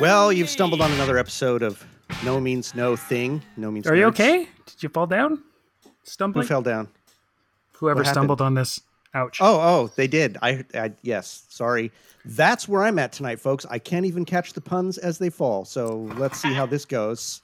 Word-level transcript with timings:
Well, 0.00 0.32
you've 0.32 0.48
stumbled 0.50 0.80
on 0.80 0.90
another 0.92 1.18
episode 1.18 1.62
of 1.62 1.84
No 2.24 2.40
Means 2.40 2.74
No 2.74 2.96
Thing. 2.96 3.42
No 3.56 3.70
Means 3.70 3.86
Are 3.86 3.94
you 3.94 4.06
okay? 4.06 4.48
Did 4.66 4.82
you 4.82 4.88
fall 4.88 5.06
down? 5.06 5.42
Stumbling. 6.02 6.42
Who 6.44 6.48
fell 6.48 6.62
down? 6.62 6.88
Whoever 7.74 7.98
What 8.00 8.06
happened? 8.06 8.14
stumbled 8.22 8.40
on 8.40 8.54
this. 8.54 8.80
Ouch. 9.14 9.38
Oh, 9.40 9.60
oh, 9.60 9.92
they 9.94 10.08
did. 10.08 10.36
I, 10.42 10.64
I, 10.74 10.92
yes. 11.02 11.44
Sorry. 11.48 11.92
That's 12.24 12.68
where 12.68 12.82
I'm 12.82 12.98
at 12.98 13.12
tonight, 13.12 13.38
folks. 13.38 13.64
I 13.70 13.78
can't 13.78 14.04
even 14.04 14.24
catch 14.24 14.52
the 14.52 14.60
puns 14.60 14.98
as 14.98 15.18
they 15.18 15.30
fall. 15.30 15.64
So 15.64 16.10
let's 16.16 16.40
see 16.40 16.52
how 16.52 16.66
this 16.66 16.84
goes. 16.84 17.42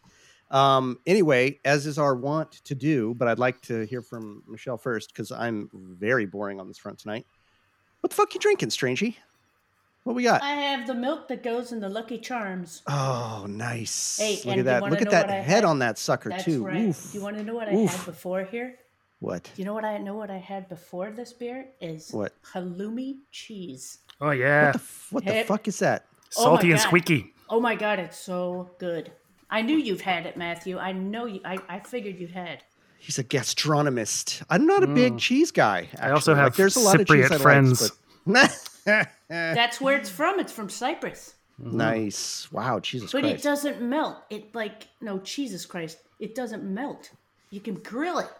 Um, 0.50 0.98
anyway, 1.06 1.60
as 1.64 1.86
is 1.86 1.98
our 1.98 2.16
wont 2.16 2.50
to 2.64 2.74
do, 2.74 3.14
but 3.14 3.28
I'd 3.28 3.38
like 3.38 3.60
to 3.62 3.86
hear 3.86 4.02
from 4.02 4.42
Michelle 4.48 4.76
first 4.76 5.12
because 5.12 5.30
I'm 5.30 5.70
very 5.72 6.26
boring 6.26 6.58
on 6.58 6.66
this 6.66 6.78
front 6.78 6.98
tonight. 6.98 7.24
What 8.00 8.10
the 8.10 8.16
fuck 8.16 8.34
you 8.34 8.40
drinking, 8.40 8.70
Strangey? 8.70 9.14
What 10.04 10.16
we 10.16 10.22
got? 10.22 10.42
I 10.42 10.52
have 10.54 10.86
the 10.86 10.94
milk 10.94 11.28
that 11.28 11.42
goes 11.42 11.72
in 11.72 11.80
the 11.80 11.88
Lucky 11.88 12.18
Charms. 12.18 12.82
Oh, 12.86 13.44
nice. 13.48 14.18
Hey, 14.18 14.40
Look 14.46 14.58
at 14.58 14.64
that. 14.64 14.82
Look 14.84 15.02
at 15.02 15.10
that 15.10 15.28
head 15.28 15.44
had? 15.44 15.64
on 15.64 15.80
that 15.80 15.98
sucker 15.98 16.30
That's 16.30 16.44
too. 16.44 16.64
right. 16.64 16.76
Oof. 16.86 17.12
Do 17.12 17.18
you 17.18 17.24
want 17.24 17.36
to 17.36 17.44
know 17.44 17.54
what 17.54 17.68
I 17.68 17.72
had 17.72 18.06
before 18.06 18.44
here? 18.44 18.76
What? 19.18 19.44
Do 19.54 19.60
you 19.60 19.66
know 19.66 19.74
what 19.74 19.84
I 19.84 19.98
know? 19.98 20.14
What 20.14 20.30
I 20.30 20.38
had 20.38 20.68
before 20.70 21.10
this 21.10 21.34
beer 21.34 21.66
is 21.82 22.10
What? 22.12 22.32
halloumi 22.54 23.18
cheese. 23.30 23.98
Oh, 24.22 24.30
yeah. 24.30 24.66
What 24.68 24.72
the, 24.72 24.78
f- 24.78 25.08
what 25.10 25.24
the 25.26 25.32
Hey. 25.32 25.42
fuck 25.44 25.68
is 25.68 25.78
that? 25.80 26.06
Oh 26.38 26.44
Salty 26.44 26.70
and 26.72 26.80
squeaky. 26.80 27.34
Oh 27.50 27.60
my 27.60 27.74
god, 27.74 27.98
it's 27.98 28.16
so 28.18 28.70
good. 28.78 29.12
I 29.50 29.60
knew 29.62 29.76
you've 29.76 30.00
had 30.00 30.24
it, 30.26 30.36
Matthew. 30.36 30.78
I 30.78 30.92
know 30.92 31.26
you. 31.26 31.40
I, 31.44 31.58
I 31.68 31.80
figured 31.80 32.18
you'd 32.18 32.30
had. 32.30 32.62
He's 32.98 33.18
a 33.18 33.24
gastronomist. 33.24 34.42
I'm 34.48 34.66
not 34.66 34.82
a 34.82 34.86
big 34.86 35.18
cheese 35.18 35.50
guy. 35.50 35.88
Actually. 35.92 35.98
Mm. 36.00 36.04
I 36.06 36.10
also 36.12 36.32
Like, 36.32 36.42
have 36.44 36.56
there's 36.56 36.76
a 36.76 36.80
lot 36.80 37.00
of 37.00 37.06
cheese 37.06 37.24
Cypriot 37.26 37.30
I 37.30 37.34
like, 37.34 37.42
friends. 37.42 37.90
but- 37.90 37.96
That's 38.84 39.80
where 39.80 39.96
it's 39.96 40.10
from. 40.10 40.38
It's 40.40 40.52
from 40.52 40.68
Cyprus. 40.68 41.34
nice. 41.58 42.50
Wow, 42.52 42.80
Jesus 42.80 43.12
But 43.12 43.24
it 43.24 43.28
Christ. 43.32 43.44
doesn't 43.44 43.82
melt. 43.82 44.18
It 44.30 44.54
like 44.54 44.88
no 45.00 45.18
Jesus 45.18 45.66
Christ. 45.66 45.98
It 46.18 46.34
doesn't 46.34 46.62
melt. 46.64 47.10
You 47.50 47.60
can 47.60 47.74
grill 47.74 48.18
it. 48.18 48.30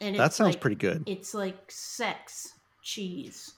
And 0.00 0.16
That 0.16 0.26
it's 0.26 0.36
sounds 0.36 0.54
like- 0.54 0.60
pretty 0.60 0.76
good. 0.76 1.04
It's 1.06 1.32
like 1.34 1.56
sex 1.70 2.52
cheese. 2.82 3.52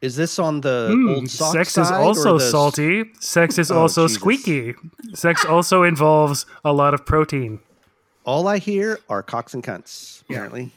Is 0.00 0.16
this 0.16 0.40
on 0.40 0.60
the 0.62 0.88
Mm, 0.92 1.14
old 1.14 1.30
sock 1.30 1.52
sex 1.52 1.78
is 1.78 1.86
side 1.88 2.00
or 2.00 2.04
also 2.04 2.38
the 2.38 2.44
s- 2.44 2.50
salty. 2.50 3.04
Sex 3.20 3.56
is 3.58 3.70
Oh, 3.70 3.78
also 3.82 4.06
Jesus. 4.08 4.20
squeaky. 4.20 4.74
Sex 5.14 5.44
also 5.44 5.84
involves 5.84 6.44
a 6.64 6.72
lot 6.72 6.92
of 6.94 7.06
protein. 7.06 7.60
All 8.24 8.48
I 8.48 8.58
hear 8.58 8.98
are 9.08 9.22
cocks 9.22 9.54
and 9.54 9.62
cunts. 9.62 10.22
Apparently. 10.22 10.72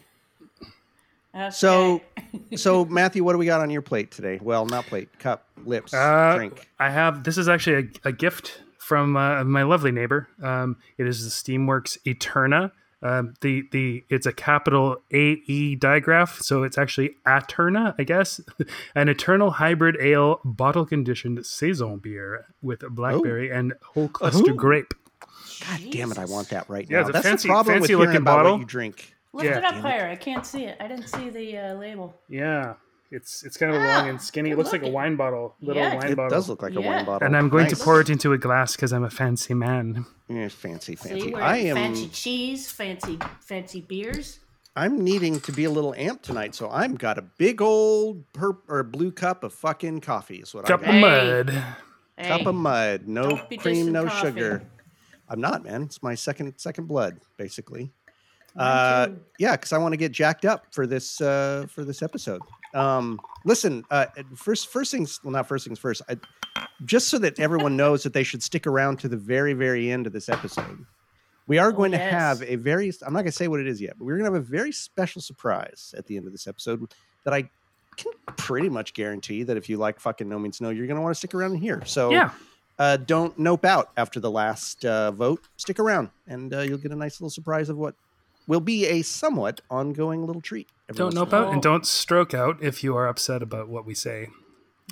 Okay. 1.35 1.49
So, 1.51 2.01
so 2.55 2.85
Matthew, 2.85 3.23
what 3.23 3.33
do 3.33 3.37
we 3.37 3.45
got 3.45 3.61
on 3.61 3.69
your 3.69 3.81
plate 3.81 4.11
today? 4.11 4.39
Well, 4.41 4.65
not 4.65 4.85
plate, 4.85 5.17
cup, 5.19 5.45
lips, 5.65 5.93
Uh, 5.93 6.35
drink. 6.37 6.67
I 6.79 6.89
have 6.89 7.23
this 7.23 7.37
is 7.37 7.49
actually 7.49 7.89
a, 8.03 8.09
a 8.09 8.11
gift 8.11 8.61
from 8.79 9.17
uh, 9.17 9.43
my 9.43 9.63
lovely 9.63 9.91
neighbor. 9.91 10.27
Um, 10.41 10.77
it 10.97 11.07
is 11.07 11.23
the 11.23 11.29
Steamworks 11.29 11.97
Eterna. 12.05 12.71
Um, 13.03 13.33
the 13.41 13.63
the 13.71 14.03
it's 14.09 14.25
a 14.25 14.31
capital 14.33 14.97
A 15.13 15.41
E 15.45 15.75
digraph, 15.75 16.39
so 16.39 16.63
it's 16.63 16.77
actually 16.77 17.15
Aterna, 17.27 17.93
I 17.99 18.03
guess, 18.03 18.39
an 18.95 19.09
eternal 19.09 19.51
hybrid 19.51 19.97
ale, 19.99 20.39
bottle 20.45 20.85
conditioned 20.85 21.45
saison 21.45 21.97
beer 21.99 22.45
with 22.63 22.79
blackberry 22.89 23.51
and 23.51 23.73
whole 23.83 24.07
cluster 24.07 24.51
Ooh. 24.51 24.55
grape. 24.55 24.93
God 25.67 25.81
damn 25.91 26.11
it, 26.11 26.17
I 26.17 26.25
want 26.25 26.49
that 26.49 26.69
right 26.69 26.85
Yeah, 26.89 27.01
now. 27.01 27.07
it's 27.07 27.13
That's 27.13 27.25
fancy- 27.27 27.47
the 27.47 27.51
problem 27.53 27.81
with 27.81 27.89
fancy 27.89 28.01
hearing 28.01 28.15
about 28.17 28.37
bottle. 28.37 28.51
what 28.53 28.59
you 28.61 28.65
drink. 28.65 29.14
Lift 29.35 29.49
Yeah, 29.49 29.57
it 29.57 29.63
up 29.65 29.75
higher. 29.75 30.07
I 30.07 30.15
can't 30.15 30.45
see 30.45 30.63
it. 30.63 30.77
I 30.79 30.87
didn't 30.87 31.07
see 31.09 31.29
the 31.29 31.57
uh, 31.57 31.73
label. 31.75 32.15
Yeah, 32.29 32.75
it's 33.11 33.43
it's 33.43 33.57
kind 33.57 33.75
of 33.75 33.81
Ah, 33.81 33.99
long 33.99 34.09
and 34.09 34.21
skinny. 34.21 34.49
It 34.49 34.53
good 34.53 34.59
looks 34.59 34.71
like 34.71 34.83
a 34.83 34.89
wine 34.89 35.15
bottle, 35.17 35.55
little 35.61 35.83
Yeah, 35.83 35.95
wine 35.95 36.11
It 36.11 36.15
bottle. 36.15 36.31
It 36.31 36.35
does 36.35 36.47
look 36.49 36.61
like 36.61 36.75
a 36.75 36.81
wine 36.81 37.05
bottle. 37.05 37.25
and 37.25 37.35
I'm 37.35 37.49
going 37.49 37.65
Nice. 37.65 37.77
to 37.77 37.83
pour 37.83 37.99
it 37.99 38.09
into 38.09 38.31
a 38.33 38.37
glass 38.37 38.75
because 38.77 38.93
I'm 38.93 39.03
a 39.03 39.09
fancy 39.09 39.53
man. 39.53 40.05
Yeah, 40.29 40.47
fancy, 40.47 40.95
fancy. 40.95 41.33
we're 41.33 41.41
I 41.41 41.57
am. 41.57 41.75
fancy 41.75 42.07
cheese, 42.07 42.71
fancy 42.71 43.19
fancy 43.41 43.81
beers. 43.81 44.39
I'm 44.77 45.03
needing 45.03 45.39
to 45.41 45.51
be 45.51 45.63
a 45.65 45.69
little 45.69 45.93
amped 45.97 46.21
tonight, 46.23 46.53
so 46.55 46.69
I'm 46.69 46.95
got 46.95 47.17
a 47.17 47.21
big 47.21 47.61
old 47.61 48.31
purp 48.33 48.63
or 48.69 48.83
blue 48.83 49.11
cup 49.11 49.43
of 49.43 49.53
fucking 49.53 50.01
coffee. 50.01 50.37
Is 50.37 50.53
what 50.53 50.65
Cup 50.65 50.81
I 50.87 50.95
of 50.95 51.01
mud. 51.01 51.63
Hey, 52.17 52.27
Cup 52.29 52.45
of 52.47 52.55
mud, 52.55 53.07
no 53.07 53.37
cream, 53.59 53.91
no 53.91 54.05
coffee. 54.05 54.27
sugar. 54.27 54.63
I'm 55.27 55.41
not, 55.41 55.63
man. 55.65 55.83
It's 55.83 56.01
my 56.01 56.15
second 56.15 56.53
second 56.57 56.87
blood, 56.87 57.19
basically. 57.37 57.91
Uh, 58.57 59.07
yeah, 59.39 59.51
because 59.53 59.73
I 59.73 59.77
want 59.77 59.93
to 59.93 59.97
get 59.97 60.11
jacked 60.11 60.45
up 60.45 60.67
for 60.71 60.87
this 60.87 61.19
uh, 61.21 61.65
for 61.69 61.83
this 61.83 62.01
episode. 62.01 62.41
Um, 62.73 63.19
listen, 63.45 63.83
uh, 63.91 64.05
first 64.35 64.69
first 64.69 64.91
things, 64.91 65.19
well, 65.23 65.31
not 65.31 65.47
first 65.47 65.65
things 65.65 65.79
first. 65.79 66.01
I, 66.09 66.17
just 66.85 67.07
so 67.09 67.17
that 67.19 67.39
everyone 67.39 67.75
knows 67.77 68.03
that 68.03 68.13
they 68.13 68.23
should 68.23 68.41
stick 68.43 68.65
around 68.67 68.99
to 68.99 69.07
the 69.07 69.17
very 69.17 69.53
very 69.53 69.91
end 69.91 70.07
of 70.07 70.13
this 70.13 70.29
episode. 70.29 70.85
We 71.47 71.57
are 71.59 71.69
Oh, 71.69 71.73
going 71.73 71.91
to 71.91 71.97
have 71.97 72.41
a 72.43 72.55
very. 72.55 72.91
I'm 73.05 73.13
not 73.13 73.19
going 73.19 73.25
to 73.27 73.31
say 73.31 73.47
what 73.47 73.59
it 73.59 73.67
is 73.67 73.79
yet, 73.81 73.97
but 73.97 74.05
we're 74.05 74.17
going 74.17 74.29
to 74.31 74.33
have 74.35 74.41
a 74.41 74.45
very 74.45 74.71
special 74.71 75.21
surprise 75.21 75.93
at 75.97 76.05
the 76.07 76.17
end 76.17 76.25
of 76.25 76.31
this 76.31 76.47
episode 76.47 76.91
that 77.23 77.33
I 77.33 77.49
can 77.97 78.11
pretty 78.35 78.67
much 78.69 78.93
guarantee 78.93 79.43
that 79.43 79.55
if 79.55 79.69
you 79.69 79.77
like 79.77 79.99
fucking 79.99 80.27
No 80.27 80.39
Means 80.39 80.59
No, 80.59 80.69
you're 80.69 80.87
going 80.87 80.95
to 80.97 81.01
want 81.01 81.13
to 81.13 81.17
stick 81.17 81.33
around 81.35 81.51
and 81.51 81.59
hear. 81.61 81.83
So 81.85 82.09
Yeah. 82.11 82.31
uh, 82.79 82.97
don't 82.97 83.37
nope 83.37 83.63
out 83.63 83.91
after 83.95 84.19
the 84.19 84.31
last 84.31 84.83
uh, 84.85 85.11
vote. 85.11 85.47
Stick 85.57 85.79
around, 85.79 86.09
and 86.27 86.53
uh, 86.53 86.61
you'll 86.61 86.77
get 86.79 86.91
a 86.91 86.95
nice 86.95 87.21
little 87.21 87.29
surprise 87.29 87.69
of 87.69 87.77
what 87.77 87.95
will 88.47 88.59
be 88.59 88.85
a 88.85 89.01
somewhat 89.01 89.61
ongoing 89.69 90.25
little 90.25 90.41
treat. 90.41 90.69
Don't 90.93 91.13
nope 91.15 91.33
out 91.33 91.51
and 91.51 91.61
don't 91.61 91.85
stroke 91.85 92.33
out 92.33 92.57
if 92.61 92.83
you 92.83 92.95
are 92.95 93.07
upset 93.07 93.41
about 93.41 93.67
what 93.67 93.85
we 93.85 93.95
say. 93.95 94.27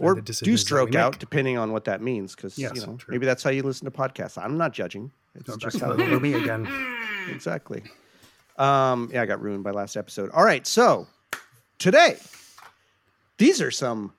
or 0.02 0.16
the 0.16 0.22
do 0.22 0.26
decisions 0.26 0.46
that 0.48 0.52
we 0.52 0.58
stroke 0.58 0.96
out, 0.96 1.20
depending 1.20 1.58
on 1.58 1.72
what 1.72 1.86
that 1.86 2.02
means. 2.02 2.36
Because 2.36 2.58
Yes, 2.58 2.72
you 2.76 2.82
know, 2.82 2.96
true. 2.98 3.12
maybe 3.12 3.26
that's 3.26 3.44
how 3.44 3.52
you 3.52 3.62
listen 3.62 3.86
to 3.86 3.92
podcasts. 3.92 4.44
I'm 4.44 4.58
not 4.58 4.74
judging. 4.74 5.12
It's 5.36 5.46
Going 5.46 5.60
just 5.60 5.80
how 5.80 5.92
it 5.92 6.22
me 6.22 6.34
again. 6.34 6.68
exactly. 7.30 7.84
Um, 8.58 9.10
yeah, 9.14 9.22
I 9.22 9.26
got 9.26 9.42
ruined 9.42 9.64
by 9.64 9.72
last 9.72 9.96
episode. 9.96 10.30
All 10.32 10.44
right, 10.44 10.66
so 10.66 11.08
today, 11.80 12.18
these 13.38 13.62
are 13.62 13.72
some 13.72 14.14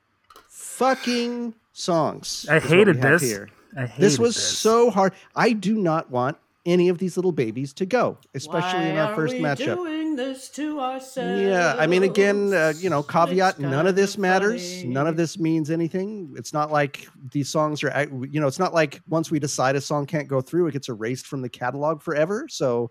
fucking 0.48 1.54
songs. 1.72 2.46
I 2.48 2.56
is 2.56 2.62
what 2.62 2.70
we 2.70 2.78
hated 2.78 3.02
this. 3.02 3.22
here. 3.22 3.48
I 3.76 3.86
hated 3.86 4.02
This 4.02 4.18
was 4.18 4.36
so 4.36 4.90
hard. 4.90 5.12
I 5.36 5.52
do 5.52 5.76
not 5.76 6.10
want 6.10 6.36
any 6.66 6.88
of 6.88 6.98
these 6.98 7.16
little 7.16 7.32
babies 7.32 7.72
to 7.74 7.86
go, 7.86 8.16
especially 8.34 8.88
in 8.88 8.94
Why 8.94 9.00
our 9.02 9.12
are 9.12 9.14
first 9.14 9.34
we 9.34 9.40
matchup. 9.40 9.76
Doing 9.76 10.16
this 10.16 10.48
to 10.50 10.80
ourselves. 10.80 11.40
Yeah, 11.42 11.76
I 11.78 11.86
mean, 11.86 12.02
again, 12.04 12.54
uh, 12.54 12.72
you 12.78 12.88
know, 12.88 13.02
caveat: 13.02 13.58
none 13.58 13.86
of 13.86 13.96
this 13.96 14.14
kinda 14.14 14.28
matters. 14.28 14.80
funny. 14.80 14.86
None 14.92 15.06
of 15.06 15.16
this 15.16 15.38
means 15.38 15.70
anything. 15.70 16.32
It's 16.36 16.52
not 16.52 16.72
like 16.72 17.06
these 17.32 17.48
songs 17.48 17.82
are, 17.84 18.08
you 18.30 18.40
know, 18.40 18.46
it's 18.46 18.58
not 18.58 18.72
like 18.72 19.00
once 19.08 19.30
we 19.30 19.38
decide 19.38 19.76
a 19.76 19.80
song 19.80 20.06
can't 20.06 20.28
go 20.28 20.40
through, 20.40 20.68
it 20.68 20.72
gets 20.72 20.88
erased 20.88 21.26
from 21.26 21.42
the 21.42 21.48
catalog 21.48 22.00
forever. 22.00 22.46
So, 22.48 22.90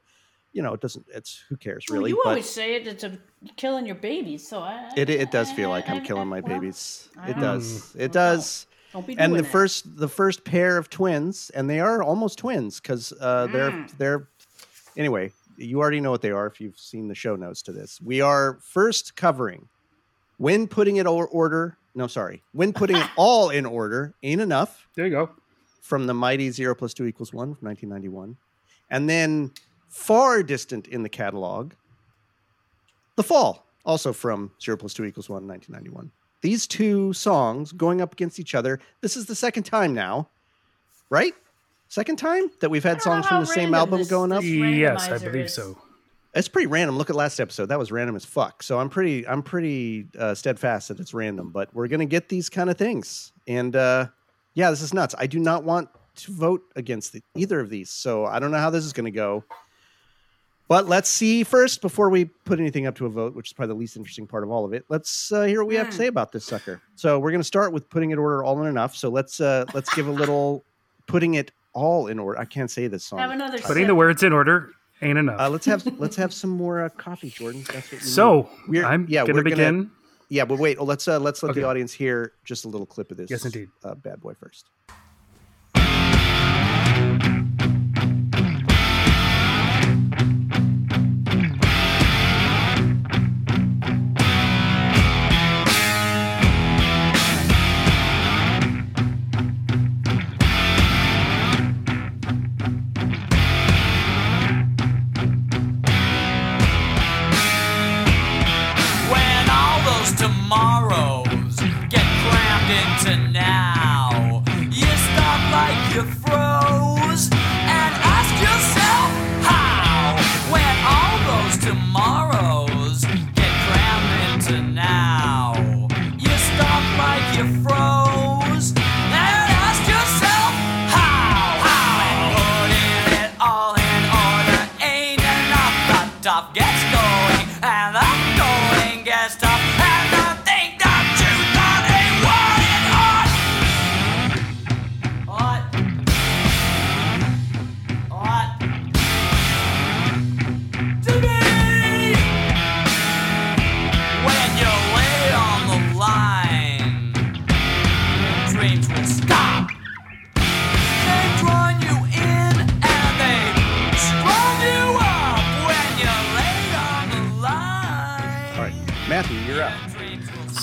you 0.52 0.62
know, 0.62 0.74
it 0.74 0.82
doesn't. 0.82 1.06
It's 1.14 1.44
who 1.50 1.58
cares 1.58 1.86
Well, 1.90 1.98
really? 2.00 2.12
you 2.12 2.22
but 2.24 2.30
always 2.30 2.50
say 2.50 2.76
it, 2.76 2.86
it's 2.88 3.04
a, 3.04 3.18
killing 3.56 3.86
your 3.88 3.96
babies, 3.96 4.48
so 4.48 4.60
I. 4.60 4.92
it 4.96 5.10
it 5.10 5.32
does 5.32 5.52
feel 5.52 5.70
like 5.70 5.90
I- 5.90 5.96
I'm 5.96 6.04
killing 6.04 6.28
my 6.28 6.42
babies. 6.42 7.10
I 7.18 7.30
It 7.30 7.34
don't- 7.34 7.42
does. 7.42 7.96
It 7.96 8.12
don't 8.12 8.36
does. 8.36 8.68
Don't 8.94 9.06
be 9.08 9.14
And 9.18 9.32
doing 9.32 9.38
the 9.38 9.44
that. 9.44 9.52
first 9.52 9.98
the 9.98 10.08
first 10.08 10.46
pair 10.46 10.78
of 10.78 10.90
twins, 10.90 11.50
and 11.56 11.70
they 11.70 11.80
are 11.80 12.02
almost 12.04 12.38
twins 12.38 12.80
because 12.80 13.12
uh, 13.20 13.48
they're 13.48 13.72
Mm. 13.72 13.98
they're 13.98 14.30
anyway. 14.96 15.32
You 15.58 15.80
already 15.80 16.00
know 16.02 16.10
what 16.12 16.22
they 16.22 16.32
are 16.32 16.48
if 16.48 16.60
you've 16.62 16.78
seen 16.80 17.08
the 17.08 17.16
show 17.16 17.36
notes 17.36 17.62
to 17.64 17.72
this. 17.72 18.00
We 18.02 18.22
are 18.22 18.60
first 18.64 19.16
covering 19.16 19.68
when 20.38 20.68
putting 20.68 20.98
it 20.98 21.06
or 21.08 21.28
order. 21.28 21.78
No, 21.96 22.08
sorry, 22.08 22.44
when 22.54 22.74
putting 22.74 22.98
it 22.98 23.08
all 23.18 23.50
in 23.52 23.66
order 23.66 24.16
ain't 24.24 24.42
enough 24.42 24.88
There 24.96 25.06
you 25.06 25.12
go. 25.12 25.30
from 25.82 26.08
the 26.08 26.14
mighty 26.14 26.50
zero 26.50 26.74
plus 26.76 26.94
two 26.96 27.06
equals 27.06 27.32
one 27.34 27.54
from 27.56 27.68
1991, 27.68 28.36
and 28.90 29.08
then 29.10 29.52
far 29.90 30.42
distant 30.44 30.88
in 30.88 31.04
the 31.04 31.10
catalog, 31.10 31.74
the 33.16 33.24
fall 33.24 33.68
also 33.86 34.12
from 34.14 34.52
zero 34.62 34.76
plus 34.78 34.94
two 34.96 35.04
equals 35.06 35.30
one 35.30 35.48
1991. 35.48 36.12
These 36.44 36.68
two 36.68 37.14
songs 37.14 37.72
going 37.72 38.02
up 38.02 38.12
against 38.12 38.38
each 38.38 38.54
other. 38.54 38.80
This 39.00 39.16
is 39.16 39.28
the 39.28 39.34
second 39.34 39.64
time 39.64 39.94
now, 39.94 40.28
right? 41.10 41.34
Second 41.88 42.18
time 42.18 42.52
that 42.60 42.70
we've 42.70 42.84
had 42.84 42.98
I 42.98 43.00
don't 43.00 43.06
know 43.06 43.22
songs 43.22 43.28
from 43.28 43.40
the 43.40 43.46
same 43.46 43.74
album 43.74 44.00
this- 44.00 44.10
going 44.10 44.34
up. 44.34 44.44
Yes, 44.44 45.08
I 45.08 45.18
believe 45.20 45.46
is. 45.46 45.54
so. 45.54 45.78
It's 46.36 46.50
pretty 46.50 46.68
random. 46.68 46.98
Look 46.98 47.10
at 47.10 47.16
last 47.16 47.40
episode. 47.40 47.68
That 47.68 47.80
was 47.80 47.92
random 47.92 48.16
as 48.18 48.26
fuck. 48.26 48.62
So 48.62 48.78
I'm 48.80 48.90
pretty, 48.90 49.26
I'm 49.26 49.42
pretty 49.42 50.08
uh, 50.20 50.34
steadfast 50.34 50.90
that 50.90 51.00
it's 51.00 51.14
random. 51.14 51.52
But 51.52 51.74
we're 51.74 51.88
gonna 51.88 52.06
get 52.06 52.28
these 52.28 52.50
kind 52.50 52.70
of 52.70 52.78
things, 52.78 53.32
and 53.48 53.74
uh, 53.76 54.08
yeah, 54.54 54.70
this 54.70 54.82
is 54.82 54.94
nuts. 54.94 55.16
I 55.18 55.28
do 55.28 55.40
not 55.40 55.64
want 55.64 55.90
to 56.16 56.32
vote 56.34 56.64
against 56.76 57.14
the, 57.14 57.22
either 57.36 57.60
of 57.62 57.70
these, 57.70 57.90
so 57.90 58.26
I 58.26 58.40
don't 58.40 58.52
know 58.52 58.58
how 58.58 58.70
this 58.70 58.84
is 58.84 58.92
gonna 58.92 59.12
go. 59.12 59.46
But 60.74 60.88
let's 60.88 61.08
see 61.08 61.44
first 61.44 61.82
before 61.82 62.10
we 62.10 62.26
put 62.26 62.60
anything 62.60 62.88
up 62.88 62.96
to 62.96 63.06
a 63.06 63.10
vote, 63.10 63.36
which 63.36 63.50
is 63.50 63.54
probably 63.54 63.76
the 63.76 63.80
least 63.80 63.96
interesting 63.96 64.26
part 64.26 64.44
of 64.44 64.50
all 64.50 64.66
of 64.66 64.74
it. 64.74 64.84
Let's 64.90 65.32
uh, 65.32 65.44
hear 65.44 65.60
what 65.60 65.68
we 65.68 65.76
have 65.76 65.92
to 65.92 65.96
say 65.96 66.08
about 66.08 66.32
this 66.32 66.46
sucker. 66.46 66.82
So 66.96 67.20
we're 67.20 67.30
gonna 67.30 67.44
start 67.44 67.74
with 67.74 67.88
putting 67.92 68.10
it 68.10 68.18
order 68.18 68.44
all 68.44 68.60
in 68.60 68.68
enough. 68.68 68.96
So 68.96 69.10
let's 69.10 69.40
uh, 69.40 69.66
let's 69.76 69.94
give 69.94 70.08
a 70.08 70.12
little 70.12 70.64
putting 71.08 71.36
it 71.36 71.52
all 71.74 72.08
in 72.08 72.18
order. 72.18 72.40
I 72.40 72.46
can't 72.46 72.72
say 72.72 72.88
this 72.88 73.06
song. 73.06 73.20
Have 73.20 73.30
another 73.30 73.60
Putting 73.60 73.84
sip. 73.84 73.88
the 73.90 73.94
words 73.94 74.24
in 74.24 74.34
order 74.34 74.72
ain't 75.04 75.20
enough. 75.20 75.40
Uh, 75.40 75.50
let's 75.52 75.68
have 75.68 75.86
let's 76.00 76.16
have 76.16 76.34
some 76.34 76.50
more 76.50 76.82
uh, 76.86 76.90
coffee, 76.90 77.30
Jordan. 77.30 77.64
That's 77.72 77.92
what 77.92 78.02
we 78.02 78.08
so. 78.08 78.50
We're- 78.68 78.84
I'm 78.84 79.06
yeah, 79.08 79.28
gonna 79.28 79.34
we're 79.36 79.44
gonna- 79.44 79.56
begin. 79.56 79.92
yeah, 80.30 80.46
but 80.46 80.58
wait. 80.58 80.78
oh, 80.80 80.86
Let's 80.86 81.08
uh, 81.08 81.20
let's 81.20 81.44
let 81.44 81.52
Okay. 81.52 81.62
the 81.62 81.68
audience 81.68 81.94
hear 81.94 82.32
just 82.46 82.66
a 82.66 82.68
little 82.68 82.88
clip 82.88 83.12
of 83.12 83.18
this. 83.18 83.30
Yes, 83.30 83.46
indeed. 83.46 83.70
Uh, 83.84 83.94
bad 83.94 84.20
boy 84.22 84.34
first. 84.34 84.66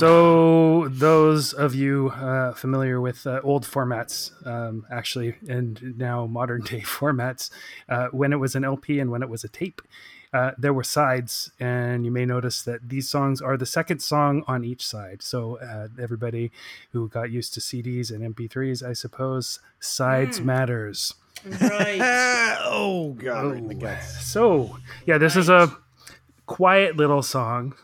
So, 0.00 0.88
those 0.88 1.52
of 1.52 1.74
you 1.74 2.08
uh, 2.08 2.54
familiar 2.54 3.02
with 3.02 3.26
uh, 3.26 3.42
old 3.44 3.66
formats, 3.66 4.30
um, 4.46 4.86
actually, 4.90 5.34
and 5.46 5.94
now 5.98 6.24
modern 6.24 6.62
day 6.62 6.80
formats, 6.86 7.50
uh, 7.86 8.08
when 8.10 8.32
it 8.32 8.36
was 8.36 8.54
an 8.54 8.64
LP 8.64 8.98
and 8.98 9.10
when 9.10 9.22
it 9.22 9.28
was 9.28 9.44
a 9.44 9.48
tape, 9.48 9.82
uh, 10.32 10.52
there 10.56 10.72
were 10.72 10.84
sides, 10.84 11.52
and 11.60 12.06
you 12.06 12.10
may 12.10 12.24
notice 12.24 12.62
that 12.62 12.88
these 12.88 13.10
songs 13.10 13.42
are 13.42 13.58
the 13.58 13.66
second 13.66 13.98
song 14.00 14.42
on 14.48 14.64
each 14.64 14.86
side. 14.86 15.20
So, 15.20 15.58
uh, 15.58 15.88
everybody 16.00 16.50
who 16.92 17.10
got 17.10 17.30
used 17.30 17.52
to 17.52 17.60
CDs 17.60 18.10
and 18.10 18.34
MP3s, 18.34 18.82
I 18.82 18.94
suppose, 18.94 19.60
sides 19.80 20.40
matters. 20.40 21.12
Right. 21.44 22.00
oh 22.62 23.12
God, 23.18 23.48
right 23.48 23.58
in 23.58 23.68
the 23.68 23.74
guts. 23.74 24.26
So, 24.26 24.78
yeah, 25.04 25.18
this 25.18 25.36
is 25.36 25.50
a 25.50 25.76
quiet 26.46 26.96
little 26.96 27.22
song. 27.22 27.74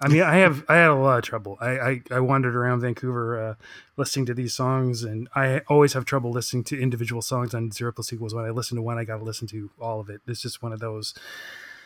I 0.00 0.08
mean, 0.08 0.22
I 0.22 0.36
have 0.36 0.64
I 0.68 0.76
had 0.76 0.88
a 0.90 0.94
lot 0.94 1.18
of 1.18 1.24
trouble. 1.24 1.58
I 1.60 1.70
I, 1.78 2.02
I 2.10 2.20
wandered 2.20 2.56
around 2.56 2.80
Vancouver 2.80 3.40
uh, 3.40 3.54
listening 3.96 4.26
to 4.26 4.34
these 4.34 4.54
songs, 4.54 5.02
and 5.02 5.28
I 5.34 5.60
always 5.68 5.92
have 5.92 6.04
trouble 6.06 6.30
listening 6.30 6.64
to 6.64 6.80
individual 6.80 7.20
songs 7.20 7.54
on 7.54 7.70
Zero 7.70 7.92
Plus 7.92 8.12
Equals. 8.12 8.34
When 8.34 8.44
I 8.44 8.50
listen 8.50 8.76
to 8.76 8.82
one, 8.82 8.98
I 8.98 9.04
got 9.04 9.18
to 9.18 9.24
listen 9.24 9.46
to 9.48 9.70
all 9.78 10.00
of 10.00 10.08
it. 10.08 10.22
It's 10.26 10.40
just 10.40 10.62
one 10.62 10.72
of 10.72 10.80
those. 10.80 11.14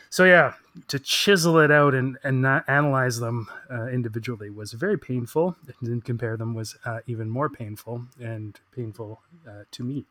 So 0.09 0.23
yeah, 0.23 0.53
to 0.87 0.97
chisel 0.97 1.59
it 1.59 1.71
out 1.71 1.93
and 1.93 2.17
and 2.23 2.41
not 2.41 2.63
analyze 2.69 3.19
them 3.19 3.49
uh, 3.69 3.87
individually 3.87 4.49
was 4.49 4.71
very 4.71 4.97
painful. 4.97 5.57
And 5.67 5.75
then 5.91 6.01
compare 6.01 6.37
them 6.37 6.53
was 6.53 6.77
uh, 6.85 6.99
even 7.07 7.29
more 7.29 7.49
painful 7.49 8.05
and 8.21 8.57
painful 8.73 9.21
uh, 9.45 9.63
to 9.71 9.83
me. 9.83 10.05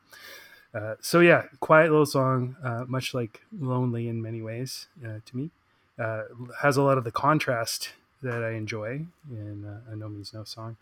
Uh, 0.74 0.96
so 1.00 1.20
yeah, 1.20 1.44
quiet 1.60 1.90
little 1.90 2.04
song, 2.04 2.56
uh, 2.62 2.84
much 2.86 3.14
like 3.14 3.42
"Lonely" 3.58 4.08
in 4.08 4.20
many 4.20 4.42
ways 4.42 4.88
to 5.02 5.36
me, 5.36 5.50
uh, 5.98 6.22
has 6.62 6.76
a 6.76 6.82
lot 6.82 6.98
of 6.98 7.04
the 7.04 7.12
contrast 7.12 7.90
that 8.22 8.42
I 8.42 8.52
enjoy 8.52 9.06
in 9.30 9.64
uh, 9.64 9.92
a 9.92 9.96
"No 9.96 10.08
Means 10.08 10.32
No" 10.32 10.44
song. 10.44 10.76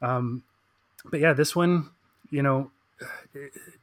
Um, 0.00 0.42
but 1.10 1.20
yeah, 1.20 1.32
this 1.32 1.54
one, 1.54 1.90
you 2.30 2.42
know, 2.42 2.70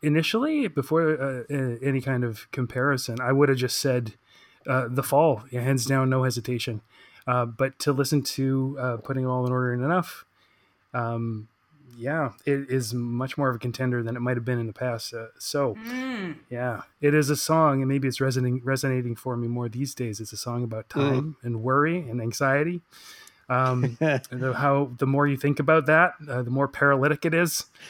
initially 0.02 0.68
before 0.68 1.22
uh, 1.22 1.44
any 1.82 2.02
kind 2.02 2.24
of 2.24 2.50
comparison, 2.52 3.20
I 3.22 3.32
would 3.32 3.50
have 3.50 3.58
just 3.58 3.80
said 3.80 4.14
uh, 4.68 4.88
"The 4.90 5.04
Fall," 5.04 5.44
hands 5.52 5.86
down, 5.86 6.10
no 6.10 6.24
hesitation. 6.24 6.82
Uh, 7.28 7.46
but 7.46 7.78
to 7.80 7.92
listen 7.92 8.22
to 8.22 8.78
uh, 8.80 8.98
"Putting 8.98 9.24
It 9.24 9.28
All 9.28 9.46
in 9.46 9.52
Order" 9.52 9.74
and 9.74 9.84
enough. 9.84 10.26
Um, 10.94 11.50
yeah, 11.98 12.32
it 12.46 12.70
is 12.70 12.94
much 12.94 13.38
more 13.38 13.50
of 13.50 13.56
a 13.56 13.60
contender 13.60 14.02
than 14.04 14.16
it 14.16 14.20
might 14.20 14.38
have 14.38 14.46
been 14.46 14.60
in 14.60 14.68
the 14.68 14.74
past. 14.74 15.14
Uh, 15.14 15.28
so, 15.40 15.76
Mm. 15.76 16.36
yeah, 16.50 16.82
it 17.02 17.14
is 17.14 17.30
a 17.30 17.36
song, 17.36 17.82
and 17.82 17.88
maybe 17.90 18.08
it's 18.08 18.20
resonating 18.22 18.62
resonating 18.64 19.16
for 19.16 19.36
me 19.38 19.48
more 19.48 19.70
these 19.70 19.94
days. 19.96 20.20
It's 20.20 20.34
a 20.34 20.38
song 20.38 20.64
about 20.64 20.90
time 20.90 21.36
and 21.44 21.62
worry 21.62 22.00
and 22.00 22.22
anxiety. 22.22 22.82
Um, 23.48 23.98
the, 24.00 24.54
how 24.58 24.92
the 24.98 25.06
more 25.06 25.28
you 25.28 25.38
think 25.38 25.60
about 25.60 25.86
that, 25.86 26.14
uh, 26.28 26.42
the 26.42 26.50
more 26.52 26.68
paralytic 26.68 27.26
it 27.26 27.34
is. 27.34 27.66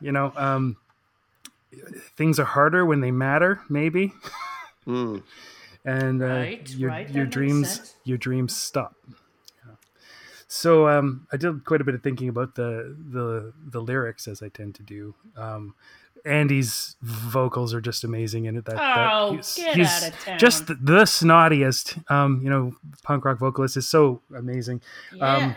You 0.00 0.12
know, 0.12 0.32
um, 0.36 0.76
things 2.16 2.38
are 2.38 2.44
harder 2.44 2.84
when 2.86 3.00
they 3.00 3.10
matter. 3.10 3.60
Maybe, 3.68 4.12
Mm. 4.86 5.22
and 5.84 6.22
uh, 6.22 6.26
Right, 6.26 6.70
your 6.70 6.90
right, 6.90 7.10
your 7.10 7.26
dreams 7.26 7.94
your 8.04 8.18
dreams 8.18 8.56
stop. 8.56 8.94
Yeah. 10.52 10.58
So 10.58 10.88
um, 10.88 11.26
I 11.32 11.36
did 11.36 11.64
quite 11.64 11.80
a 11.80 11.84
bit 11.84 11.94
of 11.94 12.02
thinking 12.02 12.28
about 12.28 12.54
the 12.54 12.94
the 13.10 13.52
the 13.70 13.80
lyrics 13.80 14.28
as 14.28 14.42
I 14.42 14.48
tend 14.48 14.74
to 14.76 14.82
do. 14.82 15.14
Um, 15.36 15.74
Andy's 16.24 16.94
vocals 17.02 17.74
are 17.74 17.80
just 17.80 18.04
amazing 18.04 18.44
in 18.44 18.56
it. 18.56 18.64
That, 18.66 18.76
Oh, 18.78 19.34
that 19.36 19.52
get 19.56 19.74
he's 19.76 19.88
outta 19.88 20.12
town. 20.24 20.38
just 20.38 20.66
the, 20.68 20.74
the 20.74 21.02
snottiest. 21.04 22.08
Um, 22.10 22.40
you 22.44 22.50
know, 22.50 22.76
punk 23.02 23.24
rock 23.24 23.38
vocalist 23.38 23.76
is 23.76 23.88
so 23.88 24.20
amazing. 24.36 24.82
Yeah. 25.14 25.36
Um, 25.36 25.56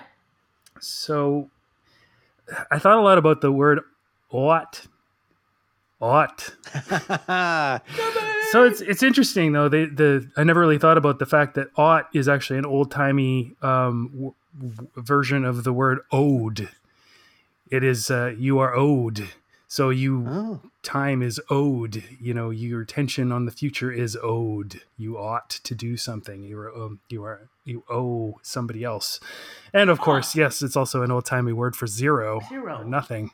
So 0.79 1.49
I 2.71 2.79
thought 2.79 2.97
a 2.97 3.01
lot 3.01 3.17
about 3.19 3.41
the 3.41 3.51
word 3.51 3.81
ought. 4.31 4.87
Ought. 6.01 6.55
So 8.51 8.63
it's 8.63 8.81
it's 8.81 9.03
interesting 9.03 9.51
though. 9.53 9.67
They 9.69 9.85
the 9.85 10.29
I 10.37 10.43
never 10.43 10.59
really 10.59 10.77
thought 10.77 10.97
about 10.97 11.19
the 11.19 11.25
fact 11.25 11.55
that 11.55 11.67
ought 11.75 12.07
is 12.13 12.27
actually 12.27 12.59
an 12.59 12.65
old 12.65 12.91
timey 12.91 13.55
um, 13.61 14.09
w- 14.13 14.33
w- 14.57 14.89
version 14.95 15.43
of 15.45 15.63
the 15.63 15.73
word 15.73 15.99
owed. 16.11 16.69
It 17.69 17.83
is 17.83 18.09
uh, 18.09 18.33
you 18.37 18.59
are 18.59 18.75
owed. 18.75 19.27
So 19.67 19.89
you 19.89 20.25
oh, 20.27 20.61
time 20.83 21.21
is 21.21 21.41
owed. 21.49 22.03
You 22.21 22.33
know 22.33 22.49
your 22.49 22.81
attention 22.81 23.31
on 23.31 23.45
the 23.45 23.51
future 23.51 23.91
is 23.91 24.17
owed. 24.21 24.81
You 24.97 25.17
ought 25.17 25.49
to 25.49 25.75
do 25.75 25.97
something. 25.97 26.43
You 26.43 26.59
are 26.59 26.73
um, 26.73 26.99
you 27.09 27.23
are 27.23 27.49
you 27.65 27.83
owe 27.89 28.39
somebody 28.41 28.83
else. 28.83 29.19
And 29.73 29.89
of 29.89 29.99
course, 29.99 30.35
yes, 30.35 30.61
it's 30.61 30.77
also 30.77 31.01
an 31.01 31.11
old 31.11 31.25
timey 31.25 31.51
word 31.51 31.75
for 31.75 31.87
zero, 31.87 32.39
Zero. 32.47 32.83
nothing. 32.83 33.31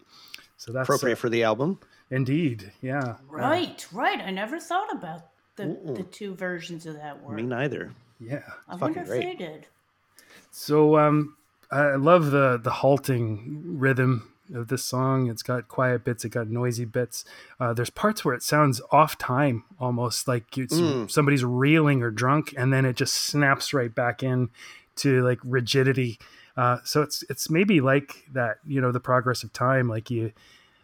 So 0.58 0.72
that's 0.72 0.88
appropriate 0.88 1.14
uh, 1.14 1.22
for 1.22 1.30
the 1.30 1.44
album. 1.44 1.80
Indeed, 2.12 2.72
yeah. 2.82 3.16
right, 3.30 3.86
right. 3.92 4.20
I 4.20 4.30
never 4.30 4.60
thought 4.60 4.92
about 4.94 5.22
the, 5.56 5.64
Mm-mm. 5.64 5.96
the 5.96 6.04
two 6.04 6.36
versions 6.36 6.86
of 6.86 6.96
that 6.96 7.24
word. 7.24 7.38
Me 7.38 7.44
neither. 7.44 7.94
Yeah. 8.20 8.44
I 8.70 8.74
fucking 8.78 8.82
wonder 8.82 9.00
if 9.02 9.08
great. 9.08 9.24
they 9.24 9.36
did. 9.46 9.66
So 10.52 10.98
um, 11.00 11.38
I 11.72 11.96
love 11.96 12.32
the 12.32 12.60
the 12.62 12.70
halting 12.72 13.78
rhythm 13.80 14.28
of 14.54 14.68
this 14.68 14.84
song. 14.84 15.30
It's 15.30 15.44
got 15.44 15.68
quiet 15.70 16.04
bits, 16.04 16.26
it 16.26 16.30
got 16.30 16.48
noisy 16.50 16.84
bits. 16.86 17.24
Uh, 17.60 17.74
there's 17.74 17.90
parts 17.90 18.26
where 18.26 18.36
it 18.36 18.44
sounds 18.44 18.82
off 18.92 19.18
time, 19.18 19.64
almost 19.80 20.28
like 20.28 20.58
it's 20.58 20.76
Mm. 20.78 21.10
somebody's 21.10 21.46
reeling 21.46 22.02
or 22.04 22.12
drunk, 22.12 22.54
and 22.58 22.72
then 22.74 22.84
it 22.86 22.98
just 22.98 23.14
snaps 23.16 23.74
right 23.74 23.94
back 23.96 24.22
in 24.24 24.50
to 24.98 25.24
like 25.24 25.40
rigidity. 25.44 26.20
Uh, 26.58 26.80
so 26.84 27.02
it's 27.02 27.24
it's 27.30 27.50
maybe 27.50 27.80
like 27.80 28.26
that, 28.34 28.58
you 28.68 28.82
know, 28.82 28.92
the 28.92 29.00
progress 29.00 29.42
of 29.44 29.54
time, 29.54 29.88
like 29.88 30.12
you. 30.12 30.34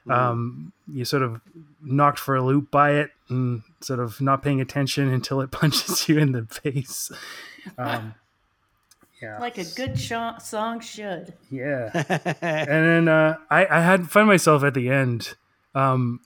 Um, 0.10 0.72
you 0.92 1.04
sort 1.06 1.24
of 1.24 1.42
knocked 1.82 2.20
for 2.20 2.36
a 2.36 2.42
loop 2.44 2.72
by 2.72 2.92
it 2.92 3.12
and 3.30 3.62
sort 3.82 4.00
of 4.00 4.20
not 4.22 4.42
paying 4.42 4.62
attention 4.62 5.10
until 5.14 5.42
it 5.42 5.52
punches 5.52 6.08
you 6.08 6.18
in 6.18 6.32
the 6.32 6.46
face. 6.46 7.12
Um, 7.78 8.16
yeah. 9.22 9.38
Like 9.40 9.58
a 9.58 9.66
good 9.66 10.00
sho- 10.00 10.36
song 10.42 10.80
should. 10.80 11.34
Yeah. 11.50 11.90
and 12.42 12.70
then 12.70 13.08
uh, 13.08 13.38
I, 13.50 13.66
I 13.66 13.82
had 13.82 14.10
find 14.10 14.28
myself 14.28 14.64
at 14.64 14.74
the 14.74 14.90
end 14.90 15.36
Um, 15.76 16.22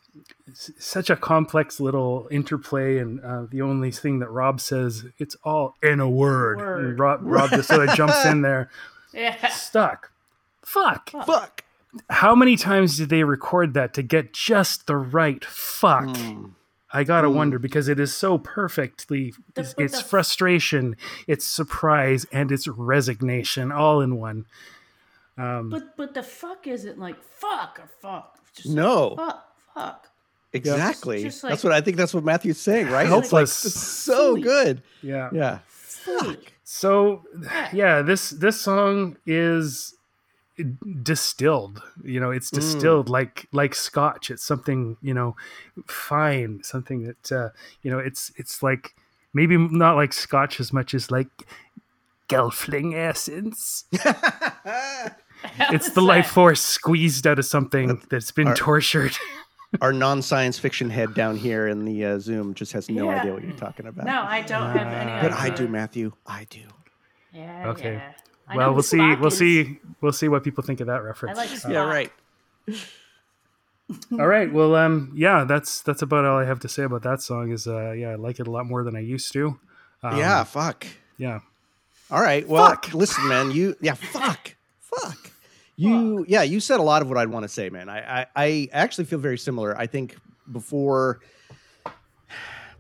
s- 0.50 0.72
such 0.78 1.10
a 1.10 1.16
complex 1.16 1.80
little 1.80 2.28
interplay, 2.32 3.00
and 3.00 3.20
uh, 3.22 3.44
the 3.50 3.62
only 3.62 3.92
thing 3.92 4.20
that 4.20 4.30
Rob 4.30 4.62
says, 4.62 5.06
it's 5.18 5.36
all 5.44 5.76
in 5.82 6.00
a 6.00 6.10
word. 6.10 6.58
Word. 6.60 6.86
And 6.86 7.00
Rob, 7.00 7.20
Rob 7.24 7.50
just 7.50 7.68
sort 7.70 7.88
of 7.90 7.96
jumps 7.96 8.24
in 8.26 8.42
there. 8.44 8.70
Yeah. 9.14 9.48
Stuck. 9.50 10.12
Fuck. 10.64 11.10
Fuck. 11.10 11.64
How 12.10 12.36
many 12.36 12.56
times 12.56 12.98
did 12.98 13.10
they 13.10 13.24
record 13.24 13.74
that 13.74 13.94
to 13.96 14.02
get 14.04 14.34
just 14.34 14.88
the 14.88 14.96
right 14.96 15.44
fuck? 15.44 16.16
Hmm. 16.16 16.46
I 16.94 17.04
gotta 17.04 17.30
hmm. 17.30 17.36
wonder 17.36 17.60
because 17.60 17.88
it 17.88 18.00
is 18.00 18.14
so 18.14 18.38
perfectly. 18.38 19.34
The- 19.54 19.62
it's 19.62 19.76
it's 19.78 19.98
the- 19.98 20.04
frustration, 20.04 20.96
it's 21.28 21.46
surprise, 21.46 22.26
and 22.32 22.52
it's 22.52 22.68
resignation 22.68 23.72
all 23.72 24.02
in 24.02 24.18
one. 24.18 24.46
Um, 25.38 25.70
but 25.70 25.96
but 25.98 26.14
the 26.14 26.24
fuck 26.24 26.68
isn't 26.68 27.00
like 27.00 27.22
fuck 27.24 27.80
or 27.80 27.90
fuck. 28.02 28.38
Just 28.56 28.70
No. 28.70 29.16
Fuck. 29.16 29.46
Fuck. 29.74 30.08
Exactly. 30.54 31.24
Just 31.24 31.42
that's 31.42 31.64
like- 31.64 31.72
what 31.72 31.74
I 31.74 31.82
think. 31.82 31.98
That's 31.98 32.14
what 32.14 32.24
Matthew's 32.24 32.60
saying, 32.60 32.90
right? 32.90 33.10
It's 33.10 33.32
like 33.32 33.44
it's 33.44 33.54
so 33.54 34.34
Sweet. 34.34 34.44
good. 34.44 34.84
Yeah. 35.02 35.30
Yeah. 35.32 35.60
Fuck. 35.68 36.40
So, 36.64 37.24
yeah, 37.74 38.02
this 38.02 38.32
this 38.32 38.60
song 38.60 39.18
is 39.26 39.94
distilled. 41.04 41.82
You 42.04 42.20
know, 42.20 42.32
it's 42.32 42.50
distilled 42.52 43.10
like 43.10 43.48
like 43.52 43.76
scotch. 43.76 44.30
It's 44.32 44.44
something 44.44 44.98
you 45.02 45.14
know 45.14 45.36
fine, 45.88 46.64
something 46.64 47.04
that 47.04 47.32
uh, 47.32 47.50
you 47.84 47.92
know. 47.92 48.00
It's 48.00 48.32
it's 48.38 48.62
like 48.64 48.96
maybe 49.34 49.58
not 49.58 49.96
like 49.96 50.14
scotch 50.14 50.60
as 50.60 50.72
much 50.74 50.94
as 50.94 51.12
like 51.12 51.28
Gelfling 52.30 52.94
essence. 52.96 53.86
it's 55.72 55.92
the 55.92 56.02
life 56.02 56.28
force 56.32 56.62
squeezed 56.62 57.26
out 57.28 57.40
of 57.40 57.46
something 57.46 58.02
that's 58.10 58.32
been 58.32 58.54
tortured. 58.54 59.16
Our 59.82 59.94
non-science 59.94 60.60
fiction 60.60 60.90
head 60.90 61.14
down 61.14 61.38
here 61.38 61.68
in 61.70 61.86
the 61.86 62.04
uh, 62.04 62.20
Zoom 62.20 62.54
just 62.54 62.74
has 62.74 62.90
no 62.90 63.10
Yeah. 63.10 63.22
idea 63.22 63.34
what 63.34 63.42
you're 63.44 63.54
talking 63.54 63.88
about. 63.88 64.06
No, 64.06 64.22
I 64.22 64.42
don't 64.42 64.78
have 64.78 64.88
any 64.88 65.30
but. 65.30 65.32
I 65.32 65.50
do, 65.50 65.66
Matthew. 65.70 66.12
I 66.28 66.46
do. 66.50 66.64
Yeah. 67.32 67.70
Okay. 67.70 67.94
yeah. 67.94 68.12
I 68.52 68.58
well, 68.58 68.74
we'll 68.74 68.84
see. 68.84 68.98
We'll 68.98 69.28
is. 69.28 69.38
see. 69.38 69.80
We'll 70.02 70.12
see 70.12 70.28
what 70.28 70.44
people 70.44 70.64
think 70.64 70.82
of 70.82 70.88
that 70.88 70.98
I 70.98 71.00
reference. 71.00 71.38
like 71.38 71.50
Spock. 71.50 71.72
Yeah, 71.72 71.86
right. 71.86 72.12
All 74.12 74.28
right. 74.28 74.52
Well, 74.52 74.76
um, 74.76 75.12
yeah, 75.16 75.44
that's 75.44 75.82
that's 75.82 76.02
about 76.02 76.26
all 76.26 76.38
I 76.38 76.46
have 76.46 76.60
to 76.62 76.70
say 76.70 76.84
about 76.84 77.04
that 77.04 77.22
song. 77.22 77.52
Is 77.52 77.68
uh, 77.68 77.92
yeah, 77.92 78.12
I 78.12 78.16
like 78.16 78.40
it 78.40 78.48
a 78.48 78.52
lot 78.52 78.66
more 78.66 78.84
than 78.84 78.96
I 78.96 79.00
used 79.00 79.32
to. 79.34 79.60
Um, 80.04 80.18
yeah, 80.18 80.44
fuck. 80.44 80.86
yeah. 81.18 81.40
All 82.10 82.22
right. 82.22 82.46
Well, 82.48 82.68
Fuck. 82.68 82.94
listen, 82.94 83.28
man. 83.28 83.52
You 83.52 83.76
yeah, 83.80 83.94
fuck, 83.94 84.56
fuck. 84.80 85.32
You 85.78 86.26
yeah, 86.28 86.44
you 86.44 86.60
said 86.60 86.80
a 86.80 86.84
lot 86.84 87.02
of 87.02 87.08
what 87.10 87.18
I'd 87.18 87.30
want 87.30 87.44
to 87.44 87.50
say, 87.50 87.70
man. 87.70 87.88
I, 87.90 88.22
I 88.22 88.28
I 88.36 88.70
actually 88.74 89.06
feel 89.06 89.20
very 89.20 89.38
similar. 89.38 89.78
I 89.78 89.88
think 89.88 90.18
before 90.52 91.22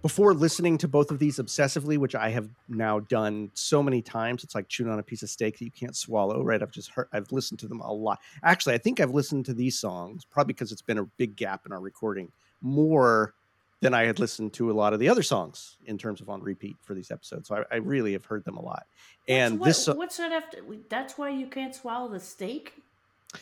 before 0.02 0.34
listening 0.34 0.78
to 0.80 0.88
both 0.88 1.12
of 1.12 1.20
these 1.20 1.38
obsessively, 1.38 1.98
which 1.98 2.16
I 2.16 2.30
have 2.30 2.50
now 2.68 3.00
done 3.00 3.52
so 3.54 3.84
many 3.84 4.02
times, 4.02 4.44
it's 4.44 4.56
like 4.56 4.68
chewing 4.68 4.92
on 4.92 5.00
a 5.00 5.04
piece 5.04 5.24
of 5.24 5.30
steak 5.30 5.60
that 5.60 5.66
you 5.66 5.72
can't 5.72 5.96
swallow. 5.96 6.44
Right? 6.44 6.62
I've 6.62 6.72
just 6.72 6.92
heard. 6.92 7.08
I've 7.14 7.32
listened 7.32 7.60
to 7.60 7.68
them 7.68 7.82
a 7.82 7.92
lot. 7.92 8.20
Actually, 8.44 8.76
I 8.76 8.80
think 8.80 9.00
I've 9.00 9.12
listened 9.12 9.46
to 9.46 9.54
these 9.54 9.80
songs 9.80 10.26
probably 10.26 10.54
because 10.54 10.72
it's 10.72 10.82
been 10.82 10.98
a 10.98 11.06
big 11.18 11.36
gap 11.36 11.66
in 11.66 11.72
our 11.72 11.82
recording 11.82 12.32
more 12.62 13.34
than 13.82 13.96
I 13.96 14.06
had 14.06 14.20
listened 14.20 14.54
to 14.54 14.70
a 14.70 14.74
lot 14.74 14.94
of 14.94 15.00
the 15.00 15.10
other 15.10 15.24
songs 15.24 15.78
in 15.86 15.98
terms 15.98 16.22
of 16.22 16.30
on 16.30 16.42
repeat 16.42 16.78
for 16.84 16.94
these 16.94 17.10
episodes. 17.10 17.48
So 17.48 17.56
I, 17.72 17.76
I 17.76 17.78
really 17.78 18.14
have 18.14 18.26
heard 18.26 18.46
them 18.46 18.58
a 18.58 18.62
lot. 18.62 18.86
And 19.28 19.60
what, 19.60 19.66
this, 19.66 19.88
what's 19.88 20.18
that 20.18 20.32
after? 20.32 20.60
That's 20.88 21.18
why 21.18 21.30
you 21.30 21.48
can't 21.48 21.74
swallow 21.74 22.08
the 22.08 22.20
steak. 22.20 22.74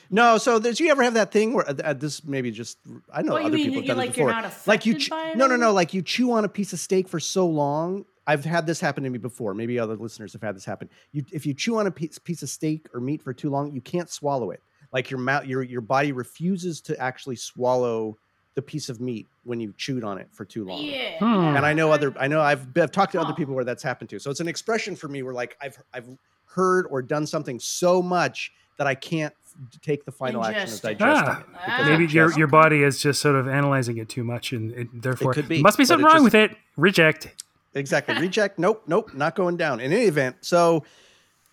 No, 0.09 0.37
so 0.37 0.59
did 0.59 0.79
you 0.79 0.89
ever 0.91 1.03
have 1.03 1.15
that 1.15 1.31
thing 1.31 1.53
where 1.53 1.67
uh, 1.69 1.73
uh, 1.83 1.93
this 1.93 2.23
maybe 2.23 2.51
just 2.51 2.77
I 3.13 3.21
know 3.21 3.33
What, 3.33 3.41
you 3.41 3.47
other 3.47 3.57
mean 3.57 3.65
people 3.65 3.75
have 3.81 3.83
you- 3.83 3.87
done 3.89 3.97
like 3.97 4.09
it 4.11 4.17
you're 4.17 4.27
before. 4.27 4.41
not 4.41 4.67
like 4.67 4.85
you, 4.85 4.93
affected 4.93 5.05
ch- 5.07 5.09
by 5.09 5.33
no, 5.33 5.47
no, 5.47 5.55
no, 5.55 5.71
like 5.73 5.93
you 5.93 6.01
chew 6.01 6.31
on 6.31 6.45
a 6.45 6.49
piece 6.49 6.73
of 6.73 6.79
steak 6.79 7.07
for 7.07 7.19
so 7.19 7.47
long. 7.47 8.05
I've 8.27 8.45
had 8.45 8.67
this 8.67 8.79
happen 8.79 9.03
to 9.05 9.09
me 9.09 9.17
before. 9.17 9.55
Maybe 9.55 9.79
other 9.79 9.95
listeners 9.95 10.33
have 10.33 10.43
had 10.43 10.55
this 10.55 10.63
happen. 10.65 10.87
You, 11.13 11.25
if 11.31 11.47
you 11.47 11.55
chew 11.55 11.77
on 11.79 11.87
a 11.87 11.91
piece, 11.91 12.19
piece 12.19 12.43
of 12.43 12.49
steak 12.49 12.87
or 12.93 12.99
meat 12.99 13.23
for 13.23 13.33
too 13.33 13.49
long, 13.49 13.71
you 13.73 13.81
can't 13.81 14.07
swallow 14.09 14.51
it. 14.51 14.61
Like 14.93 15.09
your 15.09 15.19
mouth, 15.19 15.45
your 15.45 15.63
your 15.63 15.81
body 15.81 16.11
refuses 16.11 16.81
to 16.81 16.99
actually 16.99 17.37
swallow 17.37 18.17
the 18.55 18.61
piece 18.61 18.89
of 18.89 18.99
meat 19.01 19.25
when 19.45 19.59
you've 19.59 19.77
chewed 19.77 20.03
on 20.03 20.17
it 20.19 20.27
for 20.31 20.45
too 20.45 20.65
long. 20.65 20.83
Yeah. 20.83 21.17
Hmm. 21.19 21.55
and 21.55 21.65
I 21.65 21.73
know 21.73 21.91
other 21.91 22.13
I 22.19 22.27
know 22.27 22.41
I've 22.41 22.67
I've 22.77 22.91
talked 22.91 23.13
to 23.13 23.21
other 23.21 23.33
people 23.33 23.55
where 23.55 23.63
that's 23.63 23.81
happened 23.83 24.09
to. 24.11 24.19
So 24.19 24.29
it's 24.29 24.39
an 24.41 24.47
expression 24.47 24.95
for 24.95 25.07
me 25.07 25.23
where 25.23 25.33
like 25.33 25.57
I've 25.61 25.77
I've 25.93 26.07
heard 26.45 26.85
or 26.91 27.01
done 27.01 27.25
something 27.25 27.59
so 27.59 28.01
much 28.01 28.51
that 28.77 28.85
I 28.87 28.95
can't 28.95 29.33
f- 29.33 29.38
take 29.81 30.05
the 30.05 30.11
final 30.11 30.43
action 30.45 30.63
of 30.63 30.69
Ingest 30.69 30.81
digesting 30.81 31.27
Ah. 31.27 31.39
it. 31.39 31.45
Ah. 31.67 31.85
Maybe 31.87 32.05
your 32.11 32.37
your 32.37 32.47
body 32.47 32.83
is 32.83 32.99
just 33.01 33.21
sort 33.21 33.35
of 33.35 33.47
analyzing 33.47 33.97
it 33.97 34.09
too 34.09 34.23
much, 34.23 34.51
and 34.53 34.71
it, 34.73 35.01
therefore 35.01 35.33
could 35.33 35.47
be, 35.47 35.61
must 35.61 35.77
be 35.77 35.85
something 35.85 36.05
wrong 36.05 36.15
just- 36.15 36.23
with 36.25 36.35
it. 36.35 36.55
Reject. 36.77 37.43
exactly 37.73 38.15
reject. 38.19 38.57
Nope, 38.59 38.83
nope, 38.87 39.13
not 39.13 39.35
going 39.35 39.57
down. 39.57 39.79
In 39.79 39.91
any 39.93 40.05
event, 40.05 40.37
so 40.41 40.83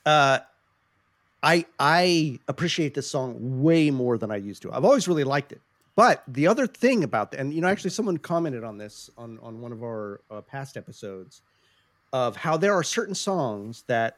uh 0.05 0.39
I 1.43 1.67
I 1.79 2.39
appreciate 2.49 2.95
this 2.95 3.09
song 3.11 3.63
way 3.63 3.91
more 3.91 4.19
than 4.19 4.31
I 4.31 4.37
used 4.37 4.63
to. 4.63 4.73
I've 4.73 4.85
always 4.85 5.07
really 5.09 5.25
liked 5.25 5.53
it. 5.53 5.61
But 5.95 6.23
the 6.29 6.47
other 6.47 6.67
thing 6.67 7.05
about 7.05 7.31
that, 7.31 7.41
and 7.41 7.55
you 7.55 7.61
know, 7.61 7.69
actually, 7.69 7.91
someone 7.91 8.17
commented 8.19 8.65
on 8.65 8.79
this 8.79 9.11
on 9.17 9.39
on 9.43 9.61
one 9.61 9.73
of 9.73 9.83
our 9.83 10.21
uh, 10.31 10.41
past 10.43 10.77
episodes 10.77 11.43
of 12.13 12.37
how 12.37 12.57
there 12.57 12.73
are 12.75 12.83
certain 12.83 13.15
songs 13.15 13.85
that 13.87 14.17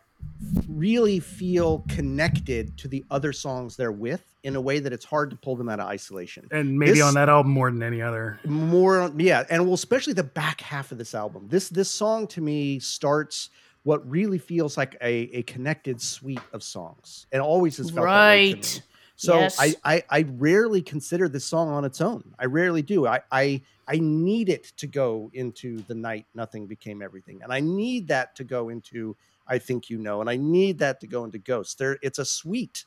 really 0.68 1.18
feel 1.20 1.84
connected 1.88 2.76
to 2.78 2.88
the 2.88 3.04
other 3.10 3.32
songs 3.32 3.76
they're 3.76 3.92
with 3.92 4.22
in 4.44 4.56
a 4.56 4.60
way 4.60 4.78
that 4.78 4.92
it's 4.92 5.04
hard 5.04 5.30
to 5.30 5.36
pull 5.36 5.56
them 5.56 5.68
out 5.68 5.80
of 5.80 5.86
isolation. 5.86 6.46
And 6.50 6.78
maybe 6.78 6.92
This- 6.92 7.02
on 7.02 7.14
that 7.14 7.28
album 7.28 7.52
more 7.52 7.70
than 7.70 7.82
any 7.82 8.00
other. 8.00 8.38
More, 8.44 9.12
yeah, 9.16 9.44
and 9.50 9.64
well, 9.64 9.74
especially 9.74 10.12
the 10.12 10.22
back 10.24 10.60
half 10.60 10.92
of 10.92 10.98
this 10.98 11.14
album. 11.14 11.46
This 11.48 11.68
this 11.68 11.90
song 11.90 12.26
to 12.28 12.40
me 12.40 12.78
starts 12.78 13.50
what 13.82 14.08
really 14.08 14.38
feels 14.38 14.76
like 14.76 14.96
a, 15.00 15.12
a 15.36 15.42
connected 15.42 16.00
suite 16.00 16.40
of 16.52 16.62
songs. 16.62 17.26
It 17.32 17.38
always 17.38 17.76
has 17.78 17.90
felt 17.90 18.06
that 18.06 18.12
way 18.12 18.50
to 18.50 18.56
me. 18.56 18.60
Right. 18.60 18.82
So 19.16 19.40
Yes. 19.40 19.58
I, 19.58 19.74
I 19.84 20.02
I 20.10 20.22
rarely 20.38 20.80
consider 20.82 21.28
this 21.28 21.44
song 21.44 21.68
on 21.68 21.84
its 21.84 22.00
own. 22.00 22.22
I 22.38 22.44
rarely 22.44 22.82
do. 22.82 23.06
I 23.06 23.20
I 23.32 23.62
I 23.88 23.98
need 23.98 24.48
it 24.48 24.72
to 24.76 24.86
go 24.86 25.30
into 25.32 25.82
the 25.88 25.94
night 25.94 26.26
nothing 26.34 26.66
became 26.66 27.02
everything, 27.02 27.40
and 27.42 27.52
I 27.52 27.58
need 27.60 28.08
that 28.08 28.36
to 28.36 28.44
go 28.44 28.68
into 28.68 29.16
I 29.48 29.58
think 29.58 29.90
you 29.90 29.98
know, 29.98 30.20
and 30.20 30.28
I 30.28 30.36
need 30.36 30.78
that 30.78 31.00
to 31.00 31.06
go 31.06 31.24
into 31.24 31.38
Ghosts. 31.38 31.74
There, 31.74 31.98
it's 32.02 32.18
a 32.18 32.24
suite. 32.24 32.84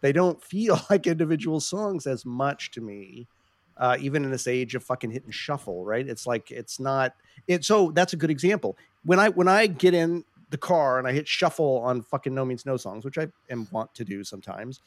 They 0.00 0.12
don't 0.12 0.42
feel 0.42 0.80
like 0.90 1.06
individual 1.06 1.60
songs 1.60 2.06
as 2.06 2.24
much 2.24 2.70
to 2.72 2.80
me, 2.80 3.28
uh, 3.76 3.96
even 4.00 4.24
in 4.24 4.30
this 4.30 4.46
age 4.46 4.74
of 4.74 4.84
fucking 4.84 5.10
hit 5.10 5.24
and 5.24 5.34
shuffle. 5.34 5.84
Right? 5.84 6.06
It's 6.08 6.26
like 6.26 6.50
it's 6.50 6.78
not. 6.78 7.14
It 7.48 7.64
so 7.64 7.90
that's 7.92 8.12
a 8.12 8.16
good 8.16 8.30
example. 8.30 8.76
When 9.04 9.18
I 9.18 9.28
when 9.30 9.48
I 9.48 9.66
get 9.66 9.94
in 9.94 10.24
the 10.50 10.58
car 10.58 10.98
and 10.98 11.08
I 11.08 11.12
hit 11.12 11.26
shuffle 11.26 11.78
on 11.78 12.02
fucking 12.02 12.34
No 12.34 12.44
Means 12.44 12.64
No 12.64 12.76
songs, 12.76 13.04
which 13.04 13.18
I 13.18 13.28
am 13.50 13.66
want 13.72 13.94
to 13.94 14.04
do 14.04 14.22
sometimes 14.22 14.80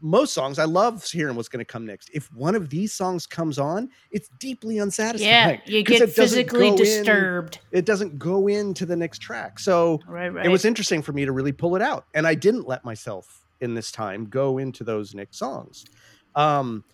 most 0.00 0.32
songs 0.34 0.58
I 0.58 0.64
love 0.64 1.04
hearing 1.08 1.36
what's 1.36 1.48
going 1.48 1.64
to 1.64 1.70
come 1.70 1.84
next. 1.86 2.10
If 2.12 2.32
one 2.32 2.54
of 2.54 2.70
these 2.70 2.92
songs 2.92 3.26
comes 3.26 3.58
on, 3.58 3.90
it's 4.10 4.28
deeply 4.38 4.78
unsatisfying. 4.78 5.60
Yeah, 5.66 5.72
you 5.72 5.82
get 5.82 6.08
physically 6.10 6.60
go 6.60 6.66
in- 6.68 6.76
disturbed. 6.76 7.58
it 7.72 7.84
doesn't 7.84 8.18
go 8.18 8.46
into 8.48 8.86
the 8.86 8.96
next 8.96 9.18
track. 9.18 9.58
So 9.58 10.00
Right, 10.06 10.28
right. 10.28 10.46
it 10.46 10.48
was 10.48 10.64
interesting 10.64 11.02
for 11.02 11.12
me 11.12 11.24
to 11.24 11.32
really 11.32 11.52
pull 11.52 11.76
it 11.76 11.82
out, 11.82 12.06
and 12.14 12.26
I 12.26 12.34
didn't 12.34 12.66
let 12.66 12.84
myself 12.84 13.44
in 13.60 13.74
this 13.74 13.92
time 13.92 14.24
go 14.26 14.58
into 14.58 14.84
those 14.84 15.14
next 15.14 15.36
songs. 15.36 15.84
Um, 16.34 16.84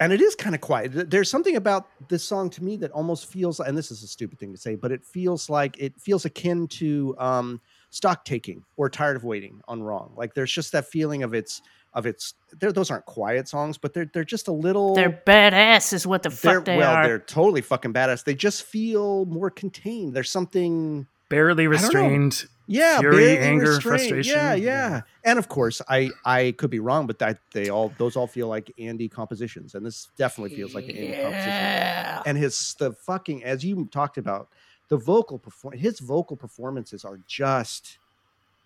and 0.00 0.14
it 0.14 0.20
is 0.22 0.34
kind 0.34 0.54
of 0.54 0.62
quiet. 0.62 1.10
There's 1.10 1.30
something 1.30 1.56
about 1.56 1.86
this 2.08 2.24
song 2.24 2.48
to 2.50 2.64
me 2.64 2.76
that 2.78 2.90
almost 2.92 3.26
feels, 3.26 3.60
and 3.60 3.76
this 3.76 3.90
is 3.90 4.02
a 4.02 4.06
stupid 4.08 4.38
thing 4.38 4.50
to 4.50 4.58
say, 4.58 4.74
but 4.74 4.90
it 4.90 5.04
feels 5.04 5.50
like 5.50 5.78
it 5.78 5.92
feels 6.00 6.24
akin 6.24 6.66
to 6.68 7.14
um, 7.18 7.60
stock 7.90 8.24
taking 8.24 8.64
or 8.78 8.88
tired 8.88 9.14
of 9.16 9.24
waiting 9.24 9.60
on 9.68 9.82
wrong. 9.82 10.12
Like 10.16 10.32
there's 10.32 10.50
just 10.52 10.72
that 10.72 10.86
feeling 10.86 11.22
of 11.22 11.34
its 11.34 11.60
of 11.94 12.06
its. 12.06 12.34
They're, 12.58 12.72
those 12.72 12.90
aren't 12.90 13.04
quiet 13.06 13.48
songs, 13.48 13.78
but 13.78 13.94
they're 13.94 14.10
they're 14.12 14.24
just 14.24 14.48
a 14.48 14.52
little. 14.52 14.94
They're 14.94 15.22
badass, 15.26 15.92
is 15.92 16.06
what 16.06 16.22
the 16.22 16.30
fuck 16.30 16.64
they're- 16.64 16.78
well, 16.78 16.94
are. 16.96 17.06
they're 17.06 17.18
totally 17.18 17.60
fucking 17.62 17.92
badass. 17.92 18.24
They 18.24 18.34
just 18.34 18.62
feel 18.64 19.24
more 19.26 19.50
contained. 19.50 20.14
There's 20.14 20.30
something. 20.30 21.06
Barely 21.28 21.68
restrained. 21.68 22.46
yeah 22.66 22.98
fury, 22.98 23.16
barely 23.16 23.38
anger, 23.38 23.66
restrained. 23.70 24.00
frustration. 24.00 24.34
yeah, 24.34 24.54
yeah 24.54 24.90
Yeah. 24.90 25.00
and 25.24 25.38
of 25.38 25.48
course 25.48 25.80
i 25.88 26.10
i 26.24 26.52
could 26.58 26.70
be 26.70 26.80
wrong 26.80 27.06
but 27.06 27.20
that 27.20 27.38
they 27.52 27.68
all 27.68 27.92
those 27.98 28.16
all 28.16 28.26
feel 28.26 28.48
like 28.48 28.72
andy 28.80 29.08
compositions 29.08 29.76
and 29.76 29.86
this 29.86 30.08
definitely 30.16 30.56
feels 30.56 30.74
like 30.74 30.88
an 30.88 30.96
andy 30.96 31.22
composition 31.22 32.22
and 32.26 32.36
his 32.36 32.74
the 32.80 32.90
fucking 32.92 33.44
as 33.44 33.64
you 33.64 33.88
talked 33.92 34.18
about 34.18 34.48
the 34.88 34.96
vocal 34.96 35.38
perform 35.38 35.76
his 35.78 36.00
vocal 36.00 36.36
performances 36.36 37.04
are 37.04 37.20
just 37.28 37.98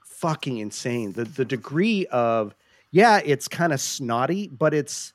fucking 0.07 0.57
insane 0.57 1.13
the 1.13 1.25
the 1.25 1.45
degree 1.45 2.07
of 2.07 2.55
yeah 2.95 3.21
it's 3.25 3.49
kind 3.49 3.73
of 3.73 3.81
snotty 3.81 4.49
but 4.49 4.73
it's 4.73 5.13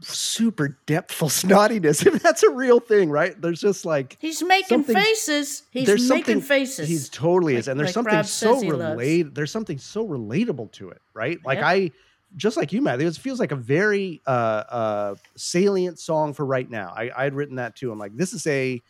super 0.00 0.78
depthful 0.86 1.28
snottiness 1.44 2.04
if 2.06 2.22
that's 2.22 2.42
a 2.42 2.50
real 2.50 2.78
thing 2.80 3.10
right 3.10 3.40
there's 3.40 3.60
just 3.60 3.84
like 3.84 4.16
He's 4.20 4.42
making 4.42 4.84
faces. 4.84 5.62
He's 5.70 5.86
there's 5.86 6.08
making 6.08 6.24
something 6.24 6.40
faces. 6.40 6.88
He's 6.88 7.08
totally 7.08 7.56
is, 7.56 7.68
and 7.68 7.78
there's 7.78 7.88
like 7.88 7.94
something 7.94 8.14
Rob 8.14 8.26
so 8.26 8.54
says 8.54 8.62
he 8.62 8.70
loves. 8.72 8.98
relate. 8.98 9.34
There's 9.34 9.50
something 9.50 9.78
so 9.78 10.06
relatable 10.06 10.72
to 10.72 10.90
it, 10.90 11.00
right? 11.14 11.38
Like 11.44 11.58
Yep. 11.58 11.66
I 11.66 11.90
just 12.36 12.56
like 12.56 12.72
you, 12.72 12.82
Matthew, 12.82 13.06
it 13.06 13.14
feels 13.16 13.38
like 13.38 13.52
a 13.52 13.56
very 13.56 14.20
uh, 14.26 14.30
uh, 14.68 15.14
salient 15.36 15.98
song 16.00 16.32
for 16.34 16.44
right 16.44 16.68
now. 16.68 16.92
I, 16.96 17.10
I 17.16 17.24
had 17.24 17.34
written 17.34 17.56
that 17.56 17.76
too. 17.76 17.92
I'm 17.92 17.98
like, 17.98 18.16
this 18.16 18.32
is 18.32 18.46
a 18.46 18.82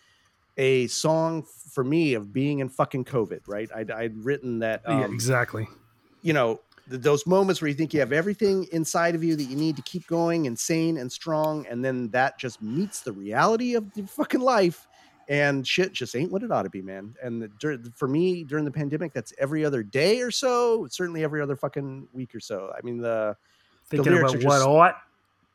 a 0.56 0.86
song 0.86 1.42
for 1.42 1.84
me 1.84 2.14
of 2.14 2.32
being 2.32 2.60
in 2.60 2.68
fucking 2.68 3.04
COVID, 3.04 3.40
right? 3.46 3.68
I'd, 3.74 3.90
I'd 3.90 4.16
written 4.24 4.60
that, 4.60 4.82
um, 4.86 5.00
yeah, 5.00 5.06
exactly. 5.06 5.66
you 6.22 6.32
know, 6.32 6.54
th- 6.54 6.73
those 6.86 7.26
moments 7.26 7.60
where 7.60 7.68
you 7.68 7.74
think 7.74 7.94
you 7.94 8.00
have 8.00 8.12
everything 8.12 8.66
inside 8.72 9.14
of 9.14 9.24
you 9.24 9.36
that 9.36 9.44
you 9.44 9.56
need 9.56 9.76
to 9.76 9.82
keep 9.82 10.06
going 10.06 10.46
and 10.46 10.58
sane 10.58 10.98
and 10.98 11.10
strong, 11.10 11.66
and 11.68 11.84
then 11.84 12.10
that 12.10 12.38
just 12.38 12.60
meets 12.60 13.00
the 13.00 13.12
reality 13.12 13.74
of 13.74 13.84
your 13.94 14.06
fucking 14.06 14.40
life, 14.40 14.86
and 15.28 15.66
shit 15.66 15.92
just 15.92 16.14
ain't 16.14 16.30
what 16.30 16.42
it 16.42 16.50
ought 16.50 16.64
to 16.64 16.70
be, 16.70 16.82
man. 16.82 17.14
And 17.22 17.42
the, 17.42 17.92
for 17.96 18.06
me, 18.06 18.44
during 18.44 18.64
the 18.64 18.70
pandemic, 18.70 19.12
that's 19.12 19.32
every 19.38 19.64
other 19.64 19.82
day 19.82 20.20
or 20.20 20.30
so, 20.30 20.86
certainly 20.90 21.24
every 21.24 21.40
other 21.40 21.56
fucking 21.56 22.08
week 22.12 22.34
or 22.34 22.40
so. 22.40 22.70
I 22.76 22.80
mean, 22.84 22.98
the 22.98 23.36
Thinking 23.86 24.12
lyrics 24.12 24.34
about 24.34 24.44
are 24.44 24.46
what 24.46 24.62
ought 24.62 24.96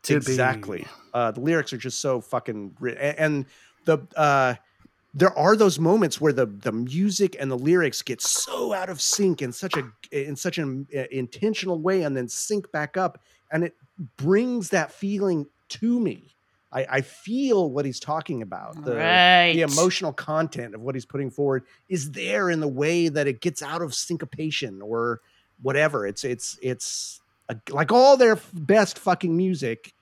to 0.03 0.15
exactly. 0.15 0.79
be. 0.79 0.87
Uh, 1.13 1.31
the 1.31 1.41
lyrics 1.41 1.73
are 1.73 1.77
just 1.77 1.99
so 1.99 2.21
fucking 2.21 2.75
ri- 2.79 2.93
a- 2.93 3.19
and 3.19 3.45
the 3.85 3.99
uh, 4.15 4.55
there 5.13 5.37
are 5.37 5.55
those 5.55 5.79
moments 5.79 6.21
where 6.21 6.33
the 6.33 6.45
the 6.45 6.71
music 6.71 7.35
and 7.39 7.49
the 7.49 7.57
lyrics 7.57 8.01
get 8.01 8.21
so 8.21 8.73
out 8.73 8.89
of 8.89 9.01
sync 9.01 9.41
in 9.41 9.51
such 9.51 9.75
a 9.75 9.91
in 10.11 10.35
such 10.35 10.57
an 10.57 10.87
uh, 10.95 11.03
intentional 11.11 11.79
way 11.79 12.03
and 12.03 12.15
then 12.15 12.27
sync 12.27 12.71
back 12.71 12.97
up 12.97 13.19
and 13.51 13.63
it 13.63 13.75
brings 14.17 14.69
that 14.69 14.91
feeling 14.91 15.47
to 15.69 15.99
me. 15.99 16.35
I, 16.71 16.85
I 16.89 17.01
feel 17.01 17.69
what 17.69 17.85
he's 17.85 17.99
talking 17.99 18.43
about. 18.43 18.83
The, 18.83 18.95
right. 18.95 19.53
the 19.53 19.61
emotional 19.61 20.13
content 20.13 20.75
of 20.75 20.81
what 20.81 20.93
he's 20.93 21.05
putting 21.05 21.31
forward 21.31 21.63
is 21.87 22.11
there 22.11 22.49
in 22.49 22.59
the 22.59 22.67
way 22.67 23.09
that 23.09 23.27
it 23.27 23.41
gets 23.41 23.63
out 23.63 23.81
of 23.81 23.95
syncopation 23.95 24.81
or 24.81 25.21
whatever. 25.61 26.05
It's 26.05 26.23
it's 26.23 26.59
it's 26.61 27.21
a, 27.49 27.57
like 27.71 27.91
all 27.91 28.17
their 28.17 28.39
best 28.53 28.99
fucking 28.99 29.35
music. 29.35 29.93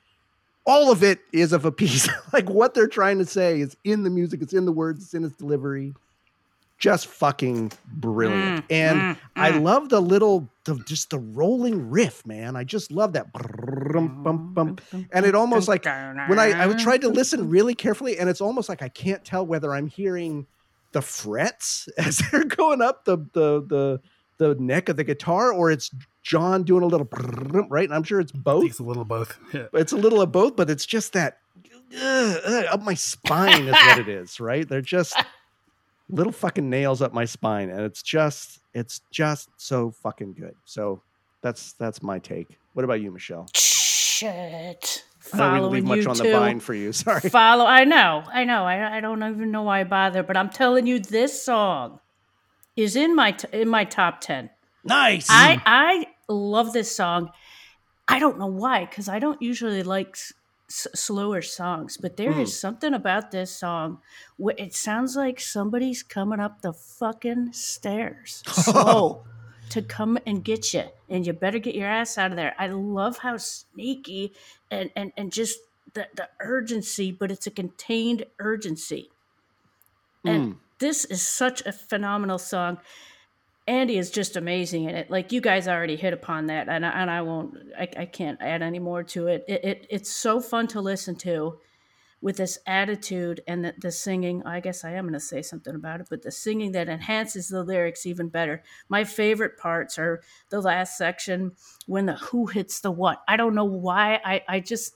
All 0.68 0.92
of 0.92 1.02
it 1.02 1.22
is 1.32 1.54
of 1.54 1.66
a 1.66 1.72
piece. 1.72 2.10
like 2.34 2.50
what 2.50 2.74
they're 2.74 2.88
trying 2.88 3.18
to 3.20 3.26
say 3.26 3.62
is 3.62 3.76
in 3.84 4.04
the 4.04 4.10
music. 4.10 4.42
It's 4.42 4.54
in 4.54 4.66
the 4.66 4.72
words. 4.72 5.04
It's 5.04 5.14
in 5.14 5.24
its 5.24 5.36
delivery. 5.36 5.94
Just 6.78 7.08
fucking 7.08 7.72
brilliant. 7.88 8.68
Mm, 8.68 8.76
and 8.76 9.00
mm, 9.00 9.18
I 9.36 9.52
mm. 9.52 9.64
love 9.64 9.90
the 9.90 10.00
little, 10.00 10.48
the, 10.66 10.76
just 10.86 11.10
the 11.10 11.18
rolling 11.18 11.90
riff, 11.90 12.24
man. 12.24 12.56
I 12.56 12.66
just 12.66 12.92
love 12.92 13.14
that. 13.14 13.34
Brum, 13.34 14.22
bum, 14.22 14.54
bum. 14.54 14.78
And 15.12 15.26
it 15.26 15.34
almost 15.34 15.68
like 15.68 15.86
when 15.86 16.38
I, 16.38 16.70
I 16.70 16.74
tried 16.76 17.02
to 17.02 17.10
listen 17.10 17.50
really 17.50 17.74
carefully, 17.74 18.20
and 18.20 18.30
it's 18.30 18.42
almost 18.42 18.70
like 18.70 18.84
I 18.84 18.90
can't 18.90 19.26
tell 19.26 19.44
whether 19.44 19.74
I'm 19.74 19.88
hearing 19.88 20.46
the 20.92 21.02
frets 21.02 21.90
as 21.98 22.22
they're 22.32 22.44
going 22.44 22.82
up 22.82 23.06
the 23.06 23.18
the 23.34 23.66
the 23.66 24.02
the 24.38 24.56
neck 24.56 24.90
of 24.90 24.98
the 24.98 25.04
guitar, 25.04 25.52
or 25.52 25.72
it's 25.72 25.90
John 26.28 26.64
doing 26.64 26.84
a 26.84 26.88
little 26.88 27.08
right. 27.70 27.86
And 27.86 27.94
I'm 27.94 28.04
sure 28.04 28.20
it's 28.20 28.32
I 28.32 28.34
think 28.34 28.44
both. 28.44 28.66
It's 28.66 28.80
a 28.80 28.84
little 28.84 29.06
both. 29.06 29.40
Yeah. 29.54 29.68
It's 29.74 29.94
a 29.94 29.98
little 29.98 30.22
of 30.22 30.32
both, 30.32 30.58
but 30.58 30.70
it's 30.70 30.86
just 30.86 31.14
that 31.14 31.38
ugh, 31.66 32.42
ugh, 32.46 32.66
up 32.70 32.84
my 32.84 32.94
spine 32.96 33.64
is 33.64 33.72
what 33.72 34.00
it 34.00 34.10
is, 34.22 34.40
right? 34.42 34.68
They're 34.68 34.82
just 34.82 35.16
little 36.10 36.34
fucking 36.34 36.70
nails 36.70 37.02
up 37.02 37.14
my 37.14 37.24
spine, 37.24 37.70
and 37.70 37.80
it's 37.80 38.04
just 38.04 38.60
it's 38.74 39.00
just 39.10 39.50
so 39.56 39.92
fucking 39.92 40.34
good. 40.34 40.56
So 40.66 41.02
that's 41.42 41.74
that's 41.74 42.04
my 42.04 42.20
take. 42.20 42.60
What 42.74 42.84
about 42.84 43.00
you, 43.00 43.10
Michelle? 43.12 43.48
Shit. 43.56 45.06
I 45.34 45.38
don't 45.38 45.54
really 45.54 45.70
leave 45.70 45.86
much 45.86 46.00
you 46.00 46.10
on 46.10 46.18
the 46.18 46.32
vine 46.32 46.60
for 46.60 46.74
you. 46.74 46.92
Sorry. 47.06 47.30
Follow. 47.30 47.66
I 47.66 47.86
know. 47.86 48.24
I 48.32 48.44
know. 48.44 48.66
I, 48.66 48.98
I 48.98 49.00
don't 49.00 49.24
even 49.24 49.52
know 49.52 49.64
why 49.64 49.80
I 49.80 49.84
bother, 49.86 50.24
but 50.24 50.36
I'm 50.36 50.50
telling 50.50 50.88
you, 50.88 51.00
this 51.00 51.42
song 51.42 52.00
is 52.76 52.98
in 52.98 53.16
my 53.16 53.32
t- 53.32 53.48
in 53.54 53.70
my 53.70 53.86
top 53.86 54.20
ten. 54.20 54.50
Nice. 54.84 55.28
I 55.30 55.62
I 55.66 56.08
love 56.34 56.74
this 56.74 56.96
song. 56.96 57.32
I 58.08 58.20
don't 58.20 58.40
know 58.40 58.48
why, 58.48 58.86
because 58.86 59.10
I 59.10 59.20
don't 59.20 59.42
usually 59.42 59.84
like 59.84 60.16
s- 60.16 60.88
slower 60.96 61.42
songs, 61.42 61.98
but 61.98 62.18
there 62.18 62.38
is 62.40 62.54
Mm. 62.54 62.60
something 62.60 62.94
about 62.94 63.32
this 63.32 63.56
song 63.58 64.02
where 64.38 64.56
it 64.58 64.74
sounds 64.74 65.16
like 65.16 65.40
somebody's 65.40 66.04
coming 66.04 66.40
up 66.40 66.62
the 66.62 66.74
fucking 66.74 67.54
stairs 67.54 68.46
slow 68.48 69.26
to 69.70 69.82
come 69.82 70.18
and 70.26 70.44
get 70.46 70.74
you, 70.74 70.86
and 71.10 71.28
you 71.28 71.34
better 71.34 71.60
get 71.60 71.76
your 71.76 71.88
ass 71.90 72.18
out 72.18 72.32
of 72.32 72.38
there. 72.38 72.56
I 72.58 72.68
love 72.68 73.20
how 73.20 73.38
sneaky 73.38 74.34
and 74.72 74.92
and 74.96 75.12
and 75.18 75.32
just 75.34 75.60
the 75.94 76.08
the 76.16 76.30
urgency, 76.40 77.12
but 77.12 77.32
it's 77.32 77.48
a 77.48 77.52
contained 77.52 78.26
urgency. 78.40 79.14
And 80.26 80.48
Mm. 80.48 80.60
this 80.80 81.06
is 81.06 81.26
such 81.26 81.62
a 81.66 81.72
phenomenal 81.72 82.38
song. 82.38 82.80
Andy 83.68 83.98
is 83.98 84.10
just 84.12 84.36
amazing 84.38 84.86
in 84.86 84.96
it. 84.96 85.12
Like 85.12 85.32
you 85.32 85.42
guys 85.42 85.68
already 85.68 85.96
hit 85.96 86.14
upon 86.14 86.48
that, 86.48 86.70
and 86.70 86.86
I, 86.86 86.90
and 86.90 87.12
I 87.12 87.22
won't. 87.22 87.58
I, 87.78 87.88
I 87.98 88.06
can't 88.06 88.42
add 88.42 88.62
any 88.62 88.80
more 88.80 89.04
to 89.04 89.28
it. 89.28 89.44
It, 89.48 89.66
it. 89.66 89.88
It's 89.90 90.10
so 90.12 90.40
fun 90.40 90.68
to 90.68 90.82
listen 90.82 91.16
to, 91.18 91.60
with 92.22 92.38
this 92.38 92.58
attitude 92.66 93.42
and 93.48 93.66
the, 93.66 93.74
the 93.80 93.92
singing. 93.92 94.42
I 94.46 94.60
guess 94.60 94.84
I 94.84 94.92
am 94.92 95.04
going 95.06 95.14
to 95.14 95.20
say 95.20 95.42
something 95.42 95.76
about 95.76 96.00
it, 96.02 96.08
but 96.10 96.22
the 96.24 96.32
singing 96.32 96.72
that 96.72 96.90
enhances 96.90 97.50
the 97.50 97.64
lyrics 97.64 98.06
even 98.06 98.30
better. 98.30 98.64
My 98.90 99.04
favorite 99.04 99.58
parts 99.58 100.00
are 100.00 100.22
the 100.50 100.62
last 100.62 100.98
section 100.98 101.52
when 101.86 102.06
the 102.06 102.16
who 102.16 102.48
hits 102.48 102.80
the 102.80 102.92
what. 102.92 103.22
I 103.28 103.38
don't 103.38 103.56
know 103.56 103.66
why. 103.66 104.20
I 104.24 104.44
I 104.48 104.60
just 104.62 104.96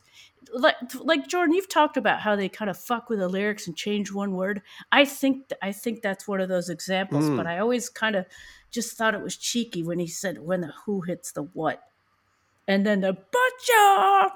like 0.54 0.76
like 1.00 1.28
Jordan, 1.28 1.54
you've 1.54 1.70
talked 1.70 1.98
about 1.98 2.22
how 2.22 2.36
they 2.36 2.50
kind 2.50 2.72
of 2.72 2.78
fuck 2.78 3.10
with 3.10 3.20
the 3.20 3.28
lyrics 3.30 3.68
and 3.68 3.76
change 3.76 4.12
one 4.12 4.32
word. 4.34 4.62
I 4.92 5.06
think 5.06 5.50
I 5.62 5.72
think 5.72 6.02
that's 6.02 6.28
one 6.28 6.42
of 6.42 6.50
those 6.50 6.70
examples, 6.70 7.26
Mm. 7.26 7.38
but 7.38 7.46
I 7.48 7.60
always 7.60 7.90
kind 7.90 8.16
of 8.16 8.26
just 8.72 8.98
thought 8.98 9.14
it 9.14 9.22
was 9.22 9.38
cheeky 9.38 9.84
when 9.84 10.00
he 10.00 10.08
said 10.08 10.40
when 10.40 10.62
the 10.62 10.74
who 10.86 11.02
hits 11.02 11.32
the 11.32 11.44
what. 11.44 11.84
And 12.68 12.86
then 12.86 13.02
the 13.02 13.14
butcher 13.14 14.32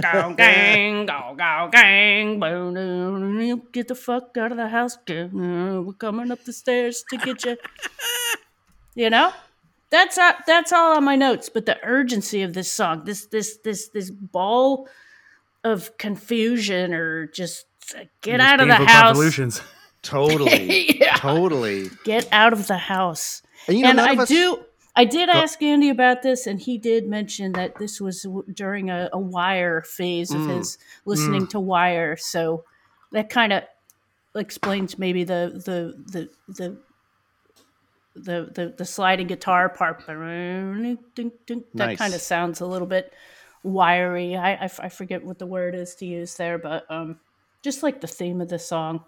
go 0.00 0.34
gang, 0.34 1.06
go 1.06 1.34
go 1.36 1.68
gang, 1.72 3.62
get 3.72 3.88
the 3.88 3.94
fuck 3.94 4.36
out 4.36 4.52
of 4.52 4.58
the 4.58 4.68
house, 4.68 4.96
gang, 5.06 5.86
we're 5.86 5.92
coming 5.94 6.30
up 6.30 6.44
the 6.44 6.52
stairs 6.52 7.04
to 7.10 7.16
get 7.16 7.44
you. 7.44 7.56
you 8.94 9.10
know? 9.10 9.32
That's 9.90 10.18
uh, 10.18 10.34
that's 10.46 10.72
all 10.72 10.96
on 10.96 11.04
my 11.04 11.16
notes, 11.16 11.48
but 11.48 11.66
the 11.66 11.76
urgency 11.82 12.42
of 12.42 12.54
this 12.54 12.70
song, 12.70 13.04
this 13.04 13.26
this 13.26 13.58
this 13.64 13.88
this 13.88 14.10
ball 14.10 14.88
of 15.64 15.96
confusion 15.98 16.94
or 16.94 17.26
just 17.26 17.66
uh, 17.98 18.04
get 18.22 18.40
out 18.40 18.60
of 18.60 18.68
the 18.68 18.74
house. 18.76 19.02
convolutions. 19.02 19.60
Totally. 20.02 20.98
Yeah. 20.98 21.16
Totally. 21.16 21.90
Get 22.04 22.26
out 22.32 22.52
of 22.54 22.68
the 22.68 22.78
house. 22.78 23.42
And 23.68 23.76
you 23.78 23.82
know, 23.84 23.90
and 23.90 24.00
I 24.00 24.14
us, 24.22 24.28
do. 24.28 24.64
I 24.96 25.04
did 25.04 25.28
ask 25.28 25.62
Andy 25.62 25.88
about 25.88 26.22
this, 26.22 26.46
and 26.46 26.60
he 26.60 26.76
did 26.76 27.08
mention 27.08 27.52
that 27.52 27.76
this 27.78 28.00
was 28.00 28.22
w- 28.22 28.44
during 28.52 28.90
a, 28.90 29.08
a 29.12 29.18
Wire 29.18 29.82
phase 29.82 30.30
of 30.32 30.40
Mm. 30.40 30.56
his 30.58 30.78
listening 31.06 31.46
to 31.48 31.60
Wire. 31.60 32.16
So 32.16 32.64
that 33.12 33.30
kind 33.30 33.52
of 33.52 33.62
explains 34.34 34.98
maybe 34.98 35.24
the 35.24 35.62
the 35.64 35.94
the 36.12 36.30
the. 36.52 36.78
The, 38.16 38.50
the, 38.52 38.74
the 38.76 38.84
sliding 38.84 39.28
guitar 39.28 39.68
part 39.68 40.04
that 40.04 41.70
Nice. 41.74 41.96
kind 41.96 42.12
of 42.12 42.20
sounds 42.20 42.60
a 42.60 42.66
little 42.66 42.88
bit 42.88 43.14
wiry 43.62 44.34
I, 44.36 44.54
I 44.54 44.64
f- 44.64 44.80
I 44.80 44.88
forget 44.88 45.24
what 45.24 45.38
the 45.38 45.46
word 45.46 45.76
is 45.76 45.94
to 45.96 46.06
use 46.06 46.34
there 46.34 46.58
but 46.58 46.90
um 46.90 47.20
just 47.62 47.84
like 47.84 48.00
the 48.00 48.08
theme 48.08 48.40
of 48.40 48.48
the 48.48 48.58
song 48.58 49.04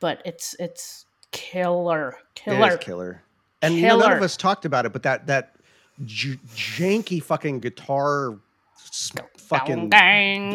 but 0.00 0.22
it's 0.24 0.56
it's 0.58 1.06
killer 1.30 2.16
killer 2.34 2.76
killer. 2.78 3.24
And 3.62 3.74
you 3.74 3.82
know, 3.82 3.98
none 3.98 4.12
of 4.18 4.22
us 4.24 4.36
talked 4.36 4.64
about 4.64 4.86
it, 4.86 4.92
but 4.92 5.02
that 5.02 5.26
that 5.26 5.56
j- 6.04 6.38
janky 6.54 7.22
fucking 7.22 7.60
guitar, 7.60 8.36
fucking 9.36 9.90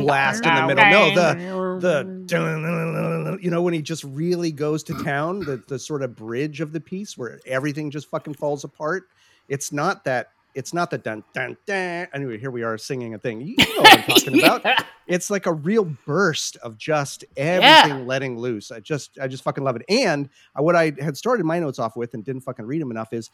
blast 0.03 0.45
in 0.45 0.49
the 0.55 0.61
middle. 0.67 0.83
No, 0.91 1.15
the 1.15 1.33
the 1.79 3.37
you 3.41 3.51
know 3.51 3.61
when 3.61 3.73
he 3.73 3.81
just 3.81 4.03
really 4.03 4.51
goes 4.51 4.83
to 4.83 5.03
town, 5.03 5.39
the 5.39 5.61
the 5.67 5.77
sort 5.79 6.01
of 6.01 6.15
bridge 6.15 6.61
of 6.61 6.71
the 6.71 6.79
piece 6.79 7.17
where 7.17 7.39
everything 7.45 7.91
just 7.91 8.09
fucking 8.09 8.33
falls 8.35 8.63
apart. 8.63 9.07
It's 9.47 9.71
not 9.71 10.03
that. 10.05 10.31
It's 10.55 10.73
not 10.73 10.89
the 10.89 10.97
dun 10.97 11.23
dun 11.33 11.57
dun. 11.65 12.07
Anyway, 12.13 12.39
here 12.39 12.49
we 12.49 12.63
are 12.63 12.77
singing 12.77 13.13
a 13.13 13.19
thing. 13.19 13.41
You 13.41 13.55
know 13.57 13.81
what 13.81 13.99
I'm 13.99 14.03
talking 14.05 14.39
about. 14.43 14.85
It's 15.05 15.29
like 15.29 15.45
a 15.45 15.53
real 15.53 15.83
burst 16.05 16.55
of 16.57 16.77
just 16.77 17.25
everything 17.35 18.07
letting 18.07 18.39
loose. 18.39 18.71
I 18.71 18.79
just, 18.79 19.19
I 19.21 19.27
just 19.27 19.43
fucking 19.43 19.63
love 19.63 19.75
it. 19.75 19.83
And 19.89 20.29
what 20.55 20.75
I 20.75 20.93
had 20.99 21.17
started 21.17 21.45
my 21.45 21.59
notes 21.59 21.77
off 21.77 21.97
with 21.97 22.13
and 22.13 22.23
didn't 22.23 22.41
fucking 22.41 22.65
read 22.65 22.81
them 22.81 22.89
enough 22.89 23.11
is 23.11 23.29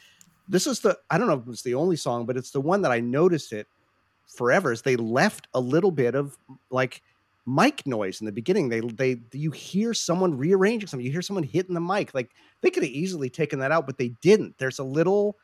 this 0.49 0.65
is 0.65 0.79
the, 0.79 0.97
I 1.09 1.17
don't 1.17 1.27
know 1.27 1.35
if 1.35 1.47
it's 1.47 1.61
the 1.61 1.75
only 1.75 1.95
song, 1.95 2.25
but 2.25 2.35
it's 2.35 2.51
the 2.51 2.59
one 2.59 2.81
that 2.81 2.91
I 2.91 2.99
noticed 2.99 3.53
it 3.53 3.67
forever. 4.27 4.71
Is 4.71 4.81
they 4.81 4.95
left 4.95 5.47
a 5.53 5.59
little 5.59 5.91
bit 5.91 6.15
of 6.15 6.37
like 6.71 7.03
mic 7.45 7.85
noise 7.85 8.19
in 8.19 8.25
the 8.25 8.31
beginning. 8.31 8.67
They, 8.67 8.81
they, 8.81 9.21
you 9.31 9.51
hear 9.51 9.93
someone 9.93 10.37
rearranging 10.37 10.87
something. 10.87 11.05
You 11.05 11.11
hear 11.11 11.21
someone 11.21 11.43
hitting 11.43 11.75
the 11.75 11.81
mic. 11.81 12.13
Like 12.15 12.31
they 12.61 12.71
could 12.71 12.83
have 12.83 12.91
easily 12.91 13.29
taken 13.29 13.59
that 13.59 13.71
out, 13.71 13.85
but 13.85 13.97
they 13.97 14.09
didn't. 14.21 14.57
There's 14.57 14.79
a 14.79 14.83
little 14.83 15.37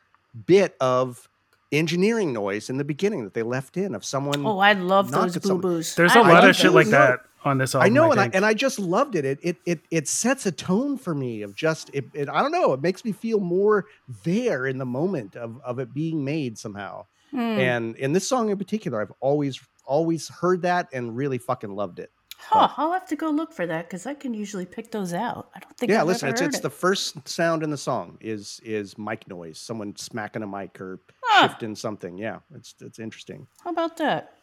bit 0.46 0.76
of 0.80 1.28
engineering 1.72 2.32
noise 2.32 2.70
in 2.70 2.78
the 2.78 2.84
beginning 2.84 3.24
that 3.24 3.34
they 3.34 3.42
left 3.42 3.76
in 3.76 3.94
of 3.94 4.04
someone. 4.04 4.44
Oh, 4.44 4.58
I 4.58 4.72
love 4.72 5.10
Knock 5.10 5.22
those 5.22 5.36
at 5.36 5.42
boo 5.42 5.58
boos. 5.58 5.94
There's 5.94 6.14
a 6.14 6.20
I 6.20 6.32
lot 6.32 6.48
of 6.48 6.56
shit 6.56 6.72
like 6.72 6.86
no. 6.86 6.92
that 6.92 7.20
on 7.44 7.58
this 7.58 7.74
album. 7.74 7.86
I 7.86 7.88
know, 7.90 8.10
and 8.10 8.20
I 8.20 8.30
and 8.32 8.44
I 8.44 8.54
just 8.54 8.78
loved 8.78 9.14
it. 9.14 9.24
It 9.24 9.38
it 9.42 9.56
it 9.66 9.80
it 9.90 10.08
sets 10.08 10.46
a 10.46 10.52
tone 10.52 10.96
for 10.96 11.14
me 11.14 11.42
of 11.42 11.54
just 11.54 11.90
it, 11.92 12.06
it. 12.14 12.28
I 12.28 12.42
don't 12.42 12.52
know. 12.52 12.72
It 12.72 12.82
makes 12.82 13.04
me 13.04 13.12
feel 13.12 13.40
more 13.40 13.86
there 14.24 14.66
in 14.66 14.78
the 14.78 14.86
moment 14.86 15.36
of 15.36 15.60
of 15.64 15.78
it 15.78 15.92
being 15.92 16.24
made 16.24 16.58
somehow. 16.58 17.06
Hmm. 17.30 17.38
And 17.38 17.96
in 17.96 18.12
this 18.12 18.26
song 18.28 18.48
in 18.50 18.56
particular, 18.56 19.00
I've 19.00 19.12
always 19.20 19.60
always 19.84 20.28
heard 20.28 20.62
that 20.62 20.88
and 20.92 21.16
really 21.16 21.38
fucking 21.38 21.74
loved 21.74 21.98
it. 21.98 22.10
Huh, 22.40 22.68
I'll 22.76 22.92
have 22.92 23.06
to 23.08 23.16
go 23.16 23.30
look 23.30 23.52
for 23.52 23.66
that 23.66 23.86
because 23.86 24.06
I 24.06 24.14
can 24.14 24.32
usually 24.32 24.64
pick 24.64 24.90
those 24.92 25.12
out. 25.12 25.50
I 25.54 25.58
don't 25.58 25.76
think. 25.76 25.90
yeah, 25.90 26.00
I've 26.02 26.06
listen, 26.06 26.28
ever 26.28 26.34
it's 26.34 26.40
heard 26.40 26.48
it's 26.48 26.58
it. 26.58 26.62
the 26.62 26.70
first 26.70 27.28
sound 27.28 27.62
in 27.62 27.70
the 27.70 27.76
song 27.76 28.16
is 28.20 28.60
is 28.64 28.96
mic 28.96 29.26
noise, 29.28 29.58
someone 29.58 29.94
smacking 29.96 30.42
a 30.42 30.46
mic 30.46 30.80
or 30.80 31.00
Huh. 31.24 31.48
shifting 31.48 31.74
something. 31.74 32.16
Yeah, 32.16 32.38
it's 32.54 32.74
it's 32.80 32.98
interesting. 32.98 33.46
How 33.62 33.70
about 33.70 33.96
that? 33.98 34.34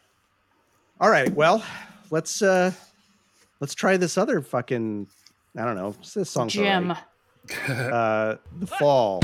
All 1.00 1.10
right, 1.10 1.32
well, 1.34 1.64
let's 2.10 2.42
uh 2.42 2.70
let's 3.60 3.74
try 3.74 3.96
this 3.96 4.16
other 4.18 4.40
fucking 4.42 5.08
I 5.56 5.64
don't 5.64 5.76
know. 5.76 5.94
This 6.14 6.30
song's 6.30 6.56
all 6.56 6.62
Jim. 6.64 6.88
right. 6.90 6.98
Uh, 7.70 8.36
the 8.58 8.66
fall. 8.66 9.22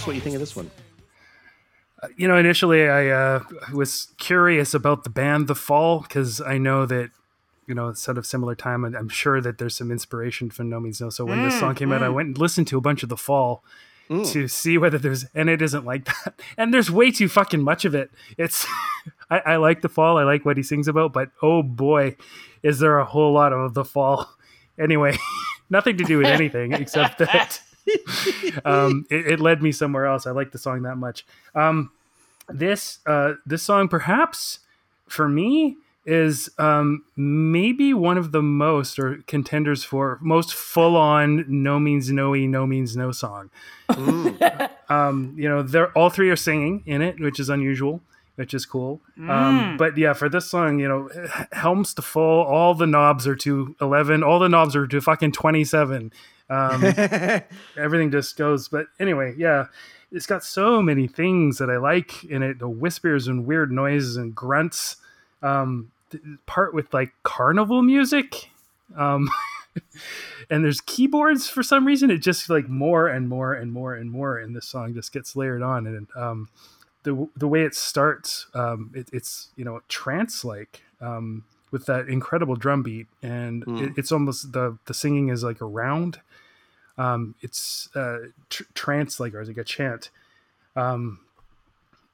Us 0.00 0.06
what 0.06 0.16
you 0.16 0.22
think 0.22 0.34
of 0.34 0.40
this 0.40 0.56
one. 0.56 0.70
Uh, 2.02 2.08
you 2.16 2.26
know, 2.26 2.36
initially 2.36 2.88
I 2.88 3.08
uh, 3.08 3.42
was 3.72 4.08
curious 4.18 4.72
about 4.72 5.04
the 5.04 5.10
band 5.10 5.46
The 5.46 5.54
Fall 5.54 6.00
because 6.00 6.40
I 6.40 6.58
know 6.58 6.86
that 6.86 7.10
you 7.66 7.74
know 7.74 7.88
it's 7.88 8.00
sort 8.00 8.18
of 8.18 8.26
similar 8.26 8.54
time, 8.54 8.84
I'm 8.84 9.08
sure 9.08 9.40
that 9.40 9.58
there's 9.58 9.76
some 9.76 9.90
inspiration 9.90 10.50
from 10.50 10.70
No 10.70 10.80
Means 10.80 11.00
No. 11.00 11.10
So 11.10 11.24
when 11.24 11.42
this 11.42 11.58
song 11.58 11.74
mm, 11.74 11.76
came 11.76 11.92
out, 11.92 12.02
I 12.02 12.06
mm. 12.06 12.14
went 12.14 12.26
and 12.28 12.38
listened 12.38 12.66
to 12.68 12.78
a 12.78 12.80
bunch 12.80 13.02
of 13.02 13.10
The 13.10 13.16
Fall 13.16 13.62
mm. 14.08 14.26
to 14.32 14.48
see 14.48 14.78
whether 14.78 14.98
there's, 14.98 15.26
and 15.34 15.50
it 15.50 15.60
isn't 15.60 15.84
like 15.84 16.06
that. 16.06 16.40
And 16.56 16.72
there's 16.72 16.90
way 16.90 17.10
too 17.10 17.28
fucking 17.28 17.62
much 17.62 17.84
of 17.84 17.94
it. 17.94 18.10
It's, 18.38 18.66
I, 19.30 19.38
I 19.40 19.56
like 19.56 19.82
The 19.82 19.88
Fall, 19.88 20.18
I 20.18 20.24
like 20.24 20.44
what 20.44 20.56
he 20.56 20.62
sings 20.62 20.88
about, 20.88 21.12
but 21.12 21.30
oh 21.42 21.62
boy, 21.62 22.16
is 22.62 22.78
there 22.78 22.98
a 22.98 23.04
whole 23.04 23.32
lot 23.32 23.52
of 23.52 23.74
The 23.74 23.84
Fall. 23.84 24.28
Anyway, 24.78 25.14
nothing 25.68 25.98
to 25.98 26.04
do 26.04 26.16
with 26.16 26.26
anything 26.26 26.72
except 26.72 27.18
that. 27.18 27.60
Um, 28.64 29.06
it, 29.10 29.26
it 29.26 29.40
led 29.40 29.62
me 29.62 29.72
somewhere 29.72 30.06
else. 30.06 30.26
I 30.26 30.30
like 30.30 30.52
the 30.52 30.58
song 30.58 30.82
that 30.82 30.96
much. 30.96 31.24
Um, 31.54 31.90
this 32.48 32.98
uh, 33.06 33.34
this 33.46 33.62
song, 33.62 33.88
perhaps 33.88 34.60
for 35.06 35.28
me, 35.28 35.76
is 36.04 36.50
um, 36.58 37.04
maybe 37.16 37.94
one 37.94 38.18
of 38.18 38.32
the 38.32 38.42
most 38.42 38.98
or 38.98 39.22
contenders 39.26 39.84
for 39.84 40.18
most 40.20 40.54
full 40.54 40.96
on 40.96 41.44
no 41.48 41.78
means 41.78 42.10
no 42.10 42.34
e 42.34 42.46
no 42.46 42.66
means 42.66 42.96
no 42.96 43.12
song. 43.12 43.50
um, 44.88 45.34
you 45.36 45.48
know, 45.48 45.62
they're 45.62 45.92
all 45.92 46.10
three 46.10 46.30
are 46.30 46.36
singing 46.36 46.82
in 46.86 47.02
it, 47.02 47.20
which 47.20 47.38
is 47.38 47.48
unusual. 47.48 48.00
Which 48.36 48.54
is 48.54 48.64
cool, 48.64 49.02
um, 49.28 49.76
but 49.76 49.98
yeah, 49.98 50.14
for 50.14 50.30
this 50.30 50.48
song, 50.48 50.78
you 50.78 50.88
know, 50.88 51.10
helms 51.52 51.92
to 51.92 52.00
full. 52.00 52.42
All 52.42 52.74
the 52.74 52.86
knobs 52.86 53.26
are 53.26 53.36
to 53.36 53.76
eleven. 53.82 54.22
All 54.22 54.38
the 54.38 54.48
knobs 54.48 54.74
are 54.74 54.86
to 54.86 55.00
fucking 55.02 55.32
twenty-seven. 55.32 56.10
Um, 56.50 56.84
everything 57.76 58.10
just 58.10 58.36
goes. 58.36 58.68
But 58.68 58.88
anyway, 58.98 59.34
yeah, 59.38 59.66
it's 60.12 60.26
got 60.26 60.44
so 60.44 60.82
many 60.82 61.06
things 61.06 61.58
that 61.58 61.70
I 61.70 61.76
like 61.76 62.24
in 62.24 62.42
it. 62.42 62.58
The 62.58 62.68
whispers 62.68 63.28
and 63.28 63.46
weird 63.46 63.72
noises 63.72 64.16
and 64.16 64.34
grunts. 64.34 64.96
Um, 65.42 65.92
part 66.46 66.74
with 66.74 66.92
like 66.92 67.12
carnival 67.22 67.82
music. 67.82 68.50
Um, 68.96 69.30
and 70.50 70.64
there's 70.64 70.80
keyboards 70.80 71.48
for 71.48 71.62
some 71.62 71.86
reason. 71.86 72.10
It 72.10 72.18
just 72.18 72.50
like 72.50 72.68
more 72.68 73.08
and 73.08 73.28
more 73.28 73.54
and 73.54 73.72
more 73.72 73.94
and 73.94 74.10
more, 74.10 74.38
and 74.38 74.54
this 74.54 74.66
song 74.66 74.94
just 74.94 75.12
gets 75.12 75.36
layered 75.36 75.62
on. 75.62 75.86
And 75.86 76.08
um, 76.16 76.48
the 77.04 77.28
the 77.36 77.48
way 77.48 77.62
it 77.62 77.74
starts, 77.74 78.46
um, 78.54 78.90
it, 78.94 79.08
it's 79.12 79.48
you 79.56 79.64
know 79.64 79.80
trance 79.88 80.44
like. 80.44 80.82
Um, 81.00 81.44
with 81.70 81.86
that 81.86 82.08
incredible 82.08 82.56
drum 82.56 82.82
beat, 82.82 83.06
and 83.22 83.62
it, 83.78 83.92
it's 83.96 84.10
almost 84.10 84.52
the 84.52 84.76
the 84.86 84.92
singing 84.92 85.28
is 85.28 85.44
like 85.44 85.62
around, 85.62 86.18
um, 87.00 87.34
it's 87.40 87.88
uh, 87.96 88.18
tr- 88.50 88.64
trance 88.74 89.18
like 89.18 89.34
or 89.34 89.40
is 89.40 89.48
like 89.48 89.56
a 89.56 89.64
chant. 89.64 90.10
Um, 90.76 91.20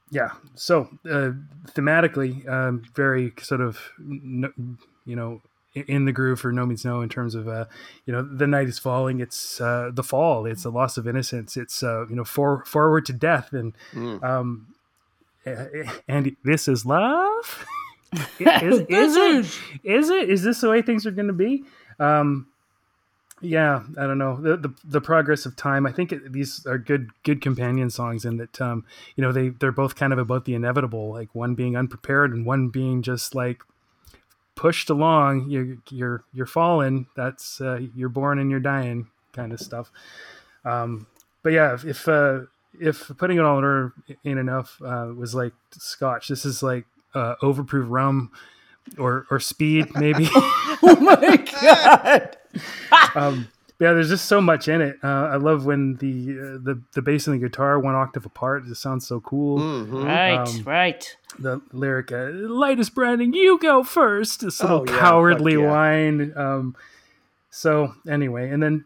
yeah, 0.09 0.31
so 0.55 0.87
uh, 1.05 1.31
thematically, 1.73 2.47
um, 2.47 2.83
very 2.95 3.33
sort 3.41 3.59
of 3.59 3.79
you 3.99 5.15
know 5.15 5.41
in 5.75 6.05
the 6.05 6.13
groove 6.13 6.39
for 6.39 6.53
No 6.53 6.65
Means 6.65 6.85
No 6.85 7.01
in 7.01 7.09
terms 7.09 7.35
of 7.35 7.49
uh, 7.49 7.65
you 8.05 8.13
know 8.13 8.21
the 8.21 8.47
night 8.47 8.69
is 8.69 8.79
falling. 8.79 9.19
It's 9.19 9.59
uh, 9.59 9.91
the 9.93 10.03
fall. 10.03 10.45
It's 10.45 10.63
the 10.63 10.71
loss 10.71 10.97
of 10.97 11.05
innocence. 11.05 11.57
It's 11.57 11.83
uh, 11.83 12.07
you 12.07 12.15
know 12.15 12.23
for, 12.23 12.63
forward 12.63 13.05
to 13.07 13.13
death 13.13 13.51
and 13.51 13.73
um, 14.23 14.73
uh, 15.45 15.65
and 16.07 16.37
this 16.45 16.69
is 16.69 16.85
love. 16.85 17.65
is, 18.39 18.85
is 18.87 19.17
it? 19.17 19.59
Is 19.83 20.09
it? 20.09 20.29
Is 20.29 20.43
this 20.43 20.61
the 20.61 20.69
way 20.69 20.81
things 20.81 21.05
are 21.05 21.11
going 21.11 21.27
to 21.27 21.33
be? 21.33 21.65
Um, 21.99 22.47
yeah, 23.41 23.83
I 23.97 24.07
don't 24.07 24.17
know 24.17 24.39
the, 24.41 24.57
the 24.57 24.73
the 24.83 25.01
progress 25.01 25.45
of 25.45 25.55
time. 25.55 25.85
I 25.85 25.91
think 25.91 26.11
it, 26.11 26.33
these 26.33 26.65
are 26.65 26.77
good 26.77 27.09
good 27.23 27.41
companion 27.41 27.89
songs, 27.89 28.25
in 28.25 28.37
that 28.37 28.59
um, 28.59 28.85
you 29.15 29.21
know 29.21 29.31
they 29.31 29.49
they're 29.49 29.71
both 29.71 29.95
kind 29.95 30.11
of 30.11 30.19
about 30.19 30.45
the 30.45 30.55
inevitable, 30.55 31.11
like 31.11 31.33
one 31.35 31.53
being 31.53 31.75
unprepared 31.75 32.33
and 32.33 32.45
one 32.45 32.69
being 32.69 33.01
just 33.01 33.35
like 33.35 33.61
pushed 34.55 34.89
along. 34.89 35.49
You're 35.49 35.77
you're 35.89 36.23
you're 36.33 36.47
falling. 36.47 37.07
That's 37.15 37.61
uh, 37.61 37.79
you're 37.95 38.09
born 38.09 38.39
and 38.39 38.49
you're 38.49 38.59
dying 38.59 39.07
kind 39.33 39.53
of 39.53 39.59
stuff. 39.59 39.91
Um, 40.65 41.07
but 41.43 41.53
yeah, 41.53 41.75
if 41.75 41.85
if, 41.85 42.07
uh, 42.07 42.41
if 42.79 43.11
putting 43.17 43.37
it 43.37 43.45
all 43.45 43.59
in 43.59 43.63
order 43.63 43.93
ain't 44.25 44.39
enough 44.39 44.81
uh, 44.83 45.11
was 45.15 45.35
like 45.35 45.53
Scotch, 45.71 46.27
this 46.27 46.43
is 46.43 46.63
like 46.63 46.85
uh, 47.13 47.35
overproof 47.43 47.85
rum 47.87 48.31
or 48.97 49.27
or 49.29 49.39
speed 49.39 49.93
maybe. 49.95 50.27
Oh 50.83 50.95
my 50.99 51.37
god! 51.61 52.37
um, 53.15 53.47
yeah, 53.79 53.93
there's 53.93 54.09
just 54.09 54.25
so 54.25 54.41
much 54.41 54.67
in 54.67 54.81
it. 54.81 54.97
Uh, 55.03 55.07
I 55.31 55.35
love 55.35 55.65
when 55.65 55.95
the 55.97 56.31
uh, 56.31 56.43
the 56.63 56.81
the 56.93 57.01
bass 57.01 57.27
and 57.27 57.35
the 57.41 57.47
guitar 57.47 57.79
one 57.79 57.95
octave 57.95 58.25
apart. 58.25 58.63
It 58.63 58.69
just 58.69 58.81
sounds 58.81 59.05
so 59.07 59.19
cool. 59.19 59.59
Mhm. 59.59 60.05
Right, 60.05 60.37
Um, 60.47 60.63
right. 60.63 61.17
The 61.39 61.61
lyric, 61.71 62.11
uh, 62.11 62.29
"Lightest 62.31 62.95
Branding, 62.95 63.33
you 63.33 63.59
go 63.59 63.83
first. 63.83 64.41
This 64.41 64.61
little 64.61 64.81
Oh, 64.81 64.85
yeah, 64.91 64.99
cowardly 64.99 65.53
fuck 65.53 65.61
yeah. 65.61 65.69
whine. 65.71 66.33
Um, 66.35 66.75
so 67.51 67.93
anyway, 68.09 68.49
and 68.49 68.61
then 68.63 68.85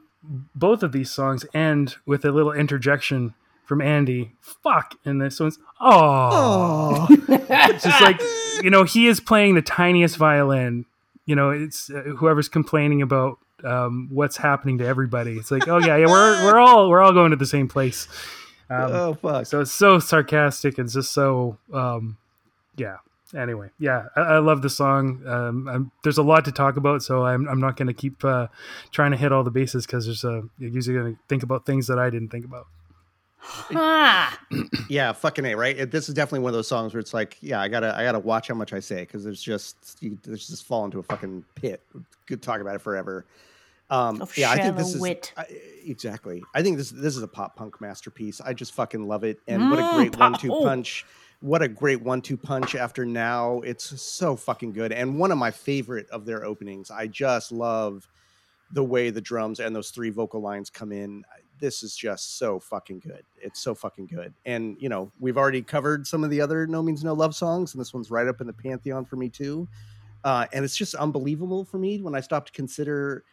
both 0.54 0.84
of 0.84 0.92
these 0.92 1.10
songs 1.12 1.46
end 1.54 1.96
with 2.06 2.26
a 2.26 2.32
little 2.32 2.52
interjection 2.52 3.34
from 3.66 3.82
Andy. 3.82 4.34
Fuck, 4.42 4.96
and 5.06 5.22
this 5.22 5.40
one's 5.40 5.58
oh, 5.80 7.08
it's 7.30 7.84
just 7.86 8.02
like 8.02 8.20
you 8.62 8.70
know 8.70 8.84
he 8.84 9.08
is 9.08 9.20
playing 9.22 9.56
the 9.56 9.62
tiniest 9.62 10.18
violin. 10.18 10.86
You 11.26 11.36
know, 11.36 11.52
it's 11.52 11.90
uh, 11.90 12.02
whoever's 12.18 12.50
complaining 12.50 13.02
about 13.02 13.38
um, 13.64 14.10
what's 14.12 14.38
happening 14.38 14.78
to 14.80 14.86
everybody. 14.86 15.34
It's 15.38 15.52
like, 15.52 15.68
oh 15.68 15.78
yeah, 15.78 15.98
yeah, 15.98 16.08
we're 16.08 16.46
we're 16.46 16.60
all 16.60 16.90
we're 16.90 17.02
all 17.02 17.14
going 17.14 17.32
to 17.32 17.38
the 17.38 17.46
same 17.46 17.68
place. 17.68 18.08
Um, 18.70 18.92
oh 18.92 19.14
fuck. 19.16 19.46
so 19.46 19.62
it's 19.62 19.72
so 19.72 20.00
sarcastic 20.00 20.78
and 20.78 20.90
just 20.90 21.12
so 21.12 21.58
um, 21.74 22.18
yeah. 22.78 22.98
anyway, 23.36 23.70
yeah, 23.80 24.08
I, 24.16 24.22
I 24.22 24.40
love 24.40 24.62
the 24.62 24.70
song. 24.70 25.22
Um, 25.28 25.68
I'm, 25.68 25.92
there's 26.04 26.18
a 26.18 26.24
lot 26.24 26.46
to 26.46 26.52
talk 26.52 26.78
about, 26.78 27.04
so 27.04 27.26
I'm, 27.26 27.48
I'm 27.50 27.60
not 27.60 27.76
going 27.76 27.88
to 27.88 27.94
keep 27.94 28.24
uh, 28.24 28.48
trying 28.92 29.12
to 29.12 29.18
hit 29.18 29.32
all 29.32 29.44
the 29.44 29.52
bases 29.52 29.86
because 29.86 30.06
there's 30.06 30.24
a 30.24 30.44
you're 30.58 30.72
usually 30.72 30.98
going 30.98 31.16
to 31.16 31.20
think 31.28 31.44
about 31.44 31.66
things 31.66 31.88
that 31.88 32.00
I 32.00 32.10
didn't 32.10 32.30
think 32.30 32.46
about. 32.46 32.68
Ah, 33.74 34.38
Yeah, 34.90 35.12
fucking 35.14 35.46
a 35.46 35.56
right. 35.56 35.78
It- 35.78 35.92
This 35.92 36.08
is 36.10 36.16
definitely 36.16 36.40
one 36.40 36.50
of 36.50 36.56
those 36.56 36.68
songs 36.68 36.94
where 36.94 37.00
it's 37.00 37.14
like, 37.14 37.38
yeah, 37.42 37.60
I 37.62 37.68
gotta, 37.68 37.96
I 37.98 38.04
gotta 38.04 38.20
watch 38.20 38.48
how 38.48 38.56
much 38.56 38.74
I 38.74 38.80
say 38.80 39.02
because 39.02 39.24
there's 39.24 39.42
just, 39.42 39.98
you, 40.02 40.18
there's 40.24 40.48
just 40.48 40.66
fall 40.66 40.86
into 40.86 41.00
a 41.00 41.04
fucking 41.04 41.44
pit. 41.56 41.82
Could 42.28 42.42
talk 42.42 42.62
about 42.62 42.76
it 42.76 42.82
forever. 42.82 43.26
Um, 43.90 44.22
Of 44.22 44.38
yeah, 44.38 44.52
I 44.52 44.58
think 44.58 44.78
this 44.78 44.94
is. 44.96 45.02
I, 45.38 45.46
exactly. 45.86 46.42
I 46.56 46.62
think 46.64 46.78
this 46.78 46.92
this 46.92 47.18
is 47.18 47.24
a 47.24 47.28
pop 47.28 47.58
punk 47.58 47.82
masterpiece. 47.82 48.40
I 48.40 48.54
just 48.54 48.72
fucking 48.74 49.06
love 49.06 49.26
it, 49.26 49.42
and 49.48 49.70
what 49.70 49.80
a 49.80 49.82
Mm, 49.82 49.96
great 49.98 50.12
pop- 50.14 50.32
one-two 50.32 50.54
oh. 50.54 50.64
punch. 50.64 51.06
What 51.42 51.62
a 51.62 51.68
great 51.68 52.02
one-two 52.02 52.38
punch 52.38 52.76
after 52.76 53.04
now. 53.06 53.60
It's 53.66 54.00
so 54.02 54.36
fucking 54.38 54.72
good, 54.74 54.94
and 54.94 55.20
one 55.20 55.30
of 55.32 55.38
my 55.38 55.52
favorite 55.52 56.10
of 56.10 56.26
their 56.26 56.46
openings. 56.46 56.90
I 56.90 57.08
just 57.08 57.52
love 57.52 58.08
the 58.72 58.84
way 58.84 59.10
the 59.10 59.20
drums 59.20 59.60
and 59.60 59.76
those 59.76 59.90
three 59.90 60.10
vocal 60.10 60.40
lines 60.40 60.70
come 60.70 60.94
in. 60.94 61.24
This 61.62 61.84
is 61.84 61.96
just 61.96 62.38
so 62.38 62.60
fucking 62.60 63.00
good. 63.00 63.24
It's 63.40 63.62
so 63.62 63.74
fucking 63.74 64.08
good. 64.08 64.34
And 64.46 64.76
you 64.80 64.90
know, 64.90 65.12
we've 65.20 65.38
already 65.38 65.62
covered 65.62 66.06
some 66.06 66.24
of 66.24 66.30
the 66.30 66.42
other 66.42 66.68
No 66.68 66.82
Means 66.82 67.04
No 67.04 67.14
Love 67.14 67.36
songs, 67.36 67.74
and 67.74 67.80
this 67.80 67.94
one's 67.94 68.12
right 68.12 68.28
up 68.28 68.42
in 68.42 68.48
the 68.48 68.54
pantheon 68.54 69.06
for 69.06 69.16
me 69.16 69.30
too. 69.30 69.68
Uh, 70.24 70.48
and 70.52 70.66
it's 70.66 70.76
just 70.76 70.96
unbelievable 70.96 71.64
for 71.64 71.78
me 71.78 72.02
when 72.02 72.16
I 72.16 72.20
stop 72.20 72.48
to 72.48 72.52
consider 72.52 73.24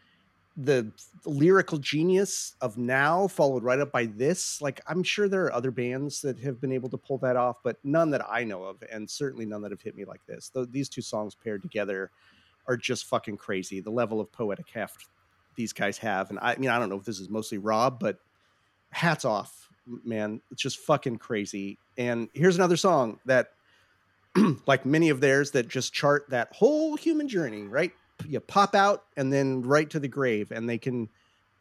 the 0.58 0.90
lyrical 1.24 1.78
genius 1.78 2.56
of 2.60 2.76
now 2.76 3.28
followed 3.28 3.62
right 3.62 3.78
up 3.78 3.92
by 3.92 4.06
this 4.06 4.60
like 4.60 4.80
i'm 4.88 5.04
sure 5.04 5.28
there 5.28 5.44
are 5.44 5.52
other 5.52 5.70
bands 5.70 6.20
that 6.20 6.36
have 6.36 6.60
been 6.60 6.72
able 6.72 6.88
to 6.88 6.96
pull 6.96 7.16
that 7.16 7.36
off 7.36 7.58
but 7.62 7.76
none 7.84 8.10
that 8.10 8.24
i 8.28 8.42
know 8.42 8.64
of 8.64 8.82
and 8.90 9.08
certainly 9.08 9.46
none 9.46 9.62
that 9.62 9.70
have 9.70 9.80
hit 9.80 9.94
me 9.94 10.04
like 10.04 10.20
this 10.26 10.48
Th- 10.48 10.66
these 10.72 10.88
two 10.88 11.00
songs 11.00 11.36
paired 11.36 11.62
together 11.62 12.10
are 12.66 12.76
just 12.76 13.04
fucking 13.04 13.36
crazy 13.36 13.78
the 13.78 13.90
level 13.90 14.20
of 14.20 14.32
poetic 14.32 14.66
heft 14.68 15.06
these 15.58 15.74
guys 15.74 15.98
have 15.98 16.30
and 16.30 16.38
i 16.40 16.56
mean 16.56 16.70
i 16.70 16.78
don't 16.78 16.88
know 16.88 16.96
if 16.96 17.04
this 17.04 17.20
is 17.20 17.28
mostly 17.28 17.58
rob 17.58 18.00
but 18.00 18.18
hats 18.90 19.26
off 19.26 19.68
man. 20.04 20.40
It's 20.50 20.62
just 20.62 20.78
fucking 20.78 21.16
crazy. 21.16 21.78
And 21.96 22.28
here's 22.34 22.56
another 22.56 22.76
song 22.76 23.18
that 23.26 23.50
like 24.66 24.84
many 24.84 25.08
of 25.08 25.20
theirs 25.20 25.52
that 25.52 25.68
just 25.68 25.92
chart 25.92 26.26
that 26.30 26.48
whole 26.52 26.96
human 26.96 27.28
journey 27.28 27.62
right? 27.62 27.92
You 28.26 28.40
pop 28.40 28.74
out 28.74 29.04
and 29.16 29.32
then 29.32 29.62
right 29.62 29.88
to 29.90 30.00
the 30.00 30.08
grave 30.08 30.50
and 30.50 30.68
they 30.68 30.78
can 30.78 31.08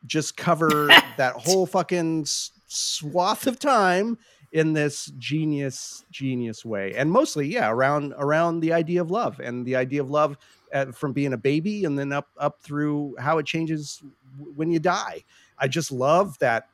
just 0.06 0.38
cover 0.38 0.88
that 1.18 1.34
whole 1.34 1.66
fucking 1.66 2.26
swath 2.26 3.48
of 3.48 3.60
time 3.60 4.18
in 4.52 4.74
this 4.74 5.12
genius 5.18 6.04
genius 6.12 6.66
way. 6.66 6.94
And 6.96 7.12
mostly 7.12 7.48
yeah 7.48 7.70
around 7.70 8.14
around 8.18 8.62
the 8.62 8.74
idea 8.74 9.02
of 9.02 9.12
love 9.12 9.40
and 9.40 9.66
the 9.66 9.76
idea 9.76 10.02
of 10.02 10.10
love 10.10 10.38
uh, 10.74 10.92
from 10.92 11.14
being 11.14 11.34
a 11.34 11.38
baby 11.38 11.86
and 11.86 11.98
then 11.98 12.12
up 12.12 12.28
up 12.38 12.62
through 12.62 13.16
how 13.20 13.38
it 13.38 13.46
changes 13.46 14.04
w- 14.38 14.54
when 14.56 14.72
you 14.72 14.80
die. 14.80 15.24
I 15.58 15.68
just 15.68 15.92
love 15.92 16.38
that 16.40 16.70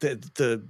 the 0.00 0.16
the 0.34 0.62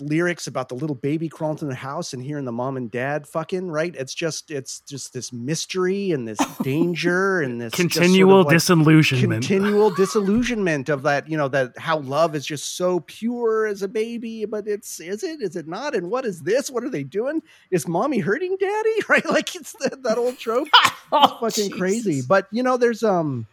lyrics 0.00 0.46
about 0.46 0.68
the 0.68 0.74
little 0.74 0.96
baby 0.96 1.28
crawling 1.28 1.58
in 1.60 1.68
the 1.68 1.74
house 1.74 2.12
and 2.12 2.22
hearing 2.22 2.44
the 2.44 2.52
mom 2.52 2.76
and 2.76 2.90
dad 2.90 3.26
fucking 3.26 3.68
right? 3.70 3.94
It's 3.96 4.14
just 4.14 4.50
it's 4.50 4.80
just 4.80 5.12
this 5.12 5.32
mystery 5.32 6.12
and 6.12 6.26
this 6.26 6.38
danger 6.62 7.40
and 7.40 7.60
this 7.60 7.72
just 7.72 7.94
sort 7.94 7.96
of 7.96 8.02
Continual 8.02 8.42
like 8.44 8.54
disillusionment. 8.54 9.42
continual 9.46 9.90
disillusionment 9.94 10.88
of 10.88 11.02
that 11.02 11.28
you 11.28 11.36
know 11.36 11.48
that 11.48 11.76
how 11.78 11.98
love 12.00 12.34
is 12.34 12.46
just 12.46 12.76
so 12.76 13.00
pure 13.00 13.66
as 13.66 13.82
a 13.82 13.88
baby 13.88 14.44
but 14.44 14.66
it's 14.66 15.00
is 15.00 15.22
it? 15.22 15.40
Is 15.42 15.56
it 15.56 15.66
not? 15.68 15.94
And 15.94 16.10
what 16.10 16.24
is 16.24 16.42
this? 16.42 16.70
What 16.70 16.84
are 16.84 16.90
they 16.90 17.02
doing? 17.04 17.42
Is 17.70 17.86
mommy 17.88 18.18
hurting 18.18 18.56
daddy? 18.60 18.90
Right? 19.08 19.24
Like 19.24 19.54
it's 19.56 19.72
that, 19.80 20.02
that 20.02 20.18
old 20.18 20.38
trope. 20.38 20.68
It's 20.84 20.90
Oh, 21.12 21.38
fucking 21.40 21.70
crazy. 21.70 22.20
But 22.26 22.46
you 22.50 22.62
know 22.62 22.76
there's 22.76 23.02
um 23.02 23.46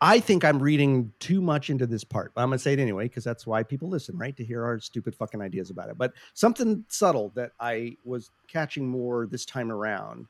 I 0.00 0.20
think 0.20 0.44
I'm 0.44 0.62
reading 0.62 1.12
too 1.18 1.40
much 1.40 1.70
into 1.70 1.86
this 1.86 2.04
part. 2.04 2.32
But 2.34 2.42
I'm 2.42 2.48
gonna 2.48 2.58
say 2.58 2.72
it 2.74 2.78
anyway 2.78 3.04
because 3.04 3.24
that's 3.24 3.46
why 3.46 3.62
people 3.62 3.88
listen, 3.88 4.16
right? 4.18 4.36
To 4.36 4.44
hear 4.44 4.64
our 4.64 4.78
stupid 4.80 5.14
fucking 5.14 5.40
ideas 5.40 5.70
about 5.70 5.88
it. 5.88 5.98
But 5.98 6.12
something 6.34 6.84
subtle 6.88 7.32
that 7.36 7.52
I 7.60 7.96
was 8.04 8.30
catching 8.48 8.88
more 8.88 9.26
this 9.26 9.44
time 9.46 9.70
around. 9.70 10.26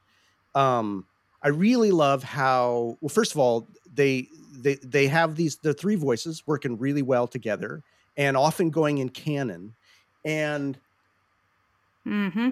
Um, 0.55 1.07
I 1.43 1.49
really 1.49 1.91
love 1.91 2.23
how 2.23 2.99
well. 3.01 3.09
First 3.09 3.33
of 3.33 3.39
all, 3.39 3.69
they 3.93 4.29
they 4.53 4.77
they 4.77 5.09
have 5.09 5.37
these 5.37 5.57
the 5.57 5.75
three 5.75 5.97
voices 5.97 6.43
working 6.47 6.79
really 6.79 7.03
well 7.03 7.27
together 7.27 7.83
and 8.17 8.37
often 8.37 8.71
going 8.71 8.99
in 8.99 9.09
canon, 9.09 9.75
and 10.25 10.79
Mm-hmm. 12.07 12.51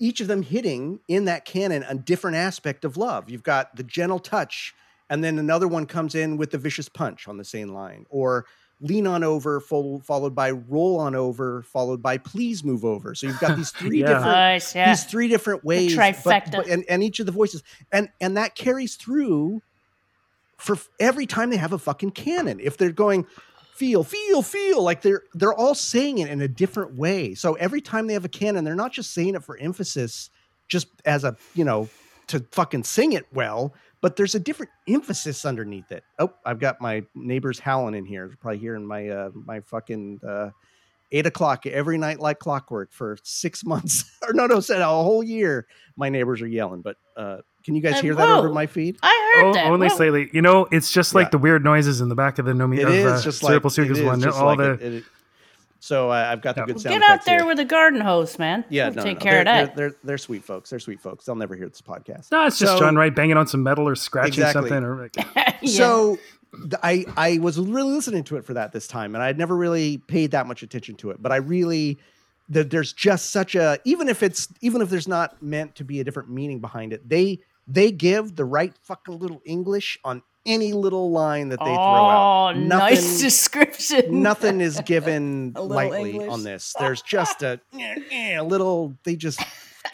each 0.00 0.20
of 0.20 0.26
them 0.26 0.42
hitting 0.42 1.00
in 1.08 1.26
that 1.26 1.44
canon 1.44 1.84
a 1.88 1.94
different 1.94 2.36
aspect 2.36 2.84
of 2.84 2.96
love. 2.96 3.30
You've 3.30 3.42
got 3.42 3.74
the 3.76 3.84
gentle 3.84 4.18
touch, 4.18 4.74
and 5.10 5.22
then 5.24 5.38
another 5.38 5.68
one 5.68 5.86
comes 5.86 6.14
in 6.14 6.36
with 6.36 6.50
the 6.50 6.58
vicious 6.58 6.88
punch 6.88 7.28
on 7.28 7.36
the 7.38 7.44
same 7.44 7.68
line, 7.68 8.06
or 8.10 8.44
lean 8.80 9.06
on 9.08 9.24
over, 9.24 9.58
fol- 9.60 10.00
followed 10.00 10.34
by 10.34 10.50
roll 10.52 11.00
on 11.00 11.14
over, 11.16 11.62
followed 11.62 12.00
by 12.00 12.16
please 12.16 12.62
move 12.62 12.84
over. 12.84 13.14
So 13.14 13.26
you've 13.26 13.40
got 13.40 13.56
these 13.56 13.70
three 13.80 14.00
Yeah. 14.00 14.06
different 14.06 14.26
Nice, 14.26 14.74
yeah. 14.74 14.90
these 14.90 15.04
three 15.04 15.26
different 15.28 15.64
ways, 15.64 15.96
but- 15.96 16.14
trifecta. 16.14 16.52
but- 16.52 16.68
and, 16.68 16.84
and 16.88 17.02
each 17.02 17.18
of 17.20 17.26
the 17.26 17.32
voices, 17.32 17.62
and 17.90 18.08
and 18.20 18.36
that 18.36 18.54
carries 18.54 18.94
through 18.96 19.62
for 20.56 20.74
f- 20.74 20.88
every 21.00 21.26
time 21.26 21.50
they 21.50 21.56
have 21.56 21.72
a 21.72 21.78
fucking 21.78 22.10
canon. 22.12 22.60
If 22.60 22.76
they're 22.76 22.90
going 22.92 23.26
feel, 23.74 24.02
feel, 24.04 24.42
feel, 24.42 24.82
like 24.82 25.02
they're 25.02 25.22
they're 25.34 25.54
all 25.54 25.74
saying 25.74 26.18
it 26.18 26.28
in 26.30 26.40
a 26.40 26.48
different 26.48 26.94
way. 26.94 27.34
So 27.34 27.54
every 27.54 27.80
time 27.80 28.06
they 28.06 28.14
have 28.14 28.24
a 28.24 28.28
canon, 28.28 28.64
they're 28.64 28.74
not 28.74 28.92
just 28.92 29.12
saying 29.12 29.34
it 29.34 29.42
for 29.44 29.56
emphasis, 29.56 30.30
just 30.68 30.88
as 31.04 31.24
a 31.24 31.36
you 31.54 31.64
know 31.64 31.88
to 32.28 32.40
fucking 32.52 32.84
sing 32.84 33.12
it 33.12 33.26
well. 33.32 33.72
But 34.00 34.14
there's 34.16 34.34
a 34.36 34.40
different 34.40 34.70
emphasis 34.88 35.44
underneath 35.44 35.90
it. 35.90 36.04
Oh, 36.20 36.32
I've 36.46 36.60
got 36.60 36.80
my 36.80 37.04
neighbors 37.16 37.58
howling 37.58 37.94
in 37.94 38.04
here. 38.04 38.28
They're 38.28 38.36
probably 38.36 38.58
hearing 38.58 38.86
my 38.86 39.08
uh, 39.08 39.30
my 39.34 39.60
fucking 39.60 40.20
uh, 40.26 40.50
eight 41.10 41.26
o'clock 41.26 41.66
every 41.66 41.98
night 41.98 42.20
like 42.20 42.38
clockwork 42.38 42.92
for 42.92 43.16
six 43.24 43.64
months 43.72 44.04
or 44.26 44.32
no 44.34 44.46
no 44.46 44.60
said 44.60 44.80
a 44.82 44.86
whole 44.86 45.22
year 45.22 45.66
my 45.96 46.10
neighbors 46.10 46.42
are 46.42 46.46
yelling 46.46 46.82
but 46.82 46.96
uh 47.16 47.38
can 47.64 47.74
you 47.74 47.80
guys 47.80 47.94
Uh, 47.94 48.02
hear 48.02 48.14
that 48.14 48.28
over 48.28 48.50
my 48.50 48.66
feed 48.66 48.98
I 49.02 49.32
heard 49.36 49.44
Oh, 49.46 49.52
that. 49.54 49.66
only 49.68 49.88
Whoa. 49.88 49.96
slightly. 49.96 50.28
You 50.34 50.42
know, 50.42 50.66
it's 50.70 50.90
just 50.92 51.14
like 51.14 51.26
Yeah. 51.26 51.30
the 51.30 51.38
weird 51.38 51.64
noises 51.64 52.00
in 52.02 52.08
the 52.10 52.14
back 52.14 52.38
of 52.38 52.44
the 52.44 52.52
Nomi 52.52 52.78
it 52.78 52.86
of 52.88 52.92
is 52.94 53.06
uh, 53.06 53.22
just 53.22 53.42
like 53.42 53.52
Cerebral 53.52 53.68
it 53.70 53.74
Circus 53.74 54.00
one. 54.00 54.20
just 54.20 54.38
All 54.38 54.46
like 54.46 54.58
the 54.58 54.70
it- 54.72 54.82
it- 54.82 55.04
so 55.80 56.10
uh, 56.10 56.28
i've 56.30 56.40
got 56.42 56.54
the 56.54 56.62
Yeah. 56.62 56.66
good 56.66 56.74
Well, 56.76 56.82
sound 56.82 57.00
get 57.00 57.10
out 57.10 57.24
there 57.24 57.38
here. 57.38 57.46
with 57.46 57.58
a 57.60 57.64
garden 57.64 58.00
hose, 58.00 58.38
man. 58.38 58.64
yeah 58.68 58.86
We'll 58.88 58.96
no, 58.96 59.02
take 59.04 59.18
no, 59.18 59.22
care 59.22 59.32
they're, 59.32 59.40
of 59.40 59.44
that. 59.68 59.76
They're, 59.76 59.90
they're 59.90 59.98
they're 60.04 60.18
sweet 60.18 60.44
folks 60.44 60.70
they're 60.70 60.78
sweet 60.80 61.00
folks 61.00 61.24
they'll 61.24 61.34
never 61.36 61.54
hear 61.56 61.68
this 61.68 61.80
podcast 61.80 62.30
no, 62.32 62.46
it's 62.46 62.58
just 62.58 62.72
So- 62.72 62.78
John 62.78 62.96
Wright 62.96 63.14
banging 63.14 63.36
on 63.36 63.46
some 63.46 63.62
metal 63.62 63.86
or 63.88 63.94
scratching 63.94 64.32
Exactly. 64.34 64.68
something. 64.70 64.84
Or 64.84 64.96
like, 65.02 65.16
Yeah. 65.62 65.68
So 65.68 66.18
I 66.82 67.04
I 67.16 67.38
was 67.38 67.58
really 67.58 67.92
listening 67.92 68.24
to 68.24 68.36
it 68.36 68.44
for 68.44 68.54
that 68.54 68.72
this 68.72 68.86
time, 68.86 69.14
and 69.14 69.22
I'd 69.22 69.36
never 69.36 69.54
really 69.56 69.98
paid 69.98 70.30
that 70.30 70.46
much 70.46 70.62
attention 70.62 70.94
to 70.96 71.10
it. 71.10 71.20
But 71.22 71.30
I 71.32 71.36
really 71.36 71.98
that 72.48 72.70
there's 72.70 72.92
just 72.94 73.30
such 73.30 73.54
a 73.54 73.78
even 73.84 74.08
if 74.08 74.22
it's 74.22 74.48
even 74.62 74.80
if 74.80 74.88
there's 74.88 75.06
not 75.08 75.42
meant 75.42 75.74
to 75.76 75.84
be 75.84 76.00
a 76.00 76.04
different 76.04 76.30
meaning 76.30 76.60
behind 76.60 76.92
it, 76.92 77.06
they 77.08 77.40
they 77.66 77.90
give 77.92 78.34
the 78.36 78.44
right 78.46 78.72
fucking 78.82 79.18
little 79.18 79.42
English 79.44 79.98
on 80.04 80.22
any 80.48 80.72
little 80.72 81.10
line 81.10 81.50
that 81.50 81.60
they 81.60 81.66
throw 81.66 81.74
oh, 81.74 82.48
out. 82.48 82.56
nice 82.56 83.20
description. 83.20 84.22
nothing 84.22 84.60
is 84.60 84.80
given 84.80 85.52
lightly 85.56 86.12
English. 86.12 86.30
on 86.30 86.42
this. 86.42 86.74
There's 86.78 87.02
just 87.02 87.42
a, 87.42 87.60
a 88.10 88.40
little. 88.40 88.96
They 89.04 89.14
just 89.14 89.40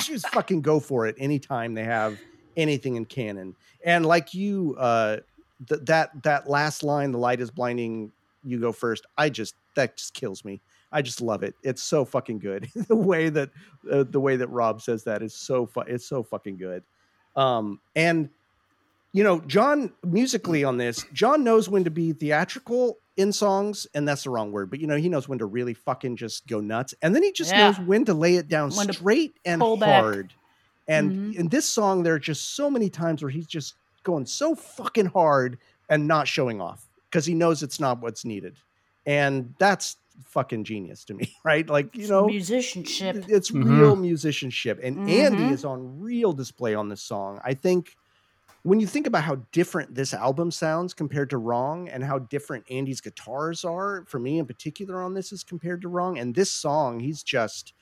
just 0.00 0.28
fucking 0.28 0.62
go 0.62 0.80
for 0.80 1.06
it 1.06 1.16
anytime 1.18 1.74
they 1.74 1.84
have 1.84 2.18
anything 2.56 2.96
in 2.96 3.04
canon. 3.04 3.54
And 3.84 4.06
like 4.06 4.32
you, 4.32 4.76
uh, 4.78 5.18
th- 5.68 5.82
that 5.84 6.22
that 6.22 6.48
last 6.48 6.82
line, 6.82 7.12
"The 7.12 7.18
light 7.18 7.40
is 7.40 7.50
blinding." 7.50 8.12
You 8.46 8.60
go 8.60 8.72
first. 8.72 9.06
I 9.18 9.30
just 9.30 9.54
that 9.74 9.96
just 9.96 10.14
kills 10.14 10.44
me. 10.44 10.60
I 10.92 11.02
just 11.02 11.20
love 11.20 11.42
it. 11.42 11.54
It's 11.62 11.82
so 11.82 12.04
fucking 12.04 12.38
good. 12.38 12.68
the 12.74 12.94
way 12.94 13.28
that 13.28 13.50
uh, 13.90 14.04
the 14.08 14.20
way 14.20 14.36
that 14.36 14.48
Rob 14.48 14.80
says 14.80 15.02
that 15.04 15.22
is 15.22 15.34
so 15.34 15.66
fu- 15.66 15.80
it's 15.80 16.06
so 16.06 16.22
fucking 16.22 16.56
good. 16.56 16.84
Um, 17.36 17.80
and 17.96 18.30
you 19.14 19.22
know, 19.22 19.40
John 19.42 19.92
musically 20.04 20.64
on 20.64 20.76
this, 20.76 21.06
John 21.12 21.44
knows 21.44 21.68
when 21.68 21.84
to 21.84 21.90
be 21.90 22.12
theatrical 22.12 22.98
in 23.16 23.32
songs, 23.32 23.86
and 23.94 24.08
that's 24.08 24.24
the 24.24 24.30
wrong 24.30 24.50
word, 24.50 24.68
but 24.70 24.80
you 24.80 24.88
know, 24.88 24.96
he 24.96 25.08
knows 25.08 25.28
when 25.28 25.38
to 25.38 25.46
really 25.46 25.72
fucking 25.72 26.16
just 26.16 26.48
go 26.48 26.60
nuts, 26.60 26.94
and 27.00 27.14
then 27.14 27.22
he 27.22 27.30
just 27.30 27.54
Yeah. 27.54 27.68
knows 27.68 27.78
when 27.78 28.04
to 28.06 28.12
lay 28.12 28.34
it 28.34 28.48
down 28.48 28.72
When 28.72 28.88
straight 28.88 29.38
and 29.44 29.60
pull 29.60 29.76
back. 29.76 30.02
hard. 30.02 30.34
And 30.88 31.14
Mhm. 31.14 31.36
in 31.36 31.48
this 31.48 31.64
song, 31.64 32.02
there 32.02 32.14
are 32.14 32.18
just 32.18 32.56
so 32.56 32.68
many 32.68 32.90
times 32.90 33.22
where 33.22 33.30
he's 33.30 33.46
just 33.46 33.76
going 34.02 34.26
so 34.26 34.56
fucking 34.56 35.06
hard 35.06 35.58
and 35.88 36.08
not 36.08 36.26
showing 36.26 36.60
off 36.60 36.90
because 37.10 37.24
he 37.24 37.34
knows 37.34 37.62
it's 37.62 37.78
not 37.78 38.00
what's 38.02 38.24
needed, 38.24 38.56
and 39.06 39.54
that's 39.60 39.96
fucking 40.24 40.64
genius 40.64 41.04
to 41.04 41.14
me, 41.14 41.32
right? 41.44 41.68
Like 41.68 41.96
you 41.96 42.02
It's 42.02 42.08
know, 42.08 42.26
musicianship. 42.26 43.24
it's 43.28 43.52
Mhm. 43.52 43.62
real 43.64 43.94
musicianship, 43.96 44.80
and 44.82 44.98
Andy 45.06 45.50
Mhm. 45.50 45.52
is 45.52 45.64
on 45.64 46.00
real 46.00 46.32
display 46.32 46.74
on 46.74 46.88
this 46.88 47.02
song. 47.02 47.40
I 47.44 47.54
think 47.54 47.96
when 48.64 48.80
you 48.80 48.86
think 48.86 49.06
about 49.06 49.24
how 49.24 49.36
different 49.52 49.94
this 49.94 50.14
album 50.14 50.50
sounds 50.50 50.94
compared 50.94 51.28
to 51.30 51.36
Wrong, 51.36 51.88
and 51.88 52.02
how 52.02 52.18
different 52.18 52.64
Andy's 52.70 53.02
guitars 53.02 53.62
are, 53.62 54.04
for 54.08 54.18
me 54.18 54.38
in 54.38 54.46
particular 54.46 55.02
on 55.02 55.12
this 55.12 55.32
is 55.32 55.44
compared 55.44 55.82
to 55.82 55.88
Wrong, 55.88 56.18
and 56.18 56.34
this 56.34 56.50
song, 56.50 56.98
he's 56.98 57.22
just 57.22 57.74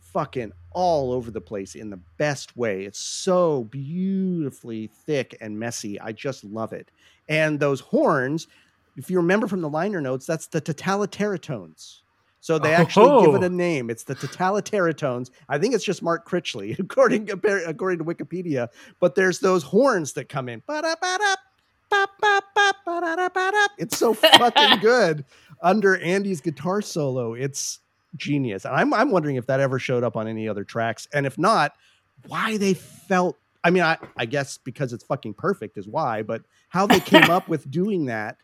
fucking 0.00 0.52
all 0.72 1.12
over 1.12 1.30
the 1.30 1.40
place 1.40 1.74
in 1.74 1.90
the 1.90 2.00
best 2.18 2.56
way. 2.56 2.84
It's 2.84 2.98
so 2.98 3.64
beautifully 3.64 4.90
thick 5.06 5.36
and 5.40 5.58
messy. 5.58 6.00
I 6.00 6.12
just 6.12 6.44
love 6.44 6.72
it. 6.72 6.90
And 7.28 7.60
those 7.60 7.80
horns, 7.80 8.46
if 8.96 9.10
you 9.10 9.18
remember 9.18 9.46
from 9.46 9.60
the 9.60 9.70
liner 9.70 10.00
notes, 10.00 10.26
that's 10.26 10.46
the 10.46 10.60
totalitaritones. 10.60 12.01
So 12.42 12.58
they 12.58 12.74
actually 12.74 13.24
give 13.24 13.34
it 13.36 13.42
Oh. 13.44 13.46
a 13.46 13.48
name. 13.48 13.88
It's 13.88 14.02
the 14.02 14.16
totalitaritones. 14.16 15.30
I 15.48 15.58
think 15.58 15.74
it's 15.74 15.84
just 15.84 16.02
Mark 16.02 16.28
Critchley, 16.28 16.76
according 16.78 17.30
according 17.30 17.98
to 18.00 18.04
Wikipedia. 18.04 18.68
But 18.98 19.14
there's 19.14 19.38
those 19.38 19.62
horns 19.62 20.14
that 20.14 20.28
come 20.28 20.48
in. 20.48 20.60
It's 23.78 23.96
so 23.96 24.14
fucking 24.14 24.78
good 24.80 25.24
under 25.62 25.96
Andy's 25.98 26.40
guitar 26.40 26.82
solo. 26.82 27.34
It's 27.34 27.78
genius. 28.16 28.64
And 28.64 28.74
I'm 28.74 28.92
I'm 28.92 29.10
wondering 29.10 29.36
if 29.36 29.46
that 29.46 29.60
ever 29.60 29.78
showed 29.78 30.02
up 30.04 30.16
on 30.16 30.26
any 30.28 30.48
other 30.48 30.64
tracks. 30.64 31.06
And 31.14 31.26
if 31.26 31.38
not, 31.38 31.74
why 32.26 32.56
they 32.56 32.74
felt 32.74 33.36
I 33.64 33.70
mean, 33.70 33.84
I, 33.84 33.96
I 34.16 34.26
guess 34.26 34.58
because 34.58 34.92
it's 34.92 35.04
fucking 35.04 35.34
perfect 35.34 35.78
is 35.78 35.86
why, 35.86 36.22
but 36.22 36.42
how 36.70 36.88
they 36.88 36.98
came 36.98 37.22
up 37.30 37.46
with 37.48 37.70
doing 37.70 38.06
that 38.06 38.36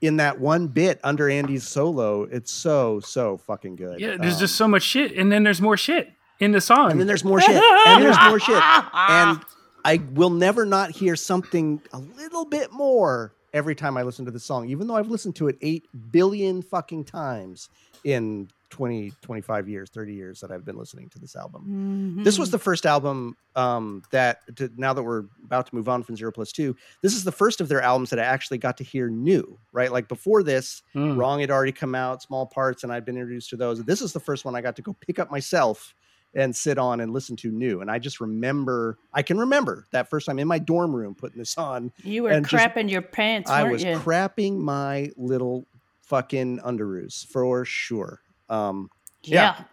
in 0.00 0.16
that 0.16 0.40
one 0.40 0.66
bit 0.68 0.98
under 1.04 1.28
Andy's 1.28 1.66
solo, 1.68 2.22
it's 2.22 2.50
so, 2.52 3.00
so 3.00 3.36
fucking 3.38 3.76
good. 3.76 4.00
Yeah, 4.00 4.16
there's 4.18 4.34
Um, 4.34 4.40
just 4.40 4.56
so 4.56 4.66
much 4.66 4.82
shit, 4.82 5.12
and 5.16 5.30
then 5.30 5.42
there's 5.42 5.60
more 5.60 5.76
shit 5.76 6.12
in 6.40 6.52
the 6.52 6.60
song. 6.60 6.90
and 6.92 6.98
then 7.00 7.06
there's 7.06 7.24
more 7.24 7.40
shit. 7.40 7.50
And 7.86 8.02
there's 8.02 8.18
more 8.28 8.40
shit. 8.40 8.62
And 8.94 9.40
I 9.84 10.00
will 10.12 10.30
never 10.30 10.64
not 10.66 10.90
hear 10.90 11.16
something 11.16 11.80
a 11.92 11.98
little 11.98 12.44
bit 12.44 12.72
more 12.72 13.32
every 13.52 13.74
time 13.74 13.96
I 13.96 14.02
listen 14.02 14.24
to 14.26 14.30
the 14.30 14.40
song, 14.40 14.68
even 14.68 14.86
though 14.86 14.96
I've 14.96 15.08
listened 15.08 15.36
to 15.36 15.48
it 15.48 15.58
8 15.60 15.84
billion 16.12 16.62
fucking 16.62 17.04
times 17.04 17.68
in 18.04 18.48
20, 18.70 19.12
25 19.20 19.68
years, 19.68 19.90
30 19.90 20.14
years 20.14 20.40
that 20.40 20.50
I've 20.50 20.64
been 20.64 20.76
listening 20.76 21.08
to 21.10 21.18
this 21.18 21.36
album. 21.36 22.22
This 22.24 22.38
was 22.38 22.50
the 22.50 22.58
first 22.58 22.86
album 22.86 23.36
um, 23.56 24.02
that, 24.12 24.40
to, 24.56 24.70
now 24.76 24.92
that 24.92 25.02
we're 25.02 25.24
about 25.44 25.66
to 25.66 25.74
move 25.74 25.88
on 25.88 26.02
from 26.02 26.16
Zero 26.16 26.32
Plus 26.32 26.52
Two, 26.52 26.76
this 27.02 27.14
is 27.14 27.24
the 27.24 27.32
first 27.32 27.60
of 27.60 27.68
their 27.68 27.82
albums 27.82 28.10
that 28.10 28.18
I 28.18 28.24
actually 28.24 28.58
got 28.58 28.76
to 28.78 28.84
hear 28.84 29.08
new, 29.08 29.58
right? 29.72 29.90
Like 29.92 30.08
before 30.08 30.42
this, 30.42 30.82
Mm. 30.94 31.16
Wrong 31.18 31.40
had 31.40 31.50
already 31.50 31.72
come 31.72 31.94
out, 31.94 32.22
small 32.22 32.46
parts, 32.46 32.82
and 32.84 32.92
I'd 32.92 33.04
been 33.04 33.16
introduced 33.16 33.50
to 33.50 33.56
those. 33.56 33.82
This 33.84 34.00
is 34.00 34.12
the 34.12 34.20
first 34.20 34.44
one 34.44 34.54
I 34.56 34.60
got 34.60 34.76
to 34.76 34.82
go 34.82 34.94
pick 35.00 35.18
up 35.18 35.30
myself 35.30 35.94
and 36.34 36.54
sit 36.54 36.78
on 36.78 37.00
and 37.00 37.12
listen 37.12 37.34
to 37.36 37.50
new. 37.50 37.80
And 37.80 37.90
I 37.90 37.98
just 37.98 38.20
remember, 38.20 38.98
I 39.12 39.22
can 39.22 39.38
remember 39.38 39.86
that 39.90 40.08
first 40.08 40.26
time 40.26 40.38
in 40.38 40.46
my 40.46 40.58
dorm 40.60 40.94
room 40.94 41.14
putting 41.14 41.38
this 41.38 41.58
on. 41.58 41.92
You 42.04 42.22
were 42.24 42.30
and 42.30 42.46
just- 42.46 42.62
crapping 42.64 42.88
your 42.90 43.02
pants, 43.02 43.50
I 43.50 43.64
was 43.64 43.82
you? 43.82 43.96
crapping 43.96 44.58
my 44.58 45.10
little 45.16 45.66
fucking 46.02 46.58
underoos 46.60 47.26
for 47.26 47.64
sure. 47.64 48.20
Um, 48.50 48.90
yeah. 49.22 49.56
yeah. 49.58 49.64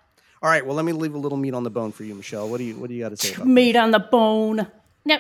all 0.43 0.49
right, 0.49 0.65
well, 0.65 0.75
let 0.75 0.85
me 0.85 0.91
leave 0.93 1.13
a 1.15 1.17
little 1.17 1.37
meat 1.37 1.53
on 1.53 1.63
the 1.63 1.69
bone 1.69 1.91
for 1.91 2.03
you, 2.03 2.15
Michelle. 2.15 2.47
What 2.47 2.57
do 2.59 2.63
you 2.63 2.75
what 2.75 2.89
do 2.89 2.95
you 2.95 3.03
got 3.03 3.09
to 3.09 3.17
say 3.17 3.33
about 3.33 3.47
Meat 3.47 3.75
on 3.75 3.91
the 3.91 3.99
bone. 3.99 4.67
Now, 5.05 5.19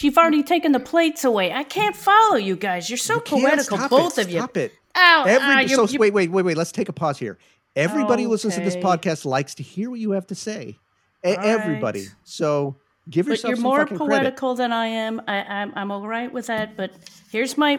you've 0.00 0.16
already 0.16 0.42
taken 0.42 0.72
the 0.72 0.80
plates 0.80 1.22
away. 1.24 1.52
I 1.52 1.64
can't 1.64 1.94
follow 1.94 2.36
you 2.36 2.56
guys. 2.56 2.88
You're 2.88 2.96
so 2.96 3.14
You 3.16 3.20
poetical, 3.20 3.76
both 3.88 4.18
it, 4.18 4.24
of 4.26 4.30
you. 4.30 4.38
Stop 4.38 4.56
it. 4.56 4.72
Ow, 4.96 5.24
Every 5.26 5.64
ah, 5.64 5.66
so 5.68 5.86
you- 5.86 5.98
wait, 5.98 6.12
wait, 6.14 6.30
wait, 6.30 6.42
wait. 6.44 6.56
Let's 6.56 6.72
take 6.72 6.88
a 6.88 6.92
pause 6.94 7.18
here. 7.18 7.38
Everybody 7.76 8.24
who 8.24 8.30
listens 8.30 8.54
to 8.56 8.60
this 8.60 8.74
Okay. 8.74 8.82
podcast 8.82 9.24
likes 9.24 9.54
to 9.56 9.62
hear 9.62 9.90
what 9.90 9.98
you 10.00 10.10
have 10.12 10.26
to 10.28 10.34
say. 10.34 10.78
All 11.24 11.34
everybody. 11.38 12.00
right. 12.00 12.14
So 12.24 12.76
give 13.08 13.26
but 13.26 13.32
yourself 13.32 13.50
you're 13.54 13.62
more 13.62 13.84
credit. 13.86 13.98
poetical 13.98 14.54
than 14.54 14.72
I 14.72 14.86
am. 14.86 15.20
I, 15.28 15.36
I'm 15.42 15.72
I'm 15.76 15.90
all 15.90 16.06
right 16.08 16.32
with 16.32 16.46
that. 16.48 16.76
But 16.76 16.90
here's 17.30 17.56
my 17.58 17.78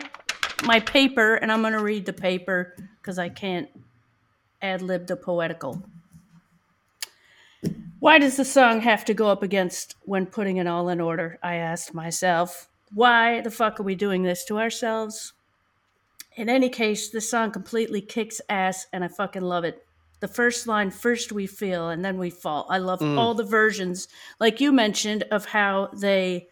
my 0.66 0.80
paper, 0.80 1.36
and 1.36 1.52
I'm 1.52 1.62
going 1.62 1.74
to 1.74 1.84
read 1.84 2.06
the 2.06 2.14
paper 2.14 2.76
because 3.02 3.20
I 3.20 3.30
can't 3.30 3.68
ad 4.64 4.82
lib 4.82 5.06
the 5.06 5.16
poetical. 5.16 5.84
Why 8.00 8.20
does 8.20 8.36
the 8.36 8.46
song 8.46 8.82
have 8.82 9.06
to 9.06 9.14
go 9.14 9.30
up 9.30 9.44
against 9.44 9.96
when 10.02 10.26
putting 10.26 10.58
it 10.58 10.68
all 10.68 10.90
in 10.90 11.00
order? 11.00 11.40
I 11.44 11.56
asked 11.56 11.94
myself. 11.94 12.68
Why 12.94 13.42
the 13.42 13.52
fuck 13.52 13.80
are 13.80 13.84
we 13.84 13.96
doing 13.96 14.24
this 14.24 14.44
to 14.46 14.60
ourselves? 14.60 15.34
In 16.36 16.50
any 16.50 16.70
case, 16.70 17.10
this 17.10 17.30
song 17.30 17.52
completely 17.52 18.02
kicks 18.02 18.42
ass, 18.50 18.88
and 18.92 19.04
I 19.04 19.08
fucking 19.08 19.44
love 19.44 19.64
it. 19.64 19.86
The 20.20 20.28
first 20.28 20.68
line, 20.68 20.90
first 20.90 21.32
we 21.32 21.48
feel, 21.48 21.90
and 21.90 22.04
then 22.04 22.18
we 22.18 22.30
fall. 22.30 22.66
I 22.70 22.78
love 22.80 23.02
all 23.02 23.34
the 23.34 23.44
versions, 23.44 24.08
like 24.40 24.60
you 24.60 24.72
mentioned, 24.72 25.24
of 25.32 25.46
how 25.46 25.90
they 25.94 26.48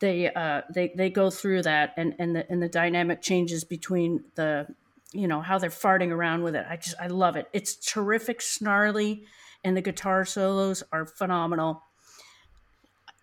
they 0.00 0.32
uh, 0.32 0.62
they 0.74 0.92
they 0.96 1.10
go 1.10 1.30
through 1.30 1.62
that, 1.62 1.94
and 1.96 2.14
and 2.18 2.34
the 2.34 2.50
and 2.50 2.62
the 2.62 2.68
dynamic 2.68 3.22
changes 3.22 3.64
between 3.64 4.24
the 4.34 4.66
you 5.14 5.28
know 5.28 5.40
how 5.40 5.58
they're 5.58 5.70
farting 5.70 6.10
around 6.10 6.42
with 6.42 6.56
it. 6.56 6.66
I 6.68 6.76
just 6.76 6.96
I 7.00 7.06
love 7.06 7.36
it. 7.36 7.48
It's 7.52 7.76
terrific, 7.76 8.42
snarly, 8.42 9.24
and 9.62 9.76
the 9.76 9.82
guitar 9.82 10.24
solos 10.24 10.82
are 10.92 11.06
phenomenal. 11.06 11.82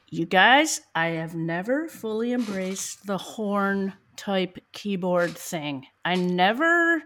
You 0.09 0.25
guys, 0.25 0.81
I 0.93 1.07
have 1.07 1.35
never 1.35 1.87
fully 1.87 2.33
embraced 2.33 3.05
the 3.05 3.17
horn 3.17 3.93
type 4.17 4.57
keyboard 4.73 5.37
thing. 5.37 5.85
I 6.03 6.15
never 6.15 7.03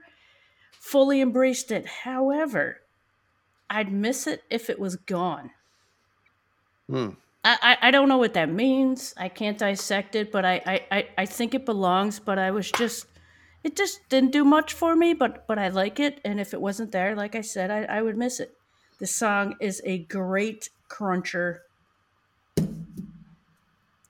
fully 0.71 1.21
embraced 1.21 1.71
it. 1.71 1.86
However, 1.86 2.82
I'd 3.69 3.91
miss 3.91 4.28
it 4.28 4.43
if 4.50 4.69
it 4.69 4.80
was 4.80 4.95
gone. 4.95 5.52
Hmm. 6.89 7.10
I, 7.43 7.58
I, 7.62 7.88
I 7.88 7.91
don't 7.91 8.10
know 8.10 8.17
what 8.17 8.34
that 8.34 8.50
means. 8.50 9.13
I 9.17 9.30
can't 9.30 9.58
dissect 9.58 10.15
it, 10.15 10.32
but 10.32 10.45
I, 10.45 10.62
I, 10.65 10.82
I, 10.91 11.08
I 11.19 11.26
think 11.26 11.54
it 11.54 11.65
belongs, 11.65 12.19
but 12.19 12.39
I 12.39 12.52
was 12.52 12.71
just 12.71 13.06
it 13.65 13.75
just 13.75 14.08
didn't 14.10 14.32
do 14.32 14.45
much 14.45 14.73
for 14.73 14.95
me, 14.95 15.15
but 15.15 15.47
but 15.47 15.58
I 15.58 15.69
like 15.69 15.99
it, 15.99 16.21
and 16.23 16.39
if 16.39 16.54
it 16.54 16.62
wasn't 16.62 16.91
there, 16.91 17.15
like 17.15 17.34
I 17.34 17.41
said, 17.41 17.71
I, 17.71 17.97
I 17.97 18.01
would 18.04 18.15
miss 18.15 18.39
it. 18.39 18.56
This 18.99 19.13
song 19.13 19.56
is 19.60 19.82
a 19.84 19.97
great 19.97 20.69
cruncher. 20.88 21.63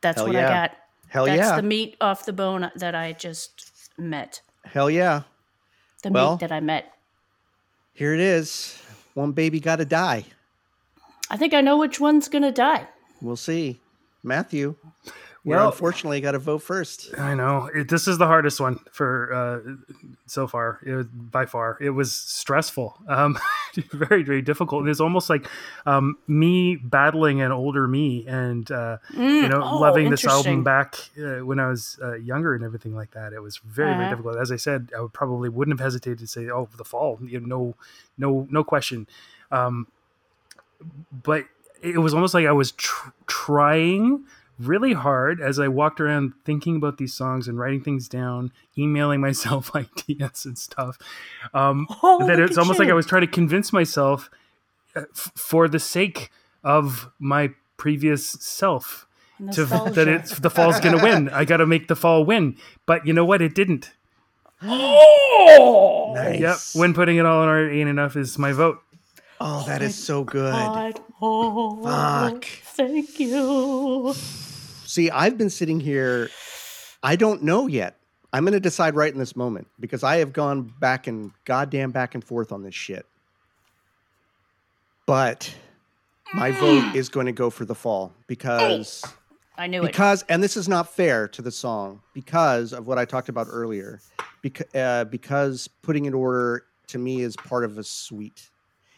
That's 0.01 0.17
Hell 0.17 0.25
what 0.25 0.33
yeah. 0.33 0.49
I 0.49 0.53
got. 0.53 0.71
Hell 1.07 1.27
yeah. 1.27 1.37
That's 1.37 1.49
yeah. 1.51 1.55
the 1.55 1.63
meat 1.63 1.95
off 2.01 2.25
the 2.25 2.33
bone 2.33 2.69
that 2.75 2.95
I 2.95 3.13
just 3.13 3.71
met. 3.97 4.41
Hell 4.65 4.89
yeah. 4.89 5.21
The 6.03 6.11
Well- 6.11 6.31
meat 6.31 6.41
that 6.41 6.51
I 6.51 6.59
met. 6.59 6.91
Here 7.93 8.13
it 8.13 8.19
is. 8.19 8.77
One 9.13 9.31
baby 9.31 9.61
got 9.61 9.77
to 9.77 9.85
die. 9.85 10.25
I 11.29 11.37
think 11.37 11.53
I 11.53 11.61
know 11.61 11.77
which 11.77 12.01
one's 12.01 12.27
gonna 12.27 12.51
die. 12.51 12.89
We'll 13.21 13.37
see. 13.37 13.79
Matthew, 14.21 14.75
you 15.45 15.51
Well- 15.51 15.67
unfortunately 15.67 16.19
got 16.21 16.31
to 16.31 16.39
vote 16.39 16.63
first. 16.63 17.17
I 17.17 17.36
know 17.36 17.69
it, 17.73 17.88
this 17.88 18.08
is 18.08 18.17
the 18.17 18.25
hardest 18.25 18.60
one 18.60 18.79
for 18.91 19.31
uh, 19.31 19.60
so 20.25 20.47
far. 20.47 20.79
It 20.84 20.93
was, 20.95 21.05
by 21.05 21.45
far, 21.45 21.77
it 21.79 21.91
was 21.91 22.12
stressful, 22.12 22.97
um, 23.08 23.38
very 23.93 24.23
very 24.23 24.41
difficult. 24.41 24.81
And 24.81 24.89
it's 24.89 24.99
almost 24.99 25.29
like 25.29 25.47
um, 25.86 26.17
me 26.27 26.75
battling 26.77 27.41
an 27.41 27.51
older 27.51 27.88
me, 27.88 28.25
and 28.27 28.69
uh, 28.71 28.97
you 29.13 29.47
know, 29.47 29.62
oh, 29.63 29.77
loving 29.79 30.10
this 30.10 30.25
album 30.25 30.63
back 30.63 30.95
uh, 31.17 31.45
when 31.45 31.60
I 31.60 31.67
was 31.69 31.99
uh, 32.01 32.15
younger 32.15 32.55
and 32.55 32.63
everything 32.63 32.95
like 32.95 33.12
that. 33.12 33.31
It 33.31 33.41
was 33.41 33.58
very 33.58 33.91
very 33.93 34.05
Uh-huh. 34.05 34.10
difficult. 34.10 34.38
As 34.38 34.51
I 34.51 34.58
said, 34.58 34.89
I 34.97 35.01
would 35.01 35.13
probably 35.13 35.47
wouldn't 35.49 35.77
have 35.79 35.86
hesitated 35.86 36.19
to 36.19 36.27
say, 36.27 36.49
"Oh, 36.49 36.67
the 36.75 36.84
fall," 36.84 37.19
you 37.23 37.39
know, 37.39 37.45
no, 37.47 37.75
no, 38.17 38.47
no 38.49 38.63
question. 38.63 39.05
Um, 39.51 39.88
but 41.23 41.45
it 41.81 41.99
was 41.99 42.13
almost 42.13 42.34
like 42.34 42.45
I 42.47 42.51
was 42.51 42.71
tr- 42.71 43.10
trying 43.27 44.25
really 44.59 44.93
hard 44.93 45.41
as 45.41 45.59
I 45.59 45.67
walked 45.67 45.99
around 45.99 46.33
thinking 46.45 46.75
about 46.77 46.97
these 46.97 47.13
songs 47.13 47.47
and 47.47 47.59
writing 47.59 47.81
things 47.81 48.07
down, 48.07 48.51
emailing 48.77 49.21
myself 49.27 49.75
ideas 49.75 50.45
and 50.45 50.57
stuff. 50.57 50.97
Um, 51.53 51.87
Oh, 52.03 52.25
that 52.27 52.39
it's 52.39 52.57
at 52.57 52.61
almost 52.61 52.79
like. 52.79 52.89
I 52.89 52.93
was 52.93 53.05
trying 53.05 53.21
to 53.21 53.27
convince 53.27 53.71
myself 53.73 54.29
uh, 54.95 55.01
f- 55.13 55.31
for 55.35 55.67
the 55.67 55.79
sake 55.79 56.29
of 56.63 57.11
my 57.19 57.51
previous 57.77 58.25
self 58.25 59.05
to 59.51 59.65
that 59.65 60.07
it's 60.07 60.39
the 60.39 60.49
fall's 60.49 60.79
going 60.79 60.97
to 60.97 61.03
win. 61.03 61.27
I 61.33 61.43
got 61.45 61.58
to 61.58 61.65
make 61.65 61.87
the 61.89 61.95
fall 61.95 62.23
win. 62.23 62.56
But 62.85 63.06
you 63.06 63.12
know 63.13 63.25
what? 63.25 63.41
It 63.41 63.53
didn't. 63.56 63.91
Oh, 65.47 66.13
Nice. 66.15 66.39
Yep. 66.39 66.58
When 66.79 66.93
putting 66.93 67.17
it 67.17 67.25
all 67.25 67.43
in 67.43 67.49
order 67.49 67.69
ain't 67.69 67.89
enough 67.89 68.15
is 68.15 68.37
my 68.39 68.51
vote. 68.53 68.79
Oh, 69.40 69.65
that 69.67 69.81
is 69.81 69.96
so 70.02 70.23
good. 70.23 70.52
God. 70.52 71.00
Oh, 71.21 71.81
Fuck. 71.83 72.46
Thank 72.46 73.19
you. 73.19 74.13
See, 74.15 75.10
I've 75.10 75.38
been 75.38 75.50
sitting 75.50 75.79
here. 75.79 76.29
I 77.04 77.15
don't 77.15 77.44
know 77.44 77.67
yet. 77.67 77.98
I'm 78.31 78.44
going 78.44 78.54
to 78.54 78.60
decide 78.60 78.96
right 78.96 79.12
in 79.12 79.19
this 79.19 79.36
moment 79.36 79.67
because 79.79 80.04
I 80.04 80.17
have 80.17 80.33
gone 80.33 80.73
back 80.79 81.08
and 81.08 81.31
goddamn 81.46 81.92
back 81.92 82.15
and 82.15 82.23
forth 82.23 82.52
on 82.52 82.63
this 82.63 82.75
shit. 82.75 83.06
But 85.06 85.54
my 86.33 86.52
vote 86.52 86.96
is 86.96 87.10
going 87.10 87.27
to 87.27 87.31
go 87.31 87.50
for 87.50 87.63
the 87.65 87.75
fall 87.75 88.13
because 88.27 89.04
I 89.58 89.67
knew 89.67 89.83
it. 89.83 89.88
because 89.88 90.23
and 90.27 90.44
this 90.44 90.58
is 90.58 90.67
not 90.67 90.94
fair 90.94 91.27
to 91.29 91.42
the 91.42 91.52
song 91.52 92.02
because 92.13 92.73
of 92.73 92.88
what 92.88 92.98
I 92.98 93.06
talked 93.06 93.29
about 93.29 93.48
earlier. 93.50 94.02
Because 94.42 94.67
uh, 94.75 95.06
because 95.06 95.67
putting 95.81 96.06
it 96.06 96.13
order 96.13 96.65
to 96.88 96.98
me 96.98 97.21
is 97.21 97.36
part 97.36 97.63
of 97.63 97.77
a 97.77 97.83
suite, 97.83 98.50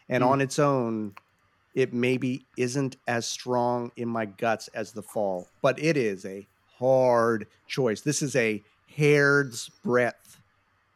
and 0.10 0.24
hmm. 0.24 0.30
on 0.30 0.42
its 0.42 0.60
own, 0.60 1.14
it 1.76 1.94
maybe 1.94 2.46
isn't 2.58 2.98
as 3.08 3.28
strong 3.28 3.92
in 3.96 4.08
my 4.08 4.26
guts 4.26 4.68
as 4.70 4.92
the 4.92 5.02
fall, 5.02 5.48
but 5.62 5.78
it 5.80 5.98
is 5.98 6.26
a 6.26 6.48
hard 6.80 7.48
choice. 7.68 8.02
This 8.02 8.22
is 8.22 8.36
a 8.36 8.64
hair's 8.96 9.70
breadth. 9.84 10.40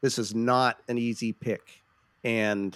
This 0.02 0.18
is 0.18 0.34
not 0.34 0.78
an 0.88 0.98
easy 0.98 1.34
pick, 1.34 1.82
and 2.24 2.76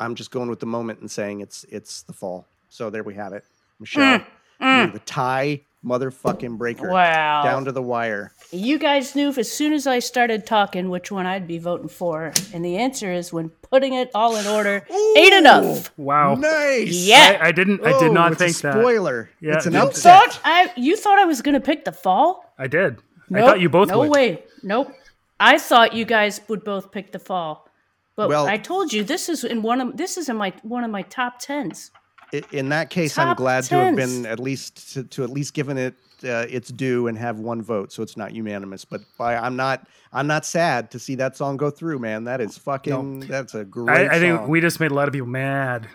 I'm 0.00 0.14
just 0.14 0.30
going 0.30 0.48
with 0.48 0.60
the 0.60 0.66
moment 0.66 1.00
and 1.00 1.10
saying 1.10 1.40
it's 1.40 1.64
it's 1.64 2.02
the 2.02 2.12
fall. 2.12 2.46
So 2.68 2.90
there 2.90 3.02
we 3.02 3.14
have 3.14 3.32
it. 3.32 3.44
Hmm. 3.78 3.82
Michelle, 3.82 4.20
Mm. 4.60 4.84
you're 4.84 4.92
the 4.92 4.98
tie 5.00 5.62
motherfucking 5.84 6.58
breaker. 6.58 6.90
Wow. 6.90 7.42
Down 7.44 7.64
to 7.66 7.72
the 7.72 7.82
wire. 7.82 8.32
You 8.50 8.78
guys 8.78 9.14
knew 9.14 9.28
as 9.36 9.50
soon 9.50 9.72
as 9.72 9.86
I 9.86 9.98
started 10.00 10.46
talking 10.46 10.88
which 10.88 11.10
one 11.12 11.26
I'd 11.26 11.46
be 11.46 11.58
voting 11.58 11.88
for, 11.88 12.32
and 12.52 12.64
the 12.64 12.76
answer 12.76 13.12
is 13.12 13.32
when 13.32 13.50
putting 13.50 13.92
it 13.94 14.10
all 14.14 14.36
in 14.36 14.46
order 14.46 14.86
ain't 15.16 15.34
enough. 15.34 15.92
Wow. 15.96 16.34
Nice. 16.36 16.92
Yeah. 16.94 17.38
I, 17.40 17.48
I 17.48 17.52
didn't. 17.52 17.84
I 17.86 17.92
Oh, 17.92 18.00
did 18.00 18.12
not 18.12 18.32
it's 18.32 18.40
a 18.40 18.44
think 18.46 18.56
that. 18.58 18.72
spoiler. 18.74 19.30
Yeah, 19.40 19.54
it's 19.56 19.66
an 19.66 19.72
you 19.74 19.80
You 19.80 19.86
upset. 19.86 20.32
thought 20.32 20.40
I 20.44 20.72
you 20.76 20.96
thought 20.96 21.18
I 21.18 21.24
was 21.24 21.42
gonna 21.42 21.60
pick 21.60 21.84
the 21.84 21.92
fall? 21.92 22.52
I 22.58 22.66
did. 22.66 22.98
I 23.34 23.40
thought 23.40 23.60
you 23.60 23.68
both 23.68 23.88
No 23.88 23.98
would. 24.00 24.10
way. 24.10 24.44
Nope. 24.62 24.92
I 25.38 25.58
thought 25.58 25.92
you 25.92 26.04
guys 26.04 26.40
would 26.48 26.64
both 26.64 26.90
pick 26.92 27.12
the 27.12 27.18
fall. 27.18 27.68
But 28.16 28.28
Well- 28.28 28.46
I 28.46 28.56
told 28.56 28.92
you 28.92 29.02
this 29.04 29.28
is 29.28 29.44
in 29.44 29.62
one 29.62 29.80
of 29.80 29.96
this 29.96 30.16
is 30.16 30.28
in 30.28 30.36
my 30.36 30.52
one 30.62 30.84
of 30.84 30.90
my 30.90 31.02
top 31.02 31.38
tens. 31.40 31.90
I- 32.32 32.42
In 32.52 32.68
that 32.70 32.90
case, 32.90 33.16
I'm 33.18 33.28
Top 33.28 33.36
glad 33.36 33.64
to 33.64 33.74
have 33.76 33.96
been 33.96 34.26
at 34.26 34.38
least 34.40 34.92
to, 34.94 35.04
to 35.04 35.24
at 35.24 35.30
least 35.30 35.54
given 35.54 35.78
it 35.78 35.94
uh, 36.24 36.46
its 36.48 36.70
due 36.70 37.06
and 37.08 37.16
have 37.18 37.38
one 37.38 37.62
vote, 37.62 37.92
so 37.92 38.02
it's 38.02 38.16
not 38.16 38.34
unanimous. 38.34 38.84
But 38.84 39.02
I, 39.20 39.36
I'm 39.36 39.54
not 39.56 39.86
I'm 40.12 40.26
not 40.26 40.44
sad 40.46 40.90
to 40.92 40.98
see 40.98 41.14
that 41.16 41.36
song 41.36 41.56
go 41.56 41.70
through, 41.70 41.98
man. 41.98 42.24
That 42.24 42.40
is 42.40 42.56
fucking 42.58 43.20
that's 43.20 43.54
a 43.54 43.64
great. 43.64 44.10
I, 44.10 44.16
I 44.16 44.18
think 44.18 44.48
we 44.48 44.60
just 44.60 44.80
made 44.80 44.90
a 44.90 44.94
lot 44.94 45.08
of 45.08 45.12
people 45.12 45.28
mad. 45.28 45.88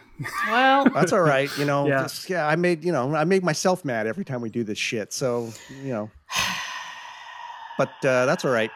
Well, 0.48 0.86
That's 0.90 1.12
all 1.14 1.22
right, 1.22 1.50
you 1.58 1.66
know. 1.66 1.88
Yeah. 1.88 2.04
just- 2.04 2.30
yeah, 2.30 2.46
I 2.48 2.56
made 2.56 2.84
you 2.86 2.92
know 2.92 3.16
I 3.16 3.24
make 3.24 3.44
myself 3.44 3.84
mad 3.84 4.06
every 4.08 4.24
time 4.24 4.42
we 4.42 4.50
do 4.52 4.64
this 4.64 4.78
shit. 4.78 5.12
So 5.14 5.52
you 5.84 5.92
know, 5.92 6.12
but 7.78 7.90
uh, 8.06 8.26
that's 8.26 8.46
all 8.46 8.52
right. 8.52 8.72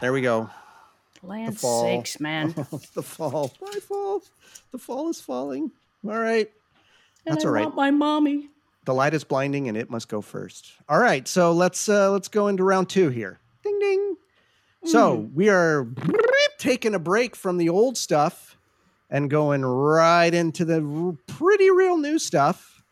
There 0.00 0.12
we 0.12 0.20
go. 0.20 0.50
land 1.22 1.58
fall. 1.58 1.84
sakes, 1.84 2.20
man. 2.20 2.52
the 2.94 3.02
fall. 3.02 3.52
My 3.60 3.72
fall. 3.80 4.22
The 4.72 4.78
fall 4.78 5.08
is 5.08 5.20
falling. 5.20 5.70
All 6.06 6.18
right. 6.18 6.50
And 7.26 7.34
That's 7.34 7.44
I 7.44 7.48
all 7.48 7.54
right. 7.54 7.64
want 7.64 7.76
my 7.76 7.90
mommy. 7.90 8.48
The 8.86 8.94
light 8.94 9.14
is 9.14 9.24
blinding 9.24 9.68
and 9.68 9.76
it 9.76 9.90
must 9.90 10.08
go 10.08 10.20
first. 10.20 10.72
All 10.88 10.98
right, 10.98 11.28
so 11.28 11.52
let's 11.52 11.88
uh 11.88 12.10
let's 12.10 12.28
go 12.28 12.48
into 12.48 12.64
round 12.64 12.88
2 12.88 13.10
here. 13.10 13.38
Ding 13.62 13.78
ding. 13.78 14.16
So, 14.82 15.28
we 15.34 15.50
are 15.50 15.86
taking 16.58 16.94
a 16.94 16.98
break 16.98 17.36
from 17.36 17.58
the 17.58 17.68
old 17.68 17.98
stuff 17.98 18.56
and 19.10 19.28
going 19.28 19.62
right 19.62 20.32
into 20.32 20.64
the 20.64 21.16
pretty 21.26 21.70
real 21.70 21.98
new 21.98 22.18
stuff. 22.18 22.82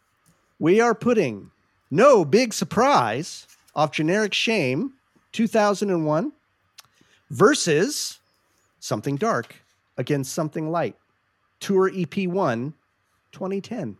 We 0.58 0.80
are 0.80 0.94
putting 0.94 1.50
No 1.90 2.26
Big 2.26 2.52
Surprise 2.52 3.46
off 3.74 3.92
Generic 3.92 4.34
Shame 4.34 4.92
2001 5.32 6.32
versus 7.30 8.18
Something 8.80 9.16
Dark 9.16 9.56
against 9.96 10.34
Something 10.34 10.70
Light. 10.70 10.96
Tour 11.60 11.90
EP1 11.90 12.74
2010. 13.32 13.96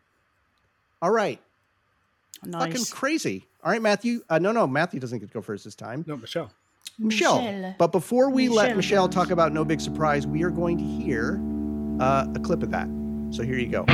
All 1.00 1.10
right. 1.10 1.40
Fucking 2.50 2.84
crazy. 2.90 3.46
All 3.62 3.72
right, 3.72 3.82
Matthew. 3.82 4.22
Uh, 4.28 4.38
no, 4.38 4.52
no, 4.52 4.66
Matthew 4.66 5.00
doesn't 5.00 5.18
get 5.18 5.28
to 5.28 5.34
go 5.34 5.42
first 5.42 5.64
this 5.64 5.74
time. 5.74 6.04
No, 6.06 6.16
Michelle. 6.16 6.50
Michelle. 6.98 7.42
Michelle. 7.42 7.74
But 7.78 7.92
before 7.92 8.30
we 8.30 8.48
let 8.48 8.76
Michelle. 8.76 9.06
Michelle 9.06 9.08
talk 9.08 9.30
about 9.30 9.52
No 9.52 9.64
Big 9.64 9.80
Surprise, 9.80 10.26
we 10.26 10.42
are 10.42 10.50
going 10.50 10.78
to 10.78 10.84
hear 10.84 11.40
uh, 12.00 12.26
a 12.34 12.40
clip 12.40 12.62
of 12.62 12.70
that. 12.70 12.88
So 13.30 13.42
here 13.42 13.58
you 13.58 13.68
go. 13.68 13.84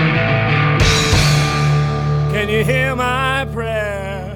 Can 2.30 2.48
you 2.48 2.64
hear 2.64 2.94
my 2.94 3.46
prayer? 3.52 4.32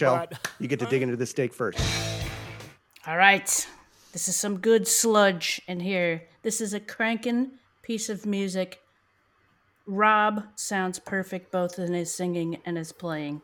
Michelle, 0.00 0.26
but- 0.30 0.50
you 0.58 0.68
get 0.68 0.78
to 0.80 0.86
dig 0.86 1.02
into 1.02 1.16
the 1.16 1.26
steak 1.26 1.52
first. 1.52 1.80
All 3.06 3.16
right. 3.16 3.68
This 4.12 4.28
is 4.28 4.36
some 4.36 4.58
good 4.58 4.88
sludge 4.88 5.60
in 5.68 5.80
here. 5.80 6.22
This 6.42 6.60
is 6.60 6.74
a 6.74 6.80
cranking 6.80 7.52
piece 7.82 8.08
of 8.08 8.26
music. 8.26 8.80
Rob 9.86 10.44
sounds 10.56 10.98
perfect 10.98 11.52
both 11.52 11.78
in 11.78 11.94
his 11.94 12.12
singing 12.12 12.58
and 12.64 12.76
his 12.76 12.92
playing. 12.92 13.42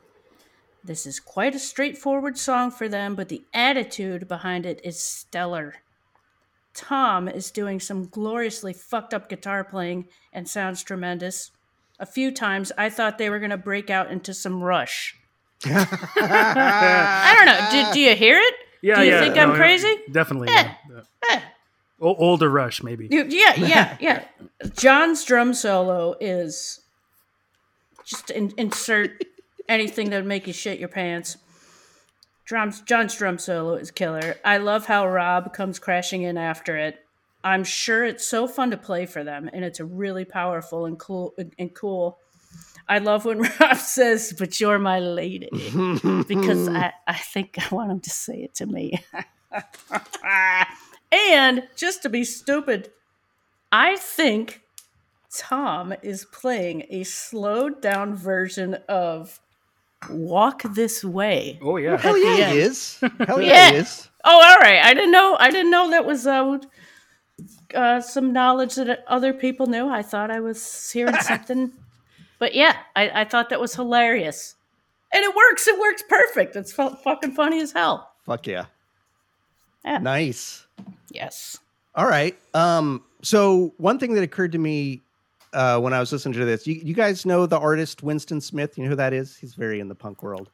This 0.82 1.06
is 1.06 1.18
quite 1.18 1.54
a 1.54 1.58
straightforward 1.58 2.38
song 2.38 2.70
for 2.70 2.88
them, 2.88 3.14
but 3.14 3.28
the 3.28 3.44
attitude 3.52 4.28
behind 4.28 4.66
it 4.66 4.80
is 4.84 5.00
stellar. 5.00 5.76
Tom 6.74 7.28
is 7.28 7.50
doing 7.50 7.80
some 7.80 8.06
gloriously 8.06 8.72
fucked 8.72 9.14
up 9.14 9.28
guitar 9.28 9.64
playing 9.64 10.06
and 10.32 10.48
sounds 10.48 10.82
tremendous. 10.82 11.50
A 11.98 12.06
few 12.06 12.30
times 12.30 12.70
I 12.76 12.90
thought 12.90 13.18
they 13.18 13.30
were 13.30 13.38
going 13.38 13.50
to 13.50 13.56
break 13.56 13.88
out 13.88 14.10
into 14.10 14.34
some 14.34 14.62
rush. 14.62 15.16
I 15.64 17.34
don't 17.36 17.46
know. 17.46 17.88
Do, 17.88 17.94
do 17.94 18.00
you 18.00 18.14
hear 18.14 18.38
it? 18.38 18.54
Yeah, 18.82 18.96
Do 18.96 19.02
you 19.04 19.12
yeah. 19.12 19.20
think 19.20 19.36
I'm 19.36 19.48
no, 19.48 19.54
no, 19.54 19.58
crazy? 19.58 19.96
Definitely. 20.10 20.48
Eh, 20.48 20.52
yeah, 20.52 21.00
yeah. 21.30 21.42
O- 22.00 22.14
older 22.14 22.50
Rush, 22.50 22.82
maybe. 22.82 23.08
Yeah, 23.10 23.24
yeah, 23.56 23.96
yeah. 24.00 24.24
John's 24.76 25.24
drum 25.24 25.54
solo 25.54 26.14
is 26.20 26.80
just 28.04 28.30
in, 28.30 28.52
insert 28.56 29.24
anything 29.68 30.10
that 30.10 30.16
would 30.18 30.26
make 30.26 30.46
you 30.46 30.52
shit 30.52 30.78
your 30.78 30.88
pants. 30.88 31.38
Drums, 32.44 32.80
John's 32.82 33.16
drum 33.16 33.38
solo 33.38 33.74
is 33.74 33.90
killer. 33.90 34.36
I 34.44 34.58
love 34.58 34.86
how 34.86 35.08
Rob 35.08 35.52
comes 35.52 35.78
crashing 35.80 36.22
in 36.22 36.38
after 36.38 36.76
it. 36.76 36.98
I'm 37.42 37.64
sure 37.64 38.04
it's 38.04 38.26
so 38.26 38.46
fun 38.46 38.70
to 38.70 38.76
play 38.76 39.06
for 39.06 39.24
them, 39.24 39.50
and 39.52 39.64
it's 39.64 39.80
a 39.80 39.84
really 39.84 40.24
powerful 40.24 40.86
and 40.86 40.98
cool. 40.98 41.34
And 41.58 41.74
cool. 41.74 42.18
I 42.88 42.98
love 42.98 43.24
when 43.24 43.42
Rob 43.60 43.76
says, 43.76 44.34
"But 44.38 44.60
you're 44.60 44.78
my 44.78 45.00
lady," 45.00 45.48
because 45.52 46.68
I, 46.68 46.92
I 47.06 47.14
think 47.14 47.58
I 47.58 47.74
want 47.74 47.90
him 47.90 48.00
to 48.00 48.10
say 48.10 48.42
it 48.42 48.54
to 48.56 48.66
me. 48.66 49.02
and 51.12 51.64
just 51.76 52.02
to 52.02 52.08
be 52.08 52.24
stupid, 52.24 52.90
I 53.72 53.96
think 53.96 54.62
Tom 55.34 55.94
is 56.02 56.24
playing 56.26 56.84
a 56.90 57.04
slowed 57.04 57.80
down 57.82 58.14
version 58.14 58.74
of 58.88 59.40
Walk 60.10 60.62
This 60.62 61.02
Way. 61.04 61.58
Oh 61.62 61.76
yeah. 61.78 61.96
Hell 61.96 62.16
yeah, 62.18 62.44
end. 62.46 62.52
he 62.52 62.58
is. 62.60 62.98
Hell 63.26 63.40
yeah, 63.40 63.48
Yeah. 63.48 63.70
he 63.72 63.76
is. 63.78 64.08
Oh, 64.24 64.42
all 64.44 64.58
right. 64.58 64.82
I 64.82 64.94
didn't 64.94 65.12
know. 65.12 65.36
I 65.38 65.50
didn't 65.50 65.70
know 65.70 65.90
that 65.90 66.04
was 66.04 66.26
uh, 66.26 66.58
uh, 67.74 68.00
some 68.00 68.32
knowledge 68.32 68.74
that 68.76 69.04
other 69.06 69.32
people 69.32 69.66
knew. 69.66 69.88
I 69.88 70.02
thought 70.02 70.30
I 70.30 70.40
was 70.40 70.90
hearing 70.90 71.14
something, 71.16 71.72
but 72.38 72.54
yeah, 72.54 72.76
I, 72.94 73.22
I 73.22 73.24
thought 73.24 73.50
that 73.50 73.60
was 73.60 73.74
hilarious, 73.74 74.54
and 75.12 75.22
it 75.24 75.34
works. 75.34 75.66
It 75.66 75.78
works 75.78 76.02
perfect. 76.08 76.56
It's 76.56 76.72
fu- 76.72 76.94
fucking 76.96 77.32
funny 77.32 77.60
as 77.60 77.72
hell. 77.72 78.12
Fuck 78.24 78.46
yeah. 78.46 78.66
Yeah. 79.84 79.98
Nice. 79.98 80.66
Yes. 81.10 81.58
All 81.94 82.06
right. 82.06 82.36
Um, 82.54 83.02
so 83.22 83.72
one 83.78 83.98
thing 83.98 84.14
that 84.14 84.22
occurred 84.22 84.52
to 84.52 84.58
me 84.58 85.00
uh, 85.52 85.80
when 85.80 85.92
I 85.92 86.00
was 86.00 86.12
listening 86.12 86.34
to 86.34 86.44
this, 86.44 86.66
you, 86.66 86.74
you 86.74 86.92
guys 86.92 87.24
know 87.24 87.46
the 87.46 87.58
artist 87.58 88.02
Winston 88.02 88.40
Smith. 88.40 88.76
You 88.76 88.84
know 88.84 88.90
who 88.90 88.96
that 88.96 89.12
is? 89.12 89.36
He's 89.36 89.54
very 89.54 89.80
in 89.80 89.88
the 89.88 89.94
punk 89.94 90.22
world. 90.22 90.50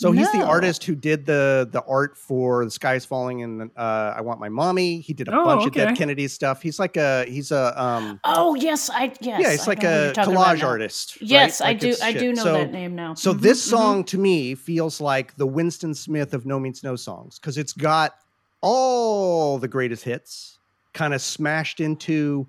So 0.00 0.12
he's 0.12 0.32
the 0.32 0.40
artist 0.42 0.82
who 0.84 0.94
did 0.94 1.26
the 1.26 1.68
the 1.70 1.82
art 1.84 2.16
for 2.16 2.64
The 2.64 2.70
Sky's 2.70 3.04
Falling 3.04 3.42
and 3.42 3.70
uh, 3.76 4.14
I 4.16 4.22
Want 4.22 4.40
My 4.40 4.48
Mommy. 4.48 5.00
He 5.00 5.12
did 5.12 5.28
a 5.28 5.38
Oh, 5.38 5.44
bunch 5.44 5.66
of 5.66 5.72
Dead 5.74 5.88
okay. 5.88 5.96
Kennedy 5.96 6.26
stuff. 6.26 6.62
He's 6.62 6.78
like 6.78 6.96
a 6.96 7.26
he's 7.26 7.50
a 7.52 7.78
um 7.78 8.18
Oh 8.24 8.54
yes, 8.54 8.88
I 8.88 9.12
yes. 9.20 9.40
yeah, 9.42 9.50
he's 9.50 9.66
like 9.66 9.84
a 9.84 10.04
you're 10.06 10.12
talking 10.14 10.32
about 10.32 10.56
collage 10.56 10.64
artist. 10.64 11.20
Yes, 11.20 11.60
right? 11.60 11.66
I 11.66 11.70
Like 11.72 11.80
do. 11.80 11.88
I 12.02 12.12
shit. 12.12 12.18
do 12.20 12.32
know 12.32 12.42
So- 12.44 12.52
that 12.54 12.72
name 12.72 12.94
now. 12.94 13.12
So 13.12 13.34
Mhm, 13.34 13.40
this 13.42 13.66
mhm. 13.66 13.70
song 13.70 14.04
to 14.04 14.16
me 14.18 14.54
feels 14.54 15.02
like 15.02 15.36
the 15.36 15.46
Winston 15.46 15.92
Smith 15.94 16.32
of 16.32 16.46
No 16.46 16.58
Means 16.58 16.82
No 16.82 16.96
songs 16.96 17.38
because 17.38 17.58
it's 17.58 17.74
got 17.74 18.14
all 18.62 19.58
the 19.58 19.68
greatest 19.68 20.04
hits 20.04 20.58
kind 20.94 21.12
of 21.12 21.20
smashed 21.20 21.78
into 21.80 22.46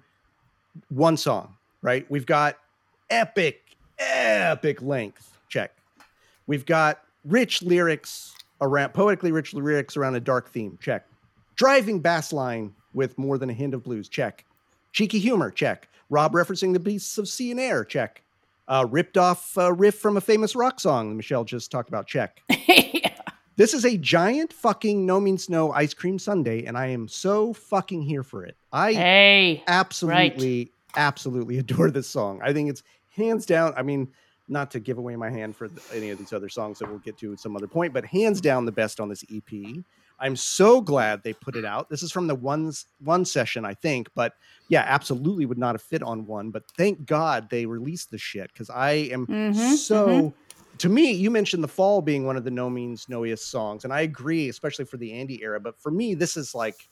one 0.87 1.17
song, 1.17 1.53
right? 1.81 2.05
We've 2.09 2.25
got 2.25 2.57
epic, 3.09 3.61
epic 3.99 4.81
length. 4.81 5.37
Check. 5.49 5.73
We've 6.47 6.65
got 6.65 7.01
rich 7.25 7.61
lyrics 7.61 8.33
around 8.61 8.93
poetically 8.93 9.31
rich 9.31 9.53
lyrics 9.53 9.97
around 9.97 10.15
a 10.15 10.19
dark 10.19 10.49
theme. 10.49 10.77
Check. 10.81 11.05
Driving 11.55 11.99
bass 11.99 12.31
line 12.33 12.73
with 12.93 13.17
more 13.17 13.37
than 13.37 13.49
a 13.49 13.53
hint 13.53 13.73
of 13.73 13.83
blues. 13.83 14.09
Check. 14.09 14.45
Cheeky 14.93 15.19
humor. 15.19 15.51
Check. 15.51 15.87
Rob 16.09 16.33
referencing 16.33 16.73
the 16.73 16.79
beasts 16.79 17.17
of 17.17 17.27
sea 17.27 17.51
and 17.51 17.59
air. 17.59 17.83
Check. 17.85 18.21
Uh, 18.67 18.85
ripped 18.89 19.17
off 19.17 19.57
a 19.57 19.73
riff 19.73 19.95
from 19.95 20.17
a 20.17 20.21
famous 20.21 20.55
rock 20.55 20.79
song 20.79 21.09
that 21.09 21.15
Michelle 21.15 21.43
just 21.43 21.71
talked 21.71 21.89
about. 21.89 22.07
Check. 22.07 22.41
yeah. 22.67 23.09
This 23.57 23.73
is 23.73 23.85
a 23.85 23.97
giant 23.97 24.53
fucking 24.53 25.05
no 25.05 25.19
means 25.19 25.49
no 25.49 25.71
ice 25.73 25.93
cream 25.93 26.17
sundae, 26.17 26.63
and 26.63 26.77
I 26.77 26.87
am 26.87 27.07
so 27.07 27.53
fucking 27.53 28.01
here 28.01 28.23
for 28.23 28.45
it. 28.45 28.55
I 28.71 28.93
Hey. 28.93 29.63
absolutely, 29.67 30.71
absolutely 30.95 31.57
adore 31.59 31.91
this 31.91 32.07
song. 32.09 32.39
I 32.43 32.53
think 32.53 32.69
it's 32.69 32.81
hands 33.09 33.45
down. 33.45 33.73
I 33.75 33.83
mean, 33.83 34.07
not 34.47 34.71
to 34.71 34.79
give 34.79 34.97
away 34.97 35.15
my 35.15 35.29
hand 35.29 35.55
for 35.55 35.69
any 35.93 36.09
of 36.09 36.17
these 36.17 36.33
other 36.33 36.49
songs 36.49 36.79
that 36.79 36.89
we'll 36.89 36.99
get 36.99 37.17
to 37.19 37.31
at 37.33 37.39
some 37.39 37.55
other 37.55 37.67
point, 37.67 37.93
but 37.93 38.05
hands 38.05 38.41
down 38.41 38.65
the 38.65 38.71
best 38.71 38.99
on 38.99 39.09
this 39.09 39.23
EP. 39.31 39.83
I'm 40.19 40.35
so 40.35 40.81
glad 40.81 41.23
they 41.23 41.33
put 41.33 41.55
it 41.55 41.65
out. 41.65 41.89
This 41.89 42.03
is 42.03 42.11
from 42.11 42.27
the 42.27 42.35
one 42.35 42.71
one 42.99 43.25
session, 43.25 43.65
I 43.65 43.73
think, 43.73 44.09
but 44.15 44.33
yeah, 44.69 44.83
absolutely 44.85 45.45
would 45.45 45.57
not 45.57 45.75
have 45.75 45.81
fit 45.81 46.03
on 46.03 46.25
one. 46.25 46.51
But 46.51 46.63
thank 46.77 47.05
God 47.05 47.49
they 47.49 47.65
released 47.65 48.11
the 48.11 48.17
shit 48.17 48.51
because 48.53 48.69
I 48.69 48.91
am 48.91 49.27
Mhm, 49.27 49.53
so. 49.55 50.33
To 50.77 50.89
me, 50.89 51.11
you 51.11 51.29
mentioned 51.29 51.63
the 51.63 51.67
fall 51.67 52.01
being 52.01 52.25
one 52.25 52.37
of 52.37 52.43
the 52.43 52.49
no 52.49 52.69
means 52.69 53.07
noiest 53.07 53.51
songs, 53.51 53.83
and 53.83 53.93
I 53.93 54.01
agree, 54.01 54.49
especially 54.49 54.85
for 54.85 54.97
the 54.97 55.13
Andy 55.13 55.43
era. 55.43 55.59
But 55.59 55.79
for 55.79 55.91
me, 55.91 56.15
this 56.15 56.37
is 56.37 56.55
like 56.55 56.89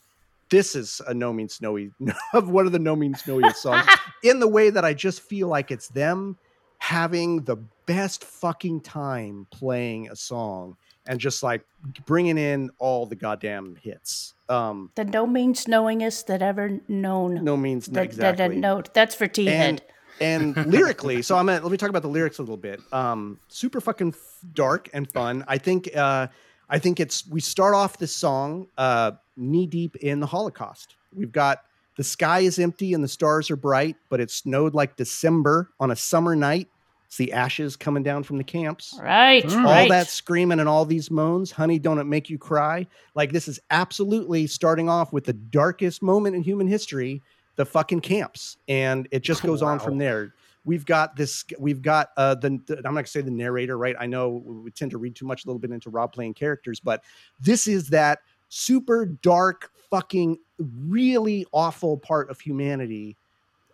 this 0.50 0.76
is 0.76 1.02
a 1.08 1.14
no 1.14 1.32
means 1.32 1.56
snowy 1.56 1.92
of 2.34 2.50
one 2.50 2.66
of 2.66 2.72
the 2.72 2.80
no 2.80 2.96
means 2.96 3.24
snowiest 3.24 3.62
songs 3.62 3.86
in 4.24 4.40
the 4.40 4.48
way 4.48 4.70
that 4.70 4.84
I 4.86 4.94
just 4.94 5.22
feel 5.22 5.48
like 5.48 5.72
it's 5.72 5.88
them 5.88 6.38
having 6.80 7.44
the 7.44 7.56
best 7.86 8.24
fucking 8.24 8.82
time 8.82 9.46
playing 9.52 10.10
a 10.10 10.16
song 10.16 10.76
and 11.08 11.20
just 11.20 11.44
like 11.44 11.62
bringing 12.06 12.38
in 12.38 12.70
all 12.78 13.06
the 13.06 13.16
goddamn 13.16 13.76
hits. 13.82 14.34
Um, 14.48 14.92
The 14.96 15.06
no 15.06 15.26
means 15.28 15.66
knowingest 15.66 16.26
that 16.28 16.42
ever 16.42 16.80
known. 16.88 17.44
no 17.44 17.56
means 17.58 17.86
that, 17.88 18.04
exactly. 18.04 18.38
that, 18.48 18.50
that 18.54 18.58
note. 18.58 18.94
That's 18.94 19.16
for 19.16 19.28
T 19.28 19.48
and 19.48 19.80
head. 19.80 19.84
and 20.22 20.58
lyrically 20.68 21.22
so 21.22 21.38
i'm 21.38 21.46
gonna 21.46 21.62
let 21.62 21.72
me 21.72 21.78
talk 21.78 21.90
about 21.90 22.02
the 22.02 22.10
lyrics 22.10 22.40
a 22.40 22.42
little 22.42 22.58
bit 22.58 22.82
um 22.92 23.40
super 23.48 23.80
fucking 23.80 24.10
f- 24.10 24.40
dark 24.54 24.90
and 24.92 25.10
fun 25.10 25.46
i 25.48 25.58
think 25.58 25.90
uh 25.96 26.28
i 26.70 26.78
think 26.78 27.00
it's 27.00 27.26
we 27.28 27.40
start 27.40 27.74
off 27.74 27.98
this 28.00 28.14
song 28.14 28.68
uh 28.78 29.12
knee 29.38 29.66
deep 29.66 29.96
in 29.98 30.20
the 30.20 30.26
holocaust 30.26 30.96
we've 31.16 31.32
got 31.32 31.64
the 32.00 32.04
sky 32.06 32.40
is 32.40 32.58
empty 32.60 32.94
and 32.94 33.04
the 33.04 33.10
stars 33.10 33.52
are 33.52 33.58
bright 33.58 33.98
but 34.08 34.22
it 34.22 34.32
snowed 34.32 34.74
like 34.74 34.96
december 34.96 35.70
on 35.82 35.92
a 35.92 35.96
summer 35.98 36.34
night 36.34 36.70
it's 37.06 37.18
the 37.18 37.34
ashes 37.34 37.76
coming 37.76 38.04
down 38.04 38.24
from 38.24 38.38
the 38.38 38.44
camps 38.44 38.98
Right. 39.04 39.44
Mm. 39.44 39.58
all 39.58 39.64
right. 39.66 39.90
that 39.90 40.08
screaming 40.08 40.62
and 40.62 40.70
all 40.70 40.86
these 40.86 41.12
moans 41.12 41.52
honey 41.52 41.78
don't 41.78 42.00
it 42.00 42.06
make 42.06 42.30
you 42.30 42.38
cry 42.38 42.88
like 43.16 43.34
this 43.34 43.50
is 43.50 43.60
absolutely 43.70 44.48
starting 44.48 44.88
off 44.88 45.12
with 45.12 45.26
the 45.26 45.34
darkest 45.34 46.02
moment 46.02 46.38
in 46.38 46.42
human 46.42 46.68
history 46.68 47.22
the 47.58 47.66
fucking 47.66 48.00
camps 48.00 48.56
and 48.70 49.10
it 49.12 49.22
just 49.22 49.44
goes 49.44 49.62
on 49.62 49.78
from 49.80 49.98
there 49.98 50.34
we've 50.64 50.86
got 50.86 51.18
this 51.18 51.44
we've 51.60 51.82
got 51.82 52.12
uh 52.16 52.34
the, 52.36 52.58
the 52.68 52.78
i'm 52.78 52.84
not 52.94 53.02
gonna 53.02 53.08
say 53.08 53.20
the 53.22 53.30
narrator 53.32 53.78
right 53.78 53.98
i 54.00 54.06
know 54.06 54.30
we 54.46 54.72
tend 54.72 54.92
to 54.92 54.98
read 54.98 55.16
too 55.16 55.26
much 55.26 55.44
a 55.44 55.48
little 55.50 55.60
bit 55.60 55.72
into 55.72 55.90
rob 55.90 56.14
playing 56.14 56.34
characters 56.34 56.80
but 56.80 57.04
this 57.42 57.68
is 57.68 57.90
that 57.90 58.20
super 58.50 59.06
dark 59.06 59.72
fucking 59.90 60.38
really 60.60 61.46
awful 61.52 61.98
part 61.98 62.30
of 62.30 62.40
humanity 62.40 63.16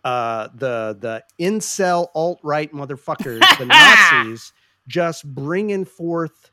uh 0.04 0.48
the 0.54 0.96
the 1.00 1.22
incel 1.40 2.08
alt-right 2.14 2.72
motherfuckers 2.72 3.40
the 3.58 3.64
nazis 3.66 4.52
just 4.86 5.26
bringing 5.34 5.84
forth 5.84 6.50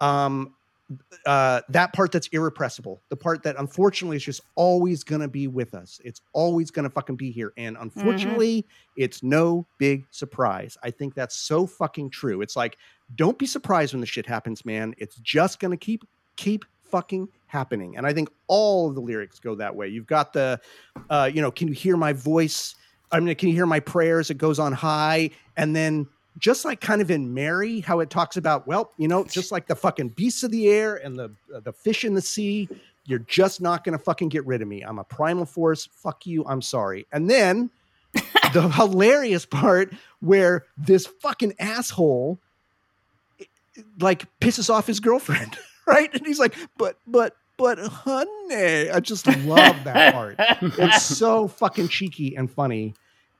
um 0.00 0.54
uh 1.26 1.60
that 1.68 1.92
part 1.92 2.12
that's 2.12 2.28
irrepressible 2.28 3.02
the 3.08 3.16
part 3.16 3.42
that 3.42 3.56
unfortunately 3.58 4.16
is 4.16 4.22
just 4.22 4.40
always 4.54 5.02
gonna 5.02 5.26
be 5.26 5.48
with 5.48 5.74
us. 5.74 6.00
It's 6.04 6.20
always 6.32 6.70
gonna 6.70 6.90
fucking 6.90 7.16
be 7.16 7.32
here 7.32 7.52
and 7.56 7.76
unfortunately 7.80 8.64
it's 8.96 9.22
no 9.22 9.66
big 9.78 10.06
surprise. 10.12 10.78
I 10.84 10.90
think 10.92 11.14
that's 11.14 11.34
so 11.34 11.66
fucking 11.66 12.10
true. 12.10 12.40
It's 12.40 12.54
like 12.54 12.78
don't 13.16 13.36
be 13.36 13.46
surprised 13.46 13.94
when 13.94 14.00
the 14.00 14.06
shit 14.06 14.26
happens 14.26 14.64
man. 14.64 14.94
It's 14.96 15.16
just 15.16 15.58
gonna 15.58 15.76
keep 15.76 16.04
keep 16.36 16.64
fucking 16.96 17.28
happening 17.46 17.96
and 17.96 18.06
i 18.06 18.12
think 18.12 18.30
all 18.46 18.88
of 18.88 18.94
the 18.94 19.00
lyrics 19.00 19.38
go 19.38 19.54
that 19.54 19.74
way 19.74 19.86
you've 19.86 20.06
got 20.06 20.32
the 20.32 20.58
uh 21.10 21.30
you 21.32 21.42
know 21.42 21.50
can 21.50 21.68
you 21.68 21.74
hear 21.74 21.96
my 21.96 22.12
voice 22.12 22.74
i 23.12 23.20
mean 23.20 23.34
can 23.34 23.50
you 23.50 23.54
hear 23.54 23.66
my 23.66 23.80
prayers 23.80 24.30
it 24.30 24.38
goes 24.38 24.58
on 24.58 24.72
high 24.72 25.28
and 25.58 25.76
then 25.76 26.06
just 26.38 26.64
like 26.64 26.80
kind 26.80 27.00
of 27.00 27.10
in 27.10 27.32
Mary, 27.32 27.80
how 27.80 28.00
it 28.00 28.10
talks 28.10 28.36
about, 28.36 28.66
well, 28.66 28.92
you 28.98 29.08
know, 29.08 29.24
just 29.24 29.50
like 29.50 29.66
the 29.66 29.74
fucking 29.74 30.10
beasts 30.10 30.42
of 30.42 30.50
the 30.50 30.68
air 30.68 30.96
and 30.96 31.16
the 31.18 31.30
uh, 31.54 31.60
the 31.60 31.72
fish 31.72 32.04
in 32.04 32.14
the 32.14 32.20
sea, 32.20 32.68
you're 33.06 33.20
just 33.20 33.60
not 33.60 33.84
gonna 33.84 33.98
fucking 33.98 34.28
get 34.28 34.44
rid 34.44 34.60
of 34.60 34.68
me. 34.68 34.82
I'm 34.82 34.98
a 34.98 35.04
primal 35.04 35.46
force. 35.46 35.88
Fuck 35.90 36.26
you. 36.26 36.44
I'm 36.44 36.60
sorry. 36.60 37.06
And 37.10 37.30
then 37.30 37.70
the 38.52 38.68
hilarious 38.68 39.46
part 39.46 39.94
where 40.20 40.66
this 40.76 41.06
fucking 41.06 41.54
asshole 41.58 42.38
like 44.00 44.26
pisses 44.40 44.70
off 44.70 44.86
his 44.86 45.00
girlfriend, 45.00 45.56
right? 45.88 46.12
And 46.12 46.26
he's 46.26 46.38
like, 46.38 46.54
but 46.76 46.98
but 47.06 47.34
but 47.56 47.78
honey, 47.78 48.90
I 48.90 49.00
just 49.00 49.26
love 49.26 49.76
that 49.84 50.12
part. 50.12 50.36
It's 50.78 51.02
so 51.02 51.48
fucking 51.48 51.88
cheeky 51.88 52.36
and 52.36 52.50
funny. 52.50 52.94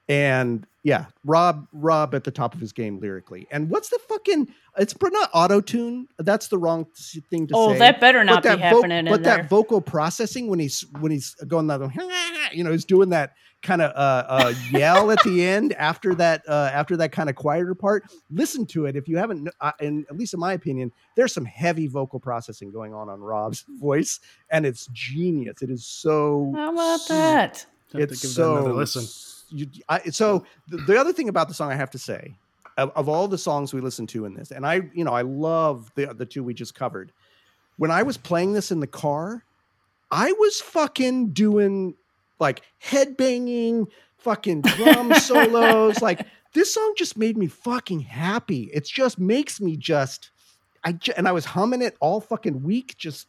And 0.08 0.66
yeah, 0.82 1.06
Rob 1.24 1.66
Rob 1.72 2.14
at 2.14 2.22
the 2.22 2.30
top 2.30 2.54
of 2.54 2.60
his 2.60 2.72
game 2.72 3.00
lyrically. 3.00 3.48
And 3.50 3.68
what's 3.68 3.88
the 3.88 3.98
fucking 4.08 4.46
it's 4.78 4.94
not 5.02 5.30
auto 5.32 5.60
tune. 5.60 6.06
That's 6.18 6.46
the 6.46 6.58
wrong 6.58 6.86
thing 7.28 7.48
to 7.48 7.54
oh, 7.56 7.70
say. 7.70 7.74
Oh, 7.74 7.78
that 7.78 7.98
better 7.98 8.22
not 8.22 8.42
but 8.42 8.42
be 8.42 8.48
that 8.50 8.70
vo- 8.70 8.82
happening 8.82 9.04
but 9.06 9.16
in 9.16 9.22
that 9.22 9.36
there. 9.36 9.44
vocal 9.44 9.80
processing 9.80 10.46
when 10.46 10.60
he's 10.60 10.84
when 11.00 11.10
he's 11.10 11.34
going 11.48 11.66
that 11.66 12.50
you 12.52 12.62
know 12.62 12.70
he's 12.70 12.84
doing 12.84 13.08
that 13.10 13.32
kind 13.62 13.82
of 13.82 13.90
uh, 13.96 14.24
uh 14.28 14.54
yell 14.70 15.10
at 15.10 15.18
the 15.24 15.44
end 15.44 15.72
after 15.72 16.14
that 16.14 16.42
uh 16.46 16.70
after 16.72 16.96
that 16.96 17.10
kind 17.10 17.28
of 17.28 17.34
quieter 17.34 17.74
part 17.74 18.04
listen 18.30 18.64
to 18.66 18.84
it 18.86 18.94
if 18.94 19.08
you 19.08 19.16
haven't 19.16 19.48
uh, 19.60 19.72
and 19.80 20.06
at 20.08 20.16
least 20.16 20.34
in 20.34 20.40
my 20.40 20.52
opinion 20.52 20.92
there's 21.16 21.32
some 21.32 21.44
heavy 21.44 21.88
vocal 21.88 22.20
processing 22.20 22.70
going 22.70 22.94
on 22.94 23.08
on 23.08 23.18
rob's 23.20 23.64
voice 23.80 24.20
and 24.50 24.64
it's 24.64 24.86
genius 24.92 25.62
it 25.62 25.70
is 25.70 25.84
so 25.84 26.52
How 26.54 26.72
about 26.72 27.00
so- 27.00 27.14
that? 27.14 27.66
Have 27.92 28.08
to 28.08 28.14
it's 28.14 28.22
give 28.22 28.30
that 28.30 28.34
so 28.34 28.56
another 28.56 28.72
listen. 28.74 29.06
You, 29.48 29.66
I, 29.88 30.00
so 30.10 30.44
the, 30.68 30.78
the 30.78 30.98
other 30.98 31.12
thing 31.12 31.28
about 31.28 31.48
the 31.48 31.54
song 31.54 31.70
I 31.70 31.76
have 31.76 31.90
to 31.92 31.98
say, 31.98 32.34
of, 32.76 32.90
of 32.94 33.08
all 33.08 33.28
the 33.28 33.38
songs 33.38 33.72
we 33.72 33.80
listened 33.80 34.08
to 34.10 34.24
in 34.24 34.34
this, 34.34 34.50
and 34.50 34.66
I, 34.66 34.82
you 34.92 35.04
know, 35.04 35.12
I 35.12 35.22
love 35.22 35.90
the 35.94 36.06
the 36.14 36.26
two 36.26 36.42
we 36.42 36.54
just 36.54 36.74
covered. 36.74 37.12
When 37.78 37.90
I 37.90 38.02
was 38.02 38.16
playing 38.16 38.54
this 38.54 38.70
in 38.70 38.80
the 38.80 38.86
car, 38.86 39.44
I 40.10 40.32
was 40.32 40.60
fucking 40.60 41.30
doing 41.30 41.94
like 42.38 42.62
headbanging, 42.82 43.88
fucking 44.18 44.62
drum 44.62 45.14
solos. 45.20 46.00
Like 46.02 46.26
this 46.52 46.72
song 46.72 46.94
just 46.96 47.16
made 47.16 47.36
me 47.36 47.46
fucking 47.46 48.00
happy. 48.00 48.70
It 48.72 48.84
just 48.84 49.18
makes 49.18 49.60
me 49.60 49.76
just, 49.76 50.30
I 50.84 50.92
ju- 50.92 51.12
and 51.16 51.28
I 51.28 51.32
was 51.32 51.44
humming 51.44 51.82
it 51.82 51.96
all 52.00 52.20
fucking 52.20 52.62
week. 52.62 52.94
Just, 52.98 53.26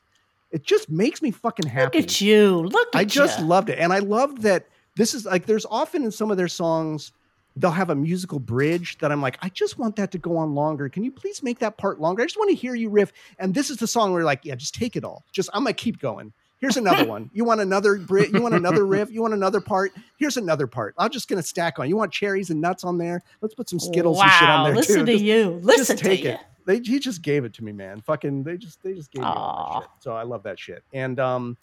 it 0.51 0.63
just 0.63 0.89
makes 0.89 1.21
me 1.21 1.31
fucking 1.31 1.67
happy. 1.67 1.97
Look 1.99 2.07
at 2.07 2.21
you. 2.21 2.61
Look 2.63 2.87
at 2.95 2.99
I 2.99 3.03
just 3.05 3.39
ya. 3.39 3.45
loved 3.45 3.69
it. 3.69 3.79
And 3.79 3.91
I 3.91 3.99
loved 3.99 4.41
that 4.43 4.67
this 4.97 5.13
is 5.13 5.25
like 5.25 5.45
there's 5.45 5.65
often 5.69 6.03
in 6.03 6.11
some 6.11 6.31
of 6.31 6.37
their 6.37 6.47
songs 6.47 7.11
they'll 7.59 7.71
have 7.71 7.89
a 7.89 7.95
musical 7.95 8.37
bridge 8.37 8.99
that 8.99 9.11
I'm 9.11 9.19
like, 9.19 9.39
I 9.41 9.49
just 9.49 9.79
want 9.79 9.95
that 9.95 10.11
to 10.11 10.19
go 10.19 10.37
on 10.37 10.53
longer. 10.53 10.89
Can 10.89 11.03
you 11.03 11.11
please 11.11 11.41
make 11.41 11.57
that 11.57 11.75
part 11.75 11.99
longer? 11.99 12.21
I 12.21 12.25
just 12.27 12.37
want 12.37 12.51
to 12.51 12.55
hear 12.55 12.75
you 12.75 12.87
riff. 12.87 13.11
And 13.39 13.51
this 13.51 13.71
is 13.71 13.77
the 13.77 13.87
song 13.87 14.11
where 14.11 14.19
you're 14.19 14.27
like, 14.27 14.41
yeah, 14.45 14.53
just 14.53 14.75
take 14.75 14.95
it 14.95 15.03
all. 15.03 15.23
Just 15.31 15.49
I'm 15.53 15.63
gonna 15.63 15.73
keep 15.73 15.99
going. 15.99 16.33
Here's 16.59 16.77
another 16.77 17.05
one. 17.05 17.31
You 17.33 17.45
want 17.45 17.61
another 17.61 17.97
bridge? 17.97 18.31
You 18.31 18.43
want 18.43 18.53
another 18.53 18.85
riff? 18.95 19.09
You 19.11 19.23
want 19.23 19.33
another 19.33 19.59
part? 19.59 19.91
Here's 20.19 20.37
another 20.37 20.67
part. 20.67 20.93
I'm 20.99 21.09
just 21.09 21.27
gonna 21.27 21.41
stack 21.41 21.79
on. 21.79 21.89
You 21.89 21.97
want 21.97 22.11
cherries 22.11 22.51
and 22.51 22.61
nuts 22.61 22.83
on 22.83 22.99
there? 22.99 23.23
Let's 23.41 23.55
put 23.55 23.69
some 23.69 23.79
Skittles 23.79 24.17
wow, 24.17 24.23
and 24.25 24.31
shit 24.33 24.49
on 24.49 24.63
there 24.65 24.75
listen 24.75 24.99
too. 24.99 25.05
to 25.07 25.11
Just- 25.13 25.23
you. 25.23 25.49
Listen 25.63 25.95
just 25.97 26.03
take 26.05 26.21
to 26.23 26.27
it. 26.29 26.31
you. 26.33 26.37
They 26.67 26.79
he 26.91 26.99
just 26.99 27.23
gave 27.23 27.43
it 27.43 27.53
to 27.55 27.63
me, 27.63 27.71
man. 27.71 28.01
Fucking 28.01 28.43
they 28.43 28.57
just 28.57 28.83
they 28.83 28.93
just 28.93 29.09
gave 29.11 29.21
me 29.23 29.27
all 29.27 29.79
that 29.81 29.81
shit. 29.95 30.03
So 30.03 30.11
I 30.15 30.21
love 30.23 30.43
that 30.43 30.59
shit. 30.59 30.83
And 30.93 31.19
um 31.19 31.57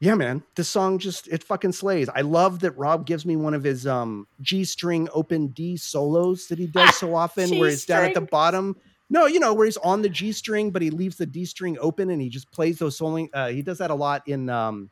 yeah, 0.00 0.14
man, 0.14 0.42
this 0.56 0.68
song 0.68 0.98
just 0.98 1.28
it 1.28 1.44
fucking 1.44 1.72
slays. 1.72 2.08
I 2.08 2.22
love 2.22 2.60
that 2.60 2.72
Rob 2.72 3.04
gives 3.04 3.26
me 3.26 3.36
one 3.36 3.52
of 3.52 3.62
his 3.62 3.86
um 3.86 4.26
G 4.40 4.64
string 4.64 5.08
open 5.12 5.48
D 5.48 5.76
solos 5.76 6.46
that 6.48 6.58
he 6.58 6.66
does 6.66 6.96
so 6.96 7.14
often 7.14 7.58
where 7.58 7.68
he's 7.68 7.84
down 7.84 8.06
at 8.06 8.14
the 8.14 8.22
bottom. 8.22 8.76
No, 9.10 9.26
you 9.26 9.40
know, 9.40 9.52
where 9.52 9.66
he's 9.66 9.76
on 9.78 10.00
the 10.00 10.08
G 10.08 10.32
string, 10.32 10.70
but 10.70 10.80
he 10.80 10.88
leaves 10.88 11.16
the 11.16 11.26
D 11.26 11.44
string 11.44 11.76
open 11.80 12.08
and 12.08 12.20
he 12.20 12.30
just 12.30 12.50
plays 12.50 12.78
those 12.78 12.98
soloing. 12.98 13.28
Uh, 13.34 13.48
he 13.48 13.60
does 13.60 13.78
that 13.78 13.90
a 13.90 13.94
lot 13.94 14.26
in 14.26 14.48
um 14.48 14.88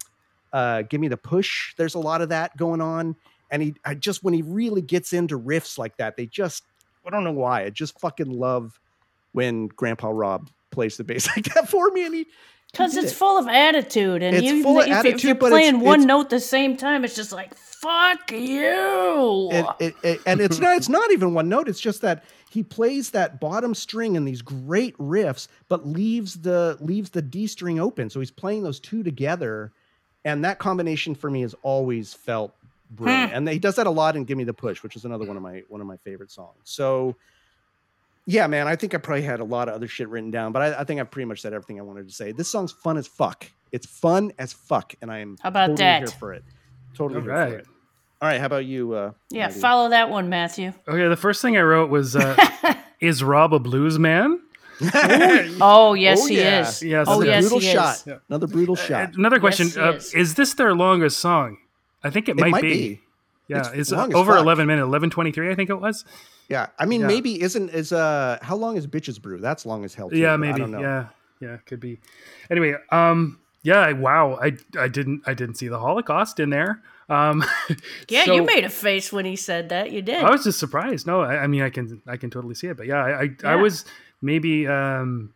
uh 0.52 0.82
Give 0.82 1.00
Me 1.00 1.09
the 1.09 1.16
Push. 1.16 1.74
There's 1.76 1.94
a 1.94 2.00
lot 2.00 2.20
of 2.20 2.28
that 2.28 2.54
going 2.59 2.82
on. 2.82 3.16
And 3.50 3.62
he 3.62 3.74
I 3.86 3.94
just 3.94 4.22
when 4.22 4.34
he 4.34 4.42
really 4.42 4.82
gets 4.82 5.14
into 5.14 5.40
riffs 5.40 5.78
like 5.78 5.96
that, 5.96 6.18
they 6.18 6.26
just 6.26 6.64
I 7.06 7.09
don't 7.09 7.24
know 7.24 7.32
why. 7.32 7.64
I 7.64 7.70
just 7.70 7.98
fucking 7.98 8.30
love 8.30 8.78
when 9.32 9.68
Grandpa 9.68 10.11
Rob 10.11 10.50
plays 10.70 10.98
the 10.98 11.04
bass 11.04 11.26
like 11.34 11.46
that 11.54 11.66
for 11.70 11.90
me. 11.92 12.04
And 12.04 12.14
he 12.14 12.26
Because 12.73 12.97
it's 12.97 13.12
it. 13.12 13.14
full 13.14 13.39
of 13.39 13.49
attitude, 13.49 14.23
and 14.23 14.37
It's 14.37 14.45
you, 14.47 14.62
full 14.62 14.81
if, 14.81 14.89
if 14.89 14.93
attitude, 14.93 15.25
you're 15.25 15.35
but 15.35 15.47
it's- 15.47 15.61
playing 15.61 15.81
one 15.81 16.01
it's- 16.01 16.07
note 16.07 16.25
at 16.27 16.31
the 16.31 16.41
same 16.41 16.77
time, 16.77 17.05
it's 17.05 17.16
just 17.16 17.33
like 17.33 17.55
fuck 17.81 18.33
you. 18.33 19.49
it, 19.79 19.95
it, 20.03 20.21
and 20.27 20.41
it's 20.41 20.59
not 20.59 20.77
it's 20.77 20.89
not 20.89 21.12
even 21.12 21.33
one 21.33 21.49
note 21.49 21.69
it's 21.69 21.79
just 21.79 22.01
that 22.01 22.25
he 22.51 22.62
plays 22.62 23.11
that 23.11 23.39
bottom 23.39 23.73
string 23.75 24.16
in 24.16 24.25
these 24.25 24.43
great 24.43 24.99
riffs 24.99 25.47
but 25.69 25.87
leaves 25.87 26.41
the 26.41 26.77
leaves 26.81 27.11
the 27.11 27.23
d 27.23 27.47
string 27.47 27.79
open 27.79 28.11
so 28.11 28.19
he's 28.19 28.33
playing 28.33 28.64
those 28.64 28.81
two 28.81 29.05
together 29.05 29.71
and 30.25 30.45
that 30.45 30.59
combination 30.59 31.14
for 31.14 31.31
me 31.31 31.43
has 31.43 31.55
always 31.62 32.12
felt 32.12 32.53
hmm. 32.89 33.05
brilliant 33.05 33.33
and 33.33 33.49
he 33.49 33.61
does 33.61 33.77
that 33.77 33.87
a 33.87 33.91
lot 33.91 34.16
in 34.16 34.25
give 34.25 34.37
me 34.37 34.45
the 34.45 34.53
push 34.53 34.83
which 34.83 34.97
is 34.97 35.05
another 35.05 35.25
one 35.25 35.37
of 35.37 35.43
my 35.43 35.62
one 35.69 35.81
of 35.81 35.87
my 35.87 35.97
favorite 35.99 36.33
songs 36.33 36.57
so 36.64 37.14
yeah 38.31 38.47
man 38.47 38.68
i 38.68 38.76
think 38.76 38.95
i 38.95 38.99
probably 38.99 39.22
had 39.22 39.41
a 39.41 39.45
lot 39.45 39.68
of 39.68 39.74
other 39.74 39.89
shit 39.89 40.09
written 40.09 40.31
down 40.31 40.53
but 40.53 40.61
i, 40.62 40.81
I 40.81 40.85
think 40.85 41.01
i've 41.01 41.11
pretty 41.11 41.24
much 41.26 41.41
said 41.41 41.53
everything 41.53 41.79
i 41.81 41.83
wanted 41.83 42.07
to 42.09 42.14
say 42.14 42.31
this 42.33 42.49
song's 42.49 42.72
fun 42.72 42.97
as 42.99 43.07
fuck 43.07 43.47
it's 43.72 43.87
fun 43.87 44.33
as 44.39 44.53
fuck 44.53 44.95
and 45.03 45.11
i 45.11 45.18
am 45.18 45.37
How 45.41 45.49
about 45.49 45.68
totally 45.68 45.76
that? 45.85 45.99
here 46.01 46.09
for 46.18 46.33
it 46.35 46.45
totally 46.95 47.20
All 47.20 47.22
here 47.24 47.33
right. 47.33 47.51
for 47.51 47.59
it 47.59 47.66
all 48.20 48.29
right 48.29 48.39
how 48.41 48.47
about 48.47 48.64
you 48.66 48.93
uh 48.93 49.12
yeah, 49.31 49.47
Maddie? 49.49 49.61
follow 49.61 49.89
that 49.91 50.11
one, 50.11 50.29
Matthew. 50.29 50.72
Okay, 50.89 51.07
the 51.09 51.16
first 51.16 51.41
thing 51.41 51.57
I 51.57 51.61
wrote 51.62 51.89
was, 51.89 52.16
uh, 52.16 52.35
"Is 53.01 53.22
Rob 53.22 53.55
a 53.55 53.61
blues 53.61 53.97
man?" 53.99 54.41
Oh 55.61 55.95
yes, 55.95 56.20
Oh, 56.22 56.26
he 56.26 56.37
yeah. 56.39 56.61
is. 56.68 56.83
Yes, 56.83 57.07
oh 57.09 57.22
yes, 57.22 57.43
brutal 57.45 57.61
he 57.61 57.72
shot. 57.72 57.95
is. 57.95 58.09
Another 58.29 58.47
brutal 58.49 58.74
shot. 58.76 59.14
Another 59.16 59.39
question: 59.39 59.66
Yes, 59.68 59.74
he 59.76 59.81
uh, 59.81 59.93
is. 59.93 60.14
is. 60.14 60.35
this 60.35 60.55
their 60.55 60.74
longest 60.74 61.18
song? 61.20 61.59
I 62.03 62.11
think 62.11 62.29
it 62.29 62.33
It 62.33 62.41
might, 62.41 62.51
might 62.53 62.62
be. 62.62 62.72
be. 62.97 63.01
Yeah, 63.49 63.59
It's 63.72 63.90
it's, 63.90 63.92
over 63.92 64.32
fuck. 64.32 64.40
eleven 64.42 64.66
minutes, 64.66 64.84
eleven 64.84 65.11
twenty 65.11 65.32
three, 65.32 65.51
I 65.51 65.55
think 65.55 65.70
it 65.70 65.80
was. 65.80 66.05
Yeah, 66.49 66.68
I 66.78 66.86
mean, 66.86 67.01
Yeah. 67.03 67.07
maybe 67.09 67.40
isn't 67.42 67.70
is 67.70 67.92
uh 67.92 68.38
how 68.42 68.57
long 68.57 68.76
is 68.76 68.86
Bitches 68.86 69.20
Brew? 69.20 69.38
That's 69.38 69.64
long 69.66 69.84
as 69.84 69.94
hell. 69.94 70.11
Too, 70.11 70.18
yeah, 70.18 70.28
but 70.28 70.32
I 70.34 70.36
maybe. 70.36 70.59
don't 70.61 70.70
know. 70.70 70.80
Yeah, 70.80 71.07
yeah, 71.40 71.57
could 71.66 71.80
be. 71.80 71.99
Anyway, 72.51 72.74
um, 72.90 73.38
yeah, 73.62 73.80
I- 73.80 73.92
wow, 73.94 74.38
I 74.40 74.57
I 74.78 74.88
didn't 74.88 75.22
I 75.26 75.34
didn't 75.34 75.57
see 75.57 75.68
the 75.68 75.78
Holocaust 75.78 76.38
in 76.40 76.51
there. 76.51 76.82
Um, 77.09 77.42
Yeah, 78.09 78.24
so- 78.26 78.34
you 78.34 78.42
made 78.44 78.64
a 78.64 78.68
face 78.70 79.12
when 79.12 79.24
he 79.24 79.34
said 79.36 79.70
that. 79.70 79.92
You 79.92 80.03
did. 80.03 80.22
I 80.22 80.30
was 80.30 80.44
just 80.44 80.59
surprised. 80.59 81.07
No, 81.07 81.22
I, 81.22 81.38
I 81.38 81.46
mean, 81.46 81.62
I 81.62 81.70
can 81.70 82.01
I 82.07 82.16
can 82.18 82.28
totally 82.30 82.55
see 82.55 82.66
it, 82.68 82.76
but 82.76 82.86
yeah, 82.86 83.03
I 83.03 83.22
I, 83.22 83.30
I 83.53 83.57
was 83.57 83.84
maybe 84.20 84.66
um 84.66 85.32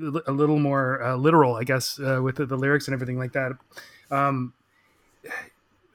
a 0.00 0.20
a 0.26 0.32
little 0.32 0.58
more 0.58 1.02
uh, 1.02 1.16
literal, 1.16 1.56
I 1.56 1.64
guess, 1.64 1.98
uh, 2.00 2.20
with 2.22 2.36
the, 2.36 2.46
the 2.46 2.56
lyrics 2.56 2.88
and 2.88 2.94
everything 2.94 3.18
like 3.18 3.32
that. 3.32 3.52
Um, 4.10 4.52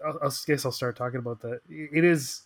I'll, 0.05 0.19
I'll 0.23 0.33
guess 0.45 0.65
I'll 0.65 0.71
start 0.71 0.95
talking 0.95 1.19
about 1.19 1.41
that. 1.41 1.61
It 1.69 2.03
is, 2.03 2.41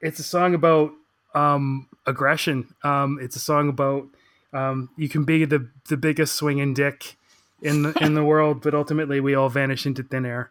it's 0.00 0.18
a 0.18 0.24
song 0.24 0.54
about 0.54 0.92
um 1.34 1.88
aggression. 2.06 2.74
Um, 2.82 3.18
it's 3.20 3.36
a 3.36 3.40
song 3.40 3.68
about 3.68 4.06
um 4.52 4.90
you 4.96 5.08
can 5.08 5.24
be 5.24 5.44
the 5.44 5.68
the 5.88 5.96
biggest 5.96 6.34
swinging 6.34 6.74
dick 6.74 7.16
in 7.62 7.82
the 7.82 7.92
in 8.04 8.14
the 8.14 8.24
world, 8.32 8.62
but 8.62 8.74
ultimately 8.74 9.20
we 9.20 9.34
all 9.34 9.48
vanish 9.48 9.86
into 9.86 10.02
thin 10.02 10.26
air. 10.26 10.50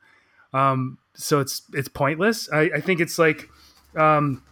Um, 0.53 0.97
so 1.15 1.39
it's 1.39 1.63
it's 1.73 1.87
pointless. 1.89 2.49
I, 2.51 2.61
I 2.75 2.81
think 2.81 2.99
it's 2.99 3.19
like 3.19 3.49
um 3.95 4.43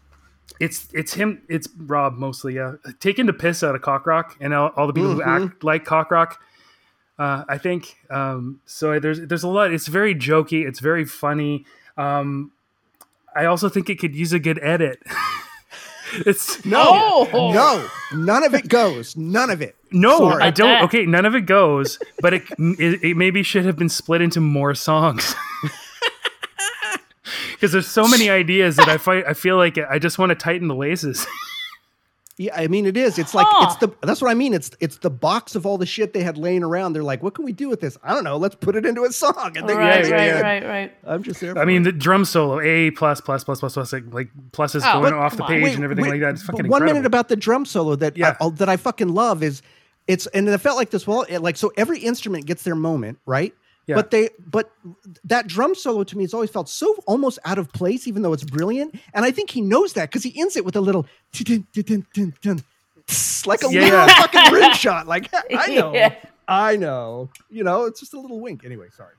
it's 0.60 0.88
it's 0.94 1.14
him 1.14 1.42
it's 1.50 1.68
rob 1.78 2.14
mostly 2.14 2.56
yeah 2.56 2.74
taking 3.00 3.26
the 3.26 3.34
piss 3.34 3.64
out 3.64 3.76
of 3.76 3.82
cockrock 3.82 4.36
and 4.40 4.54
all, 4.54 4.72
all 4.76 4.88
the 4.88 4.94
people 4.94 5.14
who 5.14 5.22
act 5.22 5.64
like 5.64 5.86
cockrock 5.86 6.36
uh 7.20 7.44
i 7.50 7.58
think 7.58 7.98
um 8.10 8.60
so 8.66 9.00
there's 9.00 9.20
there's 9.22 9.44
a 9.44 9.48
lot 9.48 9.72
it's 9.74 9.88
very 9.88 10.14
jokey 10.16 10.68
it's 10.68 10.80
very 10.80 11.06
funny 11.06 11.66
um 11.98 12.52
i 13.36 13.46
also 13.46 13.70
think 13.70 13.90
it 13.90 14.00
could 14.00 14.16
use 14.16 14.34
a 14.34 14.40
good 14.40 14.60
edit 14.62 15.02
it's 16.26 16.64
No, 16.66 17.28
Oh! 17.34 17.52
no, 17.54 17.88
none 18.18 18.44
of 18.46 18.54
it 18.54 18.70
goes. 18.70 19.18
None 19.18 19.50
of 19.50 19.62
it. 19.62 19.76
no 19.92 20.18
Sorry. 20.20 20.44
i 20.44 20.50
don't 20.52 20.84
okay 20.84 21.06
none 21.06 21.26
of 21.26 21.36
it 21.36 21.42
goes 21.48 22.00
but 22.22 22.34
it, 22.34 22.44
it 22.60 23.04
it 23.04 23.18
maybe 23.18 23.44
should 23.44 23.66
have 23.66 23.76
been 23.78 23.90
split 23.90 24.22
into 24.22 24.40
more 24.40 24.74
songs 24.76 25.36
because 27.52 27.72
there's 27.72 27.88
so 27.88 28.08
many 28.08 28.30
ideas 28.42 28.76
that 28.78 28.88
i 28.88 28.98
find 28.98 29.26
i 29.26 29.34
feel 29.34 29.58
like 29.58 29.78
i 29.90 30.00
just 30.00 30.18
want 30.20 30.30
to 30.30 30.36
tighten 30.36 30.68
the 30.68 30.76
laces 30.76 31.26
Yeah, 32.40 32.56
I 32.56 32.68
mean, 32.68 32.86
it 32.86 32.96
is. 32.96 33.18
It's 33.18 33.34
like 33.34 33.48
Huh. 33.50 33.66
it's 33.72 33.76
the. 33.78 33.92
That's 34.06 34.22
what 34.22 34.30
I 34.30 34.36
mean. 34.36 34.54
It's 34.54 34.70
it's 34.80 34.98
the 35.00 35.10
box 35.10 35.56
of 35.56 35.66
all 35.66 35.80
the 35.80 35.88
shit 35.88 36.14
they 36.14 36.22
had 36.22 36.38
laying 36.38 36.62
around. 36.64 36.94
They're 36.94 37.02
like, 37.02 37.24
what 37.24 37.34
can 37.34 37.46
we 37.46 37.52
do 37.52 37.68
with 37.68 37.82
this? 37.82 37.98
I 38.04 38.14
don't 38.14 38.24
know. 38.24 38.38
Let's 38.38 38.54
put 38.54 38.76
it 38.76 38.86
into 38.86 39.04
a 39.06 39.12
song. 39.12 39.54
And 39.58 39.68
they, 39.68 39.74
right, 39.74 40.06
yeah, 40.06 40.12
right, 40.12 40.26
yeah. 40.28 40.42
right, 40.42 40.64
right. 40.66 40.94
I'm 41.04 41.24
just 41.24 41.42
there. 41.42 41.58
I 41.58 41.66
mean, 41.66 41.82
it. 41.82 41.86
the 41.86 41.92
drum 41.94 42.26
solo, 42.26 42.60
A 42.62 42.92
plus 42.92 43.22
plus 43.22 43.44
plus 43.44 43.60
plus 43.60 43.74
plus, 43.74 43.92
like, 44.12 44.30
plus 44.52 44.76
is 44.76 44.84
Oh, 44.86 45.02
going 45.02 45.14
off 45.16 45.32
the 45.32 45.38
come 45.38 45.46
on. 45.56 45.62
page 45.64 45.74
and 45.76 45.84
everything 45.84 46.04
wait, 46.04 46.12
like 46.12 46.20
that. 46.22 46.36
It's 46.36 46.44
but 46.44 46.58
fucking 46.58 46.70
one 46.70 46.84
incredible. 46.84 46.94
minute 47.00 47.06
about 47.08 47.28
the 47.28 47.36
drum 47.38 47.66
solo 47.66 47.96
that 47.96 48.16
Yeah. 48.16 48.36
I, 48.40 48.50
that 48.50 48.70
I 48.70 48.78
fucking 48.78 49.10
love 49.10 49.42
is 49.42 49.64
it's 50.06 50.28
and 50.28 50.48
it 50.48 50.58
felt 50.60 50.78
like 50.78 50.92
this 50.92 51.08
well 51.08 51.26
it- 51.28 51.40
like 51.42 51.58
so 51.58 51.74
every 51.76 52.00
instrument 52.00 52.46
gets 52.46 52.62
their 52.64 52.76
moment 52.76 53.18
right 53.26 53.54
Yeah. 53.88 53.96
but 53.96 54.12
they 54.12 54.30
but 54.46 54.70
that 55.24 55.48
drum 55.48 55.74
solo 55.74 56.04
to 56.04 56.18
me 56.18 56.24
has 56.26 56.34
always 56.34 56.50
felt 56.50 56.68
so 56.68 56.94
almost 57.08 57.40
out 57.46 57.58
of 57.58 57.72
place 57.72 58.06
even 58.08 58.22
though 58.22 58.34
it's 58.34 58.44
brilliant 58.44 59.00
and 59.14 59.24
I 59.24 59.32
think 59.32 59.50
he 59.50 59.62
knows 59.62 59.94
that 59.94 60.10
because 60.10 60.24
he 60.24 60.38
ends 60.40 60.56
it 60.58 60.66
with 60.66 60.76
a 60.76 60.82
little 60.82 61.06
like 63.46 63.64
a 63.64 63.68
Yeah, 63.72 63.82
little 63.82 63.90
yeah. 64.00 64.08
fucking 64.22 64.54
rim 64.54 64.74
shot 64.84 65.08
like 65.08 65.30
I 65.56 65.68
know 65.76 65.94
Yeah. 65.94 66.16
I 66.48 66.76
know 66.76 67.30
you 67.50 67.64
know 67.64 67.86
it's 67.86 68.00
just 68.00 68.14
a 68.14 68.20
little 68.20 68.40
wink 68.40 68.66
anyway 68.66 68.88
sorry 68.96 69.14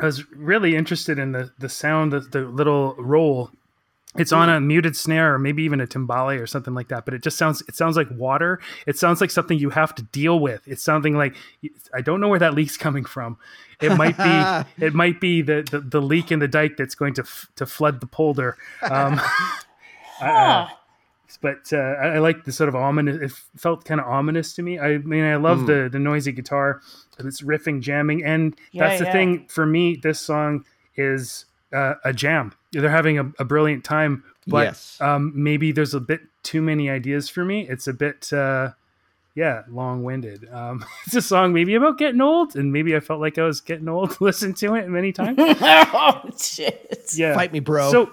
I 0.00 0.04
was 0.06 0.30
really 0.32 0.76
interested 0.76 1.18
in 1.18 1.32
the 1.32 1.50
the 1.58 1.68
sound, 1.70 2.12
the, 2.12 2.20
the 2.20 2.42
little 2.42 2.94
roll. 2.98 3.50
It's 4.18 4.32
on 4.32 4.48
a 4.48 4.60
muted 4.60 4.96
snare, 4.96 5.34
or 5.34 5.38
maybe 5.38 5.62
even 5.62 5.80
a 5.80 5.86
timbale 5.86 6.40
or 6.40 6.46
something 6.46 6.74
like 6.74 6.88
that. 6.88 7.04
But 7.04 7.14
it 7.14 7.22
just 7.22 7.36
sounds. 7.38 7.62
It 7.68 7.74
sounds 7.76 7.96
like 7.96 8.08
water. 8.10 8.60
It 8.86 8.98
sounds 8.98 9.20
like 9.20 9.30
something 9.30 9.58
you 9.58 9.70
have 9.70 9.94
to 9.96 10.02
deal 10.02 10.38
with. 10.38 10.62
It's 10.66 10.82
something 10.82 11.16
like 11.16 11.34
I 11.94 12.00
don't 12.00 12.20
know 12.20 12.28
where 12.28 12.38
that 12.38 12.54
leak's 12.54 12.76
coming 12.76 13.04
from. 13.04 13.36
It 13.80 13.90
might 13.96 14.16
be. 14.16 14.64
it 14.86 14.94
might 14.94 15.20
be 15.20 15.42
the, 15.42 15.66
the 15.70 15.80
the 15.80 16.00
leak 16.02 16.30
in 16.32 16.38
the 16.38 16.48
dike 16.48 16.76
that's 16.76 16.94
going 16.94 17.14
to 17.14 17.22
f- 17.22 17.48
to 17.56 17.66
flood 17.66 18.00
the 18.00 18.06
polder. 18.06 18.56
Um, 18.82 19.20
Huh. 20.18 20.68
but 21.42 21.70
uh, 21.72 21.76
I, 21.76 22.06
I 22.14 22.18
like 22.20 22.44
the 22.44 22.52
sort 22.52 22.68
of 22.68 22.74
ominous. 22.74 23.20
It 23.20 23.32
felt 23.58 23.84
kind 23.84 24.00
of 24.00 24.06
ominous 24.06 24.54
to 24.54 24.62
me. 24.62 24.78
I 24.78 24.98
mean, 24.98 25.24
I 25.24 25.36
love 25.36 25.66
the 25.66 25.88
the 25.92 25.98
noisy 25.98 26.32
guitar, 26.32 26.80
it's 27.18 27.42
riffing, 27.42 27.80
jamming, 27.82 28.24
and 28.24 28.56
Yeah, 28.72 28.88
that's 28.88 29.00
the 29.00 29.06
yeah. 29.06 29.12
thing 29.12 29.46
for 29.48 29.66
me. 29.66 29.96
This 30.02 30.18
song 30.18 30.64
is 30.96 31.44
uh, 31.76 31.94
a 32.04 32.12
jam. 32.12 32.52
They're 32.72 32.88
having 32.90 33.18
a, 33.18 33.30
a 33.38 33.44
brilliant 33.44 33.84
time, 33.84 34.24
but 34.46 34.64
Yes. 34.66 34.98
um, 35.00 35.32
maybe 35.34 35.72
there's 35.72 35.94
a 35.94 36.00
bit 36.00 36.20
too 36.42 36.62
many 36.62 36.88
ideas 36.90 37.28
for 37.28 37.44
me. 37.44 37.68
It's 37.68 37.86
a 37.86 37.92
bit. 37.92 38.32
Uh, 38.32 38.70
yeah, 39.34 39.64
long-winded. 39.68 40.48
Um, 40.50 40.82
it's 41.06 41.14
a 41.14 41.20
song 41.22 41.52
maybe 41.52 41.74
about 41.74 41.98
getting 41.98 42.22
old, 42.22 42.56
and 42.56 42.72
maybe 42.72 42.96
I 42.96 43.00
felt 43.00 43.20
like 43.20 43.36
I 43.38 43.42
was 43.44 43.60
getting 43.60 43.88
old. 43.88 44.18
Listened 44.20 44.56
to 44.58 44.74
it 44.74 44.88
many 44.88 45.12
times. 45.12 45.36
oh 45.40 46.22
shit. 46.40 47.12
Yeah, 47.14 47.34
Fight 47.34 47.52
me, 47.52 47.60
bro. 47.60 47.90
So, 47.90 48.10